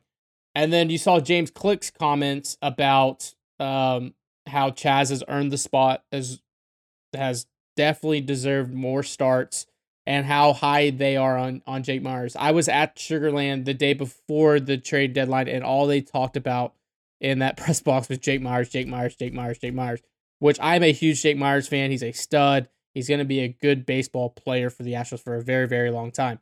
And 0.57 0.73
then 0.73 0.89
you 0.89 0.97
saw 0.97 1.21
James 1.21 1.51
Click's 1.51 1.91
comments 1.91 2.57
about 2.63 3.35
um 3.61 4.15
how 4.47 4.71
Chas 4.71 5.11
has 5.11 5.23
earned 5.29 5.53
the 5.53 5.59
spot 5.59 6.03
as 6.11 6.41
has 7.15 7.47
definitely 7.77 8.23
deserved 8.23 8.73
more 8.73 9.03
starts 9.03 9.67
and 10.07 10.25
how 10.25 10.55
high 10.55 10.91
they 10.91 11.17
are 11.17 11.37
on 11.37 11.63
on 11.67 11.83
Jake 11.83 12.03
Meyers. 12.03 12.35
I 12.37 12.53
was 12.53 12.69
at 12.69 12.99
Sugar 12.99 13.31
Land 13.31 13.67
the 13.67 13.75
day 13.75 13.93
before 13.93 14.59
the 14.59 14.79
trade 14.79 15.13
deadline 15.13 15.47
and 15.47 15.63
all 15.63 15.87
they 15.87 16.01
talked 16.01 16.39
about 16.39 16.73
in 17.21 17.41
that 17.41 17.57
press 17.59 17.81
box 17.81 18.09
was 18.09 18.19
Jake 18.19 18.41
Meyers, 18.41 18.71
Jake 18.71 18.89
Meyers, 18.89 19.15
Jake 19.15 19.35
Meyers, 19.35 19.59
Jake 19.59 19.75
Meyers, 19.75 20.01
which 20.39 20.59
I'm 20.63 20.83
a 20.83 20.93
huge 20.93 21.21
Jake 21.21 21.37
Meyers 21.37 21.69
fan. 21.69 21.91
He's 21.91 22.03
a 22.03 22.13
stud. 22.13 22.69
He's 22.95 23.09
going 23.09 23.19
to 23.19 23.27
be 23.27 23.41
a 23.41 23.49
good 23.49 23.85
baseball 23.85 24.31
player 24.31 24.71
for 24.71 24.85
the 24.85 24.95
Astros 24.95 25.21
for 25.21 25.35
a 25.35 25.43
very, 25.43 25.69
very 25.69 25.91
long 25.91 26.11
time. 26.13 26.39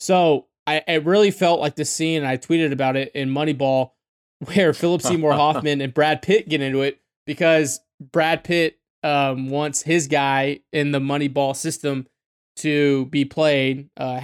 So 0.00 0.48
I 0.66 0.82
it 0.86 1.04
really 1.04 1.30
felt 1.30 1.60
like 1.60 1.76
the 1.76 1.84
scene, 1.84 2.24
I 2.24 2.36
tweeted 2.36 2.72
about 2.72 2.96
it 2.96 3.12
in 3.14 3.30
Moneyball, 3.30 3.92
where 4.44 4.72
Philip 4.72 5.02
Seymour 5.02 5.32
Hoffman 5.32 5.80
and 5.80 5.94
Brad 5.94 6.22
Pitt 6.22 6.48
get 6.48 6.60
into 6.60 6.82
it 6.82 7.00
because 7.26 7.80
Brad 8.00 8.44
Pitt 8.44 8.78
um, 9.02 9.48
wants 9.48 9.82
his 9.82 10.06
guy 10.08 10.60
in 10.72 10.92
the 10.92 11.00
Moneyball 11.00 11.54
system 11.54 12.06
to 12.56 13.06
be 13.06 13.24
played, 13.24 13.88
uh, 13.96 14.20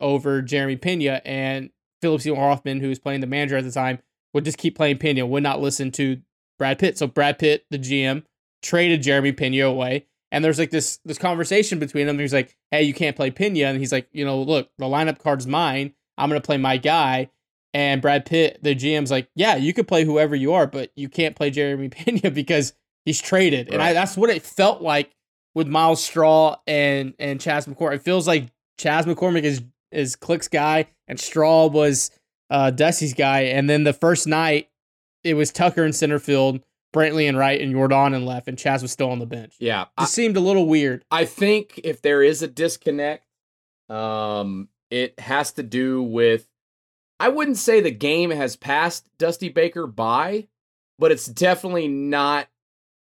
over 0.00 0.42
Jeremy 0.42 0.76
Pena, 0.76 1.20
and 1.24 1.70
Philip 2.00 2.20
Seymour 2.20 2.40
Hoffman, 2.40 2.80
who 2.80 2.88
was 2.88 2.98
playing 2.98 3.20
the 3.20 3.26
manager 3.26 3.56
at 3.56 3.64
the 3.64 3.72
time, 3.72 3.98
would 4.32 4.44
just 4.44 4.58
keep 4.58 4.76
playing 4.76 4.98
Pena, 4.98 5.26
would 5.26 5.42
not 5.42 5.60
listen 5.60 5.90
to 5.92 6.20
Brad 6.58 6.78
Pitt. 6.78 6.98
So 6.98 7.06
Brad 7.06 7.38
Pitt, 7.38 7.66
the 7.70 7.78
GM, 7.78 8.24
traded 8.62 9.02
Jeremy 9.02 9.32
Pena 9.32 9.66
away. 9.66 10.06
And 10.30 10.44
there's 10.44 10.58
like 10.58 10.70
this 10.70 10.98
this 11.04 11.18
conversation 11.18 11.78
between 11.78 12.06
them. 12.06 12.18
He's 12.18 12.34
like, 12.34 12.56
"Hey, 12.70 12.82
you 12.82 12.94
can't 12.94 13.16
play 13.16 13.30
Pena," 13.30 13.66
and 13.66 13.78
he's 13.78 13.92
like, 13.92 14.08
"You 14.12 14.24
know, 14.24 14.42
look, 14.42 14.70
the 14.78 14.84
lineup 14.84 15.18
card's 15.18 15.46
mine. 15.46 15.94
I'm 16.16 16.28
gonna 16.28 16.40
play 16.40 16.58
my 16.58 16.76
guy." 16.76 17.30
And 17.74 18.00
Brad 18.02 18.24
Pitt, 18.26 18.58
the 18.62 18.74
GM's 18.74 19.10
like, 19.10 19.28
"Yeah, 19.34 19.56
you 19.56 19.72
could 19.72 19.88
play 19.88 20.04
whoever 20.04 20.34
you 20.36 20.52
are, 20.52 20.66
but 20.66 20.90
you 20.96 21.08
can't 21.08 21.36
play 21.36 21.50
Jeremy 21.50 21.88
Pena 21.90 22.30
because 22.30 22.74
he's 23.04 23.20
traded." 23.20 23.72
And 23.72 23.82
I, 23.82 23.92
that's 23.92 24.16
what 24.16 24.30
it 24.30 24.42
felt 24.42 24.82
like 24.82 25.14
with 25.54 25.66
Myles 25.66 26.04
Straw 26.04 26.56
and 26.66 27.14
and 27.18 27.40
Chas 27.40 27.66
McCormick. 27.66 27.96
It 27.96 28.02
feels 28.02 28.26
like 28.26 28.50
Chas 28.78 29.06
McCormick 29.06 29.42
is 29.42 29.62
is 29.90 30.16
Click's 30.16 30.48
guy, 30.48 30.86
and 31.06 31.18
Straw 31.18 31.66
was 31.66 32.10
uh, 32.50 32.70
Dusty's 32.70 33.14
guy. 33.14 33.40
And 33.42 33.68
then 33.68 33.84
the 33.84 33.92
first 33.92 34.26
night, 34.26 34.68
it 35.24 35.34
was 35.34 35.50
Tucker 35.50 35.84
in 35.84 35.92
center 35.92 36.18
field, 36.18 36.60
Brantley 36.92 37.28
and 37.28 37.36
right, 37.36 37.60
and 37.60 37.74
Yordan 37.74 38.14
and 38.14 38.24
left, 38.26 38.48
and 38.48 38.58
Chas 38.58 38.82
was 38.82 38.92
still 38.92 39.10
on 39.10 39.18
the 39.18 39.26
bench. 39.26 39.54
Yeah, 39.58 39.82
It 39.82 39.88
I, 39.98 40.04
seemed 40.06 40.36
a 40.36 40.40
little 40.40 40.66
weird. 40.66 41.04
I 41.10 41.24
think 41.24 41.80
if 41.84 42.00
there 42.02 42.22
is 42.22 42.42
a 42.42 42.48
disconnect, 42.48 43.26
um, 43.88 44.68
it 44.90 45.18
has 45.20 45.52
to 45.52 45.62
do 45.62 46.02
with. 46.02 46.48
I 47.20 47.28
wouldn't 47.28 47.56
say 47.56 47.80
the 47.80 47.90
game 47.90 48.30
has 48.30 48.54
passed 48.54 49.08
Dusty 49.18 49.48
Baker 49.48 49.86
by, 49.88 50.46
but 50.98 51.10
it's 51.10 51.26
definitely 51.26 51.88
not 51.88 52.46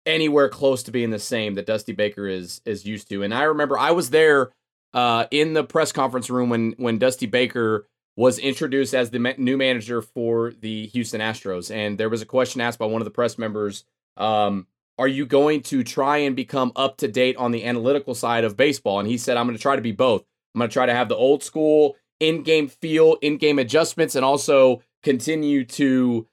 anywhere 0.07 0.49
close 0.49 0.83
to 0.85 0.91
being 0.91 1.11
the 1.11 1.19
same 1.19 1.55
that 1.55 1.67
Dusty 1.67 1.93
Baker 1.93 2.27
is 2.27 2.61
is 2.65 2.87
used 2.87 3.09
to. 3.11 3.23
And 3.23 3.35
I 3.35 3.43
remember 3.43 3.79
I 3.79 3.91
was 3.91 4.11
there 4.11 4.51
uh, 4.95 5.27
in 5.31 5.53
the 5.53 5.65
press 5.65 5.93
conference 5.93 6.31
room 6.31 6.49
when 6.49 6.73
when 6.79 6.99
Dusty 6.99 7.27
Baker 7.27 7.87
was 8.17 8.39
introduced 8.39 8.95
as 8.95 9.11
the 9.11 9.35
new 9.39 9.57
manager 9.57 10.03
for 10.03 10.53
the 10.53 10.87
Houston 10.89 11.21
Astros, 11.21 11.75
and 11.75 11.99
there 11.99 12.09
was 12.09 12.23
a 12.23 12.27
question 12.27 12.61
asked 12.61 12.79
by 12.79 12.87
one 12.87 13.01
of 13.01 13.05
the 13.05 13.11
press 13.11 13.39
members. 13.39 13.85
Um, 14.17 14.67
are 14.99 15.09
you 15.09 15.25
going 15.25 15.63
to 15.63 15.83
try 15.83 16.19
and 16.19 16.37
become 16.37 16.73
up 16.77 16.99
to 16.99 17.09
date 17.09 17.37
on 17.37 17.53
the 17.53 17.65
analytical 17.65 18.15
side 18.15 18.45
of 18.45 18.57
baseball? 18.57 19.01
And 19.01 19.09
he 19.09 19.17
said, 19.17 19.39
I'm 19.39 19.47
going 19.47 19.57
to 19.57 19.63
try 19.63 19.77
to 19.77 19.83
be 19.83 19.93
both. 19.93 20.27
I'm 20.55 20.59
going 20.59 20.69
to 20.69 20.73
try 20.73 20.85
to 20.85 20.95
have 20.95 21.09
the 21.09 21.17
old 21.17 21.43
school 21.43 21.97
in 22.19 22.43
game 22.43 22.69
feel, 22.69 23.17
in 23.23 23.39
game 23.39 23.59
adjustments, 23.59 24.15
and 24.15 24.25
also 24.25 24.83
continue 25.03 25.65
to 25.65 26.27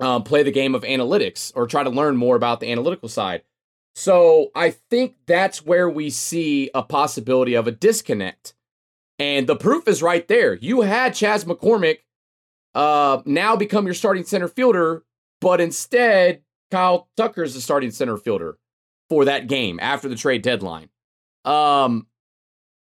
um, 0.00 0.24
play 0.24 0.42
the 0.42 0.50
game 0.50 0.74
of 0.74 0.82
analytics 0.82 1.52
or 1.54 1.68
try 1.68 1.84
to 1.84 1.90
learn 1.90 2.16
more 2.16 2.34
about 2.34 2.58
the 2.58 2.72
analytical 2.72 3.08
side. 3.08 3.42
So 3.94 4.50
I 4.54 4.70
think 4.70 5.14
that's 5.26 5.64
where 5.64 5.88
we 5.88 6.10
see 6.10 6.70
a 6.74 6.82
possibility 6.82 7.54
of 7.54 7.68
a 7.68 7.72
disconnect. 7.72 8.54
And 9.18 9.46
the 9.46 9.56
proof 9.56 9.88
is 9.88 10.02
right 10.02 10.26
there. 10.28 10.54
You 10.54 10.82
had 10.82 11.14
Chas 11.14 11.44
McCormick 11.44 11.98
uh, 12.74 13.22
now 13.24 13.56
become 13.56 13.86
your 13.86 13.94
starting 13.94 14.24
center 14.24 14.48
fielder, 14.48 15.04
but 15.40 15.60
instead, 15.60 16.42
Kyle 16.70 17.08
Tucker 17.16 17.42
is 17.42 17.54
the 17.54 17.60
starting 17.60 17.90
center 17.90 18.16
fielder 18.16 18.58
for 19.08 19.24
that 19.24 19.46
game 19.46 19.78
after 19.80 20.08
the 20.08 20.16
trade 20.16 20.42
deadline. 20.42 20.90
Um, 21.44 22.06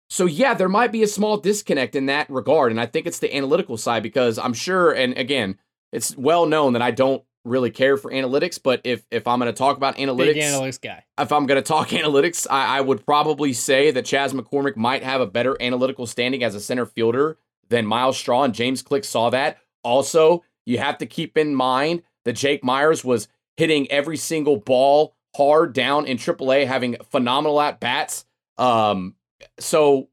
so 0.09 0.25
yeah, 0.25 0.53
there 0.53 0.69
might 0.69 0.91
be 0.91 1.03
a 1.03 1.07
small 1.07 1.37
disconnect 1.37 1.95
in 1.95 2.07
that 2.07 2.29
regard, 2.29 2.71
and 2.71 2.81
I 2.81 2.85
think 2.85 3.05
it's 3.05 3.19
the 3.19 3.33
analytical 3.35 3.77
side 3.77 4.03
because 4.03 4.37
I'm 4.37 4.53
sure, 4.53 4.91
and 4.91 5.17
again, 5.17 5.57
it's 5.91 6.17
well 6.17 6.45
known 6.45 6.73
that 6.73 6.81
I 6.81 6.91
don't 6.91 7.23
really 7.47 7.71
care 7.71 7.97
for 7.97 8.11
analytics, 8.11 8.59
but 8.61 8.81
if 8.83 9.05
if 9.11 9.27
I'm 9.27 9.39
going 9.39 9.51
to 9.51 9.57
talk 9.57 9.77
about 9.77 9.97
analytics, 9.97 10.33
Big 10.33 10.37
analytics 10.37 10.81
guy. 10.81 11.03
if 11.17 11.31
I'm 11.31 11.45
going 11.45 11.61
to 11.61 11.67
talk 11.67 11.87
analytics, 11.89 12.47
I, 12.49 12.77
I 12.77 12.81
would 12.81 13.05
probably 13.05 13.53
say 13.53 13.91
that 13.91 14.05
Chas 14.05 14.33
McCormick 14.33 14.75
might 14.75 15.03
have 15.03 15.21
a 15.21 15.27
better 15.27 15.55
analytical 15.61 16.05
standing 16.05 16.43
as 16.43 16.55
a 16.55 16.59
center 16.59 16.85
fielder 16.85 17.37
than 17.69 17.85
Myles 17.85 18.17
Straw, 18.17 18.43
and 18.43 18.53
James 18.53 18.81
Click 18.81 19.03
saw 19.03 19.29
that. 19.29 19.57
Also, 19.83 20.43
you 20.65 20.77
have 20.77 20.97
to 20.99 21.05
keep 21.05 21.37
in 21.37 21.55
mind 21.55 22.03
that 22.25 22.33
Jake 22.33 22.63
Meyers 22.63 23.03
was 23.03 23.27
hitting 23.55 23.89
every 23.91 24.17
single 24.17 24.57
ball 24.57 25.15
hard 25.35 25.73
down 25.73 26.05
in 26.05 26.17
AAA, 26.17 26.67
having 26.67 26.97
phenomenal 27.09 27.59
at 27.61 27.79
bats. 27.79 28.25
Um, 28.57 29.15
so 29.59 30.09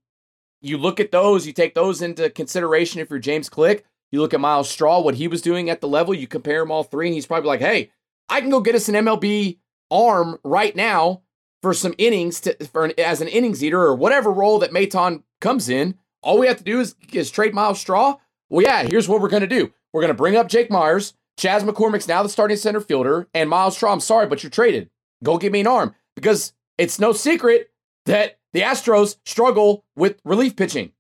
you 0.61 0.79
look 0.79 1.01
at 1.01 1.13
those, 1.13 1.47
you 1.47 1.53
take 1.53 1.75
those 1.75 2.03
into 2.03 2.31
consideration 2.31 3.01
if 3.01 3.11
you're 3.11 3.19
James 3.19 3.49
Click. 3.49 3.85
You 4.15 4.21
look 4.21 4.33
at 4.33 4.39
Myles 4.39 4.71
Straw, 4.71 5.01
what 5.01 5.17
he 5.17 5.27
was 5.27 5.43
doing 5.43 5.69
at 5.69 5.81
the 5.81 5.89
level, 5.89 6.15
you 6.15 6.29
compare 6.29 6.61
them 6.61 6.71
all 6.71 6.85
three, 6.85 7.09
and 7.09 7.15
he's 7.15 7.27
probably 7.27 7.49
like, 7.49 7.59
hey, 7.59 7.91
I 8.29 8.41
can 8.41 8.49
go 8.49 8.61
get 8.61 8.77
us 8.77 8.89
an 8.89 8.95
MLB 8.95 9.59
arm 9.91 10.39
right 10.45 10.75
now 10.77 11.23
for 11.63 11.75
some 11.75 11.97
innings 11.99 12.39
to 12.43 12.65
for 12.67 12.85
an, 12.85 12.93
as 12.97 13.21
an 13.21 13.27
innings 13.27 13.65
eater 13.65 13.83
or 13.83 13.97
whatever 13.97 14.31
role 14.31 14.61
that 14.61 14.71
Maton 14.71 15.25
comes 15.41 15.69
in. 15.69 15.99
All 16.23 16.39
we 16.39 16.47
have 16.47 16.59
to 16.59 16.63
do 16.63 16.79
is, 16.79 16.95
is 17.13 17.29
trade 17.29 17.55
Myles 17.55 17.81
Straw. 17.81 18.19
Well, 18.51 18.63
yeah, 18.63 18.85
here's 18.85 19.09
what 19.09 19.21
we're 19.21 19.29
gonna 19.29 19.49
do. 19.49 19.73
We're 19.93 20.03
gonna 20.03 20.15
bring 20.15 20.37
up 20.37 20.47
Jake 20.47 20.71
Meyers. 20.71 21.15
Chas 21.37 21.65
McCormick's 21.65 22.07
now 22.07 22.23
the 22.23 22.29
starting 22.29 22.57
center 22.57 22.81
fielder, 22.81 23.27
and 23.35 23.51
Myles 23.51 23.75
Straw. 23.75 23.93
I'm 23.93 23.99
sorry, 23.99 24.29
but 24.29 24.45
you're 24.45 24.51
traded. 24.51 24.91
Go 25.25 25.39
get 25.39 25.51
me 25.51 25.59
an 25.59 25.67
arm 25.67 25.93
because 26.15 26.53
it's 26.79 27.01
no 27.01 27.13
secret 27.13 27.73
that 28.07 28.39
the 28.53 28.61
Astros 28.61 29.17
struggle 29.27 29.85
with 29.97 30.21
relief 30.25 30.55
pitching. 30.55 30.93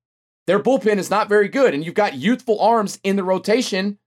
Their 0.46 0.60
bullpen 0.60 0.98
is 0.98 1.10
not 1.10 1.28
very 1.28 1.48
good, 1.48 1.74
and 1.74 1.84
you've 1.84 1.94
got 1.94 2.14
youthful 2.14 2.60
arms 2.60 3.00
in 3.02 3.16
the 3.16 3.24
rotation, 3.24 3.98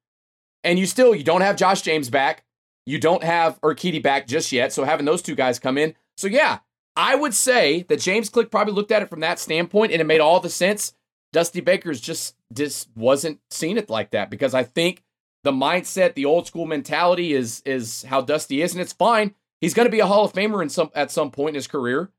and 0.64 0.78
you 0.78 0.86
still 0.86 1.16
you 1.16 1.24
don't 1.24 1.42
have 1.42 1.56
Josh 1.56 1.82
James 1.82 2.10
back. 2.10 2.44
You 2.86 3.00
don't 3.00 3.24
have 3.24 3.60
Urquidy 3.62 4.02
back 4.02 4.28
just 4.28 4.52
yet, 4.52 4.72
so 4.72 4.84
having 4.84 5.06
those 5.06 5.22
two 5.22 5.36
guys 5.36 5.60
come 5.60 5.78
in. 5.78 5.96
So 6.16 6.28
yeah, 6.28 6.60
I 6.96 7.16
would 7.16 7.34
say 7.34 7.84
that 7.90 8.00
James 8.00 8.30
Click 8.30 8.50
probably 8.50 8.74
looked 8.74 8.92
at 8.92 9.02
it 9.02 9.10
from 9.10 9.20
that 9.20 9.40
standpoint 9.40 9.92
and 9.92 10.02
it 10.02 10.06
made 10.06 10.20
all 10.20 10.40
the 10.40 10.50
sense. 10.50 10.94
Dusty 11.34 11.62
Baker's 11.62 12.02
just 12.02 12.36
just 12.54 12.90
wasn't 12.96 13.40
seeing 13.50 13.78
it 13.78 13.90
like 13.90 14.12
that 14.12 14.30
because 14.30 14.54
I 14.54 14.64
think 14.64 15.04
the 15.44 15.52
mindset, 15.52 16.16
the 16.16 16.26
old 16.26 16.48
school 16.48 16.66
mentality 16.66 17.34
is 17.34 17.62
is 17.66 18.04
how 18.04 18.22
Dusty 18.22 18.62
is, 18.62 18.74
and 18.74 18.82
it's 18.82 18.94
fine. 18.94 19.36
He's 19.62 19.74
going 19.74 19.86
to 19.86 19.92
be 19.92 20.00
a 20.00 20.06
Hall 20.06 20.26
of 20.26 20.34
Famer 20.34 20.62
in 20.62 20.70
some 20.70 20.90
at 20.96 21.12
some 21.12 21.32
point 21.32 21.50
in 21.50 21.56
his 21.56 21.68
career. 21.68 22.10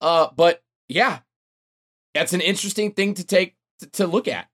Uh, 0.00 0.28
but 0.34 0.62
yeah, 0.88 1.20
that's 2.18 2.32
an 2.32 2.40
interesting 2.40 2.92
thing 2.92 3.14
to 3.14 3.24
take 3.24 3.56
to, 3.80 3.86
to 3.90 4.06
look 4.06 4.28
at. 4.28 4.48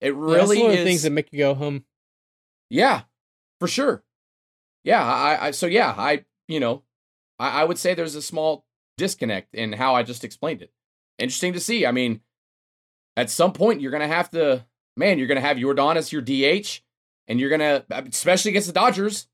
It 0.00 0.14
really 0.14 0.62
yeah, 0.62 0.68
is 0.68 0.84
things 0.84 1.02
that 1.02 1.10
make 1.10 1.32
you 1.32 1.38
go 1.38 1.54
home. 1.54 1.84
Yeah, 2.68 3.02
for 3.58 3.68
sure. 3.68 4.04
Yeah, 4.84 5.02
I, 5.02 5.46
I 5.46 5.50
so 5.52 5.66
yeah, 5.66 5.94
I 5.96 6.24
you 6.46 6.60
know, 6.60 6.82
I, 7.38 7.62
I 7.62 7.64
would 7.64 7.78
say 7.78 7.94
there's 7.94 8.14
a 8.14 8.22
small 8.22 8.66
disconnect 8.98 9.54
in 9.54 9.72
how 9.72 9.94
I 9.94 10.02
just 10.02 10.24
explained 10.24 10.62
it. 10.62 10.70
Interesting 11.18 11.54
to 11.54 11.60
see. 11.60 11.86
I 11.86 11.92
mean, 11.92 12.20
at 13.16 13.30
some 13.30 13.52
point 13.52 13.80
you're 13.80 13.92
gonna 13.92 14.06
have 14.06 14.30
to, 14.32 14.66
man, 14.96 15.18
you're 15.18 15.28
gonna 15.28 15.40
have 15.40 15.56
Yordan 15.56 15.96
as 15.96 16.12
your 16.12 16.22
DH, 16.22 16.82
and 17.28 17.40
you're 17.40 17.50
gonna, 17.50 17.84
uh, 17.90 18.02
especially 18.12 18.50
against 18.50 18.68
the 18.68 18.74
Dodgers, 18.74 19.26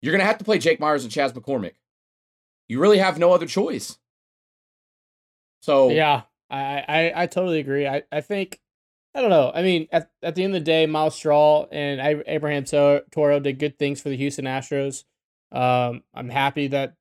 you're 0.00 0.12
gonna 0.12 0.24
have 0.24 0.38
to 0.38 0.44
play 0.44 0.58
Jake 0.58 0.78
Meyers 0.78 1.02
and 1.02 1.12
Chas 1.12 1.32
McCormick. 1.32 1.74
You 2.68 2.80
really 2.80 2.98
have 2.98 3.18
no 3.18 3.32
other 3.32 3.46
choice. 3.46 3.98
So 5.60 5.90
yeah, 5.90 6.22
I 6.50 6.84
I, 6.88 7.22
I 7.22 7.26
totally 7.26 7.60
agree. 7.60 7.86
I, 7.86 8.02
I 8.10 8.20
think 8.20 8.60
I 9.14 9.22
don't 9.22 9.30
know. 9.30 9.50
I 9.54 9.62
mean, 9.62 9.88
at, 9.92 10.10
at 10.22 10.34
the 10.34 10.44
end 10.44 10.54
of 10.54 10.60
the 10.60 10.64
day, 10.64 10.84
Myles 10.84 11.14
Straw 11.14 11.66
and 11.72 12.22
Abraham 12.26 12.64
Toro 12.64 13.40
did 13.40 13.58
good 13.58 13.78
things 13.78 14.00
for 14.00 14.10
the 14.10 14.16
Houston 14.16 14.44
Astros. 14.44 15.04
Um, 15.52 16.02
I'm 16.12 16.28
happy 16.28 16.66
that 16.68 16.96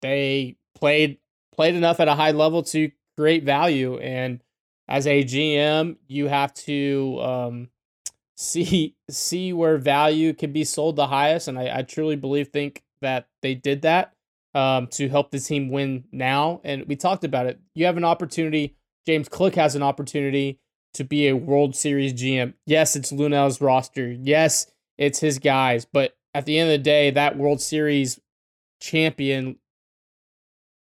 they 0.00 0.56
played 0.74 1.18
played 1.54 1.76
enough 1.76 2.00
at 2.00 2.08
a 2.08 2.14
high 2.14 2.32
level 2.32 2.62
to 2.64 2.90
create 3.16 3.44
value. 3.44 3.98
And 3.98 4.42
as 4.88 5.06
a 5.06 5.22
GM, 5.22 5.96
you 6.08 6.26
have 6.26 6.52
to 6.54 7.18
um, 7.22 7.68
see 8.36 8.96
see 9.08 9.52
where 9.52 9.78
value 9.78 10.32
can 10.32 10.52
be 10.52 10.64
sold 10.64 10.96
the 10.96 11.06
highest. 11.06 11.48
And 11.48 11.58
I, 11.58 11.78
I 11.78 11.82
truly 11.82 12.16
believe 12.16 12.48
think 12.48 12.82
that 13.00 13.28
they 13.40 13.54
did 13.54 13.82
that 13.82 14.14
um, 14.54 14.88
to 14.88 15.08
help 15.08 15.30
the 15.30 15.40
team 15.40 15.70
win 15.70 16.04
now. 16.12 16.60
And 16.64 16.86
we 16.86 16.96
talked 16.96 17.24
about 17.24 17.46
it. 17.46 17.60
You 17.74 17.86
have 17.86 17.96
an 17.96 18.04
opportunity. 18.04 18.76
James 19.06 19.28
Click 19.28 19.54
has 19.54 19.74
an 19.74 19.82
opportunity 19.82 20.60
to 20.94 21.04
be 21.04 21.28
a 21.28 21.36
World 21.36 21.74
Series 21.74 22.12
GM. 22.12 22.54
Yes, 22.66 22.96
it's 22.96 23.12
Luhnow's 23.12 23.60
roster. 23.60 24.12
Yes, 24.12 24.66
it's 24.98 25.20
his 25.20 25.38
guys. 25.38 25.84
But 25.84 26.16
at 26.34 26.46
the 26.46 26.58
end 26.58 26.70
of 26.70 26.78
the 26.78 26.82
day, 26.82 27.10
that 27.10 27.36
World 27.36 27.60
Series 27.60 28.20
champion 28.80 29.56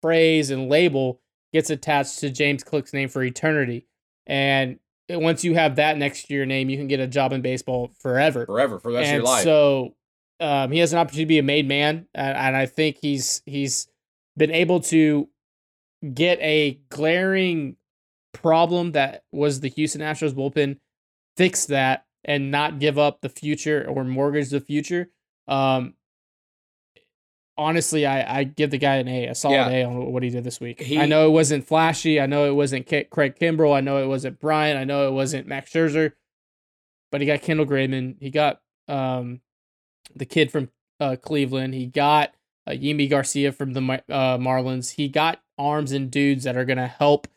phrase 0.02 0.50
and 0.50 0.68
label 0.68 1.20
gets 1.52 1.70
attached 1.70 2.18
to 2.18 2.30
James 2.30 2.62
Click's 2.62 2.92
name 2.92 3.08
for 3.08 3.22
eternity. 3.22 3.86
And 4.26 4.78
once 5.08 5.44
you 5.44 5.54
have 5.54 5.76
that 5.76 5.96
next 5.96 6.26
to 6.26 6.34
your 6.34 6.46
name, 6.46 6.68
you 6.68 6.76
can 6.76 6.88
get 6.88 7.00
a 7.00 7.06
job 7.06 7.32
in 7.32 7.42
baseball 7.42 7.92
forever. 8.00 8.46
Forever, 8.46 8.78
for 8.78 8.92
the 8.92 8.98
rest 8.98 9.08
and 9.08 9.18
of 9.18 9.24
your 9.24 9.32
life. 9.32 9.44
So 9.44 9.94
um, 10.40 10.72
he 10.72 10.78
has 10.80 10.92
an 10.92 10.98
opportunity 10.98 11.24
to 11.24 11.28
be 11.28 11.38
a 11.38 11.42
made 11.42 11.68
man, 11.68 12.06
and, 12.14 12.36
and 12.36 12.56
I 12.56 12.66
think 12.66 12.98
he's 13.00 13.42
he's 13.46 13.86
been 14.36 14.50
able 14.50 14.80
to 14.80 15.28
get 16.12 16.38
a 16.40 16.80
glaring 16.90 17.76
problem 18.34 18.92
that 18.92 19.24
was 19.32 19.60
the 19.60 19.68
Houston 19.70 20.00
Astros 20.02 20.34
bullpen, 20.34 20.78
fix 21.36 21.64
that 21.66 22.04
and 22.24 22.50
not 22.50 22.78
give 22.78 22.98
up 22.98 23.20
the 23.22 23.28
future 23.28 23.86
or 23.88 24.04
mortgage 24.04 24.50
the 24.50 24.60
future. 24.60 25.08
Um, 25.48 25.94
honestly, 27.56 28.06
I, 28.06 28.40
I 28.40 28.44
give 28.44 28.70
the 28.70 28.78
guy 28.78 28.96
an 28.96 29.08
A, 29.08 29.26
a 29.28 29.34
solid 29.34 29.54
Yeah. 29.54 29.68
A 29.70 29.84
on 29.84 30.12
what 30.12 30.22
he 30.22 30.30
did 30.30 30.44
this 30.44 30.60
week. 30.60 30.80
He- 30.80 30.98
I 30.98 31.06
know 31.06 31.26
it 31.26 31.30
wasn't 31.32 31.66
flashy. 31.66 32.20
I 32.20 32.26
know 32.26 32.48
it 32.48 32.54
wasn't 32.54 32.86
K- 32.86 33.04
Craig 33.04 33.36
Kimbrel. 33.38 33.74
I 33.74 33.80
know 33.80 34.02
it 34.02 34.06
wasn't 34.06 34.40
Brian. 34.40 34.76
I 34.76 34.84
know 34.84 35.08
it 35.08 35.12
wasn't 35.12 35.46
Max 35.46 35.70
Scherzer, 35.72 36.12
but 37.12 37.20
he 37.20 37.26
got 37.26 37.42
Kendall 37.42 37.66
Graveman. 37.66 38.16
He 38.20 38.30
got 38.30 38.60
um, 38.88 39.40
the 40.14 40.26
kid 40.26 40.50
from 40.50 40.70
uh, 41.00 41.16
Cleveland. 41.20 41.74
He 41.74 41.86
got 41.86 42.34
uh, 42.66 42.72
Yimi 42.72 43.08
Garcia 43.08 43.52
from 43.52 43.72
the 43.72 43.80
uh, 44.08 44.38
Marlins. 44.38 44.94
He 44.94 45.08
got 45.08 45.40
arms 45.58 45.92
and 45.92 46.10
dudes 46.10 46.44
that 46.44 46.56
are 46.56 46.64
going 46.64 46.78
to 46.78 46.86
help 46.86 47.28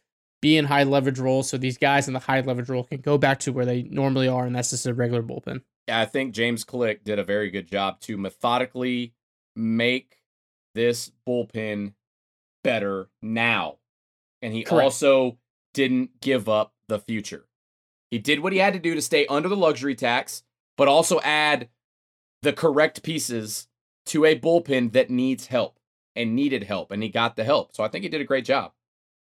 be 0.41 0.57
in 0.57 0.65
high 0.65 0.83
leverage 0.83 1.19
roles 1.19 1.49
so 1.49 1.57
these 1.57 1.77
guys 1.77 2.07
in 2.07 2.13
the 2.13 2.19
high 2.19 2.41
leverage 2.41 2.69
role 2.69 2.83
can 2.83 3.01
go 3.01 3.17
back 3.17 3.39
to 3.39 3.51
where 3.51 3.65
they 3.65 3.83
normally 3.83 4.27
are, 4.27 4.45
and 4.45 4.55
that's 4.55 4.69
just 4.69 4.85
a 4.85 4.93
regular 4.93 5.23
bullpen. 5.23 5.61
Yeah, 5.87 5.99
I 5.99 6.05
think 6.05 6.33
James 6.33 6.63
Click 6.63 7.03
did 7.03 7.17
a 7.17 7.23
very 7.23 7.49
good 7.49 7.67
job 7.67 7.99
to 8.01 8.17
methodically 8.17 9.13
make 9.55 10.17
this 10.75 11.11
bullpen 11.27 11.93
better 12.63 13.09
now. 13.21 13.77
And 14.41 14.53
he 14.53 14.63
Correct. 14.63 14.83
also 14.83 15.37
didn't 15.73 16.21
give 16.21 16.47
up 16.47 16.73
the 16.87 16.99
future. 16.99 17.45
He 18.11 18.19
did 18.19 18.41
what 18.41 18.53
he 18.53 18.59
had 18.59 18.73
to 18.73 18.79
do 18.79 18.93
to 18.93 19.01
stay 19.01 19.25
under 19.27 19.49
the 19.49 19.55
luxury 19.55 19.95
tax, 19.95 20.43
but 20.77 20.87
also 20.87 21.19
add 21.21 21.69
the 22.41 22.53
correct 22.53 23.03
pieces 23.03 23.67
to 24.07 24.25
a 24.25 24.39
bullpen 24.39 24.93
that 24.93 25.09
needs 25.09 25.47
help 25.47 25.79
and 26.15 26.35
needed 26.35 26.63
help. 26.63 26.91
And 26.91 27.01
he 27.01 27.09
got 27.09 27.35
the 27.35 27.43
help. 27.43 27.75
So 27.75 27.83
I 27.83 27.87
think 27.87 28.03
he 28.03 28.09
did 28.09 28.21
a 28.21 28.25
great 28.25 28.45
job. 28.45 28.71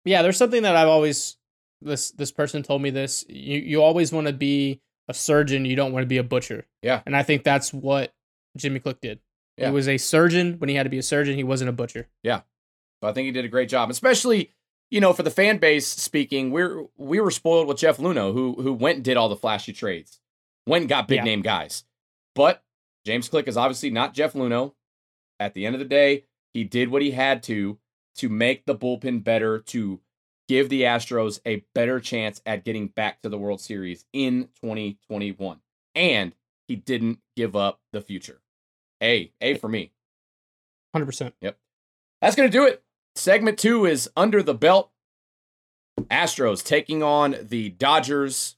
Yeah, 0.07 0.23
there's 0.23 0.37
something 0.39 0.63
that 0.63 0.77
I've 0.77 0.89
always 0.89 1.37
this 1.83 2.11
this 2.13 2.33
person 2.33 2.63
told 2.63 2.81
me 2.81 2.91
this. 2.91 3.25
You 3.29 3.59
you 3.59 3.83
always 3.83 4.13
want 4.13 4.29
to 4.29 4.33
be 4.33 4.81
a 5.09 5.15
surgeon, 5.15 5.65
you 5.67 5.77
don't 5.77 5.93
want 5.93 6.03
to 6.05 6.09
be 6.09 6.17
a 6.19 6.23
butcher. 6.25 6.67
Yeah. 6.83 7.03
And 7.07 7.15
I 7.17 7.23
think 7.23 7.45
that's 7.45 7.73
what 7.73 8.15
Jimmy 8.57 8.81
Click 8.81 9.01
did. 9.01 9.21
Yeah. 9.59 9.67
He 9.69 9.73
was 9.73 9.89
a 9.89 9.99
surgeon 9.99 10.55
when 10.59 10.69
he 10.69 10.75
had 10.75 10.83
to 10.85 10.91
be 10.91 10.99
a 10.99 11.03
surgeon, 11.03 11.37
he 11.37 11.45
wasn't 11.45 11.69
a 11.71 11.73
butcher. 11.73 12.09
Yeah. 12.23 12.41
So 13.03 13.09
I 13.09 13.13
think 13.13 13.27
he 13.27 13.33
did 13.33 13.45
a 13.45 13.49
great 13.49 13.69
job, 13.69 13.91
especially 13.91 14.53
you 14.91 15.01
know 15.01 15.13
for 15.13 15.23
the 15.23 15.31
fan 15.31 15.59
base 15.59 15.87
speaking. 15.87 16.51
We're 16.51 16.85
we 16.97 17.21
were 17.21 17.31
spoiled 17.31 17.69
with 17.69 17.79
Jeff 17.79 17.99
Luhnow, 17.99 18.33
who 18.33 18.55
who 18.63 18.73
went 18.73 18.97
and 18.97 19.05
did 19.05 19.17
all 19.17 19.29
the 19.29 19.37
flashy 19.37 19.73
trades, 19.73 20.21
went 20.67 20.83
and 20.83 20.89
got 20.89 21.09
big 21.09 21.19
Yeah. 21.19 21.25
name 21.25 21.43
guys. 21.43 21.85
But 22.35 22.63
James 23.05 23.29
Click 23.29 23.49
is 23.49 23.57
obviously 23.57 23.91
not 23.91 24.15
Jeff 24.15 24.33
Luhnow. 24.35 24.75
At 25.39 25.53
the 25.55 25.67
end 25.67 25.75
of 25.75 25.79
the 25.81 25.85
day, 25.85 26.25
he 26.55 26.65
did 26.65 26.89
what 26.91 27.03
he 27.03 27.11
had 27.11 27.43
to 27.45 27.79
to 28.17 28.29
make 28.29 28.67
the 28.67 28.75
bullpen 28.75 29.23
better, 29.25 29.59
to 29.59 30.01
give 30.49 30.69
the 30.69 30.83
Astros 30.83 31.41
a 31.47 31.65
better 31.75 32.01
chance 32.01 32.41
at 32.47 32.65
getting 32.65 32.89
back 32.89 33.23
to 33.23 33.29
the 33.29 33.39
World 33.39 33.61
Series 33.61 34.05
in 34.13 34.49
2021. 34.61 35.61
And 35.95 36.35
he 36.69 36.77
didn't 36.77 37.21
give 37.37 37.57
up 37.57 37.81
the 37.93 38.01
future. 38.01 38.41
A, 39.03 39.33
A 39.41 39.57
for 39.59 39.69
me. 39.69 39.93
100%. 40.95 41.33
Yep. 41.41 41.59
That's 42.21 42.37
going 42.37 42.51
to 42.51 42.59
do 42.59 42.67
it. 42.67 42.83
Segment 43.15 43.59
two 43.59 43.87
is 43.87 44.11
under 44.17 44.43
the 44.43 44.55
belt. 44.55 44.91
Astros 46.11 46.63
taking 46.63 47.03
on 47.03 47.37
the 47.43 47.71
Dodgers 47.71 48.57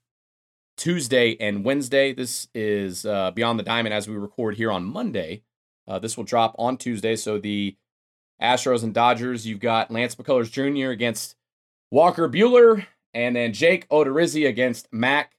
Tuesday 0.76 1.36
and 1.40 1.64
Wednesday. 1.64 2.12
This 2.12 2.48
is 2.55 3.06
uh, 3.06 3.30
Beyond 3.32 3.59
the 3.59 3.64
Diamond 3.64 3.94
as 3.94 4.09
we 4.09 4.16
record 4.16 4.56
here 4.56 4.72
on 4.72 4.85
Monday. 4.85 5.43
Uh, 5.86 5.98
this 5.98 6.16
will 6.16 6.24
drop 6.24 6.55
on 6.59 6.76
Tuesday. 6.76 7.16
So 7.16 7.39
the 7.39 7.76
Astros 8.43 8.82
and 8.82 8.94
Dodgers, 8.94 9.47
you've 9.47 9.60
got 9.60 9.90
Lance 9.90 10.15
McCullers 10.15 10.51
Jr. 10.51 10.90
against 10.90 11.36
Walker 11.90 12.28
Buehler, 12.28 12.86
and 13.15 13.35
then 13.35 13.52
Jake 13.52 13.89
Odorizzi 13.89 14.47
against 14.47 14.93
Mac 14.93 15.32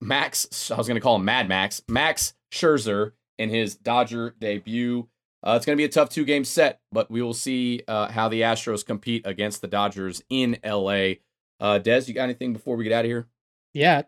Max. 0.00 0.70
I 0.70 0.76
was 0.76 0.86
going 0.86 0.96
to 0.96 1.00
call 1.00 1.16
him 1.16 1.24
Mad 1.24 1.48
Max. 1.48 1.82
Max 1.88 2.34
Scherzer 2.52 3.12
in 3.38 3.50
his 3.50 3.74
Dodger 3.74 4.34
debut. 4.38 5.08
Uh, 5.42 5.54
it's 5.56 5.64
going 5.64 5.76
to 5.76 5.80
be 5.80 5.84
a 5.84 5.88
tough 5.88 6.10
two 6.10 6.24
game 6.24 6.44
set, 6.44 6.80
but 6.92 7.10
we 7.10 7.22
will 7.22 7.34
see 7.34 7.82
uh, 7.86 8.10
how 8.10 8.28
the 8.28 8.42
Astros 8.42 8.84
compete 8.84 9.22
against 9.24 9.60
the 9.60 9.68
Dodgers 9.68 10.22
in 10.28 10.58
LA. 10.64 11.14
Uh, 11.60 11.78
Dez, 11.78 12.08
you 12.08 12.14
got 12.14 12.24
anything 12.24 12.52
before 12.52 12.76
we 12.76 12.84
get 12.84 12.92
out 12.92 13.04
of 13.04 13.08
here? 13.10 13.26
Yeah. 13.72 14.02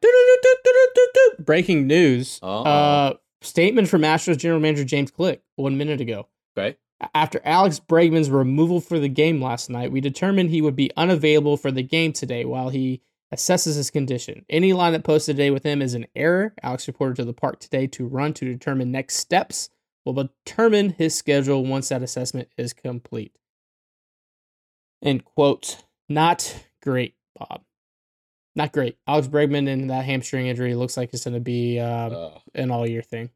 Breaking 1.39 1.87
news. 1.87 2.41
Uh-oh. 2.43 2.63
Uh, 2.63 3.15
statement 3.43 3.89
from 3.89 4.03
Astros 4.03 4.39
general 4.39 4.61
manager 4.61 4.85
James 4.85 5.11
Click 5.11 5.43
one 5.57 5.79
minute 5.79 6.01
ago. 6.01 6.27
Okay. 6.57 6.77
After 7.15 7.41
Alex 7.45 7.81
Bregman's 7.81 8.29
removal 8.31 8.81
for 8.81 8.99
the 8.99 9.09
game 9.09 9.41
last 9.43 9.71
night, 9.71 9.91
we 9.91 10.01
determined 10.01 10.51
he 10.51 10.61
would 10.63 10.77
be 10.77 10.91
unavailable 10.97 11.57
for 11.57 11.71
the 11.71 11.83
game 11.83 12.13
today 12.13 12.45
while 12.45 12.69
he 12.69 13.01
assesses 13.35 13.77
his 13.77 13.91
condition. 13.91 14.45
Any 14.51 14.73
line 14.73 14.93
that 14.93 15.05
posted 15.05 15.37
today 15.37 15.51
with 15.51 15.63
him 15.63 15.81
is 15.81 15.95
an 15.95 16.07
error. 16.15 16.53
Alex 16.63 16.87
reported 16.89 17.17
to 17.17 17.25
the 17.25 17.33
park 17.33 17.59
today 17.59 17.87
to 17.89 18.07
run 18.07 18.35
to 18.35 18.45
determine 18.45 18.91
next 18.91 19.17
steps. 19.17 19.71
We'll 20.05 20.15
determine 20.45 20.91
his 20.91 21.15
schedule 21.15 21.65
once 21.65 21.89
that 21.89 22.03
assessment 22.03 22.49
is 22.59 22.73
complete. 22.73 23.37
End 25.03 25.25
quote. 25.25 25.85
Not 26.09 26.65
great, 26.83 27.15
Bob. 27.39 27.63
Not 28.57 28.73
great. 28.73 28.99
Alex 29.07 29.29
Bregman 29.29 29.69
and 29.73 29.89
that 29.91 30.05
hamstring 30.05 30.49
injury 30.49 30.75
looks 30.75 30.97
like 30.97 31.15
it's 31.15 31.25
going 31.25 31.35
to 31.35 31.41
be 31.41 31.79
uh, 31.79 31.85
Uh, 32.11 32.39
an 32.55 32.71
all 32.71 32.87
year 32.87 33.01
thing. 33.03 33.31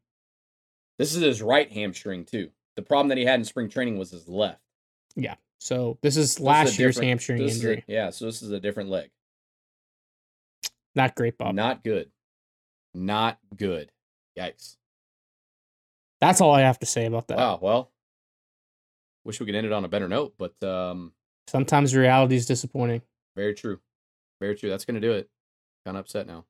this 0.99 1.15
is 1.15 1.21
his 1.23 1.41
right 1.41 1.71
hamstring, 1.71 2.25
too. 2.25 2.49
The 2.75 2.81
problem 2.81 3.07
that 3.09 3.17
he 3.17 3.25
had 3.25 3.39
in 3.39 3.45
spring 3.45 3.69
training 3.69 3.97
was 3.97 4.11
his 4.11 4.27
left. 4.27 4.61
Yeah. 5.15 5.35
So 5.59 5.97
this 6.01 6.17
is 6.17 6.31
This 6.35 6.39
is 6.39 6.39
last 6.41 6.79
year's 6.79 6.95
different- 6.95 7.09
hamstring 7.09 7.41
is 7.43 7.53
a- 7.53 7.55
injury. 7.55 7.83
yeah, 7.87 8.09
so 8.09 8.25
this 8.25 8.41
is 8.41 8.51
a 8.51 8.59
different 8.59 8.89
leg. 8.89 9.09
Not 10.95 11.15
great, 11.15 11.37
Bob. 11.37 11.55
Not 11.55 11.83
good. 11.83 12.11
Not 12.93 13.39
good. 13.55 13.91
Yikes. 14.37 14.77
That's 16.21 16.41
all 16.41 16.51
I 16.53 16.61
have 16.61 16.79
to 16.79 16.85
say 16.85 17.05
about 17.05 17.27
that. 17.27 17.37
Wow. 17.37 17.59
Well, 17.61 17.91
wish 19.23 19.39
we 19.39 19.45
could 19.45 19.55
end 19.55 19.65
it 19.67 19.73
on 19.73 19.83
a 19.85 19.89
better 19.89 20.07
note, 20.07 20.35
but 20.37 20.61
um, 20.63 21.13
Sometimes 21.47 21.95
reality 21.95 22.35
is 22.35 22.45
disappointing. 22.45 23.01
Very 23.35 23.53
true. 23.53 23.79
Very 24.39 24.55
true. 24.55 24.69
That's 24.69 24.85
going 24.85 24.95
to 24.99 25.01
do 25.05 25.11
it. 25.13 25.29
Kind 25.85 25.97
of 25.97 26.01
upset 26.01 26.25
now. 26.27 26.45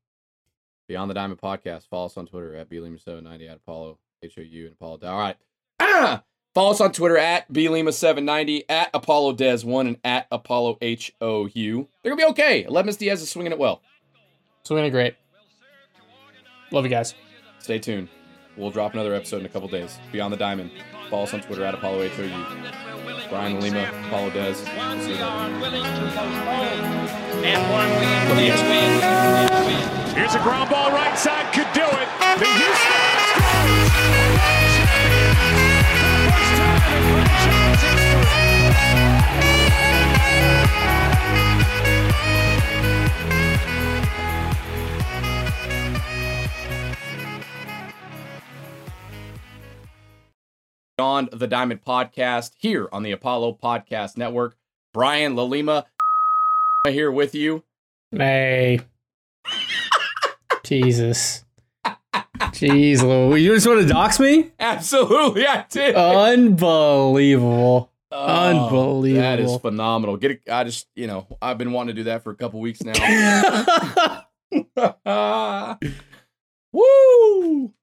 Beyond 0.88 1.10
the 1.10 1.16
Diamond 1.16 1.42
Podcast. 1.42 1.88
Follow 1.88 2.06
us 2.06 2.16
on 2.18 2.28
Twitter 2.28 2.56
at 2.56 2.70
BLima790 2.70 3.50
at 3.50 3.58
Apollo 3.58 3.98
H-O-U 4.24 4.66
and 4.66 4.74
Apollo. 4.74 5.00
All 5.04 5.18
right. 5.20 5.36
Ah! 5.80 6.24
Follow 6.54 6.72
us 6.72 6.80
on 6.80 6.94
Twitter 6.94 7.18
at 7.18 7.52
BLima790, 7.52 8.64
at 8.70 8.90
Apollo 8.94 9.34
Dez1, 9.34 9.88
and 9.88 9.98
at 10.06 10.26
Apollo 10.32 10.78
H-O-U. 10.80 11.88
They're 12.02 12.16
going 12.16 12.18
to 12.18 12.26
be 12.26 12.32
okay. 12.32 12.64
Lemus 12.64 12.98
Diaz 12.98 13.22
is 13.22 13.30
swinging 13.30 13.52
it 13.52 13.60
well. 13.60 13.82
Swinging 14.64 14.86
it 14.86 14.92
great. 14.92 15.16
Love 16.72 16.86
you 16.86 16.90
guys. 16.90 17.14
Stay 17.60 17.78
tuned. 17.78 18.08
We'll 18.56 18.72
drop 18.72 18.94
another 18.94 19.14
episode 19.14 19.42
in 19.42 19.46
a 19.46 19.50
couple 19.50 19.68
days. 19.68 20.00
Beyond 20.14 20.32
the 20.32 20.38
Diamond. 20.38 20.72
Follow 21.10 21.24
us 21.24 21.34
on 21.34 21.42
Twitter 21.42 21.66
at 21.66 21.74
Apollo 21.74 22.04
H-O-U. 22.04 22.46
Brian 23.30 23.60
Lima, 23.60 23.92
Apollo 24.08 24.30
Dez. 24.30 24.66
Here's 30.14 30.36
a 30.36 30.40
ground 30.40 30.70
ball 30.70 30.92
right 30.92 31.18
side, 31.18 31.54
could 31.54 31.68
do 31.74 31.84
it. 31.84 32.85
Beyond 50.98 51.30
the 51.34 51.48
Diamond 51.48 51.84
Podcast 51.84 52.52
here 52.58 52.88
on 52.94 53.04
the 53.04 53.12
Apollo 53.12 53.60
Podcast 53.62 54.16
Network. 54.16 54.56
Brian 54.94 55.36
LaLima 55.36 55.84
here 56.88 57.12
with 57.12 57.36
you. 57.36 57.66
Hey. 58.12 58.80
Jesus. 60.64 61.44
Jeez, 62.40 63.02
Lou. 63.02 63.36
You 63.36 63.54
just 63.56 63.68
want 63.68 63.82
to 63.82 63.88
dox 63.88 64.22
me? 64.22 64.54
Absolutely, 64.58 65.46
I 65.46 65.66
did. 65.70 65.96
Unbelievable. 65.96 67.92
Oh, 68.14 69.02
That 69.02 69.42
is 69.42 69.58
phenomenal. 69.58 70.16
Get 70.16 70.32
it, 70.32 70.42
I 70.50 70.64
just, 70.64 70.88
you 70.96 71.08
know, 71.08 71.28
I've 71.42 71.58
been 71.58 71.74
wanting 71.74 71.94
to 71.94 72.00
do 72.02 72.06
that 72.06 72.24
for 72.24 72.32
a 72.32 72.36
couple 72.38 72.62
weeks 72.62 72.82
now. 72.82 72.94
Woo! 76.72 77.74